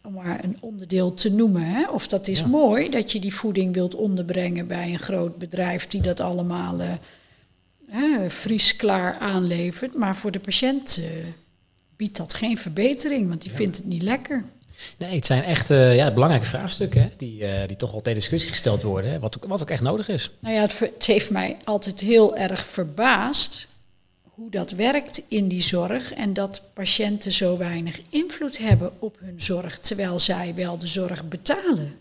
om 0.04 0.13
maar 0.13 0.44
een 0.44 0.58
onderdeel 0.60 1.13
te 1.13 1.32
noemen. 1.32 1.62
Hè? 1.62 1.89
Of 1.89 2.08
dat 2.08 2.28
is 2.28 2.44
mooi 2.44 2.89
dat 2.89 3.12
je 3.12 3.20
die 3.20 3.34
voeding 3.34 3.74
wilt 3.74 3.96
onderbrengen 3.96 4.68
bij 4.68 4.92
een 4.92 5.00
groot 5.00 5.38
bedrijf 5.38 5.88
die 5.88 6.02
dat 6.02 6.20
allemaal 6.20 6.82
uh, 6.82 8.30
klaar 8.78 9.18
aanlevert. 9.18 9.96
Maar 9.96 10.16
voor 10.16 10.32
de 10.32 10.39
patiënt 10.39 11.00
uh, 11.00 11.06
biedt 11.96 12.18
dat 12.18 12.34
geen 12.34 12.58
verbetering, 12.58 13.28
want 13.28 13.42
die 13.42 13.52
vindt 13.52 13.78
het 13.78 13.86
niet 13.86 14.02
lekker. 14.02 14.44
Nee, 14.98 15.16
het 15.16 15.26
zijn 15.26 15.44
echt 15.44 15.70
uh, 15.70 15.96
ja, 15.96 16.12
belangrijke 16.12 16.48
vraagstukken 16.48 17.02
hè, 17.02 17.10
die, 17.18 17.44
die 17.68 17.78
toch 17.78 17.94
altijd 17.94 18.16
discussie 18.16 18.50
gesteld 18.50 18.82
worden. 18.82 19.12
Hè, 19.12 19.20
wat, 19.20 19.38
ook, 19.38 19.46
wat 19.46 19.62
ook 19.62 19.70
echt 19.70 19.82
nodig 19.82 20.08
is. 20.08 20.32
Nou 20.39 20.56
ja, 20.56 20.62
het, 20.62 20.80
het 20.80 21.06
heeft 21.06 21.30
mij 21.30 21.58
altijd 21.63 22.00
heel 22.00 22.38
erg 22.38 22.66
verbaasd 22.66 23.68
hoe 24.36 24.52
dat 24.52 24.72
werkt 24.72 25.22
in 25.28 25.48
die 25.48 25.62
zorg 25.62 26.13
en 26.13 26.34
dat 26.34 26.62
patiënten 26.74 27.32
zo 27.32 27.58
weinig 27.58 28.02
invloed 28.10 28.58
hebben 28.58 28.91
op 29.00 29.17
hun 29.19 29.41
zorg, 29.41 29.80
terwijl 29.80 30.19
zij 30.19 30.54
wel 30.56 30.78
de 30.78 30.88
zorg 30.88 31.28
betalen. 31.28 31.98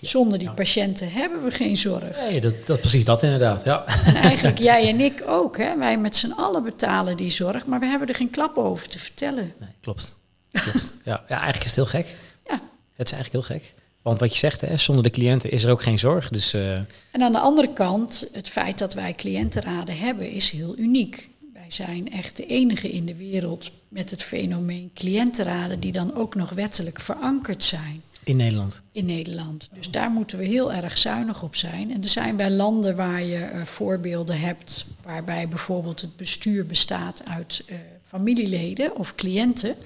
Zonder 0.00 0.38
die 0.38 0.50
patiënten 0.50 1.12
hebben 1.12 1.44
we 1.44 1.50
geen 1.50 1.76
zorg. 1.76 2.16
Nee, 2.16 2.40
dat, 2.40 2.66
dat, 2.66 2.80
precies 2.80 3.04
dat 3.04 3.22
inderdaad, 3.22 3.64
ja. 3.64 3.84
En 4.04 4.14
eigenlijk 4.14 4.58
jij 4.70 4.88
en 4.88 5.00
ik 5.00 5.22
ook, 5.26 5.56
hè? 5.58 5.76
wij 5.76 5.98
met 5.98 6.16
z'n 6.16 6.30
allen 6.30 6.62
betalen 6.62 7.16
die 7.16 7.30
zorg, 7.30 7.66
maar 7.66 7.80
we 7.80 7.86
hebben 7.86 8.08
er 8.08 8.14
geen 8.14 8.30
klap 8.30 8.56
over 8.56 8.88
te 8.88 8.98
vertellen. 8.98 9.52
Nee, 9.58 9.68
klopt. 9.80 10.16
klopt. 10.52 10.94
ja, 11.04 11.24
ja, 11.28 11.40
eigenlijk 11.40 11.64
is 11.64 11.76
het 11.76 11.90
heel 11.90 12.00
gek. 12.00 12.16
Ja. 12.46 12.60
Het 12.96 13.06
is 13.06 13.12
eigenlijk 13.12 13.32
heel 13.32 13.56
gek. 13.58 13.74
Want 14.02 14.20
wat 14.20 14.32
je 14.32 14.38
zegt, 14.38 14.60
hè, 14.60 14.76
zonder 14.76 15.04
de 15.04 15.10
cliënten 15.10 15.50
is 15.50 15.64
er 15.64 15.70
ook 15.70 15.82
geen 15.82 15.98
zorg. 15.98 16.28
Dus, 16.28 16.54
uh... 16.54 16.72
En 17.10 17.22
aan 17.22 17.32
de 17.32 17.38
andere 17.38 17.72
kant, 17.72 18.28
het 18.32 18.48
feit 18.48 18.78
dat 18.78 18.94
wij 18.94 19.14
cliëntenraden 19.14 19.98
hebben, 19.98 20.30
is 20.30 20.50
heel 20.50 20.78
uniek. 20.78 21.28
Zijn 21.76 22.10
echt 22.12 22.36
de 22.36 22.46
enige 22.46 22.90
in 22.90 23.06
de 23.06 23.14
wereld 23.14 23.70
met 23.88 24.10
het 24.10 24.22
fenomeen 24.22 24.90
cliëntenraden 24.94 25.80
die 25.80 25.92
dan 25.92 26.14
ook 26.14 26.34
nog 26.34 26.50
wettelijk 26.50 27.00
verankerd 27.00 27.64
zijn. 27.64 28.02
In 28.24 28.36
Nederland? 28.36 28.82
In 28.92 29.06
Nederland. 29.06 29.68
Dus 29.72 29.90
daar 29.90 30.10
moeten 30.10 30.38
we 30.38 30.44
heel 30.44 30.72
erg 30.72 30.98
zuinig 30.98 31.42
op 31.42 31.56
zijn. 31.56 31.92
En 31.92 32.02
er 32.02 32.08
zijn 32.08 32.36
bij 32.36 32.50
landen 32.50 32.96
waar 32.96 33.22
je 33.22 33.50
uh, 33.52 33.62
voorbeelden 33.62 34.40
hebt, 34.40 34.86
waarbij 35.02 35.48
bijvoorbeeld 35.48 36.00
het 36.00 36.16
bestuur 36.16 36.66
bestaat 36.66 37.22
uit 37.24 37.64
uh, 37.66 37.76
familieleden 38.06 38.96
of 38.96 39.14
cliënten. 39.14 39.76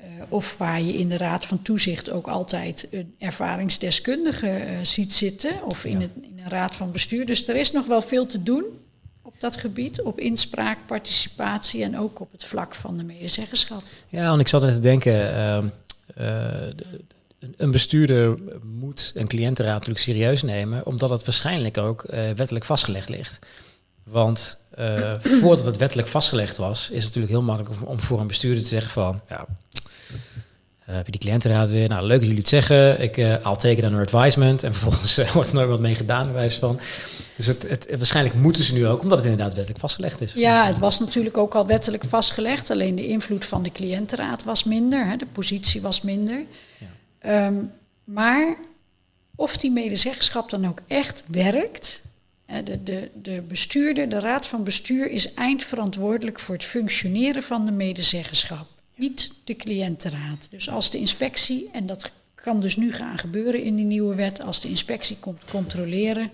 Uh, 0.00 0.06
of 0.28 0.56
waar 0.58 0.82
je 0.82 0.92
in 0.92 1.08
de 1.08 1.16
Raad 1.16 1.46
van 1.46 1.62
Toezicht 1.62 2.10
ook 2.10 2.26
altijd 2.26 2.88
een 2.90 3.14
ervaringsdeskundige 3.18 4.78
ziet 4.82 5.12
zitten. 5.12 5.64
Of 5.64 5.84
in, 5.84 6.00
het, 6.00 6.10
in 6.20 6.38
een 6.38 6.50
Raad 6.50 6.74
van 6.74 6.92
Bestuur. 6.92 7.26
Dus 7.26 7.48
er 7.48 7.56
is 7.56 7.72
nog 7.72 7.86
wel 7.86 8.02
veel 8.02 8.26
te 8.26 8.42
doen 8.42 8.64
op 9.22 9.34
dat 9.38 9.56
gebied, 9.56 10.02
op 10.02 10.18
inspraak, 10.18 10.78
participatie 10.86 11.82
en 11.82 11.98
ook 11.98 12.20
op 12.20 12.32
het 12.32 12.44
vlak 12.44 12.74
van 12.74 12.96
de 12.96 13.04
medezeggenschap. 13.04 13.82
Ja, 14.08 14.28
want 14.28 14.40
ik 14.40 14.48
zat 14.48 14.62
net 14.62 14.74
te 14.74 14.80
denken, 14.80 15.12
uh, 16.16 16.26
uh, 16.26 16.72
een 17.56 17.70
bestuurder 17.70 18.38
moet 18.62 19.12
een 19.14 19.28
cliëntenraad 19.28 19.74
natuurlijk 19.74 20.04
serieus 20.04 20.42
nemen, 20.42 20.86
omdat 20.86 21.10
het 21.10 21.24
waarschijnlijk 21.24 21.78
ook 21.78 22.04
uh, 22.04 22.30
wettelijk 22.30 22.64
vastgelegd 22.64 23.08
ligt. 23.08 23.38
Want 24.04 24.58
uh, 24.78 25.14
voordat 25.18 25.66
het 25.66 25.76
wettelijk 25.76 26.08
vastgelegd 26.08 26.56
was, 26.56 26.80
is 26.90 27.04
het 27.04 27.14
natuurlijk 27.14 27.32
heel 27.32 27.42
makkelijk 27.42 27.88
om 27.88 28.00
voor 28.00 28.20
een 28.20 28.26
bestuurder 28.26 28.62
te 28.62 28.68
zeggen 28.68 28.90
van, 28.90 29.20
ja, 29.28 29.46
heb 30.96 31.06
je 31.06 31.12
die 31.12 31.20
cliëntenraad 31.20 31.70
weer? 31.70 31.88
Nou, 31.88 32.06
leuk 32.06 32.16
dat 32.16 32.22
jullie 32.22 32.38
het 32.38 32.48
zeggen. 32.48 33.00
Ik 33.00 33.16
uh, 33.16 33.30
I'll 33.30 33.56
take 33.56 33.76
it 33.76 33.84
under 33.84 34.00
advisement. 34.00 34.62
En 34.62 34.74
vervolgens 34.74 35.18
uh, 35.18 35.30
wordt 35.34 35.48
er 35.48 35.54
nooit 35.54 35.68
wat 35.68 35.80
mee 35.80 35.94
gedaan, 35.94 36.32
wijs 36.32 36.54
van. 36.54 36.80
Dus 37.36 37.46
het, 37.46 37.68
het, 37.68 37.86
waarschijnlijk 37.96 38.34
moeten 38.34 38.62
ze 38.62 38.72
nu 38.72 38.86
ook, 38.86 39.02
omdat 39.02 39.18
het 39.18 39.26
inderdaad 39.26 39.54
wettelijk 39.54 39.80
vastgelegd 39.80 40.20
is. 40.20 40.32
Ja, 40.32 40.66
het 40.66 40.78
was 40.78 41.00
natuurlijk 41.00 41.36
ook 41.36 41.54
al 41.54 41.66
wettelijk 41.66 42.04
vastgelegd. 42.04 42.70
Alleen 42.70 42.94
de 42.94 43.06
invloed 43.06 43.44
van 43.44 43.62
de 43.62 43.72
cliëntenraad 43.72 44.44
was 44.44 44.64
minder. 44.64 45.06
Hè, 45.06 45.16
de 45.16 45.26
positie 45.32 45.80
was 45.80 46.02
minder. 46.02 46.44
Ja. 47.22 47.46
Um, 47.46 47.72
maar 48.04 48.56
of 49.34 49.56
die 49.56 49.70
medezeggenschap 49.70 50.50
dan 50.50 50.68
ook 50.68 50.80
echt 50.86 51.24
werkt... 51.26 52.02
De, 52.64 52.82
de, 52.82 53.10
de 53.22 53.42
bestuurder, 53.48 54.08
de 54.08 54.20
raad 54.20 54.46
van 54.46 54.64
bestuur 54.64 55.10
is 55.10 55.34
eindverantwoordelijk 55.34 56.40
voor 56.40 56.54
het 56.54 56.64
functioneren 56.64 57.42
van 57.42 57.66
de 57.66 57.72
medezeggenschap. 57.72 58.66
Niet 59.02 59.32
de 59.44 59.56
cliëntenraad. 59.56 60.48
Dus 60.50 60.70
als 60.70 60.90
de 60.90 60.98
inspectie, 60.98 61.68
en 61.72 61.86
dat 61.86 62.10
kan 62.34 62.60
dus 62.60 62.76
nu 62.76 62.92
gaan 62.92 63.18
gebeuren 63.18 63.62
in 63.62 63.76
die 63.76 63.84
nieuwe 63.84 64.14
wet, 64.14 64.40
als 64.40 64.60
de 64.60 64.68
inspectie 64.68 65.16
komt 65.20 65.44
controleren 65.50 66.30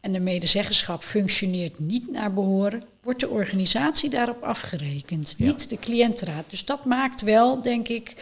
en 0.00 0.12
de 0.12 0.20
medezeggenschap 0.20 1.02
functioneert 1.02 1.78
niet 1.78 2.10
naar 2.10 2.32
behoren, 2.32 2.82
wordt 3.02 3.20
de 3.20 3.28
organisatie 3.28 4.10
daarop 4.10 4.42
afgerekend, 4.42 5.34
niet 5.38 5.70
de 5.70 5.78
cliëntenraad. 5.78 6.44
Dus 6.50 6.64
dat 6.64 6.84
maakt 6.84 7.20
wel, 7.20 7.62
denk 7.62 7.88
ik, 7.88 8.14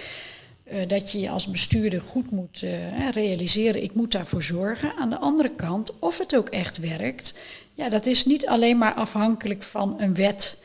uh, 0.73 0.89
dat 0.89 1.13
je 1.13 1.21
je 1.21 1.31
als 1.31 1.51
bestuurder 1.51 2.01
goed 2.01 2.31
moet 2.31 2.63
uh, 2.63 3.11
realiseren, 3.11 3.83
ik 3.83 3.95
moet 3.95 4.13
daarvoor 4.13 4.43
zorgen. 4.43 4.95
Aan 4.97 5.11
de 5.11 5.19
andere 5.19 5.55
kant, 5.57 5.99
of 5.99 6.19
het 6.19 6.37
ook 6.37 6.49
echt 6.49 6.79
werkt, 6.79 7.35
ja, 7.75 7.89
dat 7.89 8.07
is 8.07 8.25
niet 8.25 8.47
alleen 8.47 8.79
maar 8.79 8.95
afhankelijk 8.95 9.63
van 9.63 10.01
een 10.01 10.15
wet 10.15 10.57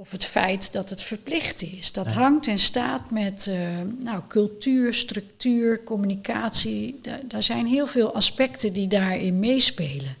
of 0.00 0.10
het 0.10 0.24
feit 0.24 0.72
dat 0.72 0.90
het 0.90 1.02
verplicht 1.02 1.62
is. 1.62 1.92
Dat 1.92 2.12
hangt 2.12 2.46
en 2.46 2.58
staat 2.58 3.10
met 3.10 3.46
uh, 3.50 3.56
nou, 3.98 4.20
cultuur, 4.28 4.94
structuur, 4.94 5.82
communicatie. 5.82 7.00
daar 7.28 7.42
zijn 7.42 7.66
heel 7.66 7.86
veel 7.86 8.14
aspecten 8.14 8.72
die 8.72 8.88
daarin 8.88 9.38
meespelen. 9.38 10.16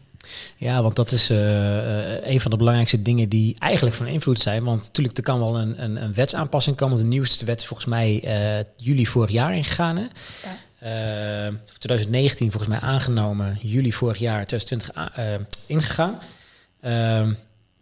Ja, 0.56 0.82
want 0.82 0.96
dat 0.96 1.10
is 1.10 1.30
uh, 1.30 2.26
een 2.26 2.40
van 2.40 2.50
de 2.50 2.56
belangrijkste 2.56 3.02
dingen 3.02 3.28
die 3.28 3.56
eigenlijk 3.58 3.96
van 3.96 4.06
invloed 4.06 4.40
zijn. 4.40 4.64
Want 4.64 4.80
natuurlijk, 4.80 5.16
er 5.16 5.22
kan 5.22 5.38
wel 5.38 5.58
een, 5.58 5.82
een, 5.82 6.02
een 6.02 6.14
wetsaanpassing 6.14 6.76
komen. 6.76 6.96
de 6.96 7.04
nieuwste 7.04 7.44
wet 7.44 7.60
is 7.60 7.66
volgens 7.66 7.88
mij 7.88 8.22
uh, 8.24 8.64
juli 8.76 9.06
vorig 9.06 9.30
jaar 9.30 9.56
ingegaan. 9.56 9.96
Hè? 9.96 10.02
Ja. 10.02 10.58
2019 11.78 12.50
volgens 12.50 12.78
mij 12.78 12.88
aangenomen, 12.88 13.58
juli 13.62 13.92
vorig 13.92 14.18
jaar, 14.18 14.46
2020 14.46 14.90
ingegaan. 15.66 16.18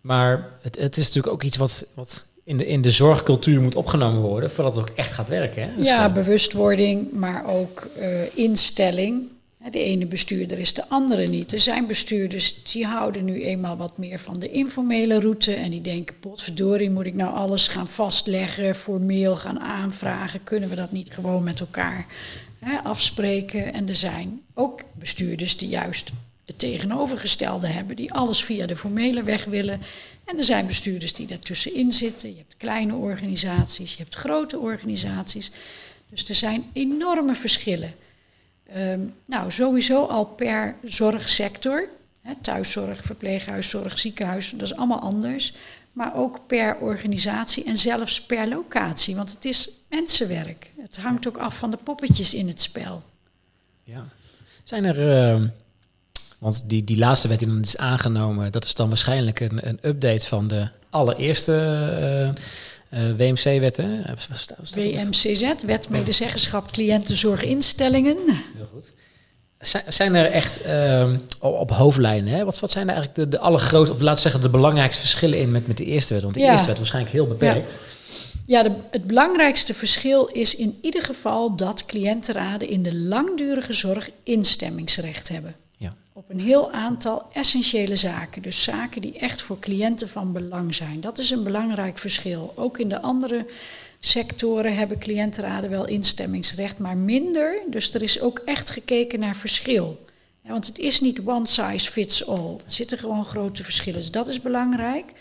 Maar 0.00 0.50
het, 0.62 0.76
het 0.78 0.96
is 0.96 1.06
natuurlijk 1.06 1.34
ook 1.34 1.42
iets 1.42 1.56
wat, 1.56 1.86
wat 1.94 2.26
in, 2.44 2.56
de, 2.56 2.66
in 2.66 2.82
de 2.82 2.90
zorgcultuur 2.90 3.60
moet 3.60 3.74
opgenomen 3.74 4.20
worden 4.20 4.50
voordat 4.50 4.76
het 4.76 4.90
ook 4.90 4.96
echt 4.96 5.12
gaat 5.12 5.28
werken. 5.28 5.62
Hè? 5.62 5.76
Dus, 5.76 5.86
ja, 5.86 6.12
bewustwording, 6.12 7.12
maar 7.12 7.46
ook 7.46 7.88
instelling. 8.34 9.28
De 9.70 9.82
ene 9.82 10.06
bestuurder 10.06 10.58
is 10.58 10.74
de 10.74 10.88
andere 10.88 11.26
niet. 11.26 11.52
Er 11.52 11.60
zijn 11.60 11.86
bestuurders 11.86 12.62
die 12.62 12.86
houden 12.86 13.24
nu 13.24 13.42
eenmaal 13.42 13.76
wat 13.76 13.98
meer 13.98 14.18
van 14.18 14.38
de 14.38 14.50
informele 14.50 15.20
route. 15.20 15.54
En 15.54 15.70
die 15.70 15.80
denken, 15.80 16.18
potverdorie, 16.20 16.90
moet 16.90 17.06
ik 17.06 17.14
nou 17.14 17.34
alles 17.34 17.68
gaan 17.68 17.88
vastleggen, 17.88 18.74
formeel 18.74 19.36
gaan 19.36 19.60
aanvragen? 19.60 20.44
Kunnen 20.44 20.68
we 20.68 20.74
dat 20.74 20.92
niet 20.92 21.12
gewoon 21.12 21.42
met 21.42 21.60
elkaar 21.60 22.06
hè, 22.58 22.78
afspreken? 22.78 23.72
En 23.72 23.88
er 23.88 23.96
zijn 23.96 24.40
ook 24.54 24.84
bestuurders 24.92 25.56
die 25.56 25.68
juist 25.68 26.10
het 26.48 26.58
tegenovergestelde 26.58 27.66
hebben, 27.66 27.96
die 27.96 28.12
alles 28.12 28.44
via 28.44 28.66
de 28.66 28.76
formele 28.76 29.22
weg 29.22 29.44
willen. 29.44 29.80
En 30.24 30.38
er 30.38 30.44
zijn 30.44 30.66
bestuurders 30.66 31.12
die 31.14 31.26
daartussenin 31.26 31.92
zitten. 31.92 32.28
Je 32.28 32.36
hebt 32.36 32.56
kleine 32.56 32.94
organisaties, 32.94 33.92
je 33.92 34.02
hebt 34.02 34.14
grote 34.14 34.58
organisaties. 34.58 35.50
Dus 36.10 36.28
er 36.28 36.34
zijn 36.34 36.70
enorme 36.72 37.34
verschillen. 37.34 37.94
Um, 38.76 39.14
nou, 39.26 39.50
sowieso 39.50 40.04
al 40.04 40.24
per 40.24 40.74
zorgsector. 40.84 41.88
Thuiszorg, 42.40 43.02
verpleeghuiszorg, 43.02 43.98
ziekenhuis, 43.98 44.50
dat 44.50 44.62
is 44.62 44.76
allemaal 44.76 45.00
anders. 45.00 45.54
Maar 45.92 46.16
ook 46.16 46.40
per 46.46 46.76
organisatie 46.76 47.64
en 47.64 47.78
zelfs 47.78 48.22
per 48.22 48.48
locatie. 48.48 49.16
Want 49.16 49.30
het 49.30 49.44
is 49.44 49.70
mensenwerk. 49.88 50.70
Het 50.80 50.96
hangt 50.96 51.28
ook 51.28 51.38
af 51.38 51.58
van 51.58 51.70
de 51.70 51.76
poppetjes 51.76 52.34
in 52.34 52.48
het 52.48 52.60
spel. 52.60 53.02
Ja. 53.84 54.08
Zijn 54.64 54.84
er. 54.84 55.32
Uh, 55.38 55.48
want 56.38 56.62
die, 56.66 56.84
die 56.84 56.98
laatste 56.98 57.28
wet 57.28 57.38
die 57.38 57.48
dan 57.48 57.60
is 57.60 57.76
aangenomen, 57.76 58.52
dat 58.52 58.64
is 58.64 58.74
dan 58.74 58.88
waarschijnlijk 58.88 59.40
een, 59.40 59.68
een 59.68 59.78
update 59.82 60.26
van 60.26 60.48
de 60.48 60.68
allereerste. 60.90 61.52
Uh, 62.00 62.44
uh, 62.90 63.16
WMC-wet, 63.16 63.76
hè? 63.76 64.00
WMCZ, 64.74 65.52
Wet 65.66 65.88
Medezeggenschap 65.88 66.70
Cliëntenzorginstellingen. 66.70 68.16
Heel 68.26 68.68
goed. 68.72 68.92
Zijn 69.88 70.14
er 70.14 70.24
echt 70.24 70.66
uh, 70.66 71.10
op 71.38 71.70
hoofdlijnen, 71.70 72.32
hè? 72.32 72.44
Wat, 72.44 72.60
wat 72.60 72.70
zijn 72.70 72.88
er 72.88 72.94
eigenlijk 72.94 73.30
de, 73.30 73.36
de 73.36 73.42
allergrootste, 73.42 73.94
of 73.94 74.00
laten 74.00 74.22
zeggen 74.22 74.40
de 74.40 74.48
belangrijkste 74.48 75.00
verschillen 75.00 75.38
in 75.38 75.50
met, 75.50 75.66
met 75.66 75.76
de 75.76 75.84
eerste 75.84 76.14
wet? 76.14 76.22
Want 76.22 76.34
de 76.34 76.40
eerste 76.40 76.66
wet 76.66 76.76
waarschijnlijk 76.76 77.14
heel 77.14 77.26
beperkt. 77.26 77.78
Ja, 78.44 78.58
ja 78.58 78.62
de, 78.62 78.70
het 78.90 79.06
belangrijkste 79.06 79.74
verschil 79.74 80.26
is 80.26 80.54
in 80.54 80.78
ieder 80.82 81.02
geval 81.02 81.56
dat 81.56 81.84
cliëntenraden 81.86 82.68
in 82.68 82.82
de 82.82 82.94
langdurige 82.94 83.72
zorg 83.72 84.10
instemmingsrecht 84.22 85.28
hebben 85.28 85.54
op 86.18 86.30
een 86.30 86.40
heel 86.40 86.70
aantal 86.70 87.26
essentiële 87.32 87.96
zaken. 87.96 88.42
Dus 88.42 88.62
zaken 88.62 89.00
die 89.00 89.18
echt 89.18 89.42
voor 89.42 89.58
cliënten 89.58 90.08
van 90.08 90.32
belang 90.32 90.74
zijn. 90.74 91.00
Dat 91.00 91.18
is 91.18 91.30
een 91.30 91.42
belangrijk 91.42 91.98
verschil. 91.98 92.52
Ook 92.56 92.78
in 92.78 92.88
de 92.88 93.00
andere 93.00 93.46
sectoren 94.00 94.76
hebben 94.76 94.98
cliëntenraden 94.98 95.70
wel 95.70 95.86
instemmingsrecht, 95.86 96.78
maar 96.78 96.96
minder. 96.96 97.62
Dus 97.66 97.94
er 97.94 98.02
is 98.02 98.20
ook 98.20 98.38
echt 98.38 98.70
gekeken 98.70 99.20
naar 99.20 99.36
verschil. 99.36 100.04
want 100.42 100.66
het 100.66 100.78
is 100.78 101.00
niet 101.00 101.20
one 101.24 101.46
size 101.46 101.90
fits 101.90 102.26
all. 102.26 102.54
Er 102.64 102.72
zitten 102.72 102.98
gewoon 102.98 103.24
grote 103.24 103.64
verschillen. 103.64 104.00
Dus 104.00 104.10
dat 104.10 104.28
is 104.28 104.40
belangrijk. 104.40 105.12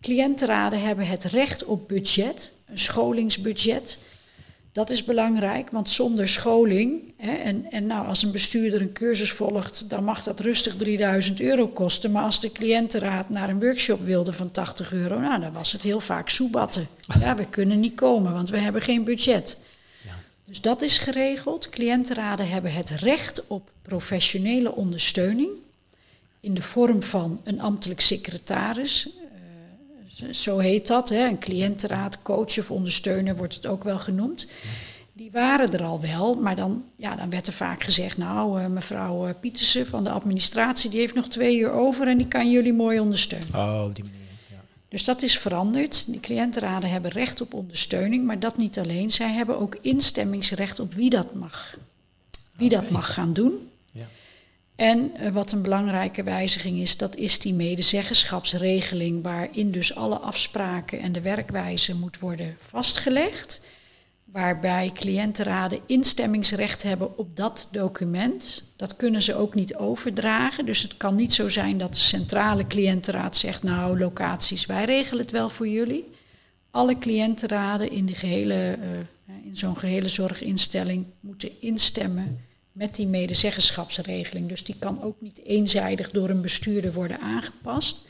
Cliëntenraden 0.00 0.82
hebben 0.82 1.06
het 1.06 1.24
recht 1.24 1.64
op 1.64 1.88
budget, 1.88 2.52
een 2.66 2.78
scholingsbudget. 2.78 3.98
Dat 4.76 4.90
is 4.90 5.04
belangrijk, 5.04 5.70
want 5.70 5.90
zonder 5.90 6.28
scholing, 6.28 7.12
hè, 7.16 7.32
en, 7.32 7.70
en 7.70 7.86
nou, 7.86 8.06
als 8.06 8.22
een 8.22 8.30
bestuurder 8.30 8.80
een 8.80 8.92
cursus 8.92 9.32
volgt, 9.32 9.90
dan 9.90 10.04
mag 10.04 10.22
dat 10.22 10.40
rustig 10.40 10.76
3000 10.76 11.40
euro 11.40 11.68
kosten. 11.68 12.10
Maar 12.10 12.22
als 12.22 12.40
de 12.40 12.52
cliëntenraad 12.52 13.28
naar 13.28 13.48
een 13.48 13.60
workshop 13.60 14.00
wilde 14.00 14.32
van 14.32 14.50
80 14.50 14.92
euro, 14.92 15.18
nou, 15.20 15.40
dan 15.40 15.52
was 15.52 15.72
het 15.72 15.82
heel 15.82 16.00
vaak 16.00 16.28
soebatten. 16.28 16.86
Ja, 17.20 17.36
we 17.36 17.46
kunnen 17.46 17.80
niet 17.80 17.94
komen, 17.94 18.32
want 18.32 18.50
we 18.50 18.58
hebben 18.58 18.82
geen 18.82 19.04
budget. 19.04 19.58
Ja. 20.04 20.14
Dus 20.44 20.60
dat 20.60 20.82
is 20.82 20.98
geregeld. 20.98 21.68
Cliëntenraden 21.68 22.48
hebben 22.48 22.72
het 22.72 22.90
recht 22.90 23.46
op 23.46 23.70
professionele 23.82 24.72
ondersteuning 24.72 25.50
in 26.40 26.54
de 26.54 26.62
vorm 26.62 27.02
van 27.02 27.40
een 27.44 27.60
ambtelijk 27.60 28.00
secretaris, 28.00 29.08
zo 30.30 30.58
heet 30.58 30.86
dat, 30.86 31.08
hè, 31.08 31.26
een 31.26 31.38
cliëntenraad, 31.38 32.22
coach 32.22 32.58
of 32.58 32.70
ondersteuner 32.70 33.36
wordt 33.36 33.54
het 33.54 33.66
ook 33.66 33.84
wel 33.84 33.98
genoemd. 33.98 34.46
Die 35.12 35.30
waren 35.30 35.72
er 35.72 35.82
al 35.82 36.00
wel, 36.00 36.34
maar 36.34 36.56
dan, 36.56 36.84
ja, 36.96 37.16
dan 37.16 37.30
werd 37.30 37.46
er 37.46 37.52
vaak 37.52 37.82
gezegd, 37.82 38.16
nou 38.16 38.60
uh, 38.60 38.66
mevrouw 38.66 39.26
uh, 39.26 39.32
Pietersen 39.40 39.86
van 39.86 40.04
de 40.04 40.10
administratie, 40.10 40.90
die 40.90 41.00
heeft 41.00 41.14
nog 41.14 41.28
twee 41.28 41.58
uur 41.58 41.70
over 41.70 42.08
en 42.08 42.18
die 42.18 42.28
kan 42.28 42.50
jullie 42.50 42.72
mooi 42.72 43.00
ondersteunen. 43.00 43.48
Oh, 43.54 43.94
die 43.94 44.04
manier. 44.04 44.20
Ja. 44.50 44.56
Dus 44.88 45.04
dat 45.04 45.22
is 45.22 45.38
veranderd. 45.38 46.12
De 46.12 46.20
cliëntenraden 46.20 46.90
hebben 46.90 47.10
recht 47.10 47.40
op 47.40 47.54
ondersteuning, 47.54 48.24
maar 48.24 48.38
dat 48.38 48.56
niet 48.56 48.78
alleen. 48.78 49.10
Zij 49.10 49.32
hebben 49.32 49.58
ook 49.58 49.76
instemmingsrecht 49.80 50.80
op 50.80 50.94
wie 50.94 51.10
dat 51.10 51.34
mag. 51.34 51.76
Wie 52.52 52.68
dat 52.68 52.90
mag 52.90 53.14
gaan 53.14 53.32
doen. 53.32 53.68
En 54.76 55.12
uh, 55.20 55.28
wat 55.28 55.52
een 55.52 55.62
belangrijke 55.62 56.22
wijziging 56.22 56.78
is, 56.78 56.96
dat 56.96 57.16
is 57.16 57.38
die 57.38 57.54
medezeggenschapsregeling, 57.54 59.22
waarin 59.22 59.70
dus 59.70 59.94
alle 59.94 60.18
afspraken 60.18 61.00
en 61.00 61.12
de 61.12 61.20
werkwijze 61.20 61.94
moet 61.94 62.18
worden 62.18 62.56
vastgelegd. 62.58 63.60
Waarbij 64.24 64.90
cliëntenraden 64.94 65.80
instemmingsrecht 65.86 66.82
hebben 66.82 67.18
op 67.18 67.36
dat 67.36 67.68
document. 67.70 68.62
Dat 68.76 68.96
kunnen 68.96 69.22
ze 69.22 69.34
ook 69.34 69.54
niet 69.54 69.74
overdragen. 69.74 70.66
Dus 70.66 70.82
het 70.82 70.96
kan 70.96 71.14
niet 71.14 71.34
zo 71.34 71.48
zijn 71.48 71.78
dat 71.78 71.94
de 71.94 72.00
centrale 72.00 72.66
cliëntenraad 72.66 73.36
zegt: 73.36 73.62
Nou, 73.62 73.98
locaties, 73.98 74.66
wij 74.66 74.84
regelen 74.84 75.22
het 75.22 75.30
wel 75.30 75.48
voor 75.48 75.68
jullie. 75.68 76.10
Alle 76.70 76.98
cliëntenraden 76.98 77.90
in, 77.90 78.06
de 78.06 78.14
gehele, 78.14 78.78
uh, 78.80 79.34
in 79.44 79.56
zo'n 79.56 79.78
gehele 79.78 80.08
zorginstelling 80.08 81.04
moeten 81.20 81.50
instemmen 81.60 82.45
met 82.76 82.94
die 82.94 83.06
medezeggenschapsregeling. 83.06 84.48
Dus 84.48 84.64
die 84.64 84.74
kan 84.78 85.02
ook 85.02 85.20
niet 85.20 85.42
eenzijdig 85.44 86.10
door 86.10 86.28
een 86.28 86.40
bestuurder 86.40 86.92
worden 86.92 87.20
aangepast. 87.20 88.05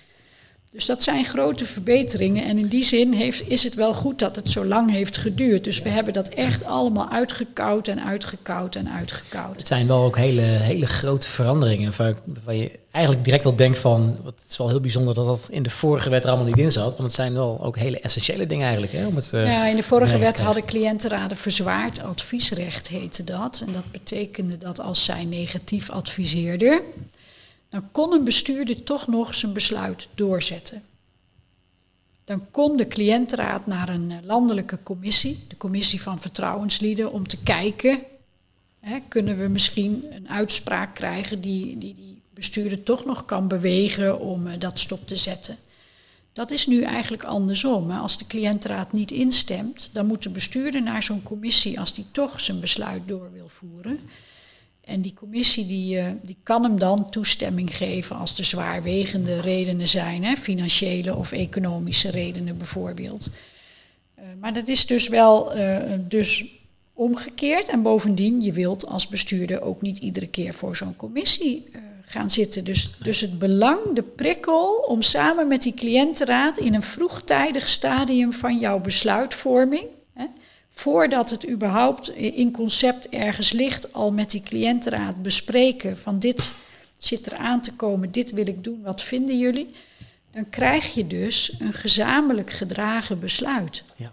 Dus 0.77 0.87
dat 0.87 1.03
zijn 1.03 1.25
grote 1.25 1.65
verbeteringen. 1.65 2.45
En 2.45 2.59
in 2.59 2.67
die 2.67 2.85
zin 2.85 3.13
heeft, 3.13 3.49
is 3.49 3.65
het 3.65 3.75
wel 3.75 3.95
goed 3.95 4.19
dat 4.19 4.37
het 4.37 4.51
zo 4.51 4.65
lang 4.65 4.91
heeft 4.91 5.17
geduurd. 5.17 5.65
Dus 5.65 5.83
we 5.83 5.89
hebben 5.89 6.13
dat 6.13 6.29
echt 6.29 6.65
allemaal 6.65 7.11
uitgekoud 7.11 7.89
en 7.89 8.05
uitgekoud 8.05 8.75
en 8.75 8.91
uitgekoud. 8.91 9.57
Het 9.57 9.67
zijn 9.67 9.87
wel 9.87 10.03
ook 10.03 10.17
hele, 10.17 10.41
hele 10.41 10.87
grote 10.87 11.27
veranderingen. 11.27 11.93
Waarvan 11.97 12.57
je 12.57 12.71
eigenlijk 12.91 13.25
direct 13.25 13.45
al 13.45 13.57
denkt 13.57 13.79
van... 13.79 14.17
Het 14.25 14.47
is 14.51 14.57
wel 14.57 14.69
heel 14.69 14.81
bijzonder 14.81 15.15
dat 15.15 15.27
dat 15.27 15.47
in 15.51 15.63
de 15.63 15.71
vorige 15.71 16.11
wet 16.11 16.25
er 16.25 16.31
allemaal 16.31 16.49
niet 16.49 16.59
in 16.59 16.73
zat. 16.73 16.91
Want 16.91 17.03
het 17.03 17.13
zijn 17.13 17.33
wel 17.33 17.59
ook 17.63 17.77
hele 17.79 18.01
essentiële 18.01 18.47
dingen 18.47 18.65
eigenlijk. 18.65 18.93
Hè, 18.93 19.07
om 19.07 19.17
het, 19.17 19.31
uh, 19.35 19.47
ja, 19.47 19.67
in 19.67 19.77
de 19.77 19.83
vorige 19.83 20.19
wet 20.19 20.41
hadden 20.41 20.65
cliëntenraden 20.65 21.37
verzwaard 21.37 22.03
adviesrecht, 22.03 22.89
heette 22.89 23.25
dat. 23.25 23.63
En 23.67 23.73
dat 23.73 23.91
betekende 23.91 24.59
dat 24.59 24.81
als 24.81 25.05
zij 25.05 25.25
negatief 25.25 25.91
adviseerden 25.91 26.81
dan 27.77 27.91
kon 27.93 28.13
een 28.13 28.25
bestuurder 28.25 28.83
toch 28.83 29.07
nog 29.07 29.35
zijn 29.35 29.53
besluit 29.53 30.09
doorzetten. 30.15 30.83
Dan 32.25 32.51
kon 32.51 32.77
de 32.77 32.89
cliëntenraad 32.89 33.67
naar 33.67 33.89
een 33.89 34.11
eh, 34.11 34.17
landelijke 34.23 34.79
commissie, 34.83 35.45
de 35.49 35.57
commissie 35.57 36.03
van 36.03 36.21
vertrouwenslieden, 36.21 37.13
om 37.13 37.29
te 37.29 37.37
kijken, 37.37 38.01
hè, 38.81 38.99
kunnen 39.09 39.39
we 39.39 39.49
misschien 39.49 40.05
een 40.11 40.29
uitspraak 40.29 40.95
krijgen 40.95 41.41
die, 41.41 41.79
die 41.79 41.95
die 41.95 42.23
bestuurder 42.35 42.83
toch 42.83 43.05
nog 43.05 43.25
kan 43.25 43.49
bewegen 43.49 44.21
om 44.21 44.47
uh, 44.47 44.53
dat 44.59 44.79
stop 44.79 45.07
te 45.07 45.17
zetten. 45.17 45.57
Dat 46.33 46.51
is 46.51 46.67
nu 46.67 46.83
eigenlijk 46.83 47.25
andersom. 47.25 47.91
Als 47.91 48.19
de 48.19 48.27
cliëntenraad 48.27 48.93
niet 48.93 49.11
instemt, 49.11 49.91
dan 49.93 50.07
moet 50.07 50.23
de 50.23 50.31
bestuurder 50.31 50.83
naar 50.83 51.03
zo'n 51.03 51.23
commissie 51.23 51.81
als 51.81 51.95
die 51.95 52.07
toch 52.11 52.41
zijn 52.41 52.61
besluit 52.61 53.09
door 53.09 53.33
wil 53.33 53.49
voeren. 53.49 54.01
En 54.87 55.01
die 55.01 55.15
commissie 55.15 55.67
die, 55.67 55.99
eh, 55.99 56.07
die 56.23 56.37
kan 56.43 56.63
hem 56.63 56.79
dan 56.79 57.11
toestemming 57.11 57.77
geven 57.77 58.17
als 58.17 58.39
er 58.39 58.45
zwaarwegende 58.45 59.41
redenen 59.41 59.89
zijn, 59.89 60.25
hè, 60.25 60.37
financiële 60.37 61.15
of 61.15 61.33
economische 61.33 62.11
redenen 62.11 62.59
bijvoorbeeld. 62.59 63.31
Uh, 64.19 64.25
maar 64.41 64.53
dat 64.53 64.69
is 64.69 64.87
dus 64.87 65.09
wel 65.09 65.57
uh, 65.57 65.83
dus 65.99 66.45
omgekeerd. 66.93 67.69
En 67.69 67.83
bovendien, 67.83 68.41
je 68.41 68.53
wilt 68.53 68.87
als 68.87 69.09
bestuurder 69.09 69.63
ook 69.63 69.83
niet 69.83 69.99
iedere 69.99 70.27
keer 70.27 70.55
voor 70.55 70.77
zo'n 70.77 70.97
commissie 70.97 71.67
gaan 72.05 72.31
zitten. 72.31 72.65
Dus, 72.65 72.99
dus 72.99 73.21
het 73.21 73.39
belang, 73.39 73.79
de 73.95 74.03
prikkel 74.03 74.85
om 74.89 75.03
samen 75.03 75.49
met 75.49 75.63
die 75.63 75.75
cliëntenraad 75.75 76.59
in 76.59 76.75
een 76.75 76.83
vroegtijdig 76.83 77.69
stadium 77.69 78.33
van 78.33 78.59
jouw 78.59 78.81
besluitvorming, 78.81 79.85
voordat 80.77 81.31
het 81.31 81.49
überhaupt 81.49 82.09
in 82.09 82.53
concept 82.53 83.09
ergens 83.09 83.53
ligt, 83.53 83.93
al 83.93 84.13
met 84.13 84.31
die 84.31 84.43
cliëntenraad 84.43 85.23
bespreken 85.23 85.99
van 85.99 86.19
dit 86.19 86.53
zit 86.99 87.27
er 87.27 87.37
aan 87.37 87.61
te 87.63 87.73
komen, 87.73 88.11
dit 88.11 88.31
wil 88.31 88.47
ik 88.47 88.65
doen, 88.65 88.83
wat 88.83 89.03
vinden 89.03 89.39
jullie? 89.39 89.71
Dan 90.31 90.51
krijg 90.51 90.95
je 90.95 91.07
dus 91.07 91.55
een 91.59 91.73
gezamenlijk 91.73 92.51
gedragen 92.51 93.19
besluit. 93.19 93.83
Ja. 93.97 94.13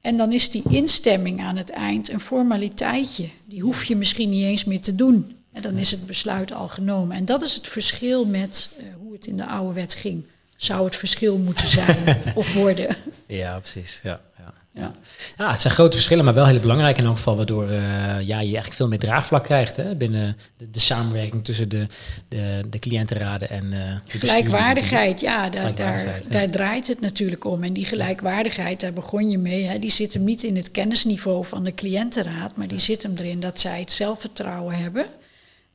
En 0.00 0.16
dan 0.16 0.32
is 0.32 0.50
die 0.50 0.62
instemming 0.68 1.40
aan 1.40 1.56
het 1.56 1.70
eind 1.70 2.08
een 2.10 2.20
formaliteitje. 2.20 3.28
Die 3.44 3.62
hoef 3.62 3.84
je 3.84 3.96
misschien 3.96 4.30
niet 4.30 4.44
eens 4.44 4.64
meer 4.64 4.80
te 4.80 4.94
doen. 4.94 5.36
En 5.52 5.62
dan 5.62 5.76
is 5.76 5.90
het 5.90 6.06
besluit 6.06 6.52
al 6.52 6.68
genomen. 6.68 7.16
En 7.16 7.24
dat 7.24 7.42
is 7.42 7.54
het 7.54 7.68
verschil 7.68 8.26
met 8.26 8.68
uh, 8.78 8.86
hoe 9.02 9.12
het 9.12 9.26
in 9.26 9.36
de 9.36 9.46
oude 9.46 9.72
wet 9.72 9.94
ging. 9.94 10.24
Zou 10.56 10.84
het 10.84 10.96
verschil 10.96 11.38
moeten 11.38 11.66
zijn 11.68 12.22
of 12.34 12.54
worden? 12.54 12.96
Ja, 13.26 13.58
precies. 13.58 14.00
Ja, 14.02 14.20
ja. 14.74 14.92
Ja. 15.36 15.50
het 15.50 15.60
zijn 15.60 15.74
grote 15.74 15.96
verschillen, 15.96 16.24
maar 16.24 16.34
wel 16.34 16.46
heel 16.46 16.60
belangrijk 16.60 16.98
in 16.98 17.04
elk 17.04 17.16
geval, 17.16 17.36
waardoor 17.36 17.70
uh, 17.70 17.76
ja, 18.20 18.20
je 18.20 18.34
eigenlijk 18.34 18.72
veel 18.74 18.88
meer 18.88 18.98
draagvlak 18.98 19.44
krijgt 19.44 19.76
hè, 19.76 19.96
binnen 19.96 20.36
de, 20.56 20.70
de 20.70 20.80
samenwerking 20.80 21.44
tussen 21.44 21.68
de, 21.68 21.86
de, 22.28 22.60
de 22.70 22.78
cliëntenraden 22.78 23.50
en 23.50 23.64
uh, 23.64 23.72
de 24.12 24.18
Gelijkwaardigheid, 24.18 25.20
ja 25.20 25.50
daar, 25.50 25.74
daar, 25.74 26.20
daar 26.28 26.50
draait 26.50 26.88
het 26.88 27.00
natuurlijk 27.00 27.44
om. 27.44 27.62
En 27.62 27.72
die 27.72 27.84
gelijkwaardigheid, 27.84 28.80
daar 28.80 28.92
begon 28.92 29.30
je 29.30 29.38
mee, 29.38 29.64
hè, 29.64 29.78
die 29.78 29.90
zit 29.90 30.12
hem 30.12 30.24
niet 30.24 30.42
in 30.42 30.56
het 30.56 30.70
kennisniveau 30.70 31.44
van 31.44 31.64
de 31.64 31.74
cliëntenraad, 31.74 32.56
maar 32.56 32.68
die 32.68 32.80
zit 32.80 33.02
hem 33.02 33.14
erin 33.16 33.40
dat 33.40 33.60
zij 33.60 33.80
het 33.80 33.92
zelfvertrouwen 33.92 34.78
hebben 34.78 35.06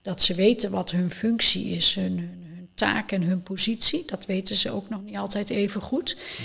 dat 0.01 0.23
ze 0.23 0.33
weten 0.33 0.71
wat 0.71 0.91
hun 0.91 1.11
functie 1.11 1.65
is, 1.65 1.95
hun, 1.95 2.17
hun, 2.17 2.69
taak 2.75 3.11
en 3.11 3.21
hun 3.21 3.43
positie. 3.43 4.03
Dat 4.05 4.25
weten 4.25 4.55
ze 4.55 4.71
ook 4.71 4.89
nog 4.89 5.03
niet 5.03 5.17
altijd 5.17 5.49
even 5.49 5.81
goed. 5.81 6.17
Ja. 6.37 6.43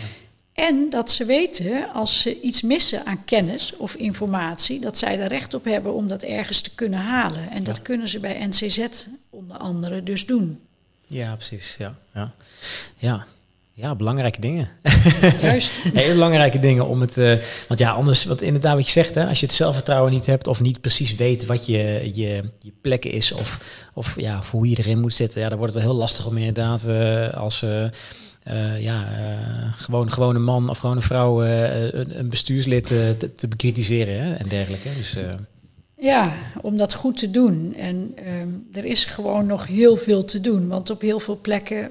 En 0.55 0.91
dat 0.91 1.11
ze 1.11 1.25
weten, 1.25 1.93
als 1.93 2.21
ze 2.21 2.41
iets 2.41 2.63
missen 2.63 3.07
aan 3.07 3.25
kennis 3.25 3.77
of 3.77 3.95
informatie, 3.95 4.81
dat 4.81 4.99
zij 4.99 5.21
er 5.21 5.29
recht 5.29 5.55
op 5.55 5.65
hebben 5.65 5.95
om 5.95 6.09
dat 6.09 6.23
ergens 6.23 6.61
te 6.61 6.75
kunnen 6.75 6.99
halen. 6.99 7.51
En 7.51 7.65
dat 7.65 7.83
kunnen 7.83 8.09
ze 8.09 8.21
bij 8.21 8.47
NCZ 8.47 8.87
onder 9.31 9.57
andere 9.57 10.03
dus 10.03 10.27
doen. 10.27 10.61
Ja, 11.07 11.35
precies. 11.35 11.77
Ja, 11.79 11.95
ja. 12.15 12.35
ja. 12.97 13.27
Ja, 13.77 13.95
belangrijke 13.95 14.41
dingen. 14.41 14.69
Juist. 15.41 15.71
Hele 15.93 16.13
belangrijke 16.13 16.59
dingen 16.59 16.87
om 16.87 17.01
het. 17.01 17.17
Uh, 17.17 17.39
want 17.69 17.81
ja, 17.81 17.91
anders, 17.91 18.25
wat 18.25 18.41
inderdaad 18.41 18.75
wat 18.75 18.87
je 18.87 18.93
zegt, 18.93 19.15
hè, 19.15 19.27
als 19.27 19.41
je 19.41 19.47
het 19.47 19.55
zelfvertrouwen 19.55 20.13
niet 20.13 20.27
hebt 20.27 20.47
of 20.47 20.61
niet 20.61 20.81
precies 20.81 21.15
weet 21.15 21.47
wat 21.47 21.67
je, 21.67 22.11
je, 22.13 22.45
je 22.59 22.73
plek 22.81 23.05
is 23.05 23.33
of, 23.33 23.61
of 23.95 24.21
ja, 24.21 24.39
of 24.39 24.51
hoe 24.51 24.69
je 24.69 24.77
erin 24.79 25.01
moet 25.01 25.15
zitten, 25.15 25.41
ja, 25.41 25.49
dan 25.49 25.59
wordt 25.59 25.75
het 25.75 25.83
wel 25.83 25.93
heel 25.93 26.01
lastig 26.01 26.27
om 26.27 26.37
inderdaad 26.37 26.89
uh, 26.89 27.35
als. 27.35 27.63
Uh, 27.63 27.85
ja, 28.79 29.09
gewoon, 29.77 30.13
gewoon 30.13 30.35
een 30.35 30.45
man 30.45 30.69
of 30.71 30.79
gewoon 30.79 30.97
een 30.97 31.03
vrouw 31.03 31.45
een, 31.45 32.19
een, 32.19 32.29
bestuurslid 32.29 32.87
te, 32.87 33.33
te, 33.37 33.49
bekritiseren 33.49 34.23
hè, 34.23 34.35
en 34.35 34.49
dergelijke. 34.49 34.89
Dus, 34.97 35.17
ja, 36.05 36.37
om 36.63 36.77
dat 36.77 36.95
goed 36.95 37.19
te 37.19 37.31
doen. 37.31 37.75
En 37.75 38.13
ehm, 38.15 38.49
er 38.73 38.85
is 38.85 39.05
gewoon 39.05 39.47
nog 39.47 39.67
heel 39.67 39.97
veel 39.97 40.25
te 40.25 40.41
doen, 40.41 40.69
want 40.69 40.91
op 40.91 41.01
heel 41.01 41.21
veel 41.21 41.39
plekken 41.41 41.91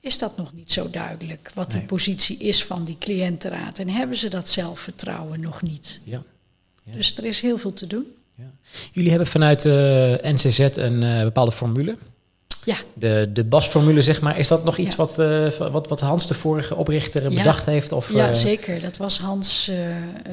is 0.00 0.18
dat 0.18 0.36
nog 0.36 0.52
niet 0.52 0.72
zo 0.72 0.90
duidelijk 0.90 1.50
wat 1.54 1.72
de 1.72 1.80
positie 1.80 2.38
is 2.38 2.64
van 2.64 2.84
die 2.84 2.96
cliëntenraad. 2.98 3.78
En 3.78 3.88
hebben 3.88 4.16
ze 4.16 4.30
dat 4.30 4.48
zelfvertrouwen 4.48 5.40
nog 5.40 5.62
niet. 5.62 6.00
Ja. 6.04 6.22
ja. 6.84 6.92
Dus 6.92 7.16
er 7.16 7.24
is 7.24 7.40
heel 7.40 7.58
veel 7.58 7.72
te 7.72 7.86
doen. 7.86 8.06
Ja. 8.36 8.50
Jullie 8.92 9.10
hebben 9.10 9.28
vanuit 9.28 9.64
eh, 9.64 9.72
NCZ 10.32 10.58
een 10.58 11.24
bepaalde 11.24 11.52
formule. 11.52 11.96
Ja. 12.64 12.76
De, 12.94 13.30
de 13.32 13.44
BAS-formule, 13.44 14.02
zeg 14.02 14.20
maar. 14.20 14.38
Is 14.38 14.48
dat 14.48 14.64
nog 14.64 14.76
iets 14.76 14.96
wat, 14.96 15.18
uh, 15.18 15.50
wat, 15.50 15.88
wat 15.88 16.00
Hans, 16.00 16.26
de 16.26 16.34
vorige 16.34 16.76
oprichter, 16.76 17.28
bedacht 17.28 17.66
heeft? 17.66 17.92
Of, 17.92 18.12
ja, 18.12 18.34
zeker. 18.34 18.80
Dat 18.80 18.96
was 18.96 19.18
Hans 19.18 19.70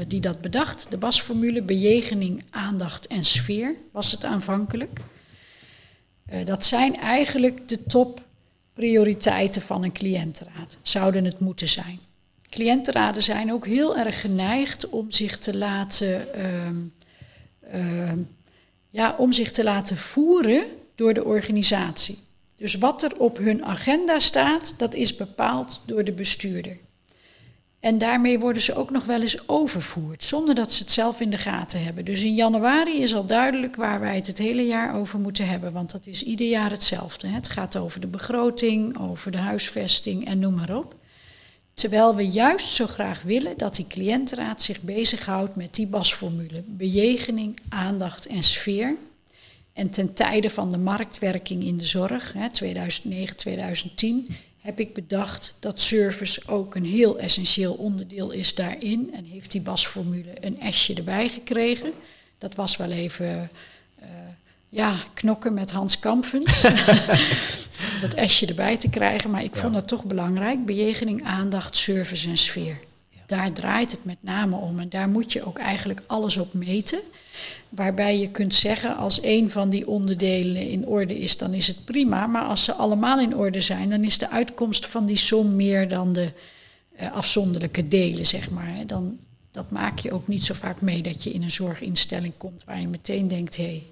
die 0.07 0.21
dat 0.21 0.41
bedacht. 0.41 0.87
De 0.89 0.97
BAS-formule, 0.97 1.61
bejegening, 1.61 2.43
aandacht 2.49 3.07
en 3.07 3.23
sfeer, 3.23 3.75
was 3.91 4.11
het 4.11 4.25
aanvankelijk. 4.25 4.99
dat 6.45 6.65
zijn 6.65 6.99
eigenlijk 6.99 7.69
de 7.69 7.83
top 7.83 8.21
prioriteiten 8.73 9.61
van 9.61 9.83
een 9.83 9.91
cliëntenraad. 9.91 10.77
Zouden 10.81 11.25
het 11.25 11.39
moeten 11.39 11.67
zijn. 11.67 11.99
Cliëntenraden 12.49 13.23
zijn 13.23 13.53
ook 13.53 13.65
heel 13.65 13.97
erg 13.97 14.21
geneigd 14.21 14.89
om 14.89 15.11
zich 15.11 15.37
te 15.37 15.57
laten, 15.57 16.27
uh, 17.73 18.11
ja, 18.89 19.15
om 19.17 19.33
zich 19.33 19.51
te 19.51 19.63
laten 19.63 19.97
voeren 19.97 20.63
door 20.99 21.13
de 21.13 21.25
organisatie. 21.25 22.17
Dus 22.55 22.75
wat 22.75 23.03
er 23.03 23.19
op 23.19 23.37
hun 23.37 23.65
agenda 23.65 24.19
staat, 24.19 24.73
dat 24.77 24.93
is 24.93 25.15
bepaald 25.15 25.81
door 25.85 26.03
de 26.03 26.11
bestuurder. 26.11 26.77
En 27.79 27.97
daarmee 27.97 28.39
worden 28.39 28.61
ze 28.61 28.75
ook 28.75 28.89
nog 28.89 29.05
wel 29.05 29.21
eens 29.21 29.47
overvoerd, 29.47 30.23
zonder 30.23 30.55
dat 30.55 30.73
ze 30.73 30.83
het 30.83 30.91
zelf 30.91 31.19
in 31.19 31.29
de 31.29 31.37
gaten 31.37 31.83
hebben. 31.83 32.05
Dus 32.05 32.23
in 32.23 32.35
januari 32.35 33.01
is 33.01 33.13
al 33.13 33.25
duidelijk 33.25 33.75
waar 33.75 33.99
wij 33.99 34.15
het 34.15 34.27
het 34.27 34.37
hele 34.37 34.65
jaar 34.65 34.95
over 34.95 35.19
moeten 35.19 35.47
hebben, 35.47 35.71
want 35.71 35.91
dat 35.91 36.07
is 36.07 36.23
ieder 36.23 36.47
jaar 36.47 36.71
hetzelfde. 36.71 37.27
Het 37.27 37.49
gaat 37.49 37.77
over 37.77 37.99
de 37.99 38.07
begroting, 38.07 38.99
over 38.99 39.31
de 39.31 39.37
huisvesting 39.37 40.27
en 40.27 40.39
noem 40.39 40.53
maar 40.55 40.77
op. 40.77 40.95
Terwijl 41.73 42.15
we 42.15 42.29
juist 42.29 42.67
zo 42.67 42.87
graag 42.87 43.21
willen 43.21 43.57
dat 43.57 43.75
die 43.75 43.87
cliëntenraad 43.87 44.61
zich 44.61 44.81
bezighoudt 44.81 45.55
met 45.55 45.75
die 45.75 45.87
basformule. 45.87 46.63
Bejegening, 46.65 47.59
aandacht 47.69 48.25
en 48.25 48.43
sfeer. 48.43 48.95
En 49.79 49.89
ten 49.89 50.13
tijde 50.13 50.49
van 50.49 50.71
de 50.71 50.77
marktwerking 50.77 51.63
in 51.63 51.77
de 51.77 51.85
zorg, 51.85 52.35
2009, 52.51 53.35
2010, 53.35 54.35
heb 54.57 54.79
ik 54.79 54.93
bedacht 54.93 55.55
dat 55.59 55.81
service 55.81 56.41
ook 56.47 56.75
een 56.75 56.85
heel 56.85 57.19
essentieel 57.19 57.73
onderdeel 57.73 58.31
is 58.31 58.55
daarin. 58.55 59.13
En 59.13 59.25
heeft 59.25 59.51
die 59.51 59.61
basformule 59.61 60.33
een 60.39 60.73
S'je 60.73 60.93
erbij 60.93 61.29
gekregen. 61.29 61.91
Dat 62.37 62.55
was 62.55 62.77
wel 62.77 62.91
even 62.91 63.49
uh, 64.01 64.07
ja, 64.69 64.95
knokken 65.13 65.53
met 65.53 65.71
Hans 65.71 65.99
Kampfens. 65.99 66.61
dat 68.01 68.29
S'je 68.29 68.45
erbij 68.45 68.77
te 68.77 68.89
krijgen. 68.89 69.29
Maar 69.29 69.43
ik 69.43 69.55
vond 69.55 69.73
dat 69.73 69.87
toch 69.87 70.05
belangrijk. 70.05 70.65
Bejegening, 70.65 71.23
aandacht, 71.23 71.77
service 71.77 72.29
en 72.29 72.37
sfeer. 72.37 72.79
Daar 73.25 73.53
draait 73.53 73.91
het 73.91 74.05
met 74.05 74.17
name 74.19 74.55
om. 74.55 74.79
En 74.79 74.89
daar 74.89 75.09
moet 75.09 75.33
je 75.33 75.45
ook 75.45 75.59
eigenlijk 75.59 76.01
alles 76.07 76.37
op 76.37 76.53
meten. 76.53 76.99
Waarbij 77.69 78.19
je 78.19 78.29
kunt 78.29 78.55
zeggen, 78.55 78.97
als 78.97 79.23
een 79.23 79.51
van 79.51 79.69
die 79.69 79.87
onderdelen 79.87 80.69
in 80.69 80.87
orde 80.87 81.19
is, 81.19 81.37
dan 81.37 81.53
is 81.53 81.67
het 81.67 81.85
prima. 81.85 82.27
Maar 82.27 82.43
als 82.43 82.63
ze 82.63 82.73
allemaal 82.73 83.19
in 83.19 83.35
orde 83.35 83.61
zijn, 83.61 83.89
dan 83.89 84.03
is 84.03 84.17
de 84.17 84.29
uitkomst 84.29 84.87
van 84.87 85.05
die 85.05 85.17
som 85.17 85.55
meer 85.55 85.87
dan 85.87 86.13
de 86.13 86.31
uh, 86.99 87.11
afzonderlijke 87.11 87.87
delen, 87.87 88.25
zeg 88.25 88.49
maar. 88.49 88.87
Dan, 88.87 89.17
dat 89.51 89.71
maak 89.71 89.99
je 89.99 90.11
ook 90.11 90.27
niet 90.27 90.43
zo 90.43 90.53
vaak 90.53 90.81
mee 90.81 91.01
dat 91.01 91.23
je 91.23 91.31
in 91.31 91.43
een 91.43 91.51
zorginstelling 91.51 92.33
komt 92.37 92.63
waar 92.65 92.81
je 92.81 92.87
meteen 92.87 93.27
denkt, 93.27 93.57
hé, 93.57 93.63
hey, 93.63 93.83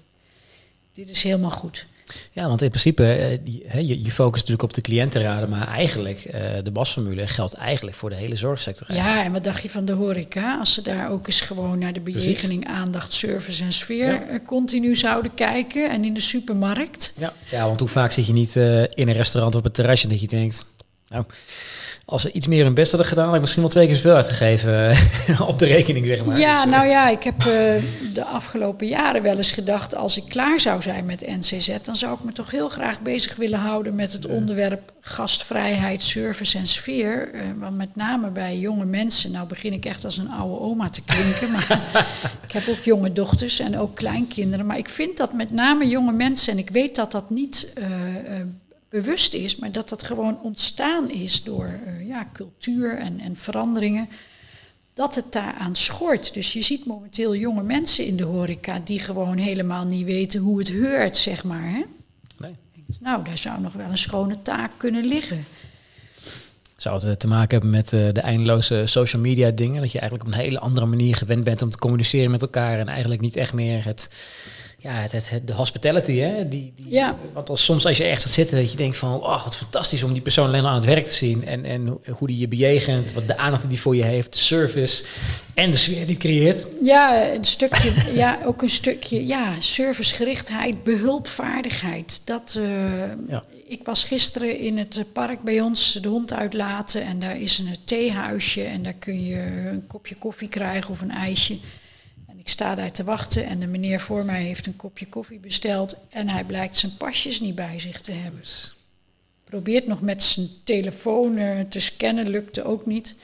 dit 0.94 1.08
is 1.08 1.22
helemaal 1.22 1.50
goed. 1.50 1.86
Ja, 2.32 2.48
want 2.48 2.62
in 2.62 2.68
principe, 2.68 3.38
uh, 3.74 3.88
je, 3.88 4.02
je 4.02 4.12
focust 4.12 4.48
natuurlijk 4.48 4.62
op 4.62 4.74
de 4.74 4.80
cliëntenraden, 4.80 5.48
maar 5.48 5.68
eigenlijk, 5.68 6.24
uh, 6.34 6.40
de 6.62 6.70
basformule 6.70 7.26
geldt 7.26 7.54
eigenlijk 7.54 7.96
voor 7.96 8.10
de 8.10 8.16
hele 8.16 8.36
zorgsector. 8.36 8.94
Ja, 8.94 9.24
en 9.24 9.32
wat 9.32 9.44
dacht 9.44 9.62
je 9.62 9.70
van 9.70 9.84
de 9.84 9.92
horeca? 9.92 10.58
Als 10.58 10.74
ze 10.74 10.82
daar 10.82 11.10
ook 11.10 11.26
eens 11.26 11.40
gewoon 11.40 11.78
naar 11.78 11.92
de 11.92 12.00
bejegening, 12.00 12.66
aandacht, 12.66 13.12
service 13.12 13.64
en 13.64 13.72
sfeer 13.72 14.12
ja. 14.12 14.40
continu 14.46 14.96
zouden 14.96 15.34
kijken 15.34 15.90
en 15.90 16.04
in 16.04 16.14
de 16.14 16.20
supermarkt. 16.20 17.14
Ja, 17.16 17.32
ja 17.50 17.66
want 17.66 17.80
hoe 17.80 17.88
vaak 17.88 18.12
zit 18.12 18.26
je 18.26 18.32
niet 18.32 18.56
in 18.56 19.08
een 19.08 19.12
restaurant 19.12 19.54
op 19.54 19.64
het 19.64 19.74
terrasje 19.74 20.08
dat 20.08 20.20
je 20.20 20.28
denkt, 20.28 20.64
nou 21.08 21.24
als 22.10 22.22
ze 22.22 22.32
iets 22.32 22.46
meer 22.46 22.64
hun 22.64 22.74
best 22.74 22.90
hadden 22.90 23.08
gedaan, 23.08 23.26
had 23.26 23.34
ik 23.34 23.40
misschien 23.40 23.62
wel 23.62 23.70
twee 23.70 23.86
keer 23.86 23.94
zoveel 23.94 24.14
uitgegeven 24.14 24.90
eh, 24.90 25.40
op 25.50 25.58
de 25.58 25.66
rekening, 25.66 26.06
zeg 26.06 26.24
maar. 26.24 26.38
Ja, 26.38 26.62
dus, 26.62 26.72
nou 26.72 26.86
ja, 26.86 27.08
ik 27.08 27.22
heb 27.22 27.38
uh, 27.38 27.46
de 28.14 28.24
afgelopen 28.24 28.86
jaren 28.86 29.22
wel 29.22 29.36
eens 29.36 29.52
gedacht, 29.52 29.94
als 29.94 30.16
ik 30.16 30.24
klaar 30.28 30.60
zou 30.60 30.82
zijn 30.82 31.04
met 31.04 31.26
NCZ, 31.26 31.76
dan 31.82 31.96
zou 31.96 32.14
ik 32.14 32.24
me 32.24 32.32
toch 32.32 32.50
heel 32.50 32.68
graag 32.68 33.00
bezig 33.00 33.36
willen 33.36 33.58
houden 33.58 33.94
met 33.94 34.12
het 34.12 34.26
onderwerp 34.26 34.92
gastvrijheid, 35.00 36.02
service 36.02 36.58
en 36.58 36.66
sfeer. 36.66 37.34
Uh, 37.34 37.40
want 37.58 37.76
met 37.76 37.96
name 37.96 38.30
bij 38.30 38.58
jonge 38.58 38.84
mensen, 38.84 39.30
nou 39.30 39.46
begin 39.46 39.72
ik 39.72 39.84
echt 39.84 40.04
als 40.04 40.16
een 40.16 40.30
oude 40.30 40.60
oma 40.60 40.90
te 40.90 41.02
klinken, 41.02 41.52
maar 41.52 41.80
ik 42.46 42.52
heb 42.52 42.68
ook 42.68 42.80
jonge 42.84 43.12
dochters 43.12 43.58
en 43.58 43.78
ook 43.78 43.94
kleinkinderen. 43.94 44.66
Maar 44.66 44.78
ik 44.78 44.88
vind 44.88 45.16
dat 45.16 45.32
met 45.32 45.52
name 45.52 45.88
jonge 45.88 46.12
mensen, 46.12 46.52
en 46.52 46.58
ik 46.58 46.70
weet 46.70 46.94
dat 46.96 47.12
dat 47.12 47.30
niet 47.30 47.72
bewust 48.88 49.34
is, 49.34 49.56
maar 49.56 49.72
dat 49.72 49.88
dat 49.88 50.02
gewoon 50.02 50.40
ontstaan 50.42 51.10
is 51.10 51.42
door 51.42 51.80
uh, 51.86 52.08
ja, 52.08 52.28
cultuur 52.32 52.98
en, 52.98 53.20
en 53.20 53.36
veranderingen. 53.36 54.08
Dat 54.94 55.14
het 55.14 55.32
daaraan 55.32 55.76
schort. 55.76 56.34
Dus 56.34 56.52
je 56.52 56.62
ziet 56.62 56.86
momenteel 56.86 57.36
jonge 57.36 57.62
mensen 57.62 58.06
in 58.06 58.16
de 58.16 58.24
horeca 58.24 58.80
die 58.84 58.98
gewoon 59.00 59.36
helemaal 59.36 59.84
niet 59.84 60.04
weten 60.04 60.40
hoe 60.40 60.58
het 60.58 60.68
heurt, 60.68 61.16
zeg 61.16 61.44
maar. 61.44 61.70
Hè? 61.70 61.82
Nee. 62.38 62.54
Nou, 63.00 63.24
daar 63.24 63.38
zou 63.38 63.60
nog 63.60 63.72
wel 63.72 63.90
een 63.90 63.98
schone 63.98 64.42
taak 64.42 64.70
kunnen 64.76 65.04
liggen. 65.04 65.44
Zou 66.76 67.06
het 67.06 67.20
te 67.20 67.26
maken 67.26 67.50
hebben 67.50 67.70
met 67.70 67.92
uh, 67.92 68.08
de 68.12 68.20
eindeloze 68.20 68.82
social 68.86 69.22
media 69.22 69.50
dingen? 69.50 69.80
Dat 69.80 69.92
je 69.92 69.98
eigenlijk 69.98 70.30
op 70.30 70.34
een 70.34 70.44
hele 70.44 70.58
andere 70.58 70.86
manier 70.86 71.16
gewend 71.16 71.44
bent 71.44 71.62
om 71.62 71.70
te 71.70 71.78
communiceren 71.78 72.30
met 72.30 72.42
elkaar 72.42 72.78
en 72.78 72.88
eigenlijk 72.88 73.20
niet 73.20 73.36
echt 73.36 73.52
meer 73.52 73.84
het 73.84 74.10
ja, 74.80 74.92
het, 74.92 75.30
het, 75.30 75.46
de 75.46 75.54
hospitality, 75.54 76.16
hè? 76.16 76.48
Die, 76.48 76.72
die, 76.76 76.86
ja. 76.88 77.16
Want 77.32 77.48
als, 77.48 77.64
soms 77.64 77.86
als 77.86 77.96
je 77.96 78.04
ergens 78.04 78.22
gaat 78.22 78.32
zitten, 78.32 78.58
dat 78.58 78.70
je 78.70 78.76
denkt 78.76 78.96
van, 78.96 79.14
oh, 79.14 79.44
wat 79.44 79.56
fantastisch 79.56 80.02
om 80.02 80.12
die 80.12 80.22
persoon 80.22 80.46
alleen 80.46 80.66
aan 80.66 80.74
het 80.74 80.84
werk 80.84 81.06
te 81.06 81.14
zien. 81.14 81.46
En, 81.46 81.64
en 81.64 81.98
hoe 82.10 82.28
die 82.28 82.38
je 82.38 82.48
bejegent, 82.48 83.12
wat 83.12 83.26
de 83.26 83.36
aandacht 83.36 83.62
die 83.62 83.70
die 83.70 83.80
voor 83.80 83.96
je 83.96 84.04
heeft, 84.04 84.32
de 84.32 84.38
service 84.38 85.04
en 85.54 85.70
de 85.70 85.76
sfeer 85.76 86.06
die 86.06 86.14
het 86.14 86.18
creëert. 86.18 86.66
Ja, 86.82 87.32
een 87.32 87.44
stukje, 87.44 87.92
ja, 88.14 88.38
ook 88.44 88.62
een 88.62 88.70
stukje, 88.70 89.26
ja, 89.26 89.54
servicegerichtheid, 89.58 90.84
behulpvaardigheid. 90.84 92.20
Dat, 92.24 92.56
uh, 92.58 92.64
ja. 93.28 93.44
Ik 93.66 93.80
was 93.84 94.04
gisteren 94.04 94.58
in 94.58 94.78
het 94.78 95.04
park 95.12 95.42
bij 95.42 95.60
ons 95.60 95.92
de 95.92 96.08
hond 96.08 96.32
uitlaten 96.32 97.02
en 97.02 97.18
daar 97.18 97.40
is 97.40 97.58
een 97.58 97.76
theehuisje 97.84 98.62
en 98.62 98.82
daar 98.82 98.92
kun 98.98 99.24
je 99.24 99.68
een 99.70 99.86
kopje 99.86 100.14
koffie 100.14 100.48
krijgen 100.48 100.90
of 100.90 101.00
een 101.00 101.10
ijsje. 101.10 101.56
Ik 102.48 102.54
sta 102.54 102.74
daar 102.74 102.92
te 102.92 103.04
wachten 103.04 103.46
en 103.46 103.60
de 103.60 103.66
meneer 103.66 104.00
voor 104.00 104.24
mij 104.24 104.42
heeft 104.42 104.66
een 104.66 104.76
kopje 104.76 105.06
koffie 105.06 105.38
besteld 105.38 105.96
en 106.08 106.28
hij 106.28 106.44
blijkt 106.44 106.78
zijn 106.78 106.96
pasjes 106.96 107.40
niet 107.40 107.54
bij 107.54 107.78
zich 107.78 108.00
te 108.00 108.12
hebben. 108.12 108.40
Probeert 109.44 109.86
nog 109.86 110.00
met 110.00 110.22
zijn 110.22 110.48
telefoon 110.64 111.36
uh, 111.36 111.60
te 111.60 111.80
scannen, 111.80 112.28
lukte 112.28 112.64
ook 112.64 112.86
niet. 112.86 113.14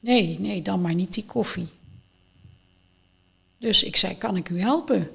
Nee, 0.00 0.40
nee, 0.40 0.62
dan 0.62 0.80
maar 0.80 0.94
niet 0.94 1.14
die 1.14 1.24
koffie. 1.24 1.68
Dus 3.58 3.82
ik 3.82 3.96
zei, 3.96 4.18
kan 4.18 4.36
ik 4.36 4.48
u 4.48 4.60
helpen? 4.60 5.10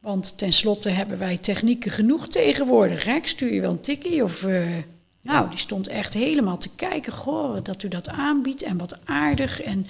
Want 0.00 0.38
tenslotte 0.38 0.88
hebben 0.88 1.18
wij 1.18 1.38
technieken 1.38 1.90
genoeg 1.90 2.28
tegenwoordig. 2.28 3.04
Hè? 3.04 3.14
Ik 3.14 3.26
stuur 3.26 3.54
je 3.54 3.60
wel 3.60 3.70
een 3.70 3.80
tikkie 3.80 4.24
of... 4.24 4.42
Uh, 4.42 4.76
nou, 5.20 5.50
die 5.50 5.58
stond 5.58 5.88
echt 5.88 6.14
helemaal 6.14 6.58
te 6.58 6.74
kijken. 6.74 7.12
Goh, 7.12 7.56
dat 7.62 7.82
u 7.82 7.88
dat 7.88 8.08
aanbiedt 8.08 8.62
en 8.62 8.78
wat 8.78 8.98
aardig. 9.04 9.62
En 9.62 9.86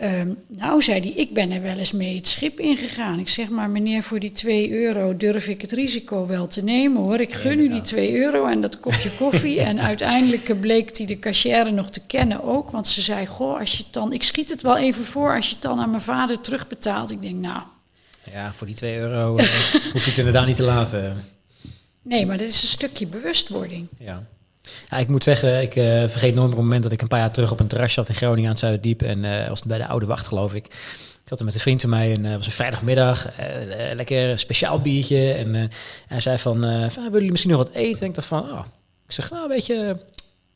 Ehm, 0.00 0.32
nou, 0.46 0.82
zei 0.82 1.00
hij, 1.00 1.10
ik 1.10 1.34
ben 1.34 1.50
er 1.50 1.62
wel 1.62 1.76
eens 1.76 1.92
mee 1.92 2.16
het 2.16 2.28
schip 2.28 2.60
ingegaan. 2.60 3.18
Ik 3.18 3.28
zeg 3.28 3.48
maar, 3.48 3.70
meneer, 3.70 4.02
voor 4.02 4.20
die 4.20 4.32
2 4.32 4.70
euro 4.72 5.16
durf 5.16 5.48
ik 5.48 5.60
het 5.60 5.72
risico 5.72 6.26
wel 6.26 6.46
te 6.46 6.62
nemen 6.62 7.02
hoor. 7.02 7.20
Ik 7.20 7.32
gun 7.32 7.58
u 7.58 7.68
die 7.68 7.82
2 7.82 8.16
euro 8.16 8.46
en 8.46 8.60
dat 8.60 8.80
kopje 8.80 9.10
koffie. 9.10 9.60
en 9.60 9.80
uiteindelijk 9.90 10.60
bleek 10.60 10.96
hij 10.96 11.06
de 11.06 11.18
cashier 11.18 11.72
nog 11.72 11.90
te 11.90 12.00
kennen 12.06 12.42
ook. 12.42 12.70
Want 12.70 12.88
ze 12.88 13.02
zei, 13.02 13.26
goh, 13.26 13.58
als 13.58 13.76
je 13.76 13.82
het 13.84 13.92
dan, 13.92 14.12
ik 14.12 14.22
schiet 14.22 14.50
het 14.50 14.62
wel 14.62 14.76
even 14.76 15.04
voor 15.04 15.36
als 15.36 15.46
je 15.46 15.52
het 15.52 15.62
dan 15.62 15.80
aan 15.80 15.90
mijn 15.90 16.02
vader 16.02 16.40
terugbetaalt. 16.40 17.10
Ik 17.10 17.22
denk, 17.22 17.34
nou... 17.34 17.62
Ja, 18.32 18.52
voor 18.52 18.66
die 18.66 18.76
2 18.76 18.96
euro 18.96 19.38
uh, 19.38 19.44
hoef 19.92 20.04
je 20.04 20.10
het 20.10 20.18
inderdaad 20.18 20.46
niet 20.46 20.56
te 20.56 20.62
laten. 20.62 21.24
Nee, 22.02 22.26
maar 22.26 22.38
dat 22.38 22.46
is 22.46 22.62
een 22.62 22.68
stukje 22.68 23.06
bewustwording. 23.06 23.88
Ja. 23.98 24.26
Ja, 24.88 24.96
ik 24.96 25.08
moet 25.08 25.24
zeggen, 25.24 25.62
ik 25.62 25.76
uh, 25.76 25.84
vergeet 25.84 26.34
nooit 26.34 26.48
meer 26.48 26.58
een 26.58 26.64
moment 26.64 26.82
dat 26.82 26.92
ik 26.92 27.02
een 27.02 27.08
paar 27.08 27.18
jaar 27.18 27.30
terug 27.30 27.50
op 27.50 27.60
een 27.60 27.66
terras 27.66 27.92
zat 27.92 28.08
in 28.08 28.14
Groningen 28.14 28.44
aan 28.44 28.50
het 28.50 28.58
Zuiderdiep. 28.58 29.02
En 29.02 29.24
uh, 29.24 29.48
was 29.48 29.62
bij 29.62 29.78
de 29.78 29.86
Oude 29.86 30.06
Wacht, 30.06 30.26
geloof 30.26 30.54
ik. 30.54 30.66
Ik 30.66 31.36
zat 31.36 31.38
er 31.38 31.44
met 31.44 31.54
een 31.54 31.60
vriend 31.60 31.80
van 31.80 31.90
mij 31.90 32.12
en 32.12 32.24
het 32.24 32.30
uh, 32.30 32.36
was 32.36 32.46
een 32.46 32.52
vrijdagmiddag. 32.52 33.28
lekker 33.94 34.38
speciaal 34.38 34.80
biertje. 34.80 35.32
En 35.32 35.70
hij 36.06 36.20
zei 36.20 36.38
van, 36.38 36.60
van, 36.90 37.02
willen 37.02 37.12
jullie 37.12 37.30
misschien 37.30 37.50
nog 37.50 37.60
wat 37.66 37.74
eten? 37.74 38.00
En 38.00 38.06
ik 38.06 38.14
dacht 38.14 38.26
van, 38.26 38.42
oh. 38.42 38.64
ik 39.06 39.12
zeg, 39.12 39.30
nou 39.30 39.48
weet 39.48 39.66
je, 39.66 39.96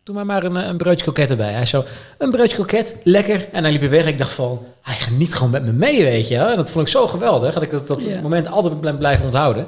doe 0.04 0.14
maar 0.14 0.26
maar 0.26 0.44
een, 0.44 0.56
een 0.56 0.76
broodje 0.76 1.02
kroket 1.02 1.30
erbij. 1.30 1.52
Hij 1.52 1.66
zo, 1.66 1.84
een 2.18 2.30
broodje 2.30 2.54
kroket, 2.54 2.96
lekker. 3.04 3.48
En 3.52 3.62
hij 3.62 3.72
liep 3.72 3.80
weer 3.80 3.90
weg. 3.90 4.06
Ik 4.06 4.18
dacht 4.18 4.32
van, 4.32 4.66
hij 4.82 4.94
geniet 4.94 5.34
gewoon 5.34 5.50
met 5.50 5.64
me 5.64 5.72
mee, 5.72 6.02
weet 6.02 6.28
je. 6.28 6.36
En 6.36 6.56
dat 6.56 6.70
vond 6.70 6.86
ik 6.86 6.92
zo 6.92 7.06
geweldig. 7.06 7.54
Dat 7.54 7.62
ik 7.62 7.70
dat, 7.70 7.86
dat 7.86 8.02
yeah. 8.02 8.22
moment 8.22 8.48
altijd 8.48 8.98
blijven 8.98 9.24
onthouden. 9.24 9.66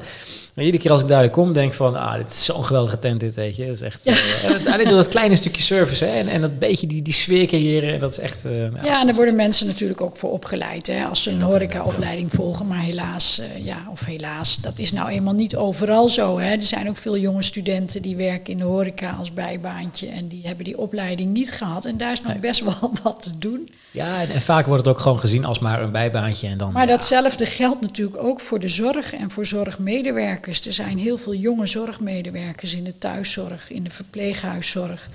Maar 0.57 0.65
iedere 0.65 0.83
keer 0.83 0.93
als 0.93 1.01
ik 1.01 1.09
daar 1.09 1.31
kom, 1.31 1.53
denk 1.53 1.73
van, 1.73 1.97
ah, 1.97 2.15
dit 2.15 2.29
is 2.29 2.45
zo'n 2.45 2.65
geweldige 2.65 2.99
tent 2.99 3.21
dit, 3.21 3.35
weet 3.35 3.57
je. 3.57 3.65
Het 3.65 3.75
is 3.75 3.81
echt, 3.81 4.01
ja. 4.05 4.13
uh, 4.13 4.73
alleen 4.73 4.87
door 4.87 4.97
dat 4.97 5.09
kleine 5.09 5.37
stukje 5.37 5.63
service 5.63 6.05
hè, 6.05 6.11
en, 6.11 6.29
en 6.29 6.41
dat 6.41 6.59
beetje 6.59 6.87
die, 6.87 7.03
die 7.03 7.13
sfeer 7.13 7.47
creëren, 7.47 7.93
en 7.93 8.01
dat 8.01 8.11
is 8.11 8.19
echt... 8.19 8.45
Uh, 8.45 8.61
ja, 8.61 8.83
ja, 8.83 9.01
en 9.01 9.07
daar 9.07 9.15
worden 9.15 9.37
mensen 9.37 9.67
natuurlijk 9.67 10.01
ook 10.01 10.17
voor 10.17 10.31
opgeleid, 10.31 10.87
hè, 10.87 11.05
als 11.05 11.23
ze 11.23 11.31
een 11.31 11.43
horecaopleiding 11.43 12.33
volgen. 12.33 12.67
Maar 12.67 12.81
helaas, 12.81 13.41
uh, 13.41 13.65
ja, 13.65 13.89
of 13.91 14.05
helaas, 14.05 14.57
dat 14.61 14.79
is 14.79 14.93
nou 14.93 15.09
eenmaal 15.09 15.35
niet 15.35 15.57
overal 15.57 16.09
zo. 16.09 16.39
Hè. 16.39 16.53
Er 16.53 16.63
zijn 16.63 16.89
ook 16.89 16.97
veel 16.97 17.19
jonge 17.19 17.43
studenten 17.43 18.03
die 18.03 18.17
werken 18.17 18.53
in 18.53 18.59
de 18.59 18.65
horeca 18.65 19.11
als 19.11 19.33
bijbaantje 19.33 20.09
en 20.09 20.29
die 20.29 20.47
hebben 20.47 20.65
die 20.65 20.79
opleiding 20.79 21.33
niet 21.33 21.53
gehad. 21.53 21.85
En 21.85 21.97
daar 21.97 22.13
is 22.13 22.23
nog 22.23 22.33
nee. 22.33 22.41
best 22.41 22.61
wel 22.61 22.93
wat 23.03 23.23
te 23.23 23.39
doen. 23.39 23.69
Ja, 23.97 24.21
en, 24.21 24.31
en, 24.31 24.43
vaak 24.43 24.67
wordt 24.67 24.85
het 24.85 24.95
ook 24.95 25.01
gewoon 25.01 25.21
gezien 25.21 25.45
als 25.45 25.59
maar 25.59 25.83
een 25.83 25.91
bijbaantje. 25.91 26.49
En 26.49 26.59
dan, 26.59 26.73
maar 26.73 26.87
datzelfde 26.87 27.47
geldt 27.47 27.81
natuurlijk 27.81 28.23
ook 28.23 28.41
voor 28.41 28.59
de 28.59 28.69
zorg 28.69 29.13
en 29.13 29.31
voor 29.31 29.47
zorgmedewerkers. 29.47 30.67
Er 30.67 30.73
zijn 30.73 30.99
heel 30.99 31.19
veel 31.19 31.35
jonge 31.35 31.67
zorgmedewerkers 31.67 32.75
in 32.75 32.85
de 32.85 32.99
thuiszorg, 32.99 33.71
in 33.71 33.85
de 33.85 33.91
verpleeghuiszorg. 33.91 35.09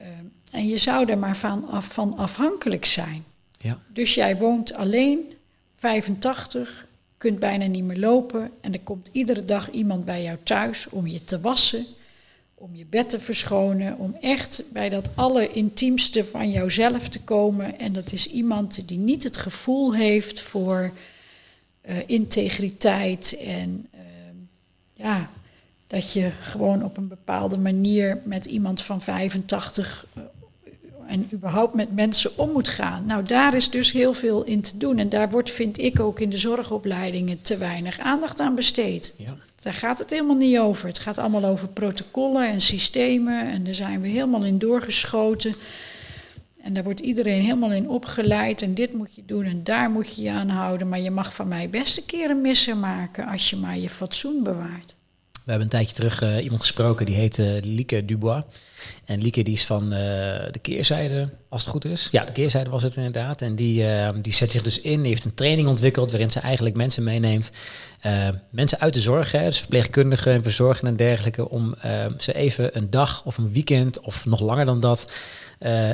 Uh, 0.00 0.06
en 0.50 0.68
je 0.68 0.78
zou 0.78 1.10
er 1.10 1.18
maar 1.18 1.36
van, 1.36 1.68
af, 1.68 1.86
van 1.92 2.16
afhankelijk 2.16 2.84
zijn. 2.84 3.24
Ja. 3.58 3.78
Dus 3.92 4.14
jij 4.14 4.36
woont 4.36 4.74
alleen, 4.74 5.32
85, 5.78 6.86
kunt 7.18 7.38
bijna 7.38 7.66
niet 7.66 7.84
meer 7.84 7.98
lopen. 7.98 8.50
En 8.60 8.72
er 8.72 8.80
komt 8.80 9.08
iedere 9.12 9.44
dag 9.44 9.70
iemand 9.70 10.04
bij 10.04 10.22
jou 10.22 10.36
thuis 10.42 10.88
om 10.88 11.06
je 11.06 11.24
te 11.24 11.40
wassen 11.40 11.86
om 12.60 12.74
je 12.74 12.86
bed 12.86 13.08
te 13.10 13.20
verschonen, 13.20 13.98
om 13.98 14.16
echt 14.20 14.62
bij 14.72 14.88
dat 14.88 15.10
allerintiemste 15.14 16.24
van 16.24 16.50
jouzelf 16.50 17.08
te 17.08 17.20
komen. 17.20 17.78
En 17.78 17.92
dat 17.92 18.12
is 18.12 18.26
iemand 18.26 18.88
die 18.88 18.98
niet 18.98 19.22
het 19.22 19.36
gevoel 19.36 19.94
heeft 19.94 20.40
voor 20.40 20.90
uh, 21.88 21.96
integriteit 22.06 23.36
en 23.44 23.86
uh, 23.94 24.00
ja, 24.94 25.30
dat 25.86 26.12
je 26.12 26.30
gewoon 26.42 26.84
op 26.84 26.96
een 26.96 27.08
bepaalde 27.08 27.58
manier 27.58 28.20
met 28.24 28.44
iemand 28.44 28.82
van 28.82 29.02
85 29.02 30.06
uh, 30.16 30.22
en 31.06 31.28
überhaupt 31.32 31.74
met 31.74 31.94
mensen 31.94 32.38
om 32.38 32.50
moet 32.50 32.68
gaan. 32.68 33.06
Nou, 33.06 33.24
daar 33.24 33.54
is 33.54 33.70
dus 33.70 33.92
heel 33.92 34.12
veel 34.12 34.44
in 34.44 34.60
te 34.60 34.76
doen. 34.76 34.98
En 34.98 35.08
daar 35.08 35.30
wordt, 35.30 35.50
vind 35.50 35.78
ik, 35.78 36.00
ook 36.00 36.20
in 36.20 36.30
de 36.30 36.38
zorgopleidingen 36.38 37.40
te 37.40 37.56
weinig 37.56 37.98
aandacht 37.98 38.40
aan 38.40 38.54
besteed. 38.54 39.14
Ja. 39.16 39.36
Daar 39.62 39.74
gaat 39.74 39.98
het 39.98 40.10
helemaal 40.10 40.36
niet 40.36 40.58
over. 40.58 40.86
Het 40.86 40.98
gaat 40.98 41.18
allemaal 41.18 41.44
over 41.44 41.68
protocollen 41.68 42.48
en 42.48 42.60
systemen. 42.60 43.50
En 43.50 43.64
daar 43.64 43.74
zijn 43.74 44.00
we 44.00 44.08
helemaal 44.08 44.44
in 44.44 44.58
doorgeschoten. 44.58 45.54
En 46.60 46.74
daar 46.74 46.84
wordt 46.84 47.00
iedereen 47.00 47.42
helemaal 47.42 47.72
in 47.72 47.88
opgeleid. 47.88 48.62
En 48.62 48.74
dit 48.74 48.92
moet 48.92 49.14
je 49.14 49.22
doen 49.26 49.44
en 49.44 49.64
daar 49.64 49.90
moet 49.90 50.16
je 50.16 50.22
je 50.22 50.30
aan 50.30 50.48
houden. 50.48 50.88
Maar 50.88 51.00
je 51.00 51.10
mag 51.10 51.34
van 51.34 51.48
mij 51.48 51.70
best 51.70 51.96
een 51.96 52.06
keer 52.06 52.30
een 52.30 52.40
misser 52.40 52.76
maken 52.76 53.26
als 53.26 53.50
je 53.50 53.56
maar 53.56 53.78
je 53.78 53.90
fatsoen 53.90 54.42
bewaart. 54.42 54.94
We 55.50 55.56
hebben 55.56 55.78
een 55.78 55.84
tijdje 55.84 56.08
terug 56.08 56.22
uh, 56.22 56.44
iemand 56.44 56.60
gesproken, 56.60 57.06
die 57.06 57.14
heet 57.14 57.38
Lieke 57.62 58.04
Dubois. 58.04 58.42
En 59.04 59.22
Lieke 59.22 59.42
die 59.42 59.54
is 59.54 59.66
van 59.66 59.82
uh, 59.82 59.90
de 60.50 60.58
keerzijde, 60.62 61.28
als 61.48 61.62
het 61.62 61.70
goed 61.70 61.84
is. 61.84 62.08
Ja, 62.12 62.24
de 62.24 62.32
keerzijde 62.32 62.70
was 62.70 62.82
het 62.82 62.96
inderdaad. 62.96 63.42
En 63.42 63.56
die, 63.56 63.84
die 64.20 64.32
zet 64.32 64.50
zich 64.50 64.62
dus 64.62 64.80
in, 64.80 65.00
die 65.00 65.08
heeft 65.08 65.24
een 65.24 65.34
training 65.34 65.68
ontwikkeld 65.68 66.10
waarin 66.10 66.30
ze 66.30 66.40
eigenlijk 66.40 66.76
mensen 66.76 67.02
meeneemt. 67.02 67.50
mensen 68.50 68.80
uit 68.80 68.94
de 68.94 69.00
zorg, 69.00 69.32
hè, 69.32 69.44
dus 69.44 69.58
verpleegkundigen 69.58 70.32
en 70.32 70.42
verzorgen 70.42 70.88
en 70.88 70.96
dergelijke, 70.96 71.48
om 71.48 71.74
ze 72.18 72.34
even 72.34 72.76
een 72.76 72.90
dag 72.90 73.24
of 73.24 73.38
een 73.38 73.52
weekend 73.52 74.00
of 74.00 74.26
nog 74.26 74.40
langer 74.40 74.66
dan 74.66 74.80
dat, 74.80 75.12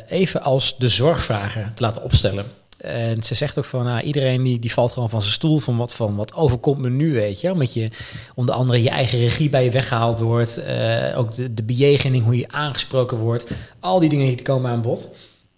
even 0.09 0.43
als 0.43 0.79
de 0.79 0.89
zorgvragen 0.89 1.73
te 1.75 1.83
laten 1.83 2.03
opstellen. 2.03 2.47
En 2.77 3.23
ze 3.23 3.35
zegt 3.35 3.59
ook 3.59 3.65
van, 3.65 3.85
nou, 3.85 4.01
iedereen 4.01 4.43
die, 4.43 4.59
die 4.59 4.73
valt 4.73 4.93
gewoon 4.93 5.11
van 5.11 5.21
zijn 5.21 5.33
stoel 5.33 5.59
van 5.59 5.77
wat, 5.77 5.95
van 5.95 6.17
wat 6.17 6.35
overkomt 6.35 6.79
me 6.79 6.91
nu, 6.91 7.13
weet 7.13 7.41
je. 7.41 7.53
Omdat 7.53 7.75
je 7.75 7.91
onder 8.35 8.55
andere 8.55 8.83
je 8.83 8.91
eigen 8.91 9.19
regie 9.19 9.51
bij 9.51 9.65
je 9.65 9.71
weggehaald 9.71 10.19
wordt. 10.19 10.61
Uh, 10.61 11.19
ook 11.19 11.35
de, 11.35 11.55
de 11.55 11.63
bejegening, 11.63 12.25
hoe 12.25 12.37
je 12.37 12.49
aangesproken 12.49 13.19
wordt. 13.19 13.47
Al 13.81 14.01
die 14.01 14.09
dingen 14.09 14.27
die 14.27 14.43
komen 14.43 14.71
aan 14.71 14.83
bod. 14.83 15.09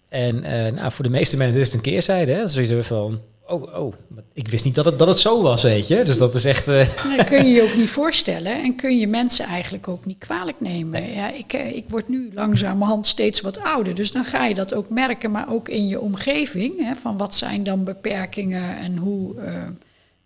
En 0.09 0.37
uh, 0.37 0.73
nou, 0.73 0.93
voor 0.93 1.05
de 1.05 1.11
meeste 1.11 1.37
mensen 1.37 1.61
is 1.61 1.67
het 1.67 1.75
een 1.75 1.81
keerzijde. 1.81 2.33
Hè? 2.33 2.49
Sowieso 2.49 2.83
van, 2.83 3.21
oh, 3.49 3.79
oh, 3.81 3.95
ik 4.33 4.49
wist 4.49 4.65
niet 4.65 4.75
dat 4.75 4.85
het, 4.85 4.99
dat 4.99 5.09
het 5.09 5.19
zo 5.19 5.43
was, 5.43 5.63
weet 5.63 5.89
je. 5.89 6.03
Dus 6.05 6.19
dat 6.19 6.35
is 6.35 6.45
echt... 6.45 6.69
Uh... 6.69 6.87
Dat 7.17 7.27
kun 7.27 7.47
je 7.47 7.53
je 7.53 7.63
ook 7.63 7.77
niet 7.77 7.89
voorstellen 7.89 8.63
en 8.63 8.77
kun 8.77 8.99
je 8.99 9.07
mensen 9.07 9.45
eigenlijk 9.45 9.89
ook 9.89 10.05
niet 10.05 10.19
kwalijk 10.19 10.61
nemen. 10.61 11.01
Nee. 11.01 11.15
Ja, 11.15 11.33
ik, 11.33 11.53
ik 11.53 11.85
word 11.89 12.09
nu 12.09 12.31
langzamerhand 12.35 13.07
steeds 13.07 13.41
wat 13.41 13.61
ouder, 13.63 13.95
dus 13.95 14.13
dan 14.13 14.25
ga 14.25 14.47
je 14.47 14.55
dat 14.55 14.75
ook 14.75 14.89
merken, 14.89 15.31
maar 15.31 15.53
ook 15.53 15.69
in 15.69 15.89
je 15.89 16.01
omgeving. 16.01 16.85
Hè, 16.85 16.95
van 16.95 17.17
wat 17.17 17.35
zijn 17.35 17.63
dan 17.63 17.85
beperkingen 17.85 18.77
en 18.77 18.97
hoe 18.97 19.35
uh, 19.35 19.65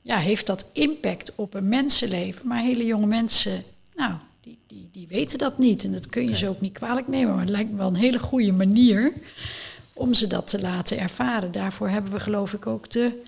ja, 0.02 0.16
heeft 0.16 0.46
dat 0.46 0.66
impact 0.72 1.32
op 1.34 1.54
een 1.54 1.68
mensenleven. 1.68 2.46
Maar 2.46 2.62
hele 2.62 2.84
jonge 2.84 3.06
mensen, 3.06 3.62
nou, 3.94 4.12
die, 4.40 4.58
die, 4.66 4.88
die 4.92 5.06
weten 5.08 5.38
dat 5.38 5.58
niet 5.58 5.84
en 5.84 5.92
dat 5.92 6.06
kun 6.08 6.22
je 6.22 6.28
nee. 6.28 6.36
ze 6.36 6.48
ook 6.48 6.60
niet 6.60 6.72
kwalijk 6.72 7.08
nemen. 7.08 7.30
Maar 7.30 7.40
het 7.40 7.50
lijkt 7.50 7.70
me 7.70 7.76
wel 7.76 7.86
een 7.86 7.94
hele 7.94 8.18
goede 8.18 8.52
manier 8.52 9.12
om 10.02 10.14
ze 10.14 10.26
dat 10.26 10.46
te 10.50 10.60
laten 10.60 10.98
ervaren. 10.98 11.52
Daarvoor 11.52 11.88
hebben 11.88 12.12
we 12.12 12.20
geloof 12.20 12.52
ik 12.52 12.66
ook 12.66 12.90
de 12.90 13.22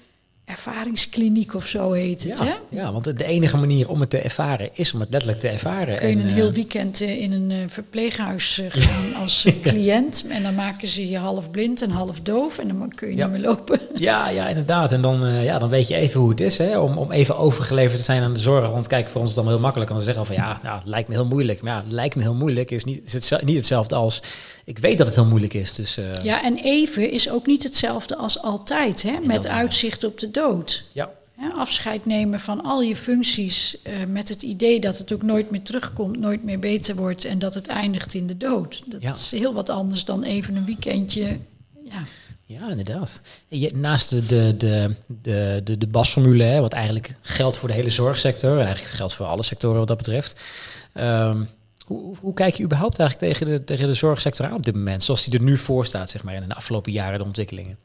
ervaringskliniek 0.44 1.54
of 1.54 1.66
zo 1.66 1.92
heet 1.92 2.22
het. 2.22 2.38
Ja, 2.38 2.44
hè? 2.44 2.54
ja, 2.68 2.92
want 2.92 3.04
de 3.04 3.24
enige 3.24 3.56
manier 3.56 3.88
om 3.88 4.00
het 4.00 4.10
te 4.10 4.18
ervaren 4.18 4.68
is 4.72 4.94
om 4.94 5.00
het 5.00 5.08
letterlijk 5.10 5.40
te 5.40 5.48
ervaren. 5.48 5.96
Kun 5.96 6.08
je 6.08 6.14
En, 6.14 6.20
een 6.20 6.28
eh, 6.28 6.34
heel 6.34 6.52
weekend 6.52 7.00
eh, 7.00 7.20
in 7.20 7.32
een 7.32 7.50
eh, 7.50 7.56
verpleeghuis 7.66 8.60
gaan 8.68 9.14
als 9.22 9.46
cliënt. 9.62 10.24
En 10.28 10.42
dan 10.42 10.54
maken 10.54 10.88
ze 10.88 11.08
je 11.08 11.18
half 11.18 11.50
blind 11.50 11.82
en 11.82 11.90
half 11.90 12.20
doof. 12.20 12.58
En 12.58 12.68
dan 12.68 12.88
kun 12.88 13.08
je 13.08 13.16
Ja. 13.16 13.26
niet 13.26 13.38
meer 13.40 13.48
lopen. 13.48 13.80
Ja, 13.94 14.28
ja, 14.28 14.48
inderdaad. 14.48 14.92
En 14.92 15.00
dan, 15.00 15.42
ja, 15.42 15.58
dan 15.58 15.68
weet 15.68 15.88
je 15.88 15.94
even 15.94 16.20
hoe 16.20 16.30
het 16.30 16.40
is, 16.40 16.58
hè? 16.58 16.78
Om, 16.78 16.98
om 16.98 17.12
even 17.12 17.38
overgeleverd 17.38 17.98
te 17.98 18.04
zijn 18.04 18.22
aan 18.22 18.34
de 18.34 18.40
zorg. 18.40 18.70
Want 18.70 18.86
kijk, 18.86 19.08
voor 19.08 19.20
ons 19.20 19.30
is 19.30 19.36
het 19.36 19.44
dan 19.44 19.54
heel 19.54 19.62
makkelijk 19.62 19.90
om 19.90 19.98
te 19.98 20.02
zeggen 20.04 20.26
van 20.26 20.34
ja, 20.34 20.60
nou, 20.62 20.78
het 20.78 20.88
lijkt 20.88 21.08
me 21.08 21.14
heel 21.14 21.26
moeilijk. 21.26 21.62
Maar 21.62 21.72
ja, 21.72 21.82
het 21.82 21.92
lijkt 21.92 22.16
me 22.16 22.22
heel 22.22 22.34
moeilijk 22.34 22.70
is, 22.70 22.84
niet, 22.84 23.14
is 23.14 23.30
het, 23.30 23.44
niet 23.44 23.56
hetzelfde 23.56 23.94
als 23.94 24.22
ik 24.64 24.78
weet 24.78 24.98
dat 24.98 25.06
het 25.06 25.16
heel 25.16 25.24
moeilijk 25.24 25.54
is. 25.54 25.74
Dus 25.74 25.96
eh, 25.96 26.12
Ja, 26.22 26.44
en 26.44 26.56
even 26.56 27.10
is 27.10 27.30
ook 27.30 27.46
niet 27.46 27.62
hetzelfde 27.62 28.16
als 28.16 28.42
altijd. 28.42 29.02
Hè? 29.02 29.12
Met 29.22 29.46
uitzicht 29.46 30.04
op 30.04 30.18
de 30.20 30.30
dood. 30.30 30.84
ja. 30.92 31.10
Afscheid 31.56 32.06
nemen 32.06 32.40
van 32.40 32.62
al 32.64 32.82
je 32.82 32.96
functies 32.96 33.76
eh, 33.82 33.92
met 34.08 34.28
het 34.28 34.42
idee 34.42 34.80
dat 34.80 34.98
het 34.98 35.12
ook 35.12 35.22
nooit 35.22 35.50
meer 35.50 35.62
terugkomt, 35.62 36.18
nooit 36.18 36.44
meer 36.44 36.58
beter 36.58 36.94
wordt 36.96 37.24
en 37.24 37.38
dat 37.38 37.54
het 37.54 37.66
eindigt 37.66 38.14
in 38.14 38.26
de 38.26 38.36
dood. 38.36 38.82
Dat 38.86 39.02
Ja. 39.02 39.10
is 39.12 39.30
heel 39.30 39.54
wat 39.54 39.68
anders 39.70 40.04
dan 40.04 40.22
even 40.22 40.56
een 40.56 40.64
weekendje. 40.64 41.38
Ja, 41.84 42.02
Ja, 42.46 42.70
inderdaad. 42.70 43.20
Je, 43.48 43.70
naast 43.74 44.10
de, 44.10 44.26
de, 44.26 44.54
de, 44.56 44.94
de, 45.22 45.60
de, 45.64 45.78
de 45.78 45.86
basformule, 45.86 46.42
hè, 46.44 46.60
wat 46.60 46.72
eigenlijk 46.72 47.14
geldt 47.20 47.56
voor 47.56 47.68
de 47.68 47.74
hele 47.74 47.90
zorgsector, 47.90 48.58
en 48.58 48.64
eigenlijk 48.66 48.94
geldt 48.94 49.14
voor 49.14 49.26
alle 49.26 49.42
sectoren 49.42 49.78
wat 49.78 49.88
dat 49.88 49.96
betreft. 49.96 50.44
Ehm, 50.92 51.42
hoe, 51.84 52.16
hoe- 52.20 52.34
kijk 52.34 52.54
je 52.54 52.64
überhaupt 52.64 52.98
eigenlijk 52.98 53.32
tegen 53.32 53.54
de, 53.54 53.64
tegen 53.64 53.86
de 53.86 53.94
zorgsector 53.94 54.46
aan 54.46 54.54
op 54.54 54.64
dit 54.64 54.74
moment, 54.74 55.02
zoals 55.02 55.24
die 55.24 55.38
er 55.38 55.44
nu 55.44 55.56
voor 55.56 55.86
staat, 55.86 56.10
zeg 56.10 56.22
maar, 56.22 56.34
in 56.34 56.48
de 56.48 56.54
afgelopen 56.54 56.92
jaren, 56.92 57.18
de 57.18 57.24
ontwikkelingen? 57.24 57.78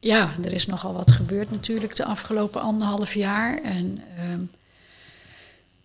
ja, 0.00 0.34
er 0.44 0.52
is 0.52 0.66
nogal 0.66 0.92
wat 0.92 1.10
gebeurd 1.10 1.50
natuurlijk 1.50 1.96
de 1.96 2.04
afgelopen 2.04 2.60
anderhalf 2.60 3.14
jaar. 3.14 3.62
En 3.62 4.02
ehm, 4.18 4.40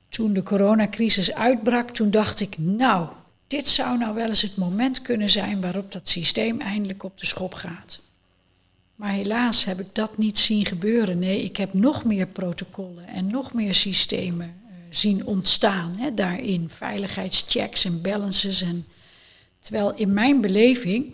toen 0.09 0.33
de 0.33 0.43
coronacrisis 0.43 1.33
uitbrak, 1.33 1.89
toen 1.89 2.11
dacht 2.11 2.39
ik, 2.39 2.57
nou, 2.57 3.07
dit 3.47 3.67
zou 3.67 3.97
nou 3.97 4.15
wel 4.15 4.27
eens 4.27 4.41
het 4.41 4.57
moment 4.57 5.01
kunnen 5.01 5.29
zijn 5.29 5.61
waarop 5.61 5.91
dat 5.91 6.09
systeem 6.09 6.59
eindelijk 6.59 7.03
op 7.03 7.19
de 7.19 7.25
schop 7.25 7.53
gaat. 7.53 7.99
Maar 8.95 9.11
helaas 9.11 9.65
heb 9.65 9.79
ik 9.79 9.87
dat 9.91 10.17
niet 10.17 10.39
zien 10.39 10.65
gebeuren. 10.65 11.19
Nee, 11.19 11.43
ik 11.43 11.57
heb 11.57 11.73
nog 11.73 12.03
meer 12.05 12.27
protocollen 12.27 13.07
en 13.07 13.27
nog 13.27 13.53
meer 13.53 13.73
systemen 13.75 14.55
zien 14.95 15.25
ontstaan 15.25 15.93
hè, 15.97 16.13
daarin. 16.13 16.69
Veiligheidschecks 16.69 17.85
en 17.85 18.01
balances. 18.01 18.61
En, 18.61 18.85
terwijl 19.59 19.93
in 19.93 20.13
mijn 20.13 20.41
beleving, 20.41 21.13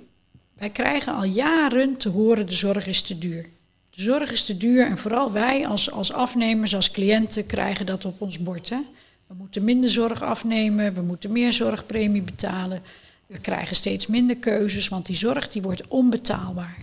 wij 0.54 0.70
krijgen 0.70 1.14
al 1.14 1.24
jaren 1.24 1.98
te 1.98 2.10
horen 2.10 2.48
de 2.48 2.54
zorg 2.54 2.88
is 2.88 3.02
te 3.02 3.18
duur. 3.18 3.50
De 3.90 4.02
zorg 4.02 4.32
is 4.32 4.46
te 4.46 4.58
duur 4.58 4.86
en 4.86 4.98
vooral 4.98 5.32
wij 5.32 5.68
als, 5.68 5.92
als 5.92 6.12
afnemers, 6.12 6.76
als 6.76 6.92
cliënten 6.92 7.46
krijgen 7.46 7.86
dat 7.86 8.06
op 8.06 8.22
ons 8.22 8.40
bord. 8.40 8.70
Hè. 8.70 8.80
We 9.28 9.34
moeten 9.34 9.64
minder 9.64 9.90
zorg 9.90 10.22
afnemen, 10.22 10.94
we 10.94 11.02
moeten 11.02 11.32
meer 11.32 11.54
zorgpremie 11.54 12.22
betalen. 12.22 12.82
We 13.28 13.38
krijgen 13.38 13.76
steeds 13.76 14.08
minder 14.08 14.38
keuzes, 14.38 14.88
want 14.88 15.06
die 15.06 15.16
zorg 15.16 15.48
die 15.48 15.62
wordt 15.62 15.88
onbetaalbaar. 15.88 16.78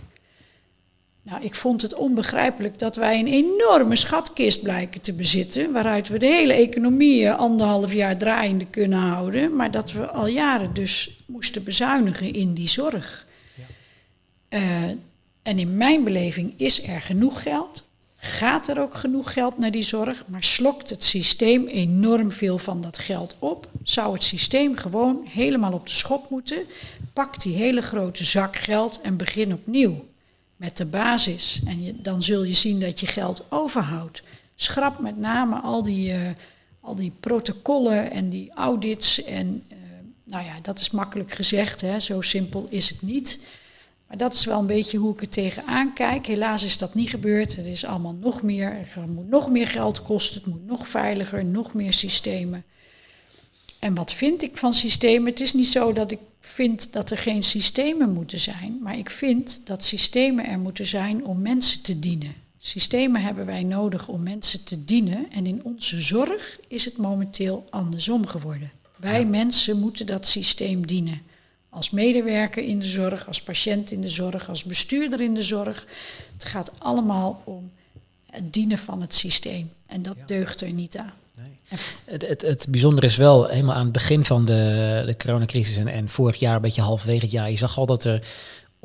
Nou, 1.25 1.43
ik 1.43 1.55
vond 1.55 1.81
het 1.81 1.93
onbegrijpelijk 1.93 2.79
dat 2.79 2.95
wij 2.95 3.19
een 3.19 3.27
enorme 3.27 3.95
schatkist 3.95 4.61
blijken 4.61 5.01
te 5.01 5.13
bezitten, 5.13 5.71
waaruit 5.71 6.07
we 6.07 6.19
de 6.19 6.25
hele 6.25 6.53
economie 6.53 7.25
eh, 7.25 7.37
anderhalf 7.37 7.93
jaar 7.93 8.17
draaiende 8.17 8.65
kunnen 8.65 8.99
houden, 8.99 9.55
maar 9.55 9.71
dat 9.71 9.91
we 9.91 10.07
al 10.07 10.27
jaren 10.27 10.73
dus 10.73 11.23
moesten 11.25 11.63
bezuinigen 11.63 12.33
in 12.33 12.53
die 12.53 12.67
zorg. 12.67 13.25
Eh, 14.49 14.83
en 15.41 15.59
in 15.59 15.77
mijn 15.77 16.03
beleving 16.03 16.53
is 16.57 16.87
er 16.87 17.01
genoeg 17.01 17.41
geld, 17.41 17.83
gaat 18.17 18.67
er 18.67 18.81
ook 18.81 18.95
genoeg 18.95 19.33
geld 19.33 19.57
naar 19.57 19.71
die 19.71 19.83
zorg, 19.83 20.23
maar 20.27 20.43
slokt 20.43 20.89
het 20.89 21.03
systeem 21.03 21.67
enorm 21.67 22.31
veel 22.31 22.57
van 22.57 22.81
dat 22.81 22.97
geld 22.97 23.35
op, 23.39 23.69
zou 23.83 24.13
het 24.13 24.23
systeem 24.23 24.75
gewoon 24.75 25.25
helemaal 25.29 25.73
op 25.73 25.87
de 25.87 25.93
schop 25.93 26.29
moeten, 26.29 26.63
pak 27.13 27.41
die 27.41 27.55
hele 27.55 27.81
grote 27.81 28.23
zak 28.23 28.55
geld 28.55 29.01
en 29.01 29.17
begin 29.17 29.53
opnieuw 29.53 30.05
met 30.65 30.77
de 30.77 30.85
basis. 30.85 31.61
En 31.65 31.99
dan 32.01 32.23
zul 32.23 32.43
je 32.43 32.53
zien 32.53 32.79
dat 32.79 32.99
je 32.99 33.05
geld 33.05 33.43
overhoudt. 33.49 34.23
Schrap 34.55 34.99
met 34.99 35.17
name 35.17 35.55
al 35.55 35.83
die, 35.83 36.11
eh, 36.11 36.29
al 36.79 36.95
die 36.95 37.11
protocollen 37.19 38.11
en 38.11 38.29
die 38.29 38.51
audits. 38.53 39.23
En 39.23 39.63
eh, 39.67 39.77
nou 40.23 40.45
ja, 40.45 40.59
dat 40.61 40.79
is 40.79 40.91
makkelijk 40.91 41.31
gezegd, 41.31 41.81
hè? 41.81 41.99
zo 41.99 42.21
simpel 42.21 42.67
is 42.69 42.89
het 42.89 43.01
niet. 43.01 43.39
Maar 44.07 44.17
dat 44.17 44.33
is 44.33 44.45
wel 44.45 44.59
een 44.59 44.65
beetje 44.65 44.97
hoe 44.97 45.13
ik 45.13 45.21
er 45.21 45.29
tegenaan 45.29 45.93
kijk. 45.93 46.25
Helaas 46.25 46.63
is 46.63 46.77
dat 46.77 46.93
niet 46.93 47.09
gebeurd. 47.09 47.55
Het 47.55 47.65
is 47.65 47.85
allemaal 47.85 48.15
nog 48.19 48.41
meer. 48.41 48.69
Er 48.95 49.07
moet 49.07 49.29
nog 49.29 49.49
meer 49.49 49.67
geld 49.67 50.01
kosten. 50.01 50.35
Het 50.35 50.45
moet 50.45 50.65
nog 50.65 50.87
veiliger, 50.87 51.45
nog 51.45 51.73
meer 51.73 51.93
systemen. 51.93 52.63
En 53.79 53.95
wat 53.95 54.13
vind 54.13 54.43
ik 54.43 54.57
van 54.57 54.73
systemen? 54.73 55.31
Het 55.31 55.41
is 55.41 55.53
niet 55.53 55.67
zo 55.67 55.93
dat 55.93 56.11
ik 56.11 56.19
vind 56.45 56.93
dat 56.93 57.11
er 57.11 57.17
geen 57.17 57.43
systemen 57.43 58.13
moeten 58.13 58.39
zijn, 58.39 58.79
maar 58.81 58.97
ik 58.97 59.09
vind 59.09 59.61
dat 59.63 59.83
systemen 59.83 60.45
er 60.45 60.59
moeten 60.59 60.85
zijn 60.85 61.25
om 61.25 61.41
mensen 61.41 61.81
te 61.81 61.99
dienen. 61.99 62.33
Systemen 62.57 63.21
hebben 63.21 63.45
wij 63.45 63.63
nodig 63.63 64.07
om 64.07 64.23
mensen 64.23 64.63
te 64.63 64.85
dienen 64.85 65.31
en 65.31 65.45
in 65.45 65.63
onze 65.63 66.01
zorg 66.01 66.59
is 66.67 66.85
het 66.85 66.97
momenteel 66.97 67.67
andersom 67.69 68.27
geworden. 68.27 68.71
Wij 68.95 69.25
mensen 69.25 69.79
moeten 69.79 70.05
dat 70.05 70.27
systeem 70.27 70.87
dienen. 70.87 71.21
Als 71.69 71.89
medewerker 71.89 72.63
in 72.63 72.79
de 72.79 72.87
zorg, 72.87 73.27
als 73.27 73.43
patiënt 73.43 73.91
in 73.91 74.01
de 74.01 74.09
zorg, 74.09 74.49
als 74.49 74.63
bestuurder 74.63 75.21
in 75.21 75.33
de 75.33 75.43
zorg. 75.43 75.87
Het 76.33 76.45
gaat 76.45 76.79
allemaal 76.79 77.41
om 77.45 77.71
het 78.25 78.53
dienen 78.53 78.77
van 78.77 79.01
het 79.01 79.15
systeem. 79.15 79.71
En 79.85 80.01
dat 80.01 80.17
deugt 80.25 80.61
er 80.61 80.71
niet 80.71 80.97
aan. 80.97 81.13
Nee. 81.37 81.79
Het, 82.05 82.27
het, 82.27 82.41
het 82.41 82.67
bijzondere 82.69 83.07
is 83.07 83.15
wel, 83.17 83.47
helemaal 83.47 83.75
aan 83.75 83.83
het 83.83 83.91
begin 83.91 84.25
van 84.25 84.45
de, 84.45 85.03
de 85.05 85.17
coronacrisis 85.17 85.77
en, 85.77 85.87
en 85.87 86.09
vorig 86.09 86.35
jaar, 86.35 86.55
een 86.55 86.61
beetje 86.61 86.81
halverwege 86.81 87.21
het 87.21 87.31
jaar, 87.31 87.49
je 87.49 87.57
zag 87.57 87.77
al 87.77 87.85
dat 87.85 88.03
er 88.03 88.27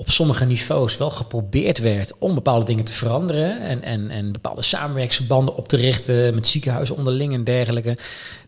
op 0.01 0.11
sommige 0.11 0.45
niveaus 0.45 0.97
wel 0.97 1.11
geprobeerd 1.11 1.79
werd 1.79 2.13
om 2.19 2.35
bepaalde 2.35 2.65
dingen 2.65 2.85
te 2.85 2.93
veranderen 2.93 3.61
en, 3.61 3.83
en, 3.83 4.11
en 4.11 4.33
bepaalde 4.33 4.63
samenwerksverbanden 4.63 5.57
op 5.57 5.69
te 5.69 5.77
richten 5.77 6.35
met 6.35 6.49
ziekenhuizen 6.49 6.97
onderling 6.97 7.35
en 7.35 7.45
dergelijke. 7.45 7.99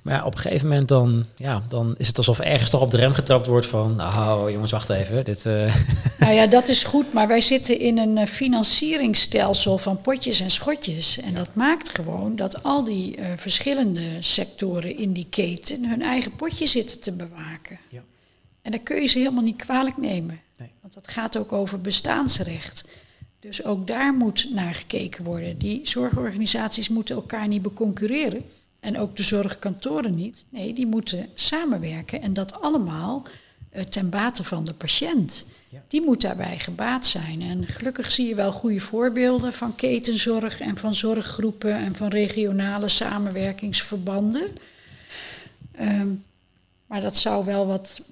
Maar 0.02 0.14
ja, 0.14 0.24
op 0.24 0.34
een 0.34 0.40
gegeven 0.40 0.68
moment 0.68 0.88
dan, 0.88 1.26
ja, 1.36 1.62
dan 1.68 1.94
is 1.98 2.06
het 2.06 2.16
alsof 2.16 2.38
ergens 2.38 2.70
toch 2.70 2.80
op 2.80 2.90
de 2.90 2.96
rem 2.96 3.12
getrapt 3.12 3.46
wordt 3.46 3.66
van, 3.66 3.96
nou 3.96 4.52
jongens, 4.52 4.72
wacht 4.72 4.88
even, 4.88 5.24
dit... 5.24 5.46
eh, 5.46 5.74
Nou 6.18 6.32
ja, 6.34 6.46
dat 6.46 6.68
is 6.68 6.84
goed, 6.84 7.12
maar 7.12 7.28
wij 7.28 7.40
zitten 7.40 7.78
in 7.78 7.98
een 7.98 8.18
eh, 8.18 8.26
financieringsstelsel 8.26 9.78
van 9.78 10.00
potjes 10.00 10.40
en 10.40 10.50
schotjes. 10.50 11.20
En 11.20 11.34
dat 11.34 11.48
maakt 11.52 11.90
gewoon 11.94 12.36
dat 12.36 12.62
al 12.62 12.84
die 12.84 13.16
eh, 13.16 13.26
verschillende 13.36 14.02
sectoren 14.20 14.98
in 14.98 15.12
die 15.12 15.26
keten 15.30 15.88
hun 15.88 16.02
eigen 16.02 16.34
potje 16.36 16.66
zitten 16.66 17.00
te 17.00 17.12
bewaken. 17.12 17.78
Ja. 17.88 18.00
En 18.62 18.70
dan 18.70 18.82
kun 18.82 19.00
je 19.00 19.06
ze 19.06 19.18
helemaal 19.18 19.42
niet 19.42 19.56
kwalijk 19.56 19.96
nemen. 19.96 20.40
Nee. 20.58 20.70
Want 20.80 20.94
dat 20.94 21.08
gaat 21.08 21.38
ook 21.38 21.52
over 21.52 21.80
bestaansrecht. 21.80 22.84
Dus 23.40 23.64
ook 23.64 23.86
daar 23.86 24.14
moet 24.14 24.48
naar 24.50 24.74
gekeken 24.74 25.24
worden. 25.24 25.58
Die 25.58 25.80
zorgorganisaties 25.84 26.88
moeten 26.88 27.14
elkaar 27.14 27.48
niet 27.48 27.62
beconcurreren. 27.62 28.44
En 28.80 28.98
ook 28.98 29.16
de 29.16 29.22
zorgkantoren 29.22 30.14
niet. 30.14 30.44
Nee, 30.48 30.72
die 30.72 30.86
moeten 30.86 31.28
samenwerken. 31.34 32.22
En 32.22 32.32
dat 32.32 32.60
allemaal 32.60 33.26
eh, 33.70 33.84
ten 33.84 34.10
bate 34.10 34.44
van 34.44 34.64
de 34.64 34.74
patiënt. 34.74 35.44
Ja. 35.68 35.82
Die 35.88 36.02
moet 36.02 36.20
daarbij 36.20 36.58
gebaat 36.58 37.06
zijn. 37.06 37.42
En 37.42 37.66
gelukkig 37.66 38.12
zie 38.12 38.28
je 38.28 38.34
wel 38.34 38.52
goede 38.52 38.80
voorbeelden 38.80 39.52
van 39.52 39.74
ketenzorg 39.74 40.60
en 40.60 40.76
van 40.76 40.94
zorggroepen 40.94 41.76
en 41.76 41.94
van 41.94 42.08
regionale 42.08 42.88
samenwerkingsverbanden. 42.88 44.46
Ehm, 45.72 46.08
maar 46.86 47.00
dat 47.00 47.16
zou 47.16 47.44
wel 47.44 47.66
wat, 47.66 48.02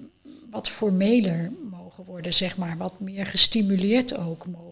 wat 0.51 0.69
formeler 0.69 1.51
mogen 1.69 2.03
worden, 2.03 2.33
zeg 2.33 2.57
maar. 2.57 2.77
Wat 2.77 2.99
meer 2.99 3.25
gestimuleerd 3.25 4.17
ook 4.17 4.47
mogen. 4.47 4.70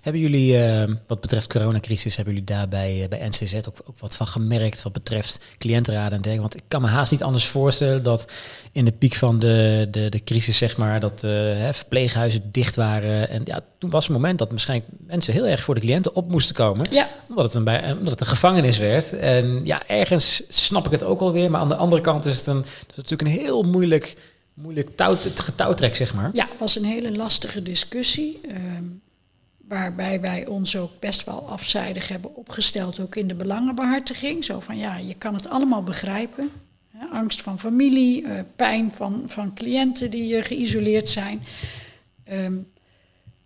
Hebben 0.00 0.20
jullie, 0.22 0.62
eh, 0.64 0.94
wat 1.06 1.20
betreft 1.20 1.46
coronacrisis, 1.46 2.16
hebben 2.16 2.34
jullie 2.34 2.48
daarbij 2.48 3.06
bij 3.08 3.28
NCZ 3.28 3.54
ook, 3.54 3.76
ook 3.84 3.98
wat 3.98 4.16
van 4.16 4.26
gemerkt 4.26 4.82
wat 4.82 4.92
betreft 4.92 5.40
cliëntenraden 5.58 6.12
en 6.12 6.22
dergelijke? 6.22 6.40
Want 6.40 6.56
ik 6.56 6.62
kan 6.68 6.80
me 6.80 6.86
haast 6.88 7.12
niet 7.12 7.22
anders 7.22 7.46
voorstellen 7.46 8.02
dat 8.02 8.32
in 8.72 8.84
de 8.84 8.92
piek 8.92 9.14
van 9.14 9.38
de, 9.38 9.88
de, 9.90 10.08
de 10.08 10.24
crisis, 10.24 10.56
zeg 10.56 10.76
maar, 10.76 11.00
dat 11.00 11.24
eh, 11.24 11.30
hè, 11.32 11.74
verpleeghuizen 11.74 12.42
dicht 12.52 12.76
waren. 12.76 13.28
En 13.28 13.40
ja, 13.44 13.60
toen 13.78 13.90
was 13.90 14.04
het 14.04 14.12
moment 14.12 14.38
dat 14.38 14.50
waarschijnlijk 14.50 14.90
mensen 15.06 15.32
heel 15.32 15.46
erg 15.46 15.62
voor 15.62 15.74
de 15.74 15.80
cliënten 15.80 16.14
op 16.14 16.30
moesten 16.30 16.54
komen. 16.54 16.86
Ja, 16.90 17.08
Omdat 17.28 17.44
het, 17.44 17.54
een, 17.54 17.64
bij, 17.64 17.92
omdat 17.92 18.10
het 18.10 18.20
een 18.20 18.26
gevangenis 18.26 18.78
werd. 18.78 19.12
En 19.12 19.60
ja, 19.64 19.86
ergens 19.86 20.42
snap 20.48 20.86
ik 20.86 20.92
het 20.92 21.02
ook 21.02 21.20
alweer. 21.20 21.50
Maar 21.50 21.60
aan 21.60 21.68
de 21.68 21.76
andere 21.76 22.02
kant 22.02 22.24
is 22.26 22.38
het, 22.38 22.46
een, 22.46 22.56
het 22.56 22.90
is 22.90 22.96
natuurlijk 22.96 23.22
een 23.22 23.44
heel 23.44 23.62
moeilijk, 23.62 24.16
moeilijk 24.54 24.96
touw, 24.96 25.16
getouwtrek, 25.34 25.96
zeg 25.96 26.14
maar. 26.14 26.30
ja, 26.32 26.48
was 26.58 26.76
een 26.76 26.84
hele 26.84 27.16
lastige 27.16 27.62
discussie. 27.62 28.40
ehm, 28.48 28.84
waarbij 29.70 30.20
wij 30.20 30.46
ons 30.46 30.76
ook 30.76 31.00
best 31.00 31.24
wel 31.24 31.48
afzijdig 31.48 32.08
hebben 32.08 32.36
opgesteld, 32.36 33.00
ook 33.00 33.16
in 33.16 33.28
de 33.28 33.34
belangenbehartiging. 33.34 34.44
Zo 34.44 34.60
van 34.60 34.78
ja, 34.78 34.96
je 34.96 35.14
kan 35.14 35.34
het 35.34 35.48
allemaal 35.48 35.82
begrijpen. 35.82 36.50
Angst 37.12 37.42
van 37.42 37.58
familie, 37.58 38.24
eh, 38.24 38.40
pijn 38.56 38.92
van, 38.92 39.22
van 39.26 39.54
cliënten 39.54 40.10
die 40.10 40.36
eh, 40.36 40.44
geïsoleerd 40.44 41.08
zijn. 41.08 41.42
Ehm, 42.24 42.54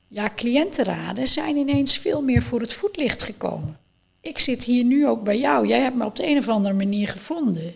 ja, 0.09 0.31
cliëntenraden 0.37 1.29
zijn 1.29 1.57
ineens 1.57 1.99
veel 1.99 2.23
meer 2.23 2.43
voor 2.43 2.61
het 2.61 2.73
voetlicht 2.73 3.23
gekomen. 3.23 3.79
Ik 4.21 4.39
zit 4.39 4.65
hier 4.65 4.85
nu 4.85 5.09
ook 5.09 5.25
bij 5.25 5.39
jou. 5.39 5.67
Jij 5.67 5.81
hebt 5.81 5.97
me 5.97 6.05
op 6.05 6.17
de 6.17 6.27
een 6.27 6.39
of 6.39 6.49
andere 6.49 6.75
manier 6.75 7.09
gevonden. 7.09 7.75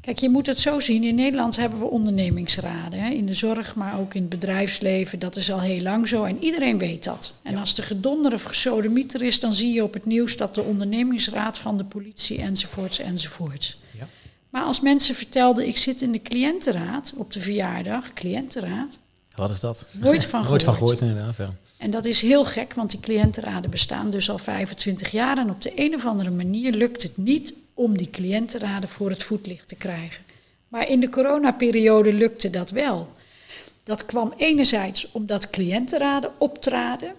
Kijk, 0.00 0.18
je 0.18 0.28
moet 0.28 0.46
het 0.46 0.58
zo 0.60 0.80
zien. 0.80 1.04
In 1.04 1.14
Nederland 1.14 1.56
hebben 1.56 1.78
we 1.78 1.84
ondernemingsraden. 1.84 3.00
Hè? 3.00 3.10
In 3.10 3.26
de 3.26 3.34
zorg, 3.34 3.74
maar 3.74 3.98
ook 3.98 4.14
in 4.14 4.20
het 4.20 4.30
bedrijfsleven. 4.30 5.18
Dat 5.18 5.36
is 5.36 5.52
al 5.52 5.60
heel 5.60 5.80
lang 5.80 6.08
zo. 6.08 6.24
En 6.24 6.42
iedereen 6.42 6.78
weet 6.78 7.04
dat. 7.04 7.32
En 7.42 7.56
als 7.56 7.74
de 7.74 7.82
gedonder 7.82 8.32
of 8.32 8.42
gesodemieter 8.42 9.22
is, 9.22 9.40
dan 9.40 9.54
zie 9.54 9.72
je 9.72 9.82
op 9.82 9.94
het 9.94 10.06
nieuws 10.06 10.36
dat 10.36 10.54
de 10.54 10.62
ondernemingsraad 10.62 11.58
van 11.58 11.76
de 11.76 11.84
politie 11.84 12.40
enzovoorts 12.40 12.98
enzovoorts. 12.98 13.78
Ja. 13.98 14.08
Maar 14.50 14.62
als 14.62 14.80
mensen 14.80 15.14
vertelden, 15.14 15.66
ik 15.66 15.76
zit 15.76 16.02
in 16.02 16.12
de 16.12 16.22
cliëntenraad 16.22 17.12
op 17.16 17.32
de 17.32 17.40
verjaardag, 17.40 18.12
cliëntenraad. 18.12 18.98
Wat 19.36 19.50
is 19.50 19.60
dat? 19.60 19.86
Nooit 19.90 20.24
van 20.24 20.42
gehoord. 20.42 20.48
Nooit 20.48 20.62
van 20.62 20.74
gehoord, 20.74 21.00
inderdaad. 21.00 21.36
Ja. 21.36 21.48
En 21.80 21.90
dat 21.90 22.04
is 22.04 22.22
heel 22.22 22.44
gek, 22.44 22.74
want 22.74 22.90
die 22.90 23.00
cliëntenraden 23.00 23.70
bestaan 23.70 24.10
dus 24.10 24.30
al 24.30 24.38
25 24.38 25.10
jaar. 25.10 25.38
En 25.38 25.50
op 25.50 25.62
de 25.62 25.72
een 25.74 25.94
of 25.94 26.06
andere 26.06 26.30
manier 26.30 26.72
lukt 26.72 27.02
het 27.02 27.16
niet 27.16 27.54
om 27.74 27.96
die 27.96 28.10
cliëntenraden 28.10 28.88
voor 28.88 29.10
het 29.10 29.22
voetlicht 29.22 29.68
te 29.68 29.76
krijgen. 29.76 30.24
Maar 30.68 30.88
in 30.88 31.00
de 31.00 31.08
coronaperiode 31.08 32.12
lukte 32.12 32.50
dat 32.50 32.70
wel. 32.70 33.12
Dat 33.82 34.06
kwam 34.06 34.32
enerzijds 34.36 35.12
omdat 35.12 35.50
cliëntenraden 35.50 36.30
optraden. 36.38 37.12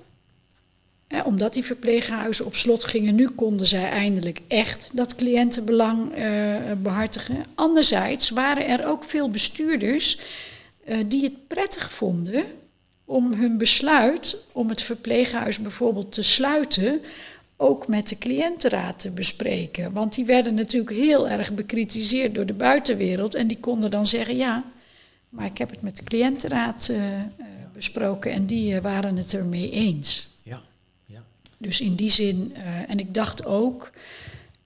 omdat 1.26 1.54
die 1.54 1.66
verpleeghuizen 1.66 2.46
op 2.46 2.56
slot 2.56 2.84
gingen, 2.84 3.16
nu 3.16 3.28
konden 3.30 3.68
zij 3.68 3.90
eindelijk 3.90 4.42
echt 4.48 4.90
dat 4.94 5.16
cliëntenbelang 5.16 6.18
uh, 6.18 6.56
behartigen. 6.82 7.46
Anderzijds 7.56 8.30
waren 8.30 8.68
er 8.68 8.88
ook 8.88 9.04
veel 9.04 9.30
bestuurders 9.30 10.20
uh, 10.86 10.98
die 11.08 11.24
het 11.24 11.48
prettig 11.48 11.92
vonden 11.92 12.46
om 13.12 13.34
hun 13.34 13.58
besluit 13.58 14.38
om 14.52 14.70
het 14.70 14.82
verpleeghuis 14.82 15.60
bijvoorbeeld 15.60 16.12
te 16.12 16.24
sluiten 16.24 17.02
ook 17.58 17.88
met 17.88 18.08
de 18.08 18.18
cliëntenraad 18.18 19.00
te 19.00 19.12
bespreken. 19.12 19.94
Want 19.94 20.16
die 20.16 20.26
werden 20.26 20.54
natuurlijk 20.54 20.96
heel 20.96 21.30
erg 21.30 21.54
bekritiseerd 21.54 22.36
door 22.36 22.46
de 22.46 22.54
buitenwereld. 22.54 23.36
En 23.36 23.48
die 23.48 23.60
konden 23.60 23.92
dan 23.92 24.08
zeggen, 24.08 24.36
ja, 24.36 24.64
maar 25.30 25.46
ik 25.46 25.58
heb 25.58 25.70
het 25.70 25.82
met 25.82 25.98
de 25.98 26.04
cliëntenraad 26.04 26.90
uh, 26.92 26.98
besproken 27.74 28.32
en 28.32 28.46
die 28.46 28.74
uh, 28.74 28.82
waren 28.82 29.18
het 29.18 29.34
ermee 29.34 29.72
eens. 29.72 30.28
Ja. 30.44 30.62
ja. 31.06 31.24
Dus 31.58 31.82
in 31.82 31.96
die 31.96 32.10
zin, 32.10 32.56
en 32.88 33.00
ik 33.00 33.14
dacht 33.14 33.46
ook, 33.46 33.92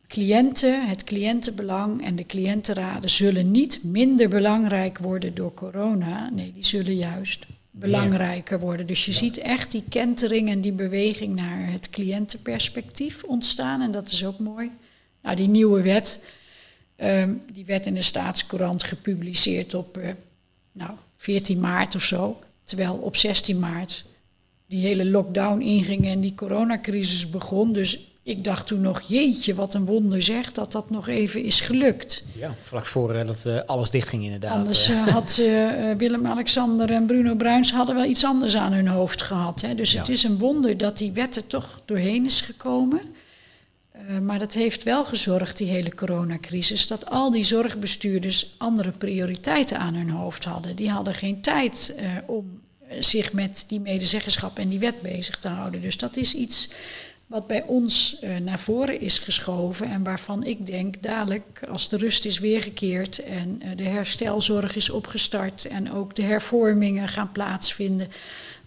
cliënten, 0.07 0.87
het 0.87 1.03
cliëntenbelang 1.03 2.05
en 2.05 2.15
de 2.15 2.25
cliëntenraden 2.25 3.09
zullen 3.09 3.51
niet 3.51 3.83
minder 3.83 4.29
belangrijk 4.29 4.97
worden 4.97 5.35
door 5.35 5.53
corona. 5.53 6.29
Nee, 6.29 6.51
die 6.53 6.65
zullen 6.65 6.95
juist 6.95 7.45
belangrijker 7.80 8.59
worden. 8.59 8.88
Dus 8.88 9.05
je 9.05 9.11
ziet 9.11 9.38
echt 9.38 9.71
die 9.71 9.84
kentering 9.89 10.49
en 10.49 10.61
die 10.61 10.71
beweging 10.71 11.36
naar 11.36 11.71
het 11.71 11.89
cliëntenperspectief 11.89 13.23
ontstaan. 13.23 13.82
En 13.82 13.91
dat 13.91 14.11
is 14.11 14.26
ook 14.26 14.39
mooi. 14.39 14.71
Nou, 15.21 15.36
die 15.36 15.47
nieuwe 15.47 15.82
wet, 15.82 16.23
ehm, 16.95 17.34
die 17.51 17.65
werd 17.65 17.86
in 17.86 17.93
de 17.93 18.01
staatscourant 18.01 18.84
gepubliceerd 18.84 19.73
op 19.73 19.97
uh, 19.97 20.09
nou, 20.71 20.91
14 21.17 21.59
maart 21.59 21.95
of 21.95 22.03
zo. 22.03 22.39
Terwijl 22.63 22.93
op 22.93 23.15
16 23.15 23.59
maart 23.59 24.05
die 24.67 24.86
hele 24.86 25.05
lockdown 25.05 25.61
inging 25.61 26.05
en 26.05 26.19
die 26.19 26.36
coronacrisis 26.36 27.30
begon. 27.30 27.73
Dus 27.73 28.14
ik 28.26 28.43
dacht 28.43 28.67
toen 28.67 28.82
nog, 28.82 29.01
jeetje, 29.01 29.55
wat 29.55 29.73
een 29.73 29.86
wonder 29.86 30.21
zegt 30.21 30.55
dat 30.55 30.71
dat 30.71 30.89
nog 30.89 31.07
even 31.07 31.43
is 31.43 31.61
gelukt. 31.61 32.23
Ja, 32.36 32.55
vlak 32.61 32.86
voor 32.86 33.15
uh, 33.15 33.26
dat 33.28 33.43
uh, 33.47 33.59
alles 33.65 33.89
dichtging 33.89 34.23
inderdaad. 34.23 34.55
Anders 34.55 34.89
uh, 34.89 35.07
had 35.07 35.41
Willem-Alexander 35.97 36.91
en 36.91 37.05
Bruno 37.05 37.36
Bruins 37.36 37.71
hadden 37.71 37.95
wel 37.95 38.05
iets 38.05 38.23
anders 38.23 38.55
aan 38.55 38.73
hun 38.73 38.88
hoofd 38.88 39.21
gehad. 39.21 39.61
Hè. 39.61 39.76
Dus 39.76 39.93
het 39.93 40.09
is 40.09 40.23
een 40.23 40.38
wonder 40.38 40.78
dat 40.78 40.97
die 40.97 41.11
wet 41.11 41.36
er 41.36 41.47
toch 41.47 41.82
doorheen 41.86 42.26
is 42.26 42.41
gekomen. 42.41 43.01
maar 44.21 44.39
dat 44.39 44.53
heeft 44.53 44.84
wel 44.84 45.05
gezorgd, 45.05 45.57
die 45.57 45.69
hele 45.69 45.95
coronacrisis, 45.95 46.88
dat 46.88 47.09
al 47.09 47.32
die 47.32 47.43
zorgbestuurders 47.43 48.55
andere 48.57 48.91
prioriteiten 48.91 49.80
aan 49.80 49.95
hun 49.95 50.09
hoofd 50.09 50.45
hadden. 50.45 50.76
Die 50.76 50.89
hadden 50.89 51.13
geen 51.13 51.41
tijd 51.41 51.95
om 52.26 52.61
zich 52.99 53.34
met 53.34 53.65
die 53.67 53.80
medezeggenschap 53.80 54.59
en 54.59 54.69
die 54.69 54.80
wet 54.80 55.01
bezig 55.01 55.38
te 55.38 55.47
houden. 55.47 55.82
Dus 55.82 55.97
dat 55.97 56.17
is 56.17 56.34
iets 56.34 56.69
wat 57.26 57.47
bij 57.47 57.63
ons 57.63 58.17
uh, 58.23 58.38
naar 58.38 58.59
voren 58.59 58.99
is 58.99 59.19
geschoven 59.19 59.89
en 59.89 60.03
waarvan 60.03 60.43
ik 60.43 60.65
denk 60.65 61.03
dadelijk 61.03 61.63
als 61.69 61.89
de 61.89 61.97
rust 61.97 62.26
is 62.26 62.39
weergekeerd 62.39 63.19
en 63.19 63.61
uh, 63.63 63.69
de 63.76 63.84
herstelzorg 63.84 64.76
is 64.76 64.89
opgestart 64.89 65.65
en 65.65 65.91
ook 65.91 66.15
de 66.15 66.23
hervormingen 66.23 67.07
gaan 67.07 67.32
plaatsvinden, 67.32 68.07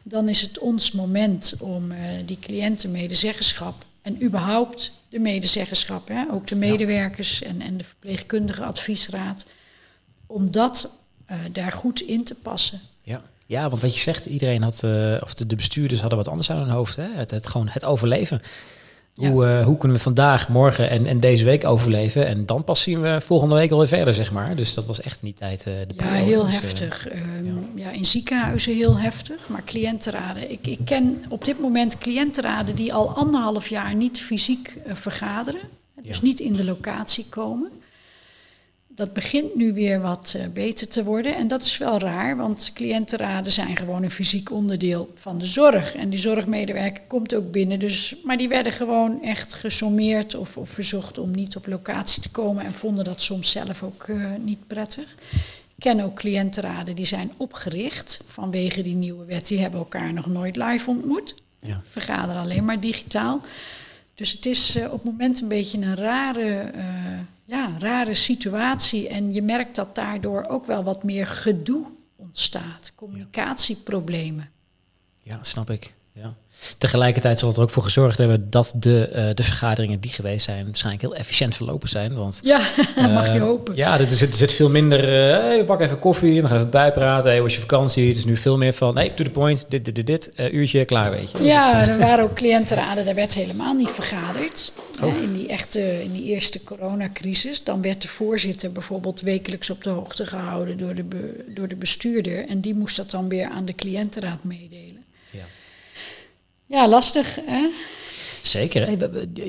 dan 0.03 0.29
is 0.29 0.41
het 0.41 0.59
ons 0.59 0.93
moment 0.93 1.55
om 1.61 1.93
uh, 1.93 1.99
die 2.27 2.39
cliëntenmedezeggenschap 2.41 3.85
en 4.03 4.23
überhaupt 4.23 4.93
de 5.09 5.19
medezeggenschap, 5.19 6.09
hè, 6.09 6.25
ook 6.31 6.47
de 6.47 6.57
medewerkers 6.57 7.43
en, 7.43 7.61
en 7.61 7.77
de 7.77 7.85
verpleegkundige 7.85 8.65
adviesraad, 8.65 9.45
om 10.27 10.51
dat 10.51 10.91
daar 11.53 11.73
goed 11.73 12.01
in 12.01 12.25
te 12.25 12.35
passen. 12.35 12.81
Ja. 13.03 13.23
Ja, 13.49 13.69
want 13.69 13.83
wat 13.83 13.95
je 13.95 14.01
zegt, 14.01 14.27
iedereen 14.27 14.63
had, 14.63 14.83
uh, 14.85 15.15
of 15.23 15.35
de, 15.35 15.47
de, 15.47 15.57
bestuurders 15.57 16.01
hadden 16.01 16.19
wat 16.19 16.29
anders 16.29 16.51
aan 16.51 16.59
hun 16.59 16.71
hoofd. 16.71 16.97
Hè? 16.97 17.09
Het, 17.15 17.31
het 17.31 17.47
gewoon 17.47 17.69
het 17.69 17.85
overleven. 17.85 18.41
Hoe, 19.15 19.47
uh, 19.47 19.65
hoe 19.65 19.77
kunnen 19.77 19.97
we 19.97 20.03
vandaag, 20.03 20.49
morgen 20.49 20.91
en, 20.91 21.07
en 21.07 21.21
deze 21.21 21.45
week 21.45 21.65
overleven? 21.65 22.27
En 22.27 22.47
dan 22.47 22.65
pas 22.65 22.83
zien 22.83 23.01
we 23.01 23.21
volgende 23.21 23.55
week 23.55 23.71
alweer 23.71 23.89
verder, 23.89 24.15
zeg 24.15 24.33
maar. 24.33 24.57
Dus 24.57 24.75
dat 24.75 24.87
was 24.87 25.01
echt 25.01 25.23
in 25.23 25.25
die 25.25 25.35
tijd 25.35 25.67
uh, 25.67 25.75
de 25.87 25.95
Ja, 25.97 26.13
heel 26.13 26.45
dus, 26.45 26.61
heftig. 26.61 27.09
Um, 27.13 27.73
ja. 27.75 27.85
ja. 27.85 27.91
in 27.91 28.07
ziekenhuizen 28.07 28.75
heel 28.75 28.99
heftig. 28.99 29.49
Maar 29.49 29.63
cliëntenraden. 29.65 30.51
Ik, 30.51 30.67
ik 30.67 30.79
ken 30.85 31.25
op 31.29 31.45
dit 31.45 31.61
moment 31.61 31.99
cliëntenraden 31.99 32.75
die 32.75 32.95
al 32.95 33.11
anderhalf 33.11 33.69
jaar 33.69 33.95
niet 33.95 34.21
fysiek 34.21 34.79
vergaderen. 34.87 35.61
Dus 36.01 36.17
ja. 36.17 36.23
niet 36.23 36.41
in 36.41 36.53
de 36.53 36.65
locatie 36.65 37.27
komen 37.29 37.71
dat 38.99 39.13
begint 39.13 39.55
nu 39.55 39.73
weer 39.73 40.01
wat 40.01 40.35
uh, 40.37 40.43
beter 40.53 40.89
te 40.89 41.05
worden. 41.05 41.37
En 41.37 41.49
dat 41.49 41.63
is 41.63 41.79
wel 41.79 41.99
raar, 41.99 42.37
want 42.37 42.71
cliëntenraden 42.75 43.53
zijn 43.53 43.77
gewoon 43.77 44.03
een 44.03 44.11
fysiek 44.11 44.51
onderdeel 44.51 45.13
van 45.15 45.39
de 45.39 45.47
zorg. 45.47 45.95
En 45.95 46.09
die 46.09 46.19
zorgmedewerker 46.19 47.03
komt 47.07 47.35
ook 47.35 47.51
binnen. 47.51 47.79
Dus, 47.79 48.15
maar 48.25 48.37
die 48.37 48.49
werden 48.49 48.73
gewoon 48.73 49.23
echt 49.23 49.55
gesommeerd 49.55 50.35
of, 50.35 50.57
of 50.57 50.69
verzocht 50.69 51.19
om 51.19 51.31
niet 51.31 51.57
op 51.57 51.67
locatie 51.67 52.23
te 52.23 52.31
komen. 52.31 52.65
En 52.65 52.75
vonden 52.75 53.05
dat 53.05 53.23
soms 53.23 53.51
zelf 53.51 53.83
ook 53.83 54.07
uh, 54.07 54.27
niet 54.45 54.67
prettig. 54.67 55.15
Ik 55.75 55.85
ken 55.85 56.01
ook 56.01 56.15
cliëntenraden 56.15 56.97
die 56.97 57.07
zijn 57.07 57.33
opgericht 57.37 58.21
vanwege 58.27 58.83
die 58.83 58.97
nieuwe 58.97 59.25
wet. 59.25 59.49
Die 59.49 59.61
hebben 59.61 59.81
elkaar 59.81 60.13
nog 60.13 60.27
nooit 60.27 60.57
live 60.57 60.91
ontmoet. 60.91 61.35
Ja. 61.59 61.83
Vergaderen 61.91 62.43
alleen 62.43 62.65
maar 62.65 62.81
digitaal. 62.81 63.41
Dus 64.15 64.33
het 64.33 64.47
is 64.47 64.77
uh, 64.77 64.85
op 64.85 64.93
het 64.93 65.05
moment 65.05 65.41
een 65.41 65.49
beetje 65.49 65.79
een 65.79 65.97
rare 65.97 66.71
ja, 67.49 67.79
rare 67.79 68.15
situatie. 68.15 69.09
En 69.09 69.33
je 69.33 69.43
merkt 69.43 69.75
dat 69.75 69.95
daardoor 69.95 70.45
ook 70.49 70.67
wel 70.67 70.85
wat 70.85 71.03
meer 71.03 71.27
gedoe 71.27 71.87
ontstaat, 72.17 72.93
communicatieproblemen. 72.95 74.51
Ja, 75.23 75.39
snap 75.43 75.71
ik. 75.71 75.95
Ja. 76.23 76.35
Tegelijkertijd 76.79 77.39
zal 77.39 77.49
het 77.49 77.57
er 77.57 77.63
ook 77.63 77.71
voor 77.71 77.83
gezorgd 77.83 78.19
hebben 78.19 78.51
dat 78.51 78.73
de, 78.77 79.11
uh, 79.15 79.35
de 79.35 79.43
vergaderingen 79.43 80.01
die 80.01 80.11
geweest 80.11 80.45
zijn 80.45 80.65
waarschijnlijk 80.65 81.05
heel 81.05 81.15
efficiënt 81.15 81.57
verlopen 81.57 81.89
zijn. 81.89 82.15
Want, 82.15 82.41
ja, 82.43 82.61
uh, 82.99 83.15
mag 83.15 83.33
je 83.33 83.39
hopen. 83.39 83.77
Ja, 83.77 84.01
er 84.01 84.11
zit, 84.11 84.31
er 84.31 84.37
zit 84.37 84.53
veel 84.53 84.71
minder, 84.71 85.03
uh, 85.03 85.09
hey, 85.37 85.59
we 85.59 85.65
pakken 85.65 85.87
even 85.87 85.99
koffie, 85.99 86.43
we 86.43 86.49
gaan 86.49 86.57
even 86.57 86.71
bijpraten, 86.71 87.31
hey, 87.31 87.43
was 87.43 87.55
je 87.55 87.61
vakantie? 87.61 88.09
Het 88.09 88.17
is 88.17 88.25
nu 88.25 88.37
veel 88.37 88.57
meer 88.57 88.73
van, 88.73 88.95
nee, 88.95 89.15
to 89.15 89.25
the 89.25 89.31
point, 89.31 89.65
dit, 89.69 89.85
dit, 89.85 89.95
dit, 89.95 90.07
dit 90.07 90.33
uurtje, 90.53 90.85
klaar, 90.85 91.11
weet 91.11 91.31
je. 91.31 91.43
Ja, 91.43 91.89
er 91.89 91.99
waren 91.99 92.25
ook 92.25 92.35
cliëntenraden, 92.35 93.05
daar 93.05 93.15
werd 93.15 93.35
helemaal 93.35 93.75
niet 93.75 93.91
vergaderd. 93.91 94.73
Oh. 95.03 95.23
in, 95.23 95.33
die 95.33 95.49
echte, 95.49 96.03
in 96.03 96.13
die 96.13 96.25
eerste 96.25 96.65
coronacrisis, 96.65 97.65
dan 97.65 97.83
werd 97.83 98.03
de 98.03 98.09
voorzitter 98.09 98.73
bijvoorbeeld 98.73 99.21
wekelijks 99.21 99.71
op 99.71 99.83
de 99.85 99.91
hoogte 99.91 100.27
gehouden 100.27 100.79
door 100.79 100.95
de, 100.95 101.05
be, 101.05 101.45
door 101.55 101.69
de 101.69 101.77
bestuurder. 101.77 102.49
En 102.49 102.61
die 102.61 102.75
moest 102.75 102.97
dat 102.97 103.11
dan 103.11 103.29
weer 103.29 103.49
aan 103.49 103.65
de 103.65 103.75
cliëntenraad 103.75 104.45
meedelen. 104.45 104.98
Ja, 106.69 106.89
lastig. 106.89 107.39
Hè? 107.47 107.69
Zeker. 108.43 108.91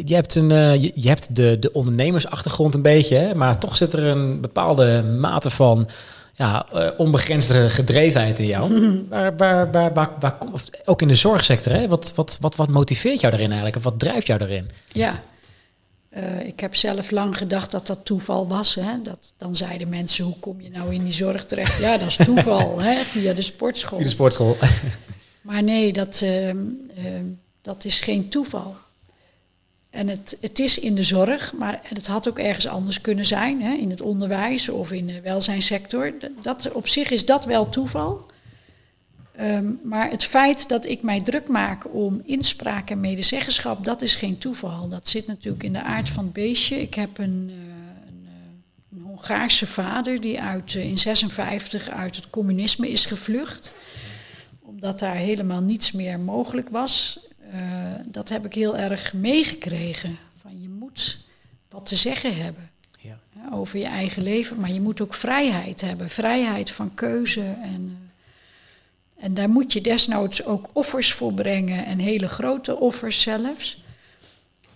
Je 0.05 0.15
hebt, 0.15 0.35
een, 0.35 0.49
uh, 0.49 0.83
je, 0.83 1.07
hebt 1.07 1.35
de, 1.35 1.59
de 1.59 1.71
ondernemersachtergrond 1.71 2.75
een 2.75 2.81
beetje, 2.81 3.15
hè? 3.15 3.35
maar 3.35 3.57
toch 3.57 3.77
zit 3.77 3.93
er 3.93 4.03
een 4.03 4.41
bepaalde 4.41 5.03
mate 5.03 5.49
van 5.49 5.89
ja, 6.33 6.65
uh, 6.73 6.87
onbegrensde 6.97 7.69
gedrevenheid 7.69 8.39
in 8.39 8.45
jou. 8.45 8.71
waar, 9.09 9.37
waar, 9.37 9.71
waar, 9.71 9.93
waar, 9.93 10.11
waar, 10.19 10.37
ook 10.85 11.01
in 11.01 11.07
de 11.07 11.15
zorgsector, 11.15 11.73
hè? 11.73 11.87
Wat, 11.87 12.11
wat, 12.15 12.37
wat, 12.41 12.55
wat 12.55 12.69
motiveert 12.69 13.19
jou 13.19 13.31
daarin 13.31 13.49
eigenlijk? 13.49 13.77
Of 13.77 13.83
wat 13.83 13.99
drijft 13.99 14.27
jou 14.27 14.39
daarin? 14.39 14.69
Ja, 14.91 15.23
uh, 16.17 16.47
ik 16.47 16.59
heb 16.59 16.75
zelf 16.75 17.11
lang 17.11 17.37
gedacht 17.37 17.71
dat 17.71 17.87
dat 17.87 18.05
toeval 18.05 18.47
was. 18.47 18.75
Hè? 18.75 19.01
Dat, 19.03 19.33
dan 19.37 19.55
zeiden 19.55 19.89
mensen, 19.89 20.25
hoe 20.25 20.39
kom 20.39 20.61
je 20.61 20.69
nou 20.69 20.93
in 20.93 21.03
die 21.03 21.13
zorg 21.13 21.45
terecht? 21.45 21.79
Ja, 21.79 21.97
dat 21.97 22.07
is 22.07 22.15
toeval, 22.15 22.79
hè? 22.81 23.03
via 23.03 23.33
de 23.33 23.41
sportschool. 23.41 23.97
Via 23.97 24.07
de 24.07 24.13
sportschool. 24.13 24.57
Maar 25.49 25.63
nee, 25.63 25.93
dat, 25.93 26.21
uh, 26.23 26.47
uh, 26.47 26.53
dat 27.61 27.85
is 27.85 27.99
geen 27.99 28.29
toeval. 28.29 28.75
En 29.89 30.07
het, 30.07 30.37
het 30.41 30.59
is 30.59 30.79
in 30.79 30.95
de 30.95 31.03
zorg, 31.03 31.53
maar 31.53 31.79
het 31.83 32.07
had 32.07 32.29
ook 32.29 32.39
ergens 32.39 32.67
anders 32.67 33.01
kunnen 33.01 33.25
zijn, 33.25 33.61
hè, 33.61 33.73
in 33.73 33.89
het 33.89 34.01
onderwijs 34.01 34.69
of 34.69 34.91
in 34.91 35.07
de 35.07 35.21
welzijnssector. 35.21 36.13
Dat, 36.41 36.71
op 36.71 36.87
zich 36.87 37.09
is 37.09 37.25
dat 37.25 37.45
wel 37.45 37.69
toeval. 37.69 38.25
Ehm, 39.31 39.65
maar 39.83 40.09
het 40.09 40.23
feit 40.23 40.67
dat 40.67 40.85
ik 40.85 41.01
mij 41.01 41.21
druk 41.21 41.47
maak 41.47 41.93
om 41.93 42.21
inspraak 42.25 42.89
en 42.89 42.99
medezeggenschap, 42.99 43.85
dat 43.85 44.01
is 44.01 44.15
geen 44.15 44.37
toeval. 44.37 44.89
Dat 44.89 45.07
zit 45.07 45.27
natuurlijk 45.27 45.63
in 45.63 45.73
de 45.73 45.83
aard 45.83 46.09
van 46.09 46.23
het 46.23 46.33
beestje. 46.33 46.81
Ik 46.81 46.93
heb 46.93 47.17
een, 47.17 47.49
uh, 47.49 47.55
een, 48.07 48.25
uh, 48.25 48.97
een 48.97 49.01
Hongaarse 49.01 49.67
vader 49.67 50.21
die 50.21 50.41
uit, 50.41 50.73
uh, 50.73 50.85
in 50.85 50.99
56 50.99 51.89
uit 51.89 52.15
het 52.15 52.29
communisme 52.29 52.89
is 52.89 53.05
gevlucht. 53.05 53.73
Omdat 54.79 54.99
daar 54.99 55.15
helemaal 55.15 55.61
niets 55.61 55.91
meer 55.91 56.19
mogelijk 56.19 56.69
was. 56.69 57.19
dat 58.05 58.29
heb 58.29 58.45
ik 58.45 58.53
heel 58.53 58.77
erg 58.77 59.13
meegekregen. 59.13 60.17
Van 60.41 60.61
je 60.61 60.69
moet 60.69 61.17
wat 61.69 61.85
te 61.85 61.95
zeggen 61.95 62.35
hebben. 62.35 62.69
Ja. 62.99 63.19
Over 63.51 63.79
je 63.79 63.85
eigen 63.85 64.23
leven, 64.23 64.59
maar 64.59 64.71
je 64.71 64.81
moet 64.81 65.01
ook 65.01 65.13
vrijheid 65.13 65.81
hebben. 65.81 66.09
Vrijheid 66.09 66.71
van 66.71 66.93
keuze 66.93 67.43
en 67.61 68.09
en 69.19 69.33
daar 69.33 69.49
moet 69.49 69.73
je 69.73 69.81
desnoods 69.81 70.45
ook 70.45 70.69
offers 70.73 71.13
voor 71.13 71.33
brengen 71.33 71.85
en 71.85 71.99
hele 71.99 72.27
grote 72.27 72.77
offers 72.77 73.21
zelfs. 73.21 73.83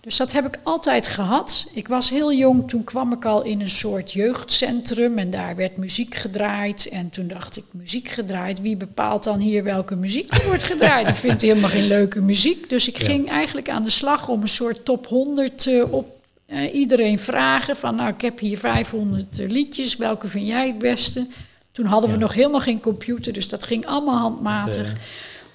Dus 0.04 0.16
dat 0.16 0.32
heb 0.32 0.46
ik 0.46 0.58
altijd 0.62 1.08
gehad. 1.08 1.66
Ik 1.72 1.88
was 1.88 2.10
heel 2.10 2.32
jong, 2.32 2.68
toen 2.68 2.84
kwam 2.84 3.12
ik 3.12 3.24
al 3.24 3.42
in 3.42 3.60
een 3.60 3.70
soort 3.70 4.12
jeugdcentrum 4.12 5.18
en 5.18 5.30
daar 5.30 5.56
werd 5.56 5.76
muziek 5.76 6.14
gedraaid. 6.14 6.88
En 6.88 7.10
toen 7.10 7.28
dacht 7.28 7.56
ik, 7.56 7.64
muziek 7.70 8.08
gedraaid, 8.08 8.60
wie 8.60 8.76
bepaalt 8.76 9.24
dan 9.24 9.38
hier 9.38 9.64
welke 9.64 9.96
muziek 9.96 10.34
er 10.34 10.46
wordt 10.46 10.62
gedraaid? 10.62 11.08
ik 11.08 11.16
vind 11.16 11.42
helemaal 11.42 11.70
geen 11.70 11.86
leuke 11.86 12.20
muziek. 12.20 12.68
Dus 12.68 12.88
ik 12.88 12.98
ging 12.98 13.28
eigenlijk 13.28 13.68
aan 13.68 13.84
de 13.84 13.90
slag 13.90 14.28
om 14.28 14.42
een 14.42 14.48
soort 14.48 14.84
top 14.84 15.06
100 15.06 15.66
uh, 15.66 15.92
op 15.92 16.20
uh, 16.46 16.74
iedereen 16.74 17.18
vragen. 17.18 17.76
Van 17.76 17.94
nou, 17.94 18.08
ik 18.08 18.20
heb 18.20 18.38
hier 18.38 18.58
500 18.58 19.38
uh, 19.38 19.48
liedjes, 19.48 19.96
welke 19.96 20.28
vind 20.28 20.46
jij 20.46 20.66
het 20.66 20.78
beste? 20.78 21.26
Toen 21.72 21.86
hadden 21.86 22.10
we 22.10 22.16
nog 22.16 22.34
helemaal 22.34 22.60
geen 22.60 22.80
computer, 22.80 23.32
dus 23.32 23.48
dat 23.48 23.64
ging 23.64 23.86
allemaal 23.86 24.18
handmatig. 24.18 24.92
Eh, 24.92 24.98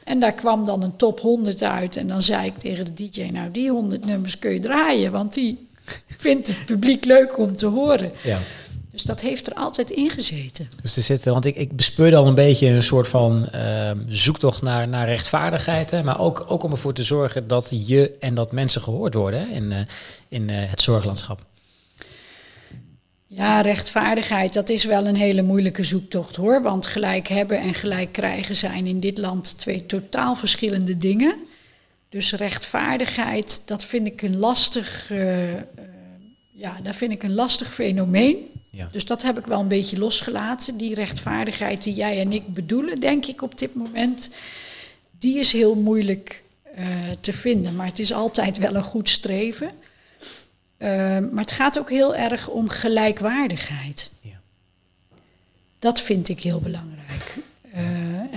en 0.09 0.19
daar 0.19 0.33
kwam 0.33 0.65
dan 0.65 0.81
een 0.81 0.95
top 0.95 1.19
100 1.19 1.63
uit. 1.63 1.95
En 1.95 2.07
dan 2.07 2.21
zei 2.21 2.45
ik 2.45 2.57
tegen 2.57 2.85
de 2.85 2.93
DJ, 2.93 3.21
nou 3.21 3.51
die 3.51 3.71
100 3.71 4.05
nummers 4.05 4.39
kun 4.39 4.53
je 4.53 4.59
draaien, 4.59 5.11
want 5.11 5.33
die 5.33 5.67
vindt 6.07 6.47
het 6.47 6.65
publiek 6.65 7.05
leuk 7.05 7.37
om 7.37 7.55
te 7.55 7.65
horen. 7.65 8.11
Ja. 8.23 8.39
Dus 8.91 9.03
dat 9.03 9.21
heeft 9.21 9.47
er 9.47 9.53
altijd 9.53 9.89
in 9.91 10.09
gezeten. 10.09 10.69
Dus 10.81 10.95
er 10.95 11.01
zit, 11.01 11.25
want 11.25 11.45
ik, 11.45 11.55
ik 11.55 11.75
bespeurde 11.75 12.15
al 12.15 12.27
een 12.27 12.35
beetje 12.35 12.67
een 12.67 12.83
soort 12.83 13.07
van 13.07 13.49
uh, 13.55 13.91
zoektocht 14.07 14.61
naar, 14.61 14.87
naar 14.87 15.05
rechtvaardigheid. 15.07 15.91
Hè, 15.91 16.03
maar 16.03 16.19
ook, 16.19 16.45
ook 16.47 16.63
om 16.63 16.71
ervoor 16.71 16.93
te 16.93 17.03
zorgen 17.03 17.47
dat 17.47 17.87
je 17.87 18.15
en 18.19 18.35
dat 18.35 18.51
mensen 18.51 18.81
gehoord 18.81 19.13
worden 19.13 19.39
hè, 19.39 19.45
in, 19.45 19.71
uh, 19.71 19.77
in 20.27 20.49
uh, 20.49 20.55
het 20.57 20.81
zorglandschap. 20.81 21.41
Ja, 23.31 23.61
rechtvaardigheid, 23.61 24.53
dat 24.53 24.69
is 24.69 24.83
wel 24.83 25.07
een 25.07 25.15
hele 25.15 25.41
moeilijke 25.41 25.83
zoektocht 25.83 26.35
hoor. 26.35 26.61
Want 26.61 26.87
gelijk 26.87 27.27
hebben 27.27 27.59
en 27.59 27.73
gelijk 27.73 28.11
krijgen 28.11 28.55
zijn 28.55 28.85
in 28.87 28.99
dit 28.99 29.17
land 29.17 29.57
twee 29.57 29.85
totaal 29.85 30.35
verschillende 30.35 30.97
dingen. 30.97 31.35
Dus 32.09 32.33
rechtvaardigheid, 32.33 33.61
dat 33.65 33.85
vind 33.85 34.07
ik 34.07 34.21
een 34.21 34.37
lastig, 34.37 35.09
uh, 35.11 35.53
uh, 35.53 35.61
ja, 36.51 36.79
dat 36.83 36.95
vind 36.95 37.11
ik 37.11 37.23
een 37.23 37.33
lastig 37.33 37.73
fenomeen. 37.73 38.37
Ja. 38.71 38.89
Dus 38.91 39.05
dat 39.05 39.21
heb 39.21 39.39
ik 39.39 39.45
wel 39.45 39.59
een 39.59 39.67
beetje 39.67 39.97
losgelaten. 39.97 40.77
Die 40.77 40.95
rechtvaardigheid 40.95 41.83
die 41.83 41.93
jij 41.93 42.19
en 42.19 42.31
ik 42.31 42.53
bedoelen, 42.53 42.99
denk 42.99 43.25
ik 43.25 43.41
op 43.41 43.57
dit 43.57 43.75
moment, 43.75 44.29
die 45.19 45.39
is 45.39 45.53
heel 45.53 45.75
moeilijk 45.75 46.43
uh, 46.77 46.85
te 47.21 47.33
vinden. 47.33 47.75
Maar 47.75 47.87
het 47.87 47.99
is 47.99 48.13
altijd 48.13 48.57
wel 48.57 48.75
een 48.75 48.83
goed 48.83 49.09
streven. 49.09 49.71
Uh, 50.79 50.87
maar 51.31 51.43
het 51.43 51.51
gaat 51.51 51.79
ook 51.79 51.89
heel 51.89 52.15
erg 52.15 52.47
om 52.47 52.69
gelijkwaardigheid. 52.69 54.11
Ja. 54.21 54.39
Dat 55.79 56.01
vind 56.01 56.29
ik 56.29 56.41
heel 56.41 56.59
belangrijk. 56.59 57.35
Uh, 57.75 57.79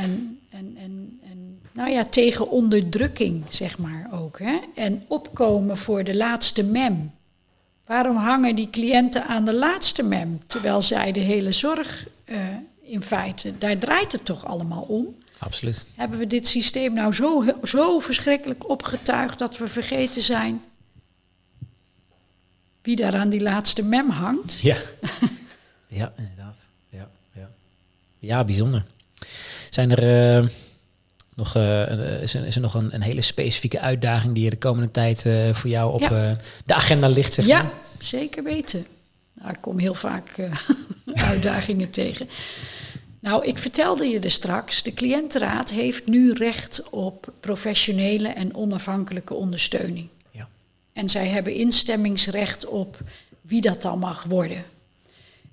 en, 0.03 0.40
en, 0.51 0.76
en, 0.76 1.20
en 1.30 1.61
nou 1.72 1.90
ja, 1.90 2.05
tegen 2.05 2.51
onderdrukking, 2.51 3.45
zeg 3.49 3.78
maar 3.78 4.09
ook. 4.12 4.38
Hè? 4.38 4.59
En 4.74 5.05
opkomen 5.09 5.76
voor 5.76 6.05
de 6.05 6.16
laatste 6.16 6.64
mem. 6.64 7.12
Waarom 7.84 8.16
hangen 8.16 8.57
die 8.57 8.70
cliënten 8.70 9.26
aan 9.26 9.45
de 9.45 9.55
laatste 9.55 10.03
mem? 10.03 10.40
Terwijl 10.47 10.82
zij 10.82 11.12
de 11.12 11.20
hele 11.20 11.53
zorg 11.53 12.07
uh, 12.24 12.38
in 12.82 13.03
feite, 13.03 13.59
daar 13.59 13.78
draait 13.78 14.12
het 14.12 14.24
toch 14.24 14.45
allemaal 14.45 14.82
om. 14.82 15.16
Absoluut. 15.38 15.84
Hebben 15.95 16.18
we 16.18 16.26
dit 16.26 16.49
systeem 16.49 16.93
nou 16.93 17.12
zo, 17.12 17.45
zo 17.62 17.99
verschrikkelijk 17.99 18.70
opgetuigd 18.70 19.38
dat 19.38 19.59
we 19.59 19.68
vergeten 19.68 20.22
zijn 20.22 20.62
wie 22.83 22.97
daar 22.97 23.14
aan 23.14 23.30
die 23.30 23.41
laatste 23.41 23.83
mem 23.83 24.11
hangt. 24.11 24.61
Ja, 24.61 24.76
ja 25.89 26.12
inderdaad. 26.16 26.59
Ja, 26.89 27.09
ja. 27.35 27.51
ja 28.18 28.45
bijzonder. 28.45 28.85
Zijn 29.70 29.91
er 29.91 30.43
uh, 30.43 30.49
nog, 31.35 31.57
uh, 31.57 32.22
is 32.22 32.35
er, 32.35 32.47
is 32.47 32.55
er 32.55 32.61
nog 32.61 32.74
een, 32.74 32.95
een, 32.95 33.03
hele 33.03 33.20
specifieke 33.20 33.80
uitdaging 33.80 34.35
die 34.35 34.45
je 34.45 34.51
de 34.51 34.59
komende 34.59 34.91
tijd 34.91 35.24
uh, 35.24 35.55
voor 35.55 35.70
jou 35.70 35.93
op 35.93 36.01
ja. 36.01 36.37
de 36.64 36.74
agenda 36.74 37.09
ligt? 37.09 37.35
Zeg 37.35 37.47
ja, 37.47 37.70
zeker 37.99 38.43
weten. 38.43 38.87
Nou, 39.33 39.51
ik 39.51 39.61
kom 39.61 39.78
heel 39.78 39.95
vaak 39.95 40.49
uitdagingen 41.30 41.91
tegen. 41.91 42.28
Nou, 43.22 43.47
ik 43.47 43.59
vertelde 43.59 44.07
je 44.07 44.18
er 44.18 44.30
straks, 44.30 44.83
de 44.83 44.95
cliëntenraad 44.95 45.70
heeft 45.70 46.07
nu 46.07 46.33
recht 46.33 46.91
op 46.91 47.33
professionele 47.41 48.28
en 48.28 48.55
onafhankelijke 48.55 49.35
ondersteuning. 49.35 50.09
En 50.93 51.09
zij 51.09 51.28
hebben 51.28 51.55
instemmingsrecht 51.55 52.66
op 52.66 53.01
wie 53.40 53.61
dat 53.61 53.82
dan 53.82 53.99
mag 53.99 54.24
worden. 54.24 54.64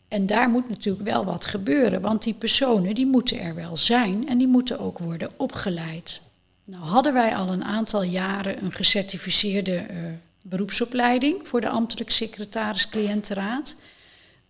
En 0.07 0.25
daar 0.25 0.49
moet 0.49 0.69
natuurlijk 0.69 1.05
wel 1.05 1.25
wat 1.25 1.45
gebeuren, 1.45 2.01
want 2.01 2.23
die 2.23 2.33
personen 2.33 2.95
die 2.95 3.05
moeten 3.05 3.39
er 3.39 3.55
wel 3.55 3.77
zijn 3.77 4.27
en 4.27 4.37
die 4.37 4.47
moeten 4.47 4.79
ook 4.79 4.99
worden 4.99 5.29
opgeleid. 5.37 6.21
Nou 6.63 6.83
hadden 6.83 7.13
wij 7.13 7.35
al 7.35 7.47
een 7.47 7.63
aantal 7.63 8.03
jaren 8.03 8.63
een 8.63 8.71
gecertificeerde 8.71 9.85
uh, 9.91 9.97
beroepsopleiding 10.41 11.47
voor 11.47 11.61
de 11.61 11.69
ambtelijk 11.69 12.09
secretaris 12.09 12.89
cliëntenraad. 12.89 13.75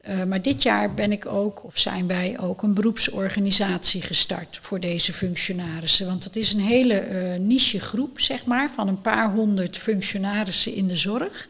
Uh, 0.10 0.24
maar 0.24 0.42
dit 0.42 0.64
jaar 0.64 0.94
ben 0.94 1.12
ik 1.12 1.26
ook, 1.26 1.64
of 1.64 1.78
zijn 1.78 2.08
wij 2.08 2.40
ook, 2.40 2.62
een 2.62 2.74
beroepsorganisatie 2.74 4.02
gestart 4.02 4.60
voor 4.62 4.80
deze 4.80 5.14
functionarissen. 5.14 6.06
Want 6.06 6.24
het 6.24 6.36
is 6.36 6.54
een 6.54 6.60
hele 6.60 7.10
uh, 7.10 7.40
niche 7.40 7.80
groep, 7.80 8.20
zeg 8.20 8.46
maar, 8.46 8.72
van 8.72 8.88
een 8.88 9.02
paar 9.02 9.32
honderd 9.32 9.78
functionarissen 9.78 10.74
in 10.74 10.88
de 10.88 10.96
zorg. 10.96 11.50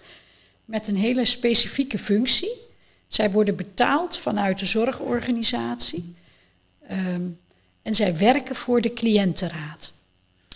Met 0.66 0.88
een 0.88 0.96
hele 0.96 1.26
specifieke 1.26 1.98
functie. 1.98 2.52
Zij 3.08 3.32
worden 3.32 3.56
betaald 3.56 4.18
vanuit 4.18 4.60
de 4.60 4.66
zorgorganisatie. 4.66 6.16
Um, 6.92 7.40
en 7.82 7.96
zij 7.96 8.18
werken 8.18 8.56
voor 8.56 8.82
de 8.82 8.94
cliëntenraad. 8.94 9.94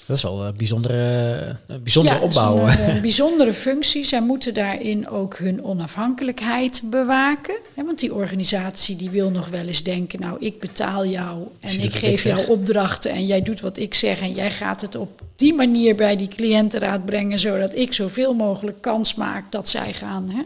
Dat 0.06 0.18
is 0.18 0.24
wel 0.24 0.45
een 0.45 0.58
bijzondere, 0.58 1.56
een 1.68 1.84
bijzondere 1.84 2.16
ja, 2.16 2.22
opbouw. 2.22 2.58
Een, 2.58 2.89
een, 2.89 3.01
bijzondere 3.12 3.54
functie. 3.54 4.04
Zij 4.04 4.22
moeten 4.22 4.54
daarin 4.54 5.08
ook 5.08 5.38
hun 5.38 5.64
onafhankelijkheid 5.64 6.82
bewaken. 6.86 7.56
want 7.76 7.99
die 7.99 8.14
organisatie 8.14 8.95
die 8.95 9.10
wil 9.10 9.30
nog 9.30 9.47
wel 9.47 9.68
eens 9.68 9.84
denken, 9.84 10.20
nou 10.20 10.38
ik 10.39 10.60
betaal 10.60 11.06
jou 11.06 11.47
en 11.60 11.80
ik 11.80 11.95
geef 11.95 12.24
jou 12.24 12.47
opdrachten 12.47 13.12
en 13.12 13.26
jij 13.26 13.41
doet 13.41 13.62
wat 13.62 13.78
ik 13.78 13.93
zeg 13.93 14.22
en 14.22 14.34
jij 14.34 14.51
gaat 14.51 14.82
het 14.82 14.95
op 14.95 15.22
die 15.36 15.54
manier 15.54 15.95
bij 15.95 16.16
die 16.16 16.28
cliëntenraad 16.28 17.06
brengen, 17.06 17.39
zodat 17.39 17.76
ik 17.76 17.93
zoveel 17.93 18.34
mogelijk 18.34 18.82
kans 18.82 19.16
maak 19.16 19.51
dat 19.51 19.70
zij 19.70 19.93
gaan 19.93 20.30
hè, 20.30 20.43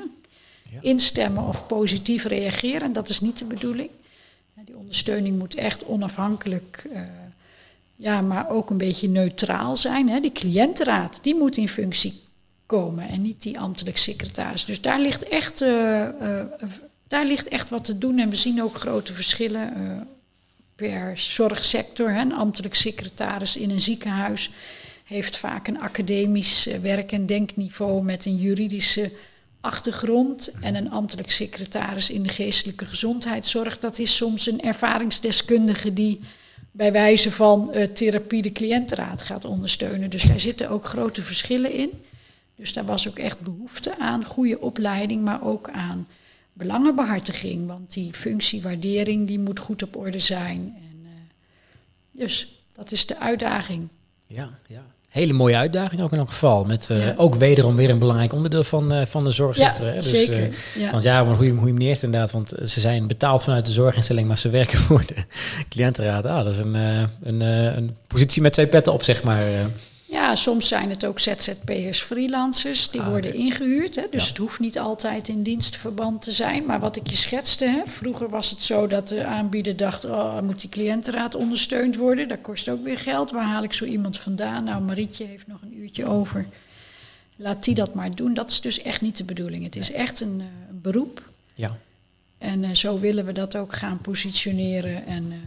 ja. 0.72 0.80
instemmen 0.82 1.48
of 1.48 1.68
positief 1.68 2.26
reageren. 2.26 2.94
Dat 2.94 3.10
is 3.10 3.20
niet 3.20 3.40
de 3.40 3.46
bedoeling. 3.46 3.90
Die 4.66 4.78
ondersteuning 4.78 5.38
moet 5.38 5.56
echt 5.56 5.86
onafhankelijk 5.86 6.84
uh, 6.94 7.00
ja, 7.98 8.22
maar 8.22 8.50
ook 8.50 8.70
een 8.70 8.78
beetje 8.78 9.10
neutraal 9.10 9.78
zijn. 9.78 10.10
Hè. 10.10 10.20
Die 10.20 10.32
cliëntenraad, 10.32 11.20
die 11.22 11.36
moet 11.36 11.58
in 11.58 11.70
functie 11.70 12.22
komen 12.66 13.10
en 13.10 13.22
niet 13.22 13.42
die 13.42 13.60
ambtelijk 13.60 13.98
secretaris. 13.98 14.66
Dus 14.66 14.82
daar 14.82 15.00
ligt 15.00 15.24
echt, 15.24 15.62
uh, 15.62 16.08
uh, 16.22 16.44
daar 17.08 17.26
ligt 17.26 17.48
echt 17.48 17.70
wat 17.70 17.86
te 17.86 17.98
doen 17.98 18.20
en 18.20 18.30
we 18.30 18.36
zien 18.36 18.64
ook 18.64 18.76
grote 18.76 19.14
verschillen 19.14 19.74
uh, 19.78 20.02
per 20.76 21.18
zorgsector. 21.18 22.10
Een 22.10 22.34
ambtelijk 22.34 22.76
secretaris 22.76 23.58
in 23.58 23.70
een 23.70 23.82
ziekenhuis 23.82 24.52
heeft 25.04 25.38
vaak 25.38 25.68
een 25.68 25.80
academisch 25.80 26.68
werk- 26.82 27.12
en 27.12 27.26
denkniveau 27.26 28.04
met 28.04 28.26
een 28.26 28.36
juridische 28.36 29.12
achtergrond. 29.62 30.52
En 30.62 30.76
een 30.76 30.92
ambtelijk 30.92 31.32
secretaris 31.32 32.10
in 32.10 32.24
de 32.24 32.30
geestelijke 32.30 32.86
gezondheidszorg, 32.86 33.80
dat 33.80 34.00
is 34.00 34.16
soms 34.16 34.48
een 34.48 34.62
ervaringsdeskundige 34.62 35.94
die 35.94 36.20
bij 36.78 36.92
wijze 36.92 37.32
van 37.32 37.72
uh, 37.74 37.84
therapie 37.84 38.42
de 38.42 38.52
cliëntenraad 38.52 39.22
gaat 39.22 39.46
ondersteunen. 39.46 40.10
Dus 40.10 40.24
daar 40.24 40.40
zitten 40.40 40.70
ook 40.70 40.86
grote 40.86 41.22
verschillen 41.22 41.72
in. 41.72 41.90
Dus 42.56 42.74
daar 42.74 42.86
was 42.86 43.08
ook 43.08 43.20
echt 43.20 43.40
behoefte 43.40 43.98
aan 44.00 44.26
goede 44.26 44.60
opleiding, 44.60 45.24
maar 45.24 45.44
ook 45.44 45.70
aan 45.70 46.08
belangenbehartiging. 46.54 47.68
Want 47.68 47.94
die 47.94 48.14
functiewaardering 48.14 49.28
die 49.28 49.40
moet 49.40 49.60
goed 49.60 49.84
op 49.84 49.96
orde 49.96 50.20
zijn. 50.20 50.76
En, 50.78 51.00
uh, 51.04 51.10
dus 52.12 52.62
dat 52.74 52.92
is 52.92 53.06
de 53.06 53.20
uitdaging. 53.20 53.88
Ja, 54.28 54.60
ja. 54.68 54.86
Hele 55.18 55.34
mooie 55.34 55.56
uitdaging 55.56 56.02
ook 56.02 56.12
in 56.12 56.18
elk 56.18 56.30
geval. 56.30 56.64
Met 56.66 56.90
uh, 56.92 57.08
ook 57.16 57.36
wederom 57.36 57.76
weer 57.76 57.90
een 57.90 58.00
belangrijk 58.00 58.34
onderdeel 58.34 58.64
van, 58.64 58.94
uh, 58.94 59.06
van 59.06 59.24
de 59.24 59.32
zorgsector. 59.32 59.86
Ja, 59.86 59.92
hè? 59.92 59.98
Dus, 60.00 60.10
zeker. 60.10 60.40
Uh, 60.40 60.54
ja. 60.76 60.92
Want 60.92 61.04
ja, 61.04 61.26
hoe 61.26 61.46
je, 61.46 61.52
hoe 61.52 61.68
je 61.68 61.74
hem 61.74 61.96
inderdaad, 62.02 62.32
want 62.32 62.54
ze 62.64 62.80
zijn 62.80 63.08
betaald 63.08 63.44
vanuit 63.44 63.66
de 63.66 63.72
zorginstelling, 63.72 64.28
maar 64.28 64.38
ze 64.38 64.50
werken 64.50 64.80
voor 64.88 65.04
de 65.06 65.16
cliëntenraad. 65.70 66.26
Ah, 66.26 66.44
dat 66.44 66.54
is 66.54 66.60
een, 66.60 66.74
een, 67.24 67.42
een 67.42 67.96
positie 68.08 68.42
met 68.42 68.54
twee 68.54 68.68
petten 68.68 68.94
op, 68.94 69.04
zeg 69.04 69.24
maar. 69.24 69.42
Ja, 70.10 70.36
soms 70.36 70.68
zijn 70.68 70.90
het 70.90 71.06
ook 71.06 71.20
ZZP'ers, 71.20 72.02
freelancers, 72.02 72.90
die 72.90 73.02
ah, 73.02 73.08
worden 73.08 73.32
okay. 73.32 73.46
ingehuurd. 73.46 73.96
Hè, 73.96 74.08
dus 74.12 74.24
ja. 74.24 74.30
het 74.30 74.38
hoeft 74.38 74.60
niet 74.60 74.80
altijd 74.80 75.28
in 75.28 75.44
dienstverband 75.44 76.22
te 76.22 76.32
zijn. 76.32 76.66
Maar 76.66 76.80
wat 76.80 76.96
ik 76.96 77.08
je 77.08 77.16
schetste, 77.16 77.66
hè, 77.66 77.82
vroeger 77.86 78.30
was 78.30 78.50
het 78.50 78.62
zo 78.62 78.88
dat 78.88 79.08
de 79.08 79.26
aanbieder 79.26 79.78
dacht... 79.78 80.06
oh, 80.06 80.42
moet 80.42 80.62
die 80.62 80.70
cliëntenraad 80.70 81.36
ondersteund 81.36 81.96
worden? 81.96 82.28
Dat 82.28 82.42
kost 82.42 82.70
ook 82.70 82.84
weer 82.84 82.98
geld. 82.98 83.32
Waar 83.32 83.44
haal 83.44 83.64
ik 83.64 83.74
zo 83.74 83.86
iemand 83.86 84.20
vandaan? 84.20 84.64
Nou, 84.64 84.82
Marietje 84.82 85.26
heeft 85.26 85.48
nog 85.48 85.62
een 85.62 85.78
uurtje 85.78 86.06
over. 86.06 86.46
Laat 87.36 87.64
die 87.64 87.76
dat 87.76 87.94
maar 87.94 88.16
doen. 88.16 88.34
Dat 88.34 88.50
is 88.50 88.62
dus 88.62 88.82
echt 88.82 89.02
niet 89.02 89.18
de 89.18 89.24
bedoeling. 89.24 89.64
Het 89.64 89.76
is 89.76 89.92
echt 89.92 90.22
een, 90.22 90.40
uh, 90.40 90.46
een 90.70 90.82
beroep. 90.82 91.30
Ja. 91.54 91.78
En 92.38 92.64
uh, 92.64 92.74
zo 92.74 93.00
willen 93.00 93.26
we 93.26 93.32
dat 93.32 93.56
ook 93.56 93.76
gaan 93.76 94.02
positioneren 94.02 95.06
en... 95.06 95.24
Uh, 95.32 95.38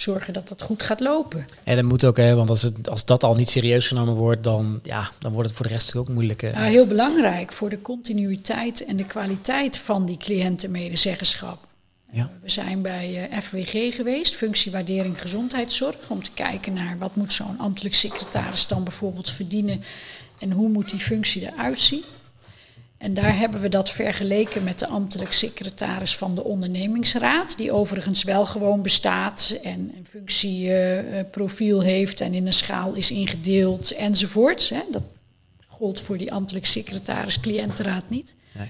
zorgen 0.00 0.32
dat 0.32 0.48
dat 0.48 0.62
goed 0.62 0.82
gaat 0.82 1.00
lopen. 1.00 1.46
En 1.64 1.76
dat 1.76 1.84
moet 1.84 2.04
ook, 2.04 2.16
hè, 2.16 2.34
want 2.34 2.50
als, 2.50 2.62
het, 2.62 2.88
als 2.88 3.04
dat 3.04 3.22
al 3.22 3.34
niet 3.34 3.50
serieus 3.50 3.86
genomen 3.86 4.14
wordt, 4.14 4.44
dan, 4.44 4.80
ja, 4.82 5.10
dan 5.18 5.32
wordt 5.32 5.48
het 5.48 5.56
voor 5.56 5.66
de 5.66 5.72
rest 5.72 5.96
ook 5.96 6.08
moeilijk. 6.08 6.40
Ja, 6.40 6.62
heel 6.62 6.86
belangrijk 6.86 7.52
voor 7.52 7.68
de 7.68 7.82
continuïteit 7.82 8.84
en 8.84 8.96
de 8.96 9.06
kwaliteit 9.06 9.78
van 9.78 10.06
die 10.06 10.16
cliëntenmedezeggenschap. 10.16 11.66
Ja. 12.12 12.22
Uh, 12.22 12.42
we 12.42 12.50
zijn 12.50 12.82
bij 12.82 13.30
uh, 13.30 13.38
FWG 13.38 13.94
geweest, 13.94 14.34
functiewaardering 14.34 15.20
gezondheidszorg, 15.20 15.96
om 16.08 16.22
te 16.22 16.30
kijken 16.34 16.72
naar 16.72 16.98
wat 16.98 17.16
moet 17.16 17.32
zo'n 17.32 17.58
ambtelijk 17.58 17.94
secretaris 17.94 18.66
dan 18.66 18.84
bijvoorbeeld 18.84 19.30
verdienen 19.30 19.82
en 20.38 20.52
hoe 20.52 20.68
moet 20.68 20.90
die 20.90 21.00
functie 21.00 21.52
eruit 21.52 21.80
zien. 21.80 22.02
En 22.98 23.14
daar 23.14 23.38
hebben 23.38 23.60
we 23.60 23.68
dat 23.68 23.90
vergeleken 23.90 24.64
met 24.64 24.78
de 24.78 24.86
ambtelijk 24.86 25.32
secretaris 25.32 26.16
van 26.16 26.34
de 26.34 26.44
ondernemingsraad, 26.44 27.56
die 27.56 27.72
overigens 27.72 28.22
wel 28.22 28.46
gewoon 28.46 28.82
bestaat 28.82 29.58
en 29.62 29.92
een 29.96 30.06
functieprofiel 30.08 31.80
uh, 31.80 31.86
heeft 31.86 32.20
en 32.20 32.34
in 32.34 32.46
een 32.46 32.52
schaal 32.52 32.94
is 32.94 33.10
ingedeeld 33.10 33.90
enzovoorts. 33.90 34.68
Hè. 34.68 34.80
Dat 34.90 35.02
gold 35.66 36.00
voor 36.00 36.18
die 36.18 36.32
ambtelijk 36.32 36.66
secretaris 36.66 37.40
cliëntenraad 37.40 38.10
niet. 38.10 38.34
Nee. 38.52 38.68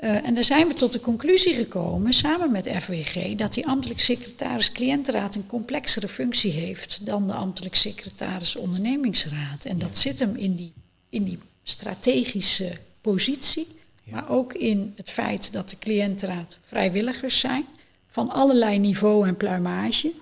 Uh, 0.00 0.26
en 0.26 0.34
daar 0.34 0.44
zijn 0.44 0.68
we 0.68 0.74
tot 0.74 0.92
de 0.92 1.00
conclusie 1.00 1.54
gekomen, 1.54 2.12
samen 2.12 2.52
met 2.52 2.68
FWG, 2.68 3.34
dat 3.34 3.54
die 3.54 3.66
ambtelijk 3.66 4.00
secretaris 4.00 4.72
cliëntenraad 4.72 5.34
een 5.34 5.46
complexere 5.46 6.08
functie 6.08 6.52
heeft 6.52 7.06
dan 7.06 7.26
de 7.26 7.32
ambtelijk 7.32 7.74
secretaris 7.74 8.56
ondernemingsraad. 8.56 9.64
En 9.64 9.78
dat 9.78 9.98
zit 9.98 10.18
hem 10.18 10.36
in 10.36 10.54
die, 10.54 10.72
in 11.08 11.24
die 11.24 11.38
strategische 11.62 12.72
positie, 13.12 13.66
ja. 14.02 14.12
maar 14.12 14.28
ook 14.28 14.52
in 14.54 14.92
het 14.96 15.10
feit 15.10 15.52
dat 15.52 15.70
de 15.70 15.78
cliëntenraad 15.78 16.58
vrijwilligers 16.62 17.38
zijn, 17.38 17.64
van 18.06 18.30
allerlei 18.30 18.78
niveau 18.78 19.26
en 19.26 19.36
pluimage. 19.36 20.12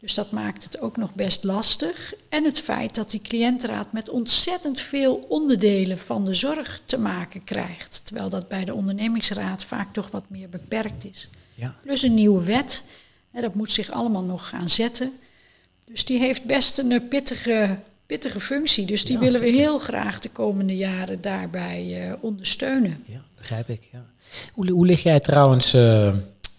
Dus 0.00 0.14
dat 0.14 0.30
maakt 0.30 0.64
het 0.64 0.80
ook 0.80 0.96
nog 0.96 1.14
best 1.14 1.44
lastig. 1.44 2.14
En 2.28 2.44
het 2.44 2.60
feit 2.60 2.94
dat 2.94 3.10
die 3.10 3.20
cliëntenraad 3.20 3.92
met 3.92 4.08
ontzettend 4.08 4.80
veel 4.80 5.26
onderdelen 5.28 5.98
van 5.98 6.24
de 6.24 6.34
zorg 6.34 6.82
te 6.84 6.98
maken 6.98 7.44
krijgt. 7.44 8.00
Terwijl 8.04 8.28
dat 8.28 8.48
bij 8.48 8.64
de 8.64 8.74
ondernemingsraad 8.74 9.64
vaak 9.64 9.92
toch 9.92 10.10
wat 10.10 10.24
meer 10.28 10.48
beperkt 10.48 11.04
is. 11.04 11.28
Ja. 11.54 11.76
Plus 11.82 12.02
een 12.02 12.14
nieuwe 12.14 12.44
wet. 12.44 12.84
Dat 13.32 13.54
moet 13.54 13.72
zich 13.72 13.90
allemaal 13.90 14.24
nog 14.24 14.48
gaan 14.48 14.68
zetten. 14.68 15.12
Dus 15.86 16.04
die 16.04 16.18
heeft 16.18 16.44
best 16.44 16.78
een 16.78 17.08
pittige 17.08 17.78
pittige 18.10 18.40
functie. 18.40 18.86
Dus 18.86 19.04
die 19.04 19.14
Ja, 19.16 19.20
willen 19.22 19.40
we 19.40 19.48
heel 19.48 19.78
graag 19.78 20.18
de 20.18 20.28
komende 20.28 20.76
jaren 20.76 21.20
daarbij 21.20 22.02
eh, 22.08 22.12
ondersteunen. 22.20 23.04
Ja, 23.06 23.22
begrijp 23.36 23.68
ik. 23.68 23.88
Ja. 23.92 24.04
Hoe, 24.52 24.70
hoe 24.70 24.86
lig 24.86 25.02
jij 25.02 25.20
trouwens, 25.20 25.74
eh, 25.74 26.12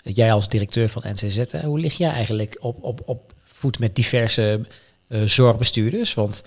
jij 0.04 0.34
als 0.34 0.48
directeur 0.48 0.90
van 0.90 1.04
NCZ, 1.06 1.52
hè, 1.52 1.64
hoe 1.66 1.80
lig 1.80 1.98
jij 1.98 2.10
eigenlijk 2.12 2.58
op, 2.60 2.84
op, 2.84 3.02
op 3.06 3.34
voet 3.44 3.80
met 3.80 3.96
diverse 3.96 4.66
eh, 5.08 5.22
zorgbestuurders? 5.24 6.14
Want 6.14 6.44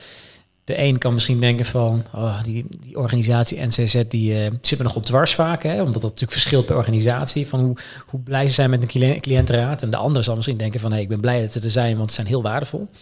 de 0.64 0.78
een 0.78 0.98
kan 0.98 1.12
misschien 1.12 1.40
denken 1.40 1.64
van, 1.66 2.04
oh, 2.14 2.42
die, 2.42 2.66
die 2.80 2.98
organisatie 2.98 3.66
NCZ 3.66 4.02
die 4.08 4.50
zit 4.62 4.78
me 4.78 4.84
nog 4.84 4.96
op 4.96 5.04
dwars 5.04 5.34
vaak, 5.34 5.62
hè, 5.62 5.78
omdat 5.78 5.92
dat 6.02 6.02
natuurlijk 6.02 6.32
verschilt 6.32 6.66
per 6.66 6.76
organisatie, 6.76 7.46
van 7.46 7.60
hoe, 7.60 7.76
hoe 8.06 8.20
blij 8.20 8.46
ze 8.46 8.52
zijn 8.54 8.70
met 8.70 8.82
een 8.82 8.88
cli- 8.88 9.20
cliëntenraad. 9.20 9.82
En 9.82 9.90
de 9.90 9.96
ander 9.96 10.24
zal 10.24 10.34
misschien 10.34 10.56
denken 10.56 10.80
van, 10.80 10.92
hey, 10.92 11.00
ik 11.00 11.08
ben 11.08 11.20
blij 11.20 11.40
dat 11.40 11.52
ze 11.52 11.60
er 11.60 11.70
zijn, 11.70 11.96
want 11.96 12.08
ze 12.08 12.14
zijn 12.14 12.26
heel 12.26 12.42
waardevol. 12.42 12.88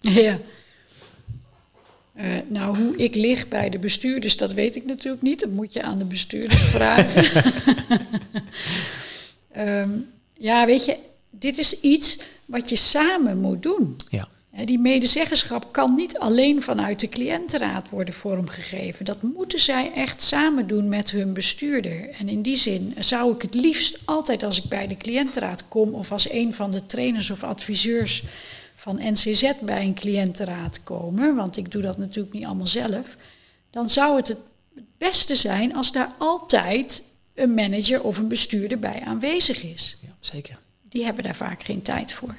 Ja. 0.00 0.38
Eh, 2.22 2.28
nou, 2.48 2.78
hoe 2.78 2.96
ik 2.96 3.14
lig 3.14 3.48
bij 3.48 3.70
de 3.70 3.78
bestuurders, 3.78 4.36
dat 4.36 4.52
weet 4.52 4.76
ik 4.76 4.84
natuurlijk 4.84 5.22
niet. 5.22 5.40
Dat 5.40 5.50
moet 5.50 5.72
je 5.72 5.82
aan 5.82 5.98
de 5.98 6.04
bestuurders 6.04 6.62
vragen. 6.62 7.24
Ehm, 9.52 9.90
ja, 10.34 10.66
weet 10.66 10.84
je, 10.84 10.96
dit 11.30 11.58
is 11.58 11.80
iets 11.80 12.18
wat 12.44 12.68
je 12.68 12.76
samen 12.76 13.38
moet 13.38 13.62
doen. 13.62 13.96
Ja. 14.10 14.28
Die 14.64 14.78
medezeggenschap 14.78 15.72
kan 15.72 15.94
niet 15.94 16.18
alleen 16.18 16.62
vanuit 16.62 17.00
de 17.00 17.08
cliëntenraad 17.08 17.90
worden 17.90 18.14
vormgegeven. 18.14 19.04
Dat 19.04 19.22
moeten 19.22 19.58
zij 19.58 19.92
echt 19.94 20.22
samen 20.22 20.66
doen 20.66 20.88
met 20.88 21.10
hun 21.10 21.32
bestuurder. 21.32 22.10
En 22.18 22.28
in 22.28 22.42
die 22.42 22.56
zin 22.56 22.94
zou 22.98 23.34
ik 23.34 23.42
het 23.42 23.54
liefst 23.54 23.98
altijd 24.04 24.42
als 24.42 24.62
ik 24.62 24.68
bij 24.68 24.86
de 24.86 24.96
cliëntenraad 24.96 25.68
kom 25.68 25.94
of 25.94 26.12
als 26.12 26.30
een 26.30 26.54
van 26.54 26.70
de 26.70 26.86
trainers 26.86 27.30
of 27.30 27.42
adviseurs 27.42 28.22
van 28.82 28.98
NCZ 29.02 29.52
bij 29.60 29.84
een 29.84 29.94
cliëntenraad 29.94 30.82
komen, 30.84 31.34
want 31.34 31.56
ik 31.56 31.70
doe 31.72 31.82
dat 31.82 31.98
natuurlijk 31.98 32.34
niet 32.34 32.44
allemaal 32.44 32.66
zelf, 32.66 33.16
dan 33.70 33.90
zou 33.90 34.16
het 34.16 34.28
het 34.28 34.38
beste 34.98 35.34
zijn 35.36 35.74
als 35.76 35.92
daar 35.92 36.10
altijd 36.18 37.02
een 37.34 37.54
manager 37.54 38.02
of 38.02 38.18
een 38.18 38.28
bestuurder 38.28 38.78
bij 38.78 39.00
aanwezig 39.04 39.62
is. 39.62 39.96
ja, 40.02 40.08
zeker. 40.20 40.58
Die 40.88 41.04
hebben 41.04 41.24
daar 41.24 41.34
vaak 41.34 41.62
geen 41.62 41.82
tijd 41.82 42.12
voor. 42.12 42.34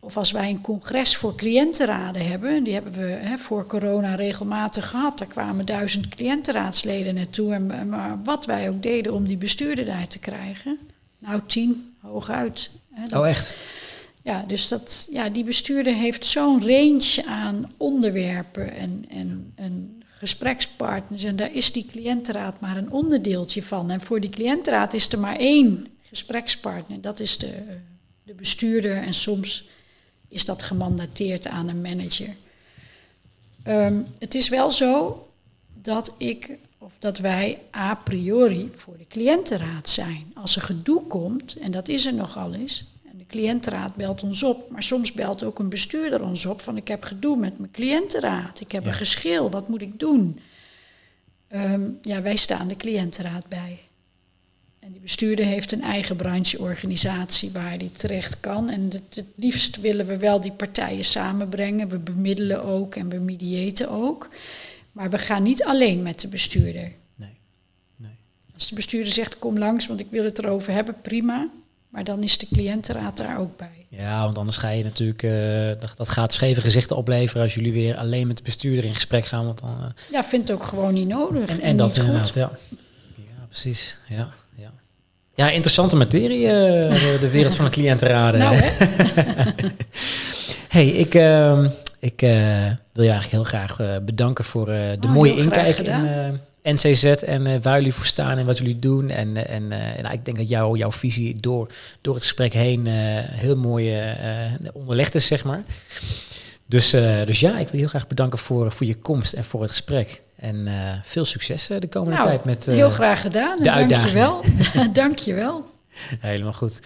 Of 0.00 0.16
als 0.16 0.30
wij 0.30 0.50
een 0.50 0.60
congres 0.60 1.16
voor 1.16 1.34
cliëntenraden 1.34 2.28
hebben, 2.28 2.64
die 2.64 2.74
hebben 2.74 2.92
we 2.92 3.06
hè, 3.06 3.38
voor 3.38 3.66
corona 3.66 4.14
regelmatig 4.14 4.88
gehad. 4.90 5.18
Daar 5.18 5.28
kwamen 5.28 5.66
duizend 5.66 6.08
cliëntenraadsleden 6.08 7.14
naartoe. 7.14 7.52
En, 7.52 7.88
maar 7.88 8.22
wat 8.24 8.44
wij 8.46 8.68
ook 8.68 8.82
deden 8.82 9.12
om 9.12 9.26
die 9.26 9.36
bestuurder 9.36 9.84
daar 9.84 10.06
te 10.08 10.18
krijgen, 10.18 10.78
nou 11.18 11.40
tien, 11.46 11.94
hooguit. 12.00 12.70
Hè, 12.92 13.08
dat- 13.08 13.20
Oh, 13.20 13.28
echt? 13.28 13.54
Ja, 14.26 14.44
dus 14.46 14.68
dat, 14.68 15.08
ja, 15.10 15.28
die 15.28 15.44
bestuurder 15.44 15.94
heeft 15.94 16.26
zo'n 16.26 16.60
range 16.60 17.24
aan 17.26 17.72
onderwerpen 17.76 18.72
en, 18.72 19.04
en, 19.08 19.52
en 19.54 20.02
gesprekspartners. 20.18 21.24
En 21.24 21.36
daar 21.36 21.52
is 21.52 21.72
die 21.72 21.86
cliëntenraad 21.90 22.60
maar 22.60 22.76
een 22.76 22.90
onderdeeltje 22.90 23.62
van. 23.62 23.90
En 23.90 24.00
voor 24.00 24.20
die 24.20 24.30
cliëntenraad 24.30 24.94
is 24.94 25.12
er 25.12 25.18
maar 25.18 25.36
één 25.36 25.86
gesprekspartner. 26.02 27.00
Dat 27.00 27.20
is 27.20 27.38
de, 27.38 27.78
de 28.22 28.34
bestuurder 28.34 28.96
en 28.96 29.14
soms 29.14 29.64
is 30.28 30.44
dat 30.44 30.62
gemandateerd 30.62 31.46
aan 31.46 31.68
een 31.68 31.80
manager. 31.80 32.34
Ehm, 33.62 34.00
het 34.18 34.34
is 34.34 34.48
wel 34.48 34.72
zo 34.72 35.26
dat 35.82 36.14
ik 36.18 36.50
of 36.78 36.96
dat 36.98 37.18
wij 37.18 37.58
a 37.74 37.94
priori 37.94 38.70
voor 38.74 38.96
de 38.98 39.06
cliëntenraad 39.06 39.88
zijn. 39.88 40.32
Als 40.34 40.56
er 40.56 40.62
gedoe 40.62 41.02
komt, 41.06 41.56
en 41.56 41.70
dat 41.70 41.88
is 41.88 42.06
er 42.06 42.14
nogal 42.14 42.54
eens, 42.54 42.80
en 42.80 42.95
de 43.26 43.36
cliëntenraad 43.36 43.94
belt 43.94 44.22
ons 44.22 44.42
op, 44.42 44.70
maar 44.70 44.82
soms 44.82 45.12
belt 45.12 45.42
ook 45.42 45.58
een 45.58 45.68
bestuurder 45.68 46.22
ons 46.22 46.46
op 46.46 46.60
van 46.60 46.76
ik 46.76 46.88
heb 46.88 47.02
gedoe 47.02 47.36
met 47.36 47.58
mijn 47.58 47.70
cliëntenraad, 47.70 48.60
ik 48.60 48.72
heb 48.72 48.82
Ja. 48.84 48.88
een 48.88 48.94
geschil, 48.96 49.50
wat 49.50 49.68
moet 49.68 49.82
ik 49.82 50.00
doen? 50.00 50.40
Ehm, 51.48 51.82
ja, 52.02 52.22
wij 52.22 52.36
staan 52.36 52.68
de 52.68 52.76
cliëntenraad 52.76 53.48
bij. 53.48 53.78
En 54.78 54.92
die 54.92 55.00
bestuurder 55.00 55.44
heeft 55.44 55.72
een 55.72 55.82
eigen 55.82 56.16
brancheorganisatie 56.16 57.50
waar 57.50 57.78
die 57.78 57.92
terecht 57.92 58.40
kan. 58.40 58.68
En 58.70 58.82
het, 58.82 59.14
het 59.14 59.26
liefst 59.34 59.80
willen 59.80 60.06
we 60.06 60.16
wel 60.16 60.40
die 60.40 60.52
partijen 60.52 61.04
samenbrengen. 61.04 61.88
We 61.88 61.98
bemiddelen 61.98 62.64
ook 62.64 62.94
en 62.94 63.08
we 63.08 63.18
mediëten 63.18 63.90
ook. 63.90 64.28
Maar 64.92 65.10
we 65.10 65.18
gaan 65.18 65.42
niet 65.42 65.64
alleen 65.64 66.02
met 66.02 66.20
de 66.20 66.28
bestuurder. 66.28 66.92
Nee. 67.14 67.38
nee. 67.96 68.10
Als 68.54 68.68
de 68.68 68.74
bestuurder 68.74 69.12
zegt 69.12 69.38
kom 69.38 69.58
langs, 69.58 69.86
want 69.86 70.00
ik 70.00 70.10
wil 70.10 70.24
het 70.24 70.38
erover 70.38 70.72
hebben, 70.72 71.00
prima. 71.02 71.48
Maar 71.88 72.04
dan 72.04 72.22
is 72.22 72.38
de 72.38 72.46
cliëntenraad 72.52 73.16
daar 73.16 73.38
ook 73.38 73.56
bij. 73.56 73.86
Ja, 73.90 74.24
want 74.24 74.38
anders 74.38 74.56
ga 74.56 74.68
je 74.68 74.84
natuurlijk, 74.84 75.22
eh, 75.22 75.80
dat, 75.80 75.92
dat 75.96 76.08
gaat 76.08 76.32
scheve 76.32 76.60
gezichten 76.60 76.96
opleveren 76.96 77.42
als 77.42 77.54
jullie 77.54 77.72
weer 77.72 77.96
alleen 77.96 78.26
met 78.26 78.36
de 78.36 78.42
bestuurder 78.42 78.84
in 78.84 78.94
gesprek 78.94 79.26
gaan. 79.26 79.44
Want 79.44 79.60
dan, 79.60 79.76
eh, 79.80 80.10
Ja, 80.12 80.24
vindt 80.24 80.50
ook 80.50 80.62
gewoon 80.62 80.94
niet 80.94 81.08
nodig. 81.08 81.48
en, 81.48 81.60
en 81.60 81.76
dat 81.76 81.96
inderdaad, 81.96 82.34
ja. 82.34 82.50
Ja, 83.16 83.44
precies. 83.48 83.98
Ja, 84.08 84.28
ja. 84.54 84.72
ja 85.34 85.50
interessante 85.50 85.96
materie, 85.96 86.46
eh, 86.46 86.90
de, 86.90 87.16
de 87.20 87.30
wereld 87.30 87.56
van 87.56 87.64
de 87.64 87.70
cliëntenraden. 87.70 88.40
Nou, 88.40 88.56
hè? 88.56 88.70
hey, 90.68 90.86
ik, 90.86 91.14
ehm, 91.14 91.68
ik 91.98 92.20
wil 92.92 93.04
je 93.04 93.10
eigenlijk 93.10 93.30
heel 93.30 93.44
graag 93.44 94.02
bedanken 94.04 94.44
voor 94.44 94.66
de 94.66 94.98
Oh, 95.00 95.12
mooie 95.12 95.36
inkijk 95.36 95.78
in 95.78 96.40
NCZ 96.72 97.04
en 97.04 97.46
eh, 97.46 97.54
waar 97.62 97.76
jullie 97.76 97.94
voor 97.94 98.06
staan 98.06 98.38
en 98.38 98.46
wat 98.46 98.58
jullie 98.58 98.78
doen. 98.78 99.10
En, 99.10 99.36
eh, 99.36 99.54
en 99.54 99.72
eh, 99.72 100.02
nou, 100.02 100.14
ik 100.14 100.24
denk 100.24 100.36
dat 100.36 100.48
jou, 100.48 100.78
jouw 100.78 100.92
visie 100.92 101.40
door, 101.40 101.68
door 102.00 102.14
het 102.14 102.22
gesprek 102.22 102.52
heen 102.52 102.86
heel 102.86 103.56
mooi 103.56 103.98
onderlegd 104.72 105.14
is, 105.14 105.26
zeg 105.26 105.44
maar. 105.44 105.62
Dus, 106.68 106.90
dus 107.24 107.40
ja, 107.40 107.50
ik 107.50 107.64
wil 107.64 107.72
je 107.72 107.78
heel 107.78 107.88
graag 107.88 108.06
bedanken 108.06 108.38
voor, 108.38 108.72
voor 108.72 108.86
je 108.86 108.94
komst 108.94 109.32
en 109.32 109.44
voor 109.44 109.60
het 109.60 109.70
gesprek. 109.70 110.20
En 110.36 110.68
veel 111.04 111.24
succes 111.24 111.66
de 111.66 111.88
komende 111.88 112.16
nou, 112.16 112.28
tijd 112.28 112.44
met 112.44 112.66
Heel 112.66 112.90
graag 112.90 113.20
gedaan. 113.20 113.62
De 113.62 113.70
uitdagingen. 113.70 114.24
Dankjewel. 114.24 114.92
Dankjewel. 115.02 115.70
Helemaal 116.20 116.52
goed. 116.52 116.80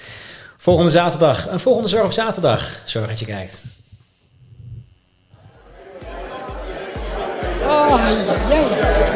Volgende 0.57 0.91
zaterdag. 0.91 1.51
Een 1.51 1.61
volgende 1.61 1.89
Zorg 1.89 2.05
op 2.05 2.13
zaterdag. 2.13 2.81
Zorg 2.85 3.09
dat 3.09 3.19
je 3.19 3.27
kijkt. 3.27 3.63
Oh, 7.63 8.01
jij. 8.49 9.10